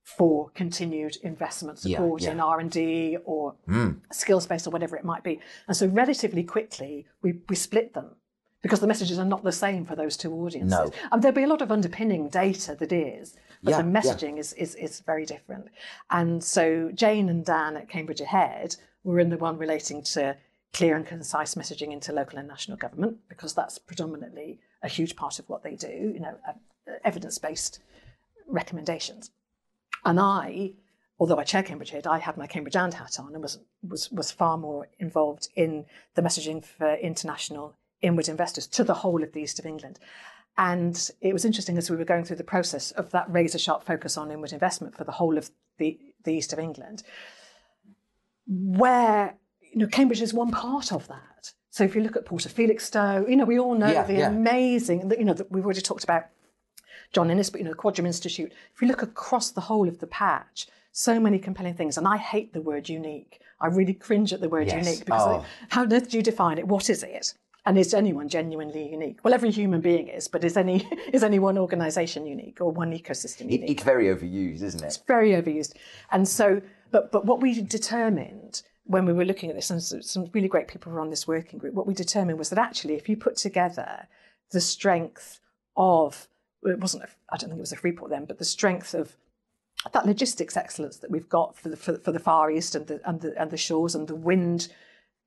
for 0.06 0.50
continued 0.50 1.16
investment 1.24 1.80
support 1.80 2.22
yeah, 2.22 2.28
yeah. 2.28 2.32
in 2.32 2.40
R&D 2.40 3.18
or 3.24 3.56
mm. 3.68 3.96
skills 4.12 4.46
based 4.46 4.66
or 4.66 4.70
whatever 4.70 4.96
it 4.96 5.04
might 5.04 5.24
be. 5.24 5.40
And 5.66 5.76
so 5.76 5.88
relatively 5.88 6.44
quickly, 6.44 7.06
we, 7.22 7.40
we 7.48 7.56
split 7.56 7.92
them 7.92 8.14
because 8.62 8.78
the 8.78 8.86
messages 8.86 9.18
are 9.18 9.24
not 9.24 9.42
the 9.42 9.50
same 9.50 9.84
for 9.84 9.96
those 9.96 10.16
two 10.16 10.32
audiences. 10.32 10.78
No. 10.78 10.92
And 11.10 11.22
there'll 11.22 11.34
be 11.34 11.42
a 11.42 11.48
lot 11.48 11.60
of 11.60 11.72
underpinning 11.72 12.28
data 12.28 12.76
that 12.78 12.92
is, 12.92 13.36
but 13.64 13.72
yeah, 13.72 13.82
the 13.82 13.88
messaging 13.88 14.38
is, 14.38 14.52
is, 14.52 14.76
is 14.76 15.00
very 15.00 15.26
different. 15.26 15.66
And 16.10 16.42
so 16.42 16.90
Jane 16.94 17.28
and 17.28 17.44
Dan 17.44 17.76
at 17.76 17.88
Cambridge 17.88 18.20
Ahead 18.20 18.76
were 19.02 19.18
in 19.18 19.30
the 19.30 19.38
one 19.38 19.58
relating 19.58 20.02
to 20.04 20.36
clear 20.72 20.94
and 20.94 21.04
concise 21.04 21.56
messaging 21.56 21.92
into 21.92 22.12
local 22.12 22.38
and 22.38 22.46
national 22.46 22.76
government, 22.76 23.18
because 23.28 23.54
that's 23.54 23.78
predominantly 23.78 24.60
a 24.82 24.88
huge 24.88 25.16
part 25.16 25.38
of 25.38 25.48
what 25.48 25.62
they 25.62 25.74
do, 25.74 26.12
you 26.14 26.20
know, 26.20 26.36
uh, 26.46 26.52
evidence-based 27.04 27.80
recommendations. 28.46 29.30
And 30.04 30.20
I, 30.20 30.72
although 31.18 31.38
I 31.38 31.44
chair 31.44 31.62
Cambridge 31.62 31.90
Ahead, 31.90 32.06
I 32.06 32.18
had 32.18 32.36
my 32.36 32.46
Cambridge 32.46 32.76
and 32.76 32.94
hat 32.94 33.18
on 33.18 33.34
and 33.34 33.42
was, 33.42 33.58
was, 33.86 34.10
was 34.12 34.30
far 34.30 34.56
more 34.56 34.88
involved 34.98 35.48
in 35.56 35.86
the 36.14 36.22
messaging 36.22 36.64
for 36.64 36.94
international 36.94 37.74
inward 38.02 38.28
investors 38.28 38.66
to 38.68 38.84
the 38.84 38.94
whole 38.94 39.22
of 39.22 39.32
the 39.32 39.40
east 39.40 39.58
of 39.58 39.66
England. 39.66 39.98
And 40.58 41.10
it 41.20 41.32
was 41.32 41.44
interesting 41.44 41.76
as 41.76 41.90
we 41.90 41.96
were 41.96 42.04
going 42.04 42.24
through 42.24 42.36
the 42.36 42.44
process 42.44 42.90
of 42.92 43.10
that 43.10 43.30
razor 43.30 43.58
sharp 43.58 43.84
focus 43.84 44.16
on 44.16 44.30
inward 44.30 44.52
investment 44.52 44.96
for 44.96 45.04
the 45.04 45.12
whole 45.12 45.36
of 45.36 45.50
the, 45.78 45.98
the 46.24 46.32
east 46.32 46.52
of 46.52 46.58
England, 46.58 47.02
where 48.46 49.34
you 49.60 49.78
know 49.78 49.86
Cambridge 49.86 50.22
is 50.22 50.32
one 50.32 50.50
part 50.50 50.92
of 50.92 51.08
that. 51.08 51.52
So 51.76 51.84
if 51.84 51.94
you 51.94 52.00
look 52.00 52.16
at 52.16 52.24
Port 52.24 52.46
of 52.46 52.52
Felixstowe, 52.52 53.26
you 53.28 53.36
know 53.36 53.44
we 53.44 53.58
all 53.58 53.74
know 53.74 53.92
yeah, 53.92 54.02
the 54.02 54.14
yeah. 54.14 54.28
amazing, 54.28 55.12
you 55.18 55.26
know 55.26 55.34
that 55.34 55.52
we've 55.52 55.62
already 55.62 55.82
talked 55.82 56.04
about 56.04 56.24
John 57.12 57.30
Innes, 57.30 57.50
but 57.50 57.60
you 57.60 57.66
know 57.66 57.72
the 57.72 57.76
Quadram 57.76 58.06
Institute. 58.06 58.50
If 58.74 58.80
you 58.80 58.88
look 58.88 59.02
across 59.02 59.50
the 59.50 59.60
whole 59.60 59.86
of 59.86 59.98
the 59.98 60.06
patch, 60.06 60.68
so 60.92 61.20
many 61.20 61.38
compelling 61.38 61.74
things. 61.74 61.98
And 61.98 62.08
I 62.08 62.16
hate 62.16 62.54
the 62.54 62.62
word 62.62 62.88
unique. 62.88 63.42
I 63.60 63.66
really 63.66 63.92
cringe 63.92 64.32
at 64.32 64.40
the 64.40 64.48
word 64.48 64.68
yes. 64.68 64.86
unique 64.86 65.04
because 65.04 65.42
oh. 65.42 65.44
how 65.68 65.84
did 65.84 66.14
you 66.14 66.22
define 66.22 66.56
it? 66.56 66.66
What 66.66 66.88
is 66.88 67.02
it? 67.02 67.34
And 67.66 67.76
is 67.76 67.92
anyone 67.92 68.30
genuinely 68.30 68.90
unique? 68.90 69.18
Well, 69.22 69.34
every 69.34 69.50
human 69.50 69.82
being 69.82 70.08
is, 70.08 70.28
but 70.28 70.44
is 70.44 70.56
any 70.56 70.88
is 71.12 71.22
any 71.22 71.38
one 71.38 71.58
organisation 71.58 72.24
unique 72.24 72.58
or 72.62 72.70
one 72.70 72.92
ecosystem 72.92 73.50
unique? 73.50 73.68
It's 73.72 73.82
very 73.82 74.06
overused, 74.06 74.62
isn't 74.62 74.82
it? 74.82 74.86
It's 74.86 74.96
very 74.96 75.32
overused. 75.32 75.74
And 76.10 76.26
so, 76.26 76.62
but 76.90 77.12
but 77.12 77.26
what 77.26 77.42
we 77.42 77.60
determined 77.60 78.62
when 78.86 79.04
we 79.04 79.12
were 79.12 79.24
looking 79.24 79.50
at 79.50 79.56
this, 79.56 79.70
and 79.70 79.82
some 79.82 80.30
really 80.32 80.48
great 80.48 80.68
people 80.68 80.92
were 80.92 81.00
on 81.00 81.10
this 81.10 81.26
working 81.26 81.58
group, 81.58 81.74
what 81.74 81.86
we 81.86 81.94
determined 81.94 82.38
was 82.38 82.50
that 82.50 82.58
actually, 82.58 82.94
if 82.94 83.08
you 83.08 83.16
put 83.16 83.36
together 83.36 84.06
the 84.52 84.60
strength 84.60 85.40
of, 85.76 86.28
it 86.62 86.78
wasn't, 86.78 87.04
I 87.30 87.36
don't 87.36 87.50
think 87.50 87.58
it 87.58 87.60
was 87.60 87.72
a 87.72 87.76
Freeport 87.76 88.10
then, 88.10 88.24
but 88.24 88.38
the 88.38 88.44
strength 88.44 88.94
of 88.94 89.16
that 89.92 90.06
logistics 90.06 90.56
excellence 90.56 90.98
that 90.98 91.10
we've 91.10 91.28
got 91.28 91.56
for 91.56 91.68
the, 91.68 91.76
for, 91.76 91.98
for 91.98 92.12
the 92.12 92.18
Far 92.18 92.50
East 92.50 92.74
and 92.74 92.86
the, 92.86 93.00
and, 93.04 93.20
the, 93.20 93.40
and 93.40 93.50
the 93.50 93.56
shores 93.56 93.94
and 93.94 94.08
the 94.08 94.14
wind 94.14 94.68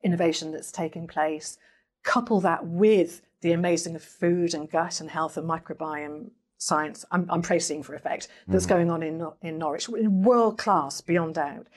innovation 0.04 0.52
that's 0.52 0.72
taking 0.72 1.08
place, 1.08 1.58
couple 2.04 2.40
that 2.42 2.66
with 2.66 3.22
the 3.42 3.52
amazing 3.52 3.98
food 4.00 4.54
and 4.54 4.70
gut 4.70 5.00
and 5.00 5.10
health 5.10 5.38
and 5.38 5.48
microbiome 5.50 6.32
science, 6.58 7.06
I'm, 7.12 7.26
I'm 7.30 7.42
praising 7.42 7.84
for 7.84 7.96
effect, 7.96 8.28
that's 8.48 8.66
mm-hmm. 8.66 8.74
going 8.74 8.92
on 8.92 9.04
in, 9.04 9.26
in 9.42 9.58
Norwich, 9.58 9.88
world 9.90 10.58
class, 10.58 11.02
beyond 11.02 11.36
doubt. 11.36 11.68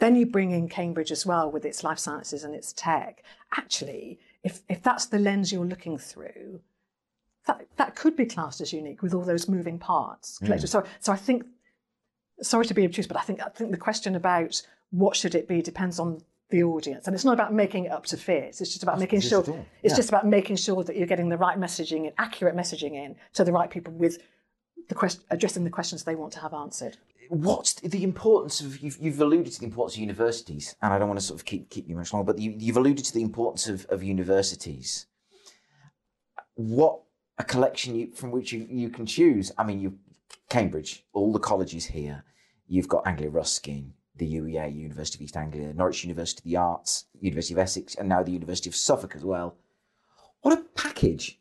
Then 0.00 0.16
you 0.16 0.26
bring 0.26 0.50
in 0.50 0.68
Cambridge 0.68 1.12
as 1.12 1.24
well 1.24 1.50
with 1.50 1.64
its 1.64 1.84
life 1.84 1.98
sciences 1.98 2.42
and 2.42 2.54
its 2.54 2.72
tech. 2.72 3.22
Actually, 3.56 4.18
if, 4.42 4.62
if 4.68 4.82
that's 4.82 5.06
the 5.06 5.18
lens 5.18 5.52
you're 5.52 5.64
looking 5.64 5.98
through, 5.98 6.60
that, 7.46 7.66
that 7.76 7.96
could 7.96 8.16
be 8.16 8.26
classed 8.26 8.60
as 8.60 8.72
unique 8.72 9.02
with 9.02 9.14
all 9.14 9.22
those 9.22 9.48
moving 9.48 9.78
parts. 9.78 10.38
Mm. 10.42 10.66
So, 10.66 10.84
so 11.00 11.12
I 11.12 11.16
think, 11.16 11.44
sorry 12.42 12.64
to 12.66 12.74
be 12.74 12.84
obtuse, 12.84 13.06
but 13.06 13.16
I 13.16 13.20
think, 13.20 13.40
I 13.42 13.48
think 13.50 13.70
the 13.70 13.76
question 13.76 14.14
about 14.14 14.60
what 14.90 15.16
should 15.16 15.34
it 15.34 15.46
be 15.46 15.62
depends 15.62 15.98
on 15.98 16.22
the 16.50 16.62
audience. 16.62 17.06
And 17.06 17.14
it's 17.14 17.24
not 17.24 17.34
about 17.34 17.52
making 17.52 17.84
it 17.84 17.92
up 17.92 18.06
to 18.06 18.16
fit. 18.16 18.44
It's 18.44 18.58
just 18.58 18.82
about 18.82 18.98
making 18.98 19.20
sure 19.20 19.44
yeah. 19.46 19.62
it's 19.82 19.96
just 19.96 20.08
about 20.08 20.26
making 20.26 20.56
sure 20.56 20.82
that 20.84 20.96
you're 20.96 21.06
getting 21.06 21.28
the 21.28 21.38
right 21.38 21.58
messaging 21.58 22.04
and 22.04 22.12
accurate 22.18 22.56
messaging 22.56 22.94
in 22.94 23.16
to 23.34 23.44
the 23.44 23.52
right 23.52 23.70
people 23.70 23.92
with 23.92 24.18
the 24.88 24.94
question 24.94 25.22
addressing 25.30 25.62
the 25.62 25.70
questions 25.70 26.02
they 26.04 26.16
want 26.16 26.32
to 26.32 26.40
have 26.40 26.52
answered. 26.52 26.96
What's 27.30 27.74
the 27.74 28.02
importance 28.02 28.60
of 28.60 28.80
you've, 28.80 28.98
you've 28.98 29.20
alluded 29.20 29.52
to 29.52 29.60
the 29.60 29.66
importance 29.66 29.94
of 29.94 30.00
universities, 30.00 30.74
and 30.82 30.92
I 30.92 30.98
don't 30.98 31.06
want 31.06 31.20
to 31.20 31.24
sort 31.24 31.38
of 31.38 31.44
keep 31.44 31.70
keep 31.70 31.88
you 31.88 31.94
much 31.94 32.12
longer, 32.12 32.32
but 32.32 32.40
you, 32.40 32.54
you've 32.58 32.76
alluded 32.76 33.04
to 33.04 33.14
the 33.14 33.22
importance 33.22 33.68
of, 33.68 33.86
of 33.86 34.02
universities. 34.02 35.06
What 36.54 37.02
a 37.38 37.44
collection 37.44 37.94
you, 37.94 38.12
from 38.14 38.32
which 38.32 38.52
you, 38.52 38.66
you 38.68 38.90
can 38.90 39.06
choose. 39.06 39.52
I 39.56 39.62
mean, 39.62 39.80
you 39.80 39.96
Cambridge, 40.48 41.04
all 41.12 41.32
the 41.32 41.38
colleges 41.38 41.86
here. 41.86 42.24
You've 42.66 42.88
got 42.88 43.06
Anglia 43.06 43.30
Ruskin, 43.30 43.94
the 44.16 44.34
UEA, 44.34 44.74
University 44.74 45.18
of 45.18 45.22
East 45.22 45.36
Anglia, 45.36 45.72
Norwich 45.72 46.04
University 46.04 46.40
of 46.40 46.44
the 46.44 46.56
Arts, 46.56 47.06
University 47.20 47.54
of 47.54 47.58
Essex, 47.58 47.94
and 47.94 48.08
now 48.08 48.24
the 48.24 48.32
University 48.32 48.68
of 48.68 48.74
Suffolk 48.74 49.14
as 49.14 49.24
well. 49.24 49.56
What 50.42 50.58
a 50.58 50.62
package! 50.74 51.39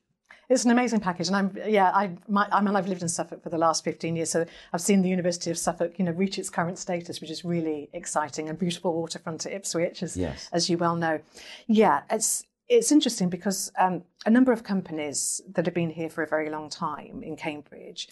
It's 0.49 0.65
an 0.65 0.71
amazing 0.71 0.99
package, 0.99 1.27
and 1.27 1.35
I'm 1.35 1.57
yeah 1.65 1.91
I 1.91 2.17
my, 2.27 2.47
I 2.51 2.61
mean 2.61 2.75
I've 2.75 2.87
lived 2.87 3.01
in 3.01 3.09
Suffolk 3.09 3.43
for 3.43 3.49
the 3.49 3.57
last 3.57 3.83
15 3.83 4.15
years, 4.15 4.31
so 4.31 4.45
I've 4.73 4.81
seen 4.81 5.01
the 5.01 5.09
University 5.09 5.51
of 5.51 5.57
Suffolk 5.57 5.93
you 5.97 6.05
know 6.05 6.11
reach 6.11 6.39
its 6.39 6.49
current 6.49 6.77
status, 6.77 7.21
which 7.21 7.29
is 7.29 7.45
really 7.45 7.89
exciting, 7.93 8.49
and 8.49 8.57
beautiful 8.57 8.93
waterfront 8.93 9.45
at 9.45 9.51
Ipswich, 9.53 10.01
as 10.03 10.17
yes. 10.17 10.49
as 10.51 10.69
you 10.69 10.77
well 10.77 10.95
know. 10.95 11.19
Yeah, 11.67 12.01
it's 12.09 12.43
it's 12.67 12.91
interesting 12.91 13.29
because 13.29 13.71
um, 13.77 14.03
a 14.25 14.29
number 14.29 14.51
of 14.51 14.63
companies 14.63 15.41
that 15.53 15.65
have 15.65 15.73
been 15.73 15.89
here 15.89 16.09
for 16.09 16.23
a 16.23 16.27
very 16.27 16.49
long 16.49 16.69
time 16.69 17.21
in 17.23 17.35
Cambridge 17.35 18.09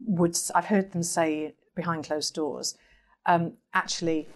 would 0.00 0.36
I've 0.54 0.66
heard 0.66 0.92
them 0.92 1.02
say 1.02 1.54
behind 1.74 2.04
closed 2.04 2.34
doors 2.34 2.76
um, 3.28 3.52
actually, 3.74 4.26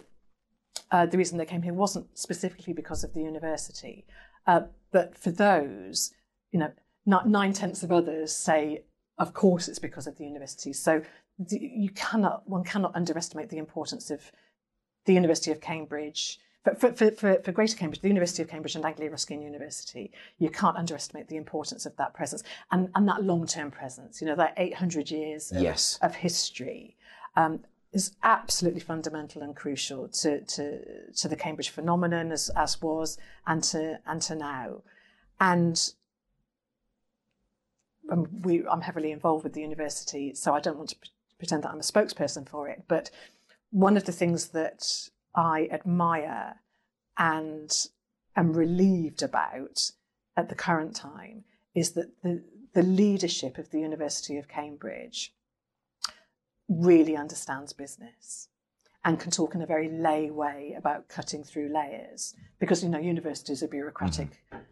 uh, 0.91 1.07
the 1.07 1.17
reason 1.17 1.37
they 1.37 1.45
came 1.45 1.63
here 1.63 1.73
wasn't 1.73 2.17
specifically 2.17 2.73
because 2.73 3.03
of 3.03 3.13
the 3.13 3.21
university, 3.21 4.05
uh, 4.45 4.61
but 4.91 5.17
for 5.17 5.31
those, 5.31 6.13
you 6.51 6.59
know, 6.59 6.71
nine 7.05 7.53
tenths 7.53 7.83
of 7.83 7.91
others 7.91 8.35
say, 8.35 8.83
of 9.17 9.33
course, 9.33 9.67
it's 9.67 9.79
because 9.79 10.07
of 10.07 10.17
the 10.17 10.25
university. 10.25 10.73
So 10.73 11.01
you 11.49 11.89
cannot, 11.91 12.47
one 12.47 12.63
cannot 12.63 12.95
underestimate 12.95 13.49
the 13.49 13.57
importance 13.57 14.09
of 14.09 14.31
the 15.05 15.13
University 15.13 15.51
of 15.51 15.61
Cambridge. 15.61 16.39
For, 16.63 16.93
for, 16.93 17.11
for, 17.11 17.41
for 17.43 17.51
Greater 17.51 17.75
Cambridge, 17.75 18.01
the 18.01 18.07
University 18.07 18.41
of 18.41 18.47
Cambridge 18.47 18.75
and 18.75 18.85
Anglia 18.85 19.09
Ruskin 19.11 19.41
University, 19.41 20.11
you 20.37 20.49
can't 20.49 20.77
underestimate 20.77 21.27
the 21.27 21.35
importance 21.35 21.85
of 21.85 21.95
that 21.97 22.13
presence 22.13 22.41
and, 22.71 22.89
and 22.95 23.07
that 23.07 23.23
long 23.23 23.45
term 23.45 23.69
presence, 23.69 24.21
you 24.21 24.27
know, 24.27 24.35
that 24.35 24.53
800 24.55 25.11
years 25.11 25.51
of, 25.51 25.61
yes. 25.61 25.99
of 26.01 26.15
history. 26.15 26.95
Um, 27.35 27.61
is 27.91 28.15
absolutely 28.23 28.79
fundamental 28.79 29.43
and 29.43 29.55
crucial 29.55 30.07
to, 30.07 30.41
to, 30.41 31.11
to 31.11 31.27
the 31.27 31.35
Cambridge 31.35 31.69
phenomenon 31.69 32.31
as, 32.31 32.49
as 32.55 32.81
was 32.81 33.19
and 33.45 33.63
to, 33.63 33.99
and 34.07 34.19
to 34.23 34.35
now. 34.35 34.81
And 35.39 35.93
we, 38.41 38.65
I'm 38.67 38.81
heavily 38.81 39.11
involved 39.11 39.43
with 39.43 39.53
the 39.53 39.61
university, 39.61 40.33
so 40.33 40.53
I 40.53 40.59
don't 40.59 40.77
want 40.77 40.89
to 40.89 40.95
pretend 41.37 41.63
that 41.63 41.71
I'm 41.71 41.79
a 41.79 41.81
spokesperson 41.81 42.47
for 42.47 42.67
it. 42.67 42.83
But 42.87 43.09
one 43.71 43.97
of 43.97 44.05
the 44.05 44.11
things 44.11 44.49
that 44.49 45.09
I 45.35 45.67
admire 45.71 46.55
and 47.17 47.71
am 48.35 48.53
relieved 48.53 49.23
about 49.23 49.91
at 50.35 50.49
the 50.49 50.55
current 50.55 50.95
time 50.95 51.43
is 51.75 51.91
that 51.91 52.21
the, 52.21 52.43
the 52.73 52.83
leadership 52.83 53.57
of 53.57 53.69
the 53.69 53.79
University 53.79 54.37
of 54.37 54.47
Cambridge 54.47 55.33
really 56.67 57.15
understands 57.15 57.73
business 57.73 58.47
and 59.05 59.19
can 59.19 59.31
talk 59.31 59.53
in 59.53 59.61
a 59.61 59.65
very 59.65 59.89
lay 59.89 60.31
way 60.31 60.73
about 60.77 61.09
cutting 61.09 61.43
through 61.43 61.73
layers 61.73 62.35
because 62.59 62.83
you 62.83 62.89
know 62.89 62.99
universities 62.99 63.61
are 63.61 63.67
bureaucratic. 63.67 64.29
Mm-hmm. 64.53 64.63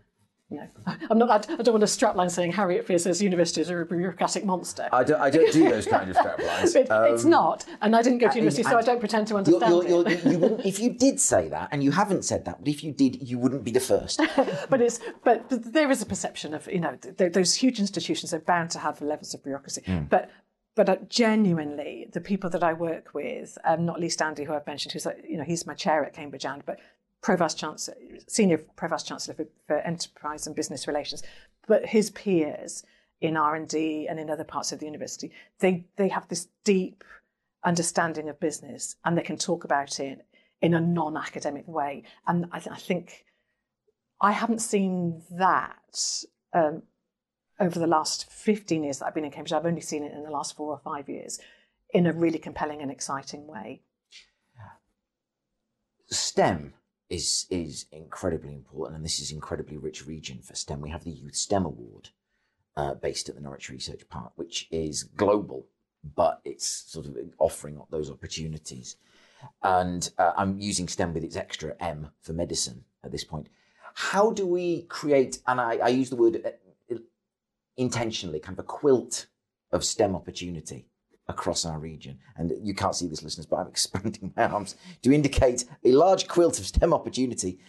I'm 1.10 1.18
not. 1.18 1.50
I 1.50 1.62
don't 1.62 1.74
want 1.74 1.84
a 1.84 1.88
strapline 1.88 2.30
saying 2.30 2.52
Harriet 2.54 2.86
Fear 2.86 3.00
says 3.00 3.22
universities 3.22 3.70
are 3.72 3.82
a 3.82 3.86
bureaucratic 3.86 4.46
monster. 4.46 4.90
I 4.92 5.04
don't. 5.04 5.22
I 5.22 5.30
don't 5.30 5.52
do 5.52 5.70
those 5.70 5.88
kind 5.88 6.10
of 6.10 6.18
straplines. 6.18 6.76
it, 6.76 6.92
um, 6.92 7.14
it's 7.14 7.24
not, 7.24 7.66
and 7.82 7.96
I 7.96 8.02
didn't 8.02 8.20
go 8.20 8.30
to 8.30 8.36
university, 8.36 8.64
so 8.64 8.78
I 8.78 8.82
don't 8.82 9.00
pretend 9.00 9.28
to 9.28 9.38
understand 9.38 9.72
you're, 9.72 9.88
you're, 9.88 10.08
it. 10.08 10.26
You 10.26 10.60
if 10.66 10.80
you 10.80 10.92
did 10.92 11.20
say 11.20 11.48
that, 11.50 11.70
and 11.72 11.84
you 11.84 11.92
haven't 11.92 12.26
said 12.26 12.46
that, 12.46 12.60
but 12.60 12.68
if 12.68 12.84
you 12.84 12.92
did, 12.92 13.28
you 13.28 13.38
wouldn't 13.38 13.64
be 13.64 13.72
the 13.72 13.80
first. 13.80 14.22
but 14.70 14.82
it's. 14.82 15.00
But, 15.24 15.46
there 15.50 15.92
is 15.92 16.02
a 16.02 16.06
perception 16.06 16.54
of 16.54 16.68
you 16.68 16.80
know 16.80 16.98
th- 17.18 17.34
those 17.34 17.56
huge 17.56 17.80
institutions 17.80 18.34
are 18.34 18.40
bound 18.40 18.72
to 18.72 18.80
have 18.80 19.02
levels 19.02 19.34
of 19.34 19.44
bureaucracy. 19.44 19.82
Mm. 19.86 20.10
But 20.10 20.30
but 20.76 20.90
uh, 20.90 20.98
genuinely, 21.10 22.08
the 22.12 22.22
people 22.22 22.50
that 22.50 22.64
I 22.64 22.74
work 22.74 23.14
with, 23.14 23.58
um, 23.66 23.86
not 23.86 24.00
least 24.00 24.22
Andy, 24.22 24.46
who 24.46 24.54
I've 24.54 24.68
mentioned, 24.68 24.94
who's 24.94 25.08
you 25.28 25.38
know 25.38 25.44
he's 25.44 25.66
my 25.66 25.74
chair 25.74 26.06
at 26.06 26.14
Cambridge 26.14 26.46
AND 26.46 26.64
but 26.66 26.80
pro-vice-chancellor, 27.22 27.96
senior 28.28 28.58
pro-vice-chancellor 28.76 29.36
for, 29.36 29.46
for 29.68 29.78
enterprise 29.80 30.48
and 30.48 30.56
business 30.56 30.88
relations, 30.88 31.24
but 31.68 31.86
his 31.86 32.10
peers 32.10 32.84
in 33.22 33.38
R 33.38 33.56
and 33.56 33.68
D 33.68 34.08
and 34.10 34.20
in 34.20 34.30
other 34.30 34.44
parts 34.44 34.72
of 34.72 34.80
the 34.80 34.86
university, 34.86 35.32
they 35.60 35.86
they 35.96 36.08
have 36.10 36.28
this 36.28 36.48
deep 36.64 37.04
understanding 37.64 38.28
of 38.28 38.40
business 38.40 38.96
and 39.06 39.16
they 39.16 39.22
can 39.22 39.38
talk 39.38 39.64
about 39.64 40.00
it 40.00 40.26
in 40.62 40.74
a 40.74 40.82
non-academic 40.82 41.68
way, 41.68 42.04
and 42.28 42.46
I, 42.52 42.60
th- 42.60 42.76
I 42.76 42.80
think 42.80 43.26
I 44.22 44.32
haven't 44.32 44.60
seen 44.60 45.24
that 45.32 46.24
um, 46.54 46.84
over 47.60 47.80
the 47.80 47.88
last 47.88 48.30
15 48.32 48.84
years 48.84 49.00
that 49.00 49.08
I've 49.08 49.16
been 49.16 49.26
in 49.26 49.32
Cambridge, 49.32 49.54
I've 49.54 49.66
only 49.66 49.82
seen 49.82 50.04
it 50.04 50.14
in 50.14 50.24
the 50.24 50.30
last 50.30 50.56
four 50.56 50.72
or 50.72 50.80
five 50.80 51.10
years 51.10 51.40
in 51.94 52.06
a 52.06 52.14
really 52.14 52.38
compelling 52.38 52.82
and 52.82 52.92
exciting 52.92 53.48
way. 53.48 53.82
STEM 56.10 56.74
is 57.12 57.46
is 57.50 57.86
incredibly 57.92 58.54
important, 58.54 58.96
and 58.96 59.06
this 59.06 59.20
is 59.20 59.32
incredibly 59.32 59.78
rich 59.78 60.08
region 60.08 60.40
for 60.42 60.56
STEM. 60.56 60.80
We 60.80 60.90
have 60.90 61.04
the 61.04 61.12
Youth 61.12 61.36
STEM 61.36 61.66
Award 61.66 62.10
uh, 62.78 62.94
based 62.96 63.28
at 63.28 63.36
the 63.36 63.42
Norwich 63.42 63.70
Research 63.70 64.08
Park, 64.10 64.32
which 64.38 64.70
is 64.72 65.04
global, 65.04 65.68
but 66.16 66.40
it's 66.46 66.68
sort 66.68 67.06
of 67.06 67.18
offering 67.38 67.78
up 67.78 67.88
those 67.92 68.10
opportunities. 68.10 68.96
And 69.62 70.10
uh, 70.18 70.32
I'm 70.38 70.58
using 70.58 70.88
STEM 70.88 71.14
with 71.14 71.26
its 71.26 71.36
extra 71.36 71.76
M 71.82 72.12
for 72.22 72.32
medicine 72.32 72.86
at 73.04 73.12
this 73.12 73.26
point. 73.26 73.50
How 73.94 74.32
do 74.32 74.48
we 74.48 74.84
create? 74.84 75.40
And 75.48 75.60
I, 75.60 75.78
I 75.78 75.90
use 75.90 76.10
the 76.10 76.16
word 76.16 76.42
intentionally 77.76 78.40
kind 78.40 78.58
of 78.58 78.64
a 78.64 78.68
quilt 78.68 79.26
of 79.72 79.84
STEM 79.84 80.16
opportunity 80.16 80.86
across 81.28 81.66
our 81.66 81.80
region. 81.80 82.20
And 82.38 82.54
you 82.62 82.74
can't 82.74 82.96
see 82.96 83.08
this, 83.08 83.24
listeners, 83.24 83.46
but 83.46 83.58
I'm 83.58 83.68
expanding 83.76 84.34
my 84.36 84.44
arms 84.46 84.76
to 85.04 85.12
indicate 85.12 85.66
a 85.84 85.92
large 85.92 86.28
quilt 86.28 86.60
of 86.60 86.66
STEM 86.66 86.94
opportunity. 86.94 87.60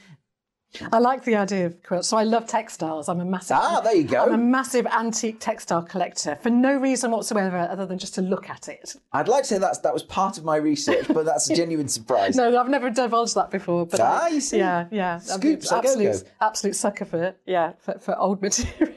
I 0.90 0.98
like 0.98 1.24
the 1.24 1.36
idea 1.36 1.66
of 1.66 1.82
quilts. 1.82 2.08
So 2.08 2.16
I 2.16 2.24
love 2.24 2.46
textiles. 2.46 3.08
I'm 3.08 3.20
a 3.20 3.24
massive 3.24 3.58
ah, 3.60 3.80
there 3.80 3.94
you 3.94 4.04
go. 4.04 4.22
I'm 4.22 4.32
a 4.32 4.38
massive 4.38 4.86
antique 4.86 5.38
textile 5.38 5.82
collector 5.82 6.36
for 6.36 6.48
no 6.50 6.76
reason 6.76 7.10
whatsoever 7.10 7.58
other 7.58 7.84
than 7.84 7.98
just 7.98 8.14
to 8.14 8.22
look 8.22 8.48
at 8.48 8.68
it. 8.68 8.96
I'd 9.12 9.28
like 9.28 9.42
to 9.42 9.48
say 9.48 9.58
that's 9.58 9.78
that 9.80 9.92
was 9.92 10.02
part 10.02 10.38
of 10.38 10.44
my 10.44 10.56
research, 10.56 11.06
but 11.08 11.26
that's 11.26 11.50
a 11.50 11.54
genuine 11.62 11.88
surprise. 11.88 12.36
no, 12.36 12.58
I've 12.58 12.70
never 12.70 12.88
divulged 12.88 13.34
that 13.34 13.50
before. 13.50 13.86
But 13.86 14.00
ah, 14.00 14.28
you 14.28 14.40
see, 14.40 14.58
yeah, 14.58 14.86
yeah, 14.90 15.18
Scoops, 15.18 15.70
absolute, 15.70 16.12
go, 16.12 16.18
go. 16.18 16.26
absolute 16.40 16.76
sucker 16.76 17.04
for 17.04 17.22
it. 17.22 17.38
yeah 17.46 17.72
for, 17.78 17.98
for 17.98 18.18
old 18.18 18.40
material. 18.42 18.94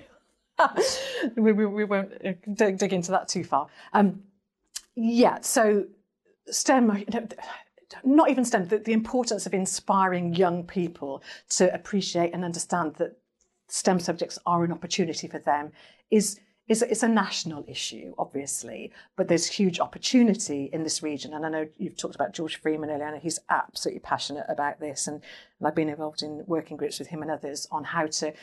we, 1.35 1.51
we, 1.51 1.65
we, 1.65 1.83
won't 1.83 2.13
uh, 2.25 2.31
dig, 2.53 2.77
dig, 2.77 2.93
into 2.93 3.11
that 3.11 3.27
too 3.27 3.43
far. 3.43 3.67
Um, 3.91 4.23
yeah, 4.95 5.39
so 5.41 5.85
STEM, 6.49 7.05
not 8.03 8.29
even 8.29 8.45
STEM, 8.45 8.67
the, 8.67 8.79
the, 8.79 8.93
importance 8.93 9.45
of 9.45 9.53
inspiring 9.53 10.33
young 10.33 10.63
people 10.63 11.21
to 11.49 11.73
appreciate 11.73 12.33
and 12.33 12.43
understand 12.43 12.95
that 12.95 13.17
STEM 13.67 13.99
subjects 13.99 14.39
are 14.45 14.63
an 14.63 14.71
opportunity 14.71 15.27
for 15.27 15.39
them 15.39 15.71
is 16.11 16.39
is 16.67 16.81
it's 16.81 17.03
a 17.03 17.07
national 17.07 17.63
issue, 17.67 18.13
obviously, 18.17 18.91
but 19.15 19.27
there's 19.27 19.45
huge 19.45 19.79
opportunity 19.79 20.67
in 20.73 20.81
this 20.81 21.03
region. 21.03 21.33
And 21.33 21.45
I 21.45 21.49
know 21.49 21.67
you've 21.77 21.95
talked 21.95 22.15
about 22.15 22.33
George 22.33 22.55
Freeman 22.55 22.89
earlier, 22.89 23.05
and 23.05 23.21
he's 23.21 23.39
absolutely 23.49 23.99
passionate 23.99 24.45
about 24.49 24.79
this. 24.79 25.05
And 25.05 25.21
I've 25.63 25.75
been 25.75 25.89
involved 25.89 26.23
in 26.23 26.43
working 26.47 26.75
groups 26.75 26.97
with 26.97 27.09
him 27.09 27.21
and 27.21 27.29
others 27.29 27.67
on 27.71 27.83
how 27.83 28.07
to 28.07 28.33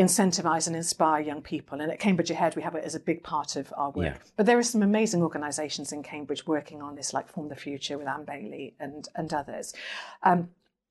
incentivize 0.00 0.66
and 0.66 0.74
inspire 0.74 1.20
young 1.20 1.42
people. 1.42 1.80
And 1.80 1.92
at 1.92 2.00
Cambridge 2.00 2.30
Ahead, 2.30 2.56
we 2.56 2.62
have 2.62 2.74
it 2.74 2.84
as 2.84 2.94
a 2.94 3.00
big 3.00 3.22
part 3.22 3.56
of 3.56 3.72
our 3.76 3.90
work. 3.90 4.06
Yeah. 4.06 4.16
But 4.36 4.46
there 4.46 4.58
are 4.58 4.62
some 4.62 4.82
amazing 4.82 5.22
organisations 5.22 5.92
in 5.92 6.02
Cambridge 6.02 6.46
working 6.46 6.80
on 6.80 6.96
this, 6.96 7.12
like 7.12 7.28
Form 7.28 7.48
the 7.48 7.56
Future 7.56 7.98
with 7.98 8.08
Anne 8.08 8.24
Bailey 8.24 8.74
and, 8.80 9.08
and 9.14 9.32
others. 9.32 9.74
Um, 10.22 10.48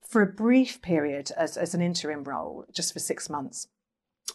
for 0.07 0.21
a 0.21 0.27
brief 0.27 0.81
period 0.81 1.31
as, 1.35 1.57
as 1.57 1.73
an 1.73 1.81
interim 1.81 2.23
role, 2.23 2.65
just 2.71 2.93
for 2.93 2.99
six 2.99 3.29
months, 3.29 3.67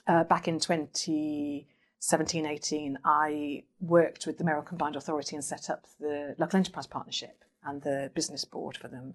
uh, 0.07 0.25
back 0.25 0.49
in 0.49 0.59
2017 0.61 2.47
18, 2.47 2.99
I 3.05 3.63
worked 3.81 4.27
with 4.27 4.39
the 4.39 4.45
Mayoral 4.45 4.63
Combined 4.63 4.97
Authority 4.97 5.37
and 5.37 5.45
set 5.45 5.71
up 5.71 5.87
the 5.99 6.35
Local 6.39 6.59
Enterprise 6.59 6.87
Partnership 6.87 7.45
and 7.65 7.83
the 7.83 8.11
business 8.15 8.45
board 8.45 8.77
for 8.77 8.89
them 8.89 9.15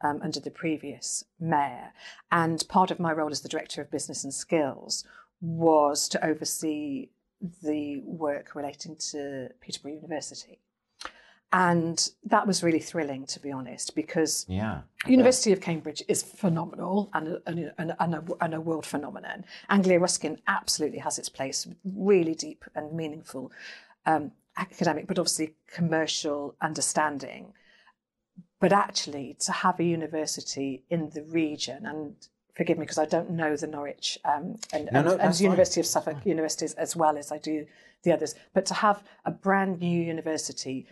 um, 0.00 0.20
under 0.22 0.40
the 0.40 0.50
previous 0.50 1.24
mayor. 1.38 1.92
And 2.30 2.62
part 2.68 2.90
of 2.90 3.00
my 3.00 3.12
role 3.12 3.30
as 3.30 3.40
the 3.40 3.48
Director 3.48 3.82
of 3.82 3.90
Business 3.90 4.24
and 4.24 4.32
Skills 4.32 5.04
was 5.40 6.08
to 6.08 6.24
oversee 6.24 7.10
the 7.62 8.00
work 8.04 8.54
relating 8.54 8.96
to 8.96 9.48
Peterborough 9.60 9.92
University. 9.92 10.58
And 11.50 12.10
that 12.24 12.46
was 12.46 12.62
really 12.62 12.78
thrilling, 12.78 13.24
to 13.26 13.40
be 13.40 13.50
honest, 13.50 13.94
because 13.94 14.44
Yeah. 14.48 14.82
University 15.06 15.50
of 15.52 15.60
Cambridge 15.62 16.02
is 16.06 16.22
phenomenal 16.22 17.08
and 17.14 17.28
a, 17.28 17.42
and, 17.46 17.58
a, 17.60 18.02
and, 18.02 18.14
a, 18.14 18.24
and 18.42 18.54
a 18.54 18.60
world 18.60 18.84
phenomenon. 18.84 19.46
Anglia 19.70 19.98
Ruskin 19.98 20.42
absolutely 20.46 20.98
has 20.98 21.18
its 21.18 21.30
place, 21.30 21.66
really 21.84 22.34
deep 22.34 22.64
and 22.74 22.92
meaningful 22.92 23.50
um, 24.04 24.32
academic, 24.58 25.06
but 25.06 25.18
obviously 25.18 25.54
commercial 25.72 26.54
understanding. 26.60 27.54
But 28.60 28.72
actually, 28.72 29.36
to 29.40 29.52
have 29.52 29.78
a 29.78 29.84
university 29.84 30.84
in 30.90 31.10
the 31.10 31.22
region, 31.22 31.86
and 31.86 32.14
forgive 32.54 32.76
me 32.76 32.84
because 32.84 32.98
I 32.98 33.06
don't 33.06 33.30
know 33.30 33.56
the 33.56 33.68
Norwich 33.68 34.18
um, 34.24 34.56
and, 34.72 34.88
No, 34.92 35.02
no, 35.02 35.12
and, 35.12 35.20
and. 35.20 35.40
University 35.40 35.80
of 35.80 35.86
Suffolk 35.86 36.16
universities 36.24 36.74
as 36.74 36.96
well 36.96 37.16
as 37.16 37.30
I 37.30 37.38
do 37.38 37.66
the 38.02 38.12
others, 38.12 38.34
but 38.54 38.66
to 38.66 38.74
have 38.74 39.02
a 39.24 39.30
brand 39.30 39.80
new 39.80 40.00
university 40.00 40.86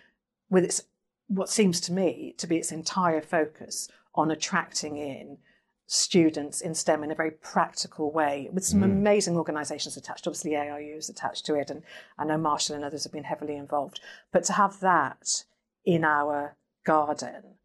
with 0.48 0.64
its 0.64 0.82
what 1.28 1.48
seems 1.48 1.80
to 1.80 1.92
me 1.92 2.34
to 2.38 2.46
be 2.46 2.56
its 2.56 2.70
entire 2.70 3.20
focus 3.20 3.88
on 4.14 4.30
attracting 4.30 4.96
in 4.96 5.38
students 5.86 6.60
in 6.60 6.74
STEM 6.74 7.04
in 7.04 7.12
a 7.12 7.16
very 7.16 7.30
practical 7.30 8.10
way, 8.10 8.48
with 8.52 8.64
some 8.64 8.82
amazing 8.82 9.36
organisations 9.36 9.96
attached. 9.96 10.26
Obviously, 10.26 10.56
ARU 10.56 10.96
is 10.96 11.08
attached 11.08 11.46
to 11.46 11.54
it, 11.54 11.70
and 11.70 11.82
I 12.18 12.24
know 12.24 12.38
Marshall 12.38 12.74
and 12.74 12.84
others 12.84 13.04
have 13.04 13.12
been 13.12 13.24
heavily 13.24 13.56
involved. 13.56 14.00
But 14.32 14.44
to 14.44 14.54
have 14.54 14.80
that 14.80 15.44
in 15.84 16.04
our 16.04 16.56
garden, 16.84 17.55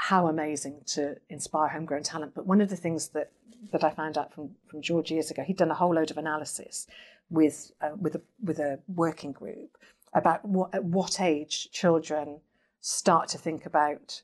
how 0.00 0.28
amazing 0.28 0.80
to 0.86 1.16
inspire 1.28 1.68
homegrown 1.68 2.04
talent. 2.04 2.32
But 2.34 2.46
one 2.46 2.60
of 2.60 2.70
the 2.70 2.76
things 2.76 3.08
that 3.08 3.32
that 3.72 3.82
I 3.82 3.90
found 3.90 4.16
out 4.16 4.32
from 4.32 4.50
from 4.68 4.80
George 4.80 5.10
years 5.10 5.30
ago, 5.30 5.42
he'd 5.42 5.56
done 5.56 5.70
a 5.70 5.74
whole 5.74 5.94
load 5.94 6.10
of 6.10 6.18
analysis 6.18 6.86
with 7.28 7.72
uh, 7.80 7.90
with 8.00 8.14
a 8.14 8.22
with 8.42 8.60
a 8.60 8.78
working 8.86 9.32
group 9.32 9.76
about 10.14 10.44
what 10.44 10.72
at 10.74 10.84
what 10.84 11.20
age 11.20 11.70
children 11.72 12.40
start 12.80 13.28
to 13.30 13.38
think 13.38 13.66
about 13.66 14.22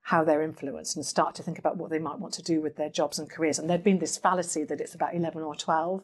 how 0.00 0.24
they're 0.24 0.42
influenced 0.42 0.96
and 0.96 1.04
start 1.04 1.34
to 1.34 1.42
think 1.42 1.58
about 1.58 1.76
what 1.76 1.90
they 1.90 1.98
might 1.98 2.18
want 2.18 2.32
to 2.32 2.42
do 2.42 2.62
with 2.62 2.76
their 2.76 2.88
jobs 2.88 3.18
and 3.18 3.28
careers. 3.28 3.58
And 3.58 3.68
there'd 3.68 3.84
been 3.84 3.98
this 3.98 4.16
fallacy 4.16 4.64
that 4.64 4.80
it's 4.80 4.94
about 4.94 5.14
11 5.14 5.42
or 5.42 5.54
12. 5.54 6.02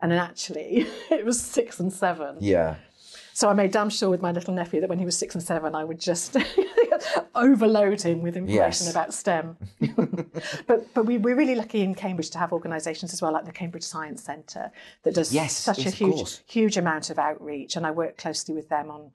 And 0.00 0.10
then 0.10 0.18
actually, 0.18 0.86
it 1.10 1.24
was 1.26 1.40
six 1.40 1.78
and 1.78 1.92
seven. 1.92 2.38
Yeah. 2.40 2.76
So 3.34 3.50
I 3.50 3.52
made 3.52 3.70
damn 3.70 3.90
sure 3.90 4.08
with 4.08 4.22
my 4.22 4.32
little 4.32 4.54
nephew 4.54 4.80
that 4.80 4.88
when 4.88 4.98
he 4.98 5.04
was 5.04 5.18
six 5.18 5.34
and 5.34 5.44
seven, 5.44 5.74
I 5.74 5.84
would 5.84 6.00
just 6.00 6.36
overload 7.34 8.02
him 8.02 8.22
with 8.22 8.36
information 8.36 8.86
Yes. 8.86 8.90
about 8.90 9.14
STEM. 9.14 9.56
but 10.66 10.92
but 10.94 11.06
we, 11.06 11.18
we're 11.18 11.36
really 11.36 11.54
lucky 11.54 11.82
in 11.82 11.94
Cambridge 11.94 12.30
to 12.30 12.38
have 12.38 12.52
organisations 12.52 13.12
as 13.12 13.20
well, 13.22 13.32
like 13.32 13.44
the 13.44 13.52
Cambridge 13.52 13.84
Science 13.84 14.22
Centre, 14.22 14.70
that 15.02 15.14
does 15.14 15.32
Yes, 15.32 15.56
such 15.56 15.78
yes, 15.78 15.92
a 15.92 15.96
huge 15.96 16.38
huge 16.46 16.76
amount 16.76 17.10
of 17.10 17.18
outreach, 17.18 17.76
and 17.76 17.86
I 17.86 17.90
work 17.90 18.16
closely 18.16 18.54
with 18.54 18.68
them 18.68 18.90
on. 18.90 19.10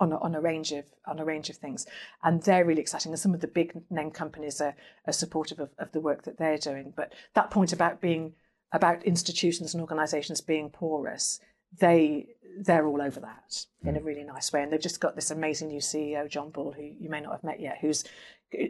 On 0.00 0.12
a, 0.12 0.18
on 0.18 0.36
a 0.36 0.40
range 0.40 0.70
of 0.70 0.84
on 1.08 1.18
a 1.18 1.24
range 1.24 1.50
of 1.50 1.56
things, 1.56 1.84
and 2.22 2.40
they're 2.40 2.64
really 2.64 2.80
exciting. 2.80 3.10
And 3.10 3.18
some 3.18 3.34
of 3.34 3.40
the 3.40 3.48
big 3.48 3.72
name 3.90 4.12
companies 4.12 4.60
are, 4.60 4.76
are 5.08 5.12
supportive 5.12 5.58
of, 5.58 5.70
of 5.76 5.90
the 5.90 5.98
work 6.00 6.22
that 6.22 6.38
they're 6.38 6.56
doing. 6.56 6.92
But 6.94 7.12
that 7.34 7.50
point 7.50 7.72
about 7.72 8.00
being 8.00 8.34
about 8.70 9.02
institutions 9.02 9.74
and 9.74 9.80
organisations 9.80 10.40
being 10.40 10.70
porous, 10.70 11.40
they 11.76 12.28
they're 12.60 12.86
all 12.86 13.00
over 13.00 13.20
that 13.20 13.64
in 13.84 13.96
a 13.96 14.00
really 14.00 14.24
nice 14.24 14.52
way. 14.52 14.62
And 14.62 14.72
they've 14.72 14.80
just 14.80 15.00
got 15.00 15.14
this 15.14 15.30
amazing 15.30 15.68
new 15.68 15.80
CEO, 15.80 16.28
John 16.28 16.50
Ball, 16.50 16.72
who 16.72 16.82
you 16.82 17.08
may 17.08 17.20
not 17.20 17.32
have 17.32 17.44
met 17.44 17.60
yet, 17.60 17.78
who's 17.80 18.04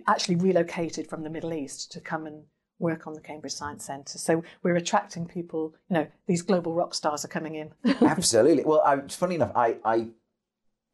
actually 0.07 0.37
relocated 0.37 1.09
from 1.09 1.23
the 1.23 1.31
Middle 1.31 1.55
East 1.55 1.91
to 1.93 2.01
come 2.01 2.27
and 2.27 2.45
work 2.79 3.07
on 3.07 3.15
the 3.15 3.21
Cambridge 3.21 3.53
Science 3.53 3.85
Centre. 3.85 4.19
So 4.19 4.43
we're 4.63 4.77
attracting 4.77 5.27
people. 5.27 5.75
You 5.89 5.95
know, 5.95 6.07
these 6.27 6.43
global 6.43 6.75
rock 6.75 6.95
stars 6.95 7.25
are 7.25 7.29
coming 7.29 7.55
in. 7.55 7.73
Absolutely. 8.01 8.65
Well, 8.65 8.83
I, 8.85 9.01
funny 9.09 9.37
enough, 9.37 9.53
I, 9.55 9.77
I 9.85 10.09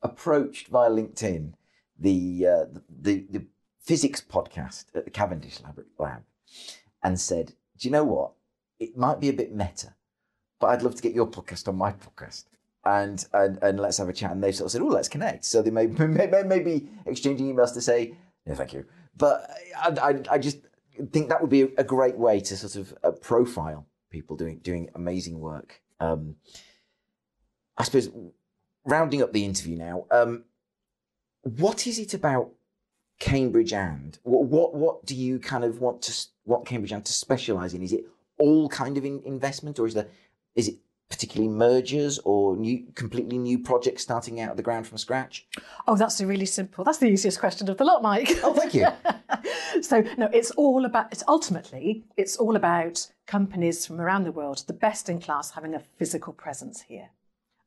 approached 0.03 0.69
via 0.69 0.91
LinkedIn 0.91 1.55
the, 1.99 2.47
uh, 2.47 2.65
the 2.89 3.25
the 3.31 3.47
physics 3.81 4.21
podcast 4.21 4.87
at 4.95 5.05
the 5.05 5.11
Cavendish 5.11 5.61
Lab 5.99 6.25
and 7.03 7.21
said, 7.21 7.55
"Do 7.79 7.89
you 7.89 7.93
know 7.93 8.05
what? 8.05 8.33
It 8.81 8.97
might 8.97 9.21
be 9.21 9.29
a 9.29 9.33
bit 9.33 9.55
meta, 9.55 9.95
but 10.65 10.71
I'd 10.71 10.83
love 10.83 10.95
to 10.95 11.03
get 11.03 11.13
your 11.13 11.27
podcast 11.27 11.69
on 11.69 11.77
my 11.77 11.93
podcast." 11.93 12.45
And, 12.87 13.25
and 13.35 13.59
and 13.63 13.79
let's 13.79 13.99
have 13.99 14.09
a 14.09 14.15
chat. 14.15 14.33
And 14.33 14.43
they 14.43 14.51
sort 14.53 14.67
of 14.67 14.73
said, 14.73 14.81
"Oh, 14.81 14.87
let's 14.87 15.09
connect." 15.09 15.45
So 15.45 15.61
they 15.61 15.71
may 15.71 15.87
may, 15.87 16.27
may, 16.27 16.83
exchanging 17.05 17.55
emails 17.55 17.75
to 17.75 17.83
say, 17.83 18.15
"No, 18.47 18.55
thank 18.55 18.73
you." 18.73 18.87
But 19.15 19.51
I, 19.79 19.89
I, 20.01 20.23
I 20.33 20.39
just 20.39 20.59
think 21.13 21.29
that 21.29 21.43
would 21.43 21.51
be 21.51 21.63
a 21.77 21.85
great 21.85 22.17
way 22.17 22.41
to 22.41 22.57
sort 22.57 22.77
of 22.77 22.95
uh, 23.05 23.11
profile 23.11 23.87
people 24.09 24.37
doing 24.37 24.59
doing 24.59 24.89
amazing 24.95 25.39
work. 25.39 25.83
Um, 26.01 26.37
I 27.77 27.85
suppose 27.85 28.09
rounding 28.87 29.23
up 29.23 29.33
the 29.35 29.45
interview 29.45 29.77
now, 29.77 30.07
um, 30.11 30.45
what 31.43 31.87
is 31.87 31.99
it 31.99 32.15
about 32.15 32.53
Cambridge 33.21 33.73
AND 33.73 34.19
what, 34.23 34.45
what 34.45 34.75
what 34.75 35.07
do 35.07 35.15
you 35.15 35.39
kind 35.39 35.65
of 35.65 35.81
want 35.81 36.03
to 36.03 36.27
want 36.45 36.67
Cambridge 36.67 36.93
and 36.93 37.05
to 37.05 37.13
specialise 37.13 37.75
in? 37.75 37.83
Is 37.83 37.93
it 37.93 38.05
all 38.39 38.69
kind 38.69 38.97
of 38.99 39.05
in, 39.05 39.23
investment, 39.25 39.79
or 39.79 39.87
is 39.87 39.95
there 39.95 40.09
is 40.55 40.69
it 40.69 40.77
particularly 41.11 41.55
mergers 41.55 42.19
or 42.25 42.57
new 42.57 42.87
completely 42.95 43.39
new 43.39 43.59
projects 43.59 44.03
starting 44.03 44.41
out 44.41 44.51
of 44.51 44.57
the 44.57 44.63
ground 44.63 44.87
from 44.87 44.99
scratch? 44.99 45.47
Oh, 45.87 45.97
that's 45.97 46.21
a 46.21 46.27
really 46.27 46.47
simple. 46.47 46.85
That's 46.85 46.99
the 46.99 47.07
easiest 47.07 47.39
question 47.39 47.69
of 47.69 47.77
the 47.77 47.85
lot, 47.85 48.03
Mike. 48.03 48.31
Oh, 48.43 48.53
thank 48.53 48.75
you. 48.75 48.87
so 49.83 50.03
no, 50.19 50.29
it's 50.33 50.51
all 50.53 50.85
about. 50.85 51.13
It's 51.13 51.25
ultimately 51.29 52.05
it's 52.17 52.37
all 52.37 52.57
about 52.57 53.07
companies 53.27 53.87
from 53.87 54.01
around 54.01 54.25
the 54.25 54.33
world, 54.33 54.65
the 54.67 54.73
best 54.73 55.09
in 55.09 55.21
class, 55.21 55.53
having 55.53 55.75
a 55.75 55.81
physical 55.81 56.33
presence 56.33 56.83
here. 56.83 57.11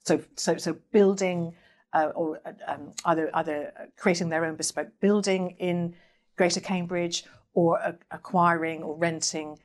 So 0.06 0.22
so 0.36 0.58
so 0.58 0.78
building 0.92 1.54
uh, 1.94 2.12
or 2.16 2.42
um, 2.68 2.92
either 3.06 3.30
either 3.34 3.90
creating 3.98 4.30
their 4.30 4.46
own 4.46 4.56
bespoke 4.56 4.90
building 5.00 5.56
in 5.60 5.96
Greater 6.38 6.60
Cambridge 6.60 7.26
or 7.54 7.98
acquiring 8.12 8.84
or 8.84 8.96
renting 8.96 9.58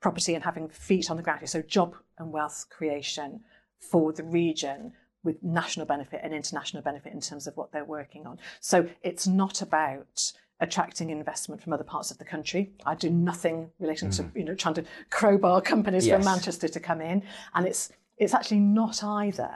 property 0.00 0.34
and 0.34 0.44
having 0.44 0.68
feet 0.68 1.10
on 1.10 1.16
the 1.16 1.22
ground. 1.22 1.48
So 1.48 1.62
job 1.62 1.96
and 2.18 2.32
wealth 2.32 2.66
creation 2.70 3.40
for 3.78 4.12
the 4.12 4.24
region 4.24 4.92
with 5.24 5.42
national 5.42 5.86
benefit 5.86 6.20
and 6.22 6.32
international 6.32 6.82
benefit 6.82 7.12
in 7.12 7.20
terms 7.20 7.46
of 7.46 7.56
what 7.56 7.72
they're 7.72 7.84
working 7.84 8.26
on. 8.26 8.38
So 8.60 8.88
it's 9.02 9.26
not 9.26 9.62
about 9.62 10.32
attracting 10.60 11.10
investment 11.10 11.62
from 11.62 11.72
other 11.72 11.84
parts 11.84 12.10
of 12.10 12.18
the 12.18 12.24
country. 12.24 12.72
I 12.84 12.94
do 12.94 13.10
nothing 13.10 13.70
relating 13.78 14.10
to 14.10 14.22
mm-hmm. 14.22 14.38
you 14.38 14.44
know 14.44 14.54
trying 14.54 14.74
to 14.74 14.84
crowbar 15.10 15.60
companies 15.60 16.06
Yes. 16.06 16.16
from 16.16 16.24
Manchester 16.24 16.68
to 16.68 16.80
come 16.80 17.00
in, 17.00 17.22
and 17.54 17.66
it's 17.66 17.92
it's 18.16 18.34
actually 18.34 18.60
not 18.60 19.02
either 19.04 19.50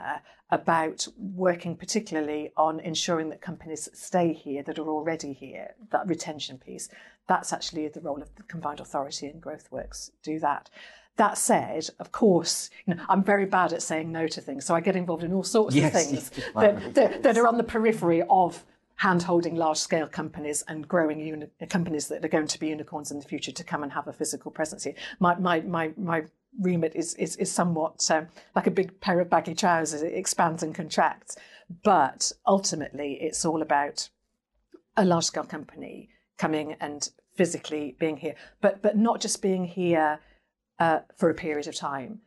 about 0.49 1.07
working 1.17 1.75
particularly 1.75 2.51
on 2.55 2.79
ensuring 2.81 3.29
that 3.29 3.41
companies 3.41 3.89
stay 3.93 4.31
here 4.31 4.61
that 4.63 4.77
are 4.77 4.87
already 4.87 5.33
here, 5.33 5.73
that 5.91 6.07
retention 6.07 6.57
piece. 6.57 6.89
That's 7.27 7.53
actually 7.53 7.87
the 7.87 8.01
role 8.01 8.21
of 8.21 8.35
the 8.35 8.43
combined 8.43 8.79
authority 8.79 9.27
and 9.27 9.41
growth 9.41 9.71
works 9.71 10.11
do 10.23 10.39
that. 10.39 10.69
That 11.15 11.37
said, 11.37 11.89
of 11.99 12.11
course, 12.11 12.69
you 12.85 12.95
know, 12.95 13.03
I'm 13.07 13.23
very 13.23 13.45
bad 13.45 13.71
at 13.71 13.83
saying 13.83 14.11
no 14.11 14.27
to 14.27 14.41
things, 14.41 14.65
so 14.65 14.73
I 14.73 14.81
get 14.81 14.95
involved 14.95 15.23
in 15.23 15.31
all 15.31 15.43
sorts 15.43 15.75
Yes, 15.75 15.93
of 15.93 16.01
things 16.01 16.31
yes. 16.35 16.49
that, 16.55 16.93
that, 16.95 17.23
that 17.23 17.37
are 17.37 17.47
on 17.47 17.57
the 17.57 17.63
periphery 17.63 18.23
of 18.29 18.65
hand-holding 18.95 19.55
large-scale 19.55 20.07
companies 20.07 20.63
and 20.67 20.87
growing 20.87 21.19
uni- 21.19 21.47
companies 21.69 22.07
that 22.07 22.23
are 22.25 22.29
going 22.29 22.47
to 22.47 22.59
be 22.59 22.67
unicorns 22.67 23.11
in 23.11 23.19
the 23.19 23.25
future 23.25 23.51
to 23.51 23.63
come 23.63 23.83
and 23.83 23.91
have 23.91 24.07
a 24.07 24.13
physical 24.13 24.49
presence 24.51 24.83
here. 24.83 24.95
My 25.19 25.35
my 25.35 25.61
my 25.61 25.91
my 25.97 26.23
remit 26.59 26.95
is 26.95 27.13
is, 27.15 27.35
is 27.37 27.51
somewhat 27.51 28.09
um, 28.09 28.27
like 28.55 28.67
a 28.67 28.71
big 28.71 28.99
pair 29.01 29.19
of 29.19 29.29
baggy 29.29 29.55
trousers. 29.55 30.01
It 30.01 30.13
expands 30.13 30.63
and 30.63 30.73
contracts, 30.73 31.35
but 31.83 32.31
ultimately, 32.47 33.13
it's 33.21 33.45
all 33.45 33.61
about 33.61 34.09
a 34.95 35.05
large-scale 35.05 35.45
company 35.45 36.09
coming 36.37 36.75
and 36.79 37.09
physically 37.35 37.95
being 37.99 38.17
here, 38.17 38.35
but 38.61 38.81
but 38.81 38.97
not 38.97 39.21
just 39.21 39.41
being 39.41 39.65
here 39.65 40.19
uh, 40.79 40.99
for 41.17 41.29
a 41.29 41.35
period 41.35 41.67
of 41.67 41.75
time. 41.75 42.19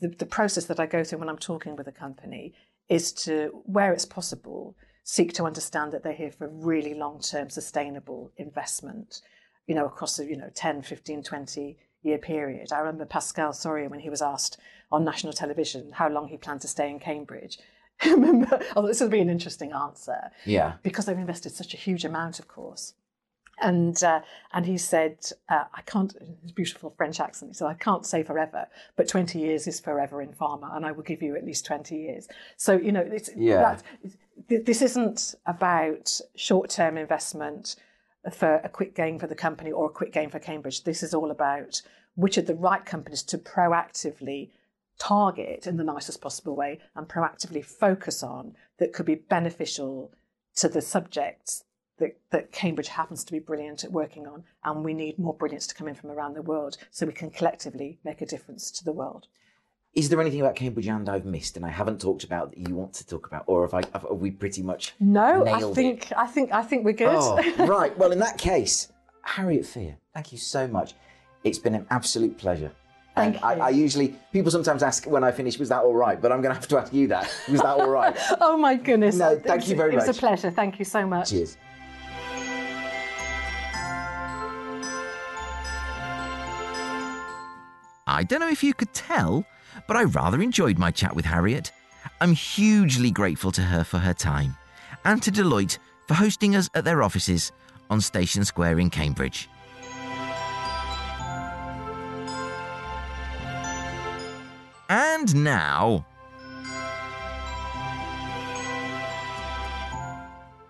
the, 0.00 0.08
the 0.08 0.26
process 0.26 0.64
that 0.66 0.80
I 0.80 0.86
go 0.86 1.04
through 1.04 1.18
when 1.18 1.28
I'm 1.28 1.38
talking 1.38 1.76
with 1.76 1.86
a 1.86 1.92
company 1.92 2.54
is 2.88 3.12
to, 3.12 3.62
where 3.64 3.92
it's 3.92 4.04
possible, 4.04 4.76
seek 5.04 5.32
to 5.34 5.44
understand 5.44 5.92
that 5.92 6.02
they're 6.02 6.12
here 6.12 6.32
for 6.32 6.48
really 6.48 6.94
long 6.94 7.20
term 7.20 7.50
sustainable 7.50 8.32
investment, 8.36 9.20
you 9.66 9.74
know, 9.74 9.86
across 9.86 10.18
a, 10.18 10.24
you 10.24 10.36
know, 10.36 10.50
10, 10.54 10.82
15, 10.82 11.22
20 11.22 11.76
year 12.02 12.18
period. 12.18 12.72
I 12.72 12.78
remember 12.78 13.04
Pascal 13.04 13.52
Soriot 13.52 13.90
when 13.90 14.00
he 14.00 14.10
was 14.10 14.22
asked 14.22 14.58
on 14.90 15.04
national 15.04 15.32
television 15.32 15.92
how 15.92 16.08
long 16.08 16.28
he 16.28 16.36
planned 16.36 16.62
to 16.62 16.68
stay 16.68 16.90
in 16.90 16.98
Cambridge. 16.98 17.58
I 18.02 18.10
remember, 18.10 18.60
oh, 18.76 18.86
this 18.86 19.00
would 19.00 19.10
be 19.10 19.20
an 19.20 19.28
interesting 19.28 19.72
answer. 19.72 20.30
Yeah. 20.44 20.74
Because 20.82 21.06
they've 21.06 21.18
invested 21.18 21.52
such 21.52 21.74
a 21.74 21.76
huge 21.76 22.04
amount, 22.04 22.38
of 22.38 22.48
course. 22.48 22.94
And 23.60 24.02
uh, 24.04 24.20
and 24.52 24.66
he 24.66 24.78
said, 24.78 25.18
uh, 25.48 25.64
I 25.74 25.82
can't. 25.82 26.14
His 26.42 26.52
beautiful 26.52 26.94
French 26.96 27.18
accent. 27.20 27.50
He 27.50 27.54
said, 27.54 27.66
I 27.66 27.74
can't 27.74 28.06
say 28.06 28.22
forever, 28.22 28.66
but 28.96 29.08
twenty 29.08 29.40
years 29.40 29.66
is 29.66 29.80
forever 29.80 30.22
in 30.22 30.32
pharma, 30.32 30.76
and 30.76 30.86
I 30.86 30.92
will 30.92 31.02
give 31.02 31.22
you 31.22 31.36
at 31.36 31.44
least 31.44 31.66
twenty 31.66 31.96
years. 31.96 32.28
So 32.56 32.74
you 32.76 32.92
know, 32.92 33.00
it's, 33.00 33.30
Yeah. 33.36 33.78
that, 34.48 34.64
this 34.66 34.80
isn't 34.82 35.34
about 35.46 36.20
short-term 36.36 36.96
investment 36.96 37.76
for 38.32 38.56
a 38.56 38.68
quick 38.68 38.94
gain 38.94 39.18
for 39.18 39.26
the 39.26 39.34
company 39.34 39.72
or 39.72 39.86
a 39.86 39.90
quick 39.90 40.12
gain 40.12 40.30
for 40.30 40.38
Cambridge. 40.38 40.84
This 40.84 41.02
is 41.02 41.12
all 41.12 41.30
about 41.30 41.82
which 42.14 42.38
are 42.38 42.42
the 42.42 42.54
right 42.54 42.84
companies 42.84 43.22
to 43.24 43.38
proactively 43.38 44.50
target 44.98 45.66
in 45.66 45.76
the 45.76 45.84
nicest 45.84 46.20
possible 46.20 46.56
way 46.56 46.80
and 46.96 47.08
proactively 47.08 47.64
focus 47.64 48.22
on 48.22 48.54
that 48.78 48.92
could 48.92 49.06
be 49.06 49.14
beneficial 49.14 50.12
to 50.56 50.68
the 50.68 50.82
subjects 50.82 51.64
that, 51.98 52.16
that 52.30 52.52
Cambridge 52.52 52.88
happens 52.88 53.24
to 53.24 53.32
be 53.32 53.38
brilliant 53.38 53.84
at 53.84 53.92
working 53.92 54.26
on. 54.26 54.44
And 54.64 54.84
we 54.84 54.94
need 54.94 55.18
more 55.18 55.34
brilliance 55.34 55.66
to 55.68 55.74
come 55.74 55.88
in 55.88 55.94
from 55.94 56.10
around 56.10 56.34
the 56.34 56.42
world 56.42 56.76
so 56.90 57.06
we 57.06 57.12
can 57.12 57.30
collectively 57.30 57.98
make 58.04 58.20
a 58.20 58.26
difference 58.26 58.70
to 58.72 58.84
the 58.84 58.92
world. 58.92 59.26
Is 59.94 60.08
there 60.08 60.20
anything 60.20 60.40
about 60.40 60.54
Cambridge 60.54 60.86
AND 60.86 61.08
I've 61.08 61.24
missed 61.24 61.56
and 61.56 61.64
I 61.66 61.70
haven't 61.70 62.00
talked 62.00 62.22
about 62.22 62.50
that 62.50 62.68
you 62.68 62.74
want 62.74 62.92
to 62.94 63.06
talk 63.06 63.26
about, 63.26 63.44
or 63.46 63.62
have 63.62 63.74
I? 63.74 63.82
Have, 63.92 64.06
we 64.10 64.30
pretty 64.30 64.62
much 64.62 64.94
No, 65.00 65.44
I 65.44 65.58
nailed 65.58 65.72
it? 65.72 65.74
think 65.74 66.12
I 66.16 66.26
think 66.26 66.52
I 66.52 66.62
think 66.62 66.84
we're 66.84 66.92
good. 66.92 67.08
Oh, 67.10 67.40
right. 67.66 67.96
Well, 67.98 68.12
in 68.12 68.18
that 68.20 68.38
case, 68.38 68.92
Harriet 69.22 69.66
Fear, 69.66 69.96
thank 70.14 70.30
you 70.30 70.38
so 70.38 70.68
much. 70.68 70.94
It's 71.42 71.58
been 71.58 71.74
an 71.74 71.86
absolute 71.90 72.36
pleasure. 72.38 72.70
Thank 73.16 73.36
and 73.36 73.44
I, 73.44 73.54
you. 73.54 73.62
I 73.62 73.68
usually 73.70 74.14
people 74.32 74.52
sometimes 74.52 74.82
ask 74.82 75.06
when 75.06 75.24
I 75.24 75.32
finish, 75.32 75.58
was 75.58 75.70
that 75.70 75.82
all 75.82 75.94
right? 75.94 76.20
But 76.20 76.30
I'm 76.30 76.42
going 76.42 76.54
to 76.54 76.60
have 76.60 76.68
to 76.68 76.78
ask 76.78 76.92
you 76.92 77.08
that. 77.08 77.28
Was 77.50 77.60
that 77.62 77.80
all 77.80 77.88
right? 77.90 78.16
oh 78.40 78.56
my 78.56 78.76
goodness. 78.76 79.16
No, 79.16 79.38
thank 79.38 79.68
you 79.68 79.74
very 79.74 79.92
much. 79.92 80.04
It 80.04 80.06
was 80.06 80.16
much. 80.16 80.16
a 80.16 80.20
pleasure. 80.20 80.50
Thank 80.50 80.78
you 80.78 80.84
so 80.84 81.06
much. 81.06 81.30
Cheers. 81.30 81.56
I 88.18 88.24
don't 88.24 88.40
know 88.40 88.48
if 88.48 88.64
you 88.64 88.74
could 88.74 88.92
tell, 88.92 89.46
but 89.86 89.96
I 89.96 90.02
rather 90.02 90.42
enjoyed 90.42 90.76
my 90.76 90.90
chat 90.90 91.14
with 91.14 91.24
Harriet. 91.24 91.70
I'm 92.20 92.34
hugely 92.34 93.12
grateful 93.12 93.52
to 93.52 93.62
her 93.62 93.84
for 93.84 93.98
her 93.98 94.12
time, 94.12 94.56
and 95.04 95.22
to 95.22 95.30
Deloitte 95.30 95.78
for 96.08 96.14
hosting 96.14 96.56
us 96.56 96.68
at 96.74 96.84
their 96.84 97.04
offices 97.04 97.52
on 97.88 98.00
Station 98.00 98.44
Square 98.44 98.80
in 98.80 98.90
Cambridge. 98.90 99.48
And 104.88 105.44
now. 105.44 106.04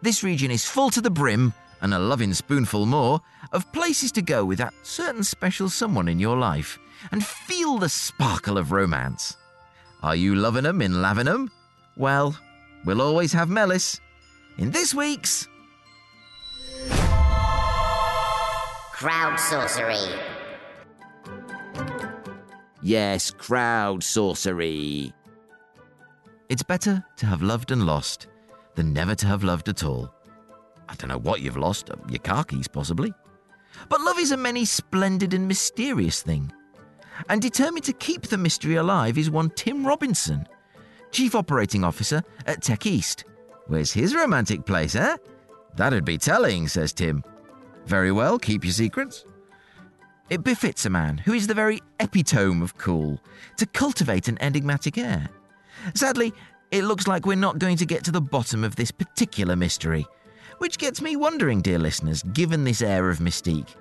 This 0.03 0.23
region 0.23 0.51
is 0.51 0.67
full 0.67 0.91
to 0.91 1.01
the 1.01 1.09
brim, 1.11 1.55
and 1.81 1.95
a 1.95 1.99
loving 1.99 2.35
spoonful 2.35 2.87
more, 2.87 3.21
of 3.53 3.73
places 3.73 4.13
to 4.13 4.23
go 4.23 4.45
with 4.45 4.59
that 4.59 4.75
certain 4.83 5.25
special 5.25 5.69
someone 5.69 6.09
in 6.09 6.19
your 6.19 6.37
life 6.37 6.79
and 7.13 7.25
feel 7.25 7.79
the 7.79 7.89
sparkle 7.89 8.59
of 8.59 8.73
romance. 8.73 9.37
Are 10.03 10.17
you 10.17 10.35
loving 10.35 10.67
'em 10.67 10.83
in 10.83 10.95
Lavenham? 10.95 11.51
Well, 11.97 12.37
we'll 12.85 13.03
always 13.03 13.33
have 13.33 13.49
Mellis. 13.49 14.01
In 14.59 14.71
this 14.71 14.95
week's 14.95 15.49
Crowd 18.99 19.39
sorcery. 19.39 20.19
Yes, 22.83 23.31
crowd 23.31 24.03
sorcery. 24.03 25.13
It's 26.49 26.65
better 26.65 27.05
to 27.19 27.27
have 27.27 27.41
loved 27.41 27.71
and 27.71 27.87
lost 27.87 28.27
than 28.75 28.93
never 28.93 29.15
to 29.15 29.27
have 29.27 29.45
loved 29.45 29.69
at 29.69 29.85
all. 29.85 30.13
I 30.89 30.95
don't 30.95 31.09
know 31.09 31.19
what 31.19 31.41
you've 31.41 31.57
lost, 31.57 31.91
uh, 31.91 31.97
your 32.09 32.21
car 32.21 32.45
keys 32.45 32.69
possibly. 32.69 33.13
But 33.89 34.01
love 34.01 34.19
is 34.19 34.33
a 34.33 34.37
many 34.37 34.65
splendid 34.65 35.35
and 35.35 35.47
mysterious 35.47 36.23
thing. 36.23 36.53
And 37.29 37.43
determined 37.43 37.85
to 37.85 37.93
keep 37.93 38.23
the 38.23 38.39
mystery 38.39 38.77
alive 38.77 39.19
is 39.19 39.31
one 39.31 39.51
Tim 39.51 39.87
Robinson, 39.87 40.47
Chief 41.11 41.35
Operating 41.35 41.85
Officer 41.85 42.23
at 42.47 42.63
Tech 42.63 42.87
East. 42.87 43.25
Where's 43.67 43.93
his 43.93 44.15
romantic 44.15 44.65
place, 44.65 44.95
eh? 44.95 45.17
That'd 45.77 46.05
be 46.05 46.19
telling, 46.19 46.69
says 46.69 46.93
Tim. 46.93 47.23
Very 47.87 48.13
well, 48.13 48.39
keep 48.39 48.65
your 48.65 48.73
secrets. 48.73 49.25
It 50.31 50.45
befits 50.45 50.85
a 50.87 50.91
man 50.91 51.19
who 51.19 51.33
is 51.33 51.47
the 51.47 51.55
very 51.55 51.81
epitome 52.01 52.63
of 52.63 52.77
cool 52.77 53.21
to 53.57 53.67
cultivate 53.67 54.29
an 54.29 54.39
enigmatic 54.41 54.99
air. 54.99 55.29
Sadly, 55.95 56.33
it 56.71 56.85
looks 56.85 57.07
like 57.07 57.25
we're 57.25 57.37
not 57.37 57.59
going 57.59 57.79
to 57.79 57.87
get 57.87 58.05
to 58.05 58.11
the 58.11 58.21
bottom 58.21 58.63
of 58.63 58.77
this 58.77 58.91
particular 58.91 59.57
mystery, 59.57 60.07
which 60.59 60.79
gets 60.79 61.01
me 61.01 61.17
wondering, 61.17 61.63
dear 61.63 61.79
listeners, 61.79 62.23
given 62.23 62.65
this 62.65 62.83
air 62.83 63.11
of 63.11 63.19
mystique. 63.19 63.75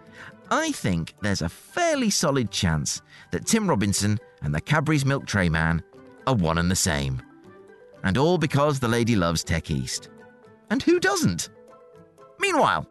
I 0.49 0.71
think 0.71 1.13
there's 1.21 1.41
a 1.41 1.49
fairly 1.49 2.09
solid 2.09 2.51
chance 2.51 3.01
that 3.31 3.45
Tim 3.45 3.67
Robinson 3.67 4.17
and 4.41 4.53
the 4.53 4.61
Cadbury's 4.61 5.05
Milk 5.05 5.25
Tray 5.25 5.49
Man 5.49 5.83
are 6.25 6.35
one 6.35 6.57
and 6.57 6.71
the 6.71 6.75
same. 6.75 7.21
And 8.03 8.17
all 8.17 8.37
because 8.37 8.79
the 8.79 8.87
lady 8.87 9.15
loves 9.15 9.43
Tech 9.43 9.69
East. 9.69 10.09
And 10.69 10.81
who 10.81 10.99
doesn't? 10.99 11.49
Meanwhile, 12.39 12.87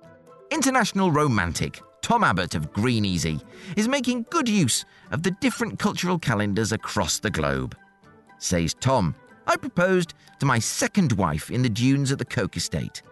international 0.50 1.10
romantic 1.10 1.80
Tom 2.02 2.22
Abbott 2.22 2.54
of 2.54 2.72
Green 2.72 3.04
Easy 3.04 3.40
is 3.76 3.88
making 3.88 4.26
good 4.30 4.48
use 4.48 4.84
of 5.10 5.24
the 5.24 5.32
different 5.40 5.78
cultural 5.78 6.18
calendars 6.18 6.72
across 6.72 7.18
the 7.18 7.30
globe. 7.30 7.76
Says 8.38 8.74
Tom, 8.74 9.14
I 9.46 9.56
proposed 9.56 10.14
to 10.40 10.46
my 10.46 10.58
second 10.58 11.12
wife 11.12 11.50
in 11.50 11.62
the 11.62 11.68
dunes 11.68 12.12
at 12.12 12.18
the 12.18 12.24
Coke 12.24 12.56
Estate. 12.56 13.02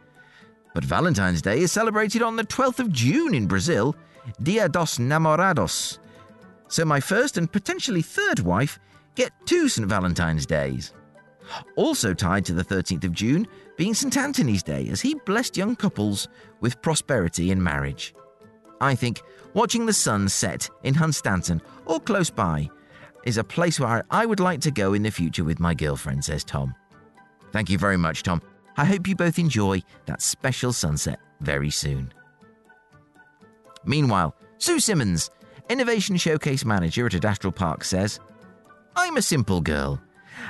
But 0.74 0.84
Valentine's 0.84 1.40
Day 1.40 1.60
is 1.60 1.72
celebrated 1.72 2.20
on 2.20 2.36
the 2.36 2.44
12th 2.44 2.80
of 2.80 2.92
June 2.92 3.32
in 3.32 3.46
Brazil, 3.46 3.94
Dia 4.42 4.68
dos 4.68 4.98
Namorados. 4.98 5.98
So 6.68 6.84
my 6.84 6.98
first 6.98 7.38
and 7.38 7.51
potentially 7.51 8.02
third 8.02 8.40
wife 8.40 8.80
get 9.14 9.32
two 9.46 9.68
St. 9.68 9.88
Valentine's 9.88 10.44
Days. 10.44 10.92
Also 11.76 12.12
tied 12.12 12.44
to 12.46 12.55
the 12.55 12.64
13th 12.64 13.05
of 13.05 13.12
June 13.12 13.46
being 13.76 13.94
St. 13.94 14.16
Anthony's 14.16 14.62
Day, 14.62 14.88
as 14.88 15.01
he 15.01 15.14
blessed 15.14 15.56
young 15.56 15.76
couples 15.76 16.28
with 16.60 16.82
prosperity 16.82 17.51
in 17.51 17.62
marriage. 17.62 18.14
I 18.80 18.94
think 18.94 19.22
watching 19.52 19.86
the 19.86 19.92
sun 19.92 20.28
set 20.28 20.68
in 20.82 20.94
Hunstanton 20.94 21.60
or 21.86 22.01
close 22.01 22.30
by 22.30 22.68
is 23.24 23.38
a 23.38 23.44
place 23.44 23.78
where 23.78 24.05
I 24.10 24.26
would 24.26 24.40
like 24.40 24.60
to 24.62 24.70
go 24.70 24.94
in 24.94 25.02
the 25.02 25.10
future 25.10 25.44
with 25.44 25.60
my 25.60 25.74
girlfriend, 25.74 26.24
says 26.24 26.44
Tom. 26.44 26.74
Thank 27.52 27.70
you 27.70 27.78
very 27.78 27.96
much, 27.96 28.24
Tom. 28.24 28.42
I 28.76 28.84
hope 28.84 29.06
you 29.06 29.14
both 29.14 29.38
enjoy 29.38 29.82
that 30.06 30.22
special 30.22 30.72
sunset 30.72 31.20
very 31.40 31.70
soon. 31.70 32.12
Meanwhile, 33.84 34.34
Sue 34.59 34.80
Simmons, 34.80 35.30
Innovation 35.68 36.16
Showcase 36.16 36.64
Manager 36.64 37.06
at 37.06 37.14
Adastral 37.14 37.52
Park, 37.52 37.84
says, 37.84 38.18
I'm 38.96 39.16
a 39.16 39.22
simple 39.22 39.60
girl 39.60 40.01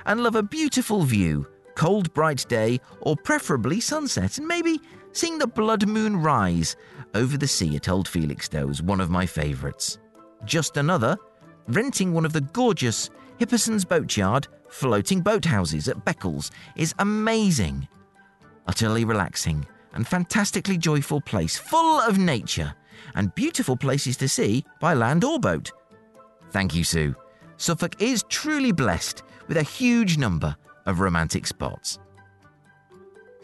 and 0.07 0.23
love 0.23 0.37
a 0.37 0.43
beautiful 0.43 1.03
view, 1.03 1.47
cold, 1.75 2.13
bright 2.15 2.47
day, 2.49 2.81
or 3.01 3.17
preferably 3.17 3.81
sunset, 3.81 4.39
and 4.39 4.47
maybe 4.47 4.81
seeing 5.13 5.39
the 5.39 5.47
blood 5.47 5.87
moon 5.87 6.17
rise 6.17 6.77
over 7.15 7.37
the 7.37 7.49
sea 7.49 7.77
at 7.77 7.89
Old 7.89 8.09
Felixstowe 8.09 8.71
is 8.71 8.83
one 8.83 9.01
of 9.01 9.11
my 9.11 9.27
favourites. 9.27 9.99
Just 10.45 10.77
another, 10.77 11.17
renting 11.69 12.13
one 12.13 12.25
of 12.25 12.33
the 12.33 12.41
gorgeous 12.41 13.11
Hipperson's 13.39 13.85
Boatyard 13.85 14.49
floating 14.69 15.23
boathouses 15.23 15.89
at 15.89 16.05
Beccles 16.05 16.51
is 16.77 16.95
amazing. 16.99 17.87
Utterly 18.67 19.05
relaxing 19.05 19.67
and 19.93 20.07
fantastically 20.07 20.79
joyful 20.79 21.21
place, 21.21 21.57
full 21.57 22.01
of 22.01 22.19
nature 22.19 22.75
and 23.15 23.35
beautiful 23.35 23.77
places 23.77 24.17
to 24.17 24.29
see 24.29 24.65
by 24.81 24.95
land 24.95 25.25
or 25.25 25.39
boat. 25.39 25.71
Thank 26.51 26.75
you, 26.75 26.85
Sue. 26.85 27.15
Suffolk 27.57 28.01
is 28.01 28.25
truly 28.29 28.73
blessed 28.73 29.23
with 29.49 29.57
a 29.57 29.63
huge 29.63 30.19
number 30.19 30.57
of 30.87 31.01
romantic 31.01 31.47
spots. 31.47 31.99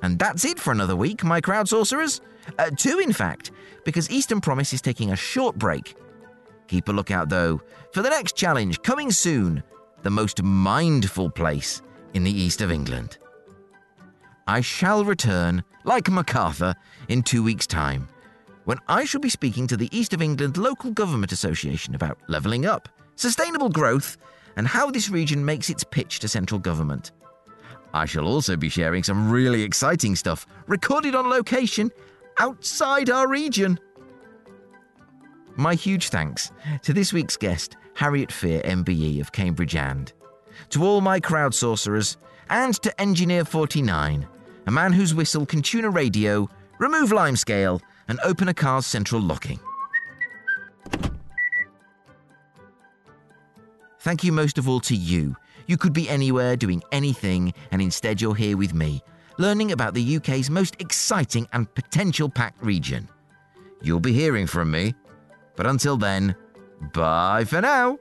And 0.03 0.19
that's 0.19 0.45
it 0.45 0.59
for 0.59 0.73
another 0.73 0.97
week, 0.97 1.23
my 1.25 1.41
crowd 1.41 1.69
sorcerers. 1.69 2.21
Uh, 2.59 2.71
two, 2.71 2.99
in 2.99 3.13
fact, 3.13 3.51
because 3.85 4.11
Eastern 4.11 4.41
Promise 4.41 4.73
is 4.73 4.83
taking 4.83 5.13
a 5.13 5.17
short 5.17 5.57
break. 5.57 5.95
Keep 6.69 6.89
a 6.89 6.93
lookout, 6.93 7.29
though, 7.29 7.61
for 7.93 8.03
the 8.03 8.09
next 8.09 8.37
challenge 8.37 8.81
coming 8.83 9.11
soon 9.11 9.63
the 10.03 10.11
most 10.11 10.43
mindful 10.43 11.29
place 11.29 11.83
in 12.15 12.25
the 12.25 12.31
east 12.31 12.61
of 12.63 12.71
England. 12.71 13.19
I 14.51 14.63
shall 14.63 15.05
return, 15.05 15.63
like 15.85 16.11
MacArthur, 16.11 16.75
in 17.07 17.23
two 17.23 17.41
weeks' 17.41 17.69
time, 17.69 18.09
when 18.65 18.79
I 18.89 19.05
shall 19.05 19.21
be 19.21 19.29
speaking 19.29 19.69
to 19.69 19.77
the 19.77 19.89
East 19.97 20.13
of 20.13 20.21
England 20.21 20.57
Local 20.57 20.91
Government 20.91 21.31
Association 21.31 21.95
about 21.95 22.19
levelling 22.27 22.67
up, 22.67 22.89
sustainable 23.15 23.69
growth, 23.69 24.17
and 24.57 24.67
how 24.67 24.91
this 24.91 25.09
region 25.09 25.45
makes 25.45 25.71
its 25.71 25.85
pitch 25.85 26.19
to 26.19 26.27
central 26.27 26.59
government. 26.59 27.13
I 27.95 28.07
shall 28.07 28.27
also 28.27 28.57
be 28.57 28.69
sharing 28.69 29.05
some 29.05 29.31
really 29.31 29.63
exciting 29.63 30.17
stuff 30.17 30.49
recorded 30.67 31.15
on 31.15 31.31
location 31.31 31.93
outside 32.41 33.09
our 33.09 33.29
region. 33.29 33.79
My 35.55 35.77
huge 35.77 36.09
thanks 36.09 36.51
to 36.83 36.93
this 36.93 37.13
week's 37.13 37.37
guest, 37.37 37.77
Harriet 37.95 38.33
Fear, 38.33 38.63
MBE 38.63 39.21
of 39.21 39.31
Cambridge 39.31 39.77
and 39.77 40.13
to 40.71 40.85
all 40.85 41.01
my 41.01 41.21
crowd 41.21 41.55
sorcerers, 41.55 42.17
and 42.49 42.75
to 42.83 43.01
Engineer 43.01 43.45
49, 43.45 44.27
a 44.67 44.71
man 44.71 44.93
whose 44.93 45.15
whistle 45.15 45.47
can 45.47 45.63
tune 45.63 45.85
a 45.85 45.91
radio, 45.91 46.49
remove 46.79 47.11
limescale, 47.11 47.81
and 48.09 48.19
open 48.25 48.49
a 48.49 48.55
car's 48.55 48.87
central 48.87 49.21
locking. 49.21 49.61
Thank 54.01 54.25
you 54.25 54.33
most 54.33 54.59
of 54.59 54.69
all 54.69 54.81
to 54.81 54.97
you. 54.97 55.37
You 55.67 55.77
could 55.77 55.93
be 55.93 56.09
anywhere 56.09 56.57
doing 56.57 56.83
anything, 56.91 57.53
and 57.71 57.83
instead 57.83 58.21
you're 58.21 58.35
here 58.35 58.57
with 58.57 58.75
me, 58.75 59.03
learning 59.39 59.73
about 59.73 59.95
the 59.95 60.17
UK's 60.17 60.51
most 60.51 60.77
exciting 60.81 61.47
and 61.53 61.73
potential 61.75 62.29
packed 62.29 62.63
region. 62.65 63.09
You'll 63.83 64.01
be 64.01 64.13
hearing 64.13 64.47
from 64.47 64.71
me. 64.71 64.95
But 65.57 65.67
until 65.67 65.97
then, 65.97 66.35
bye 66.93 67.45
for 67.45 67.61
now. 67.61 67.99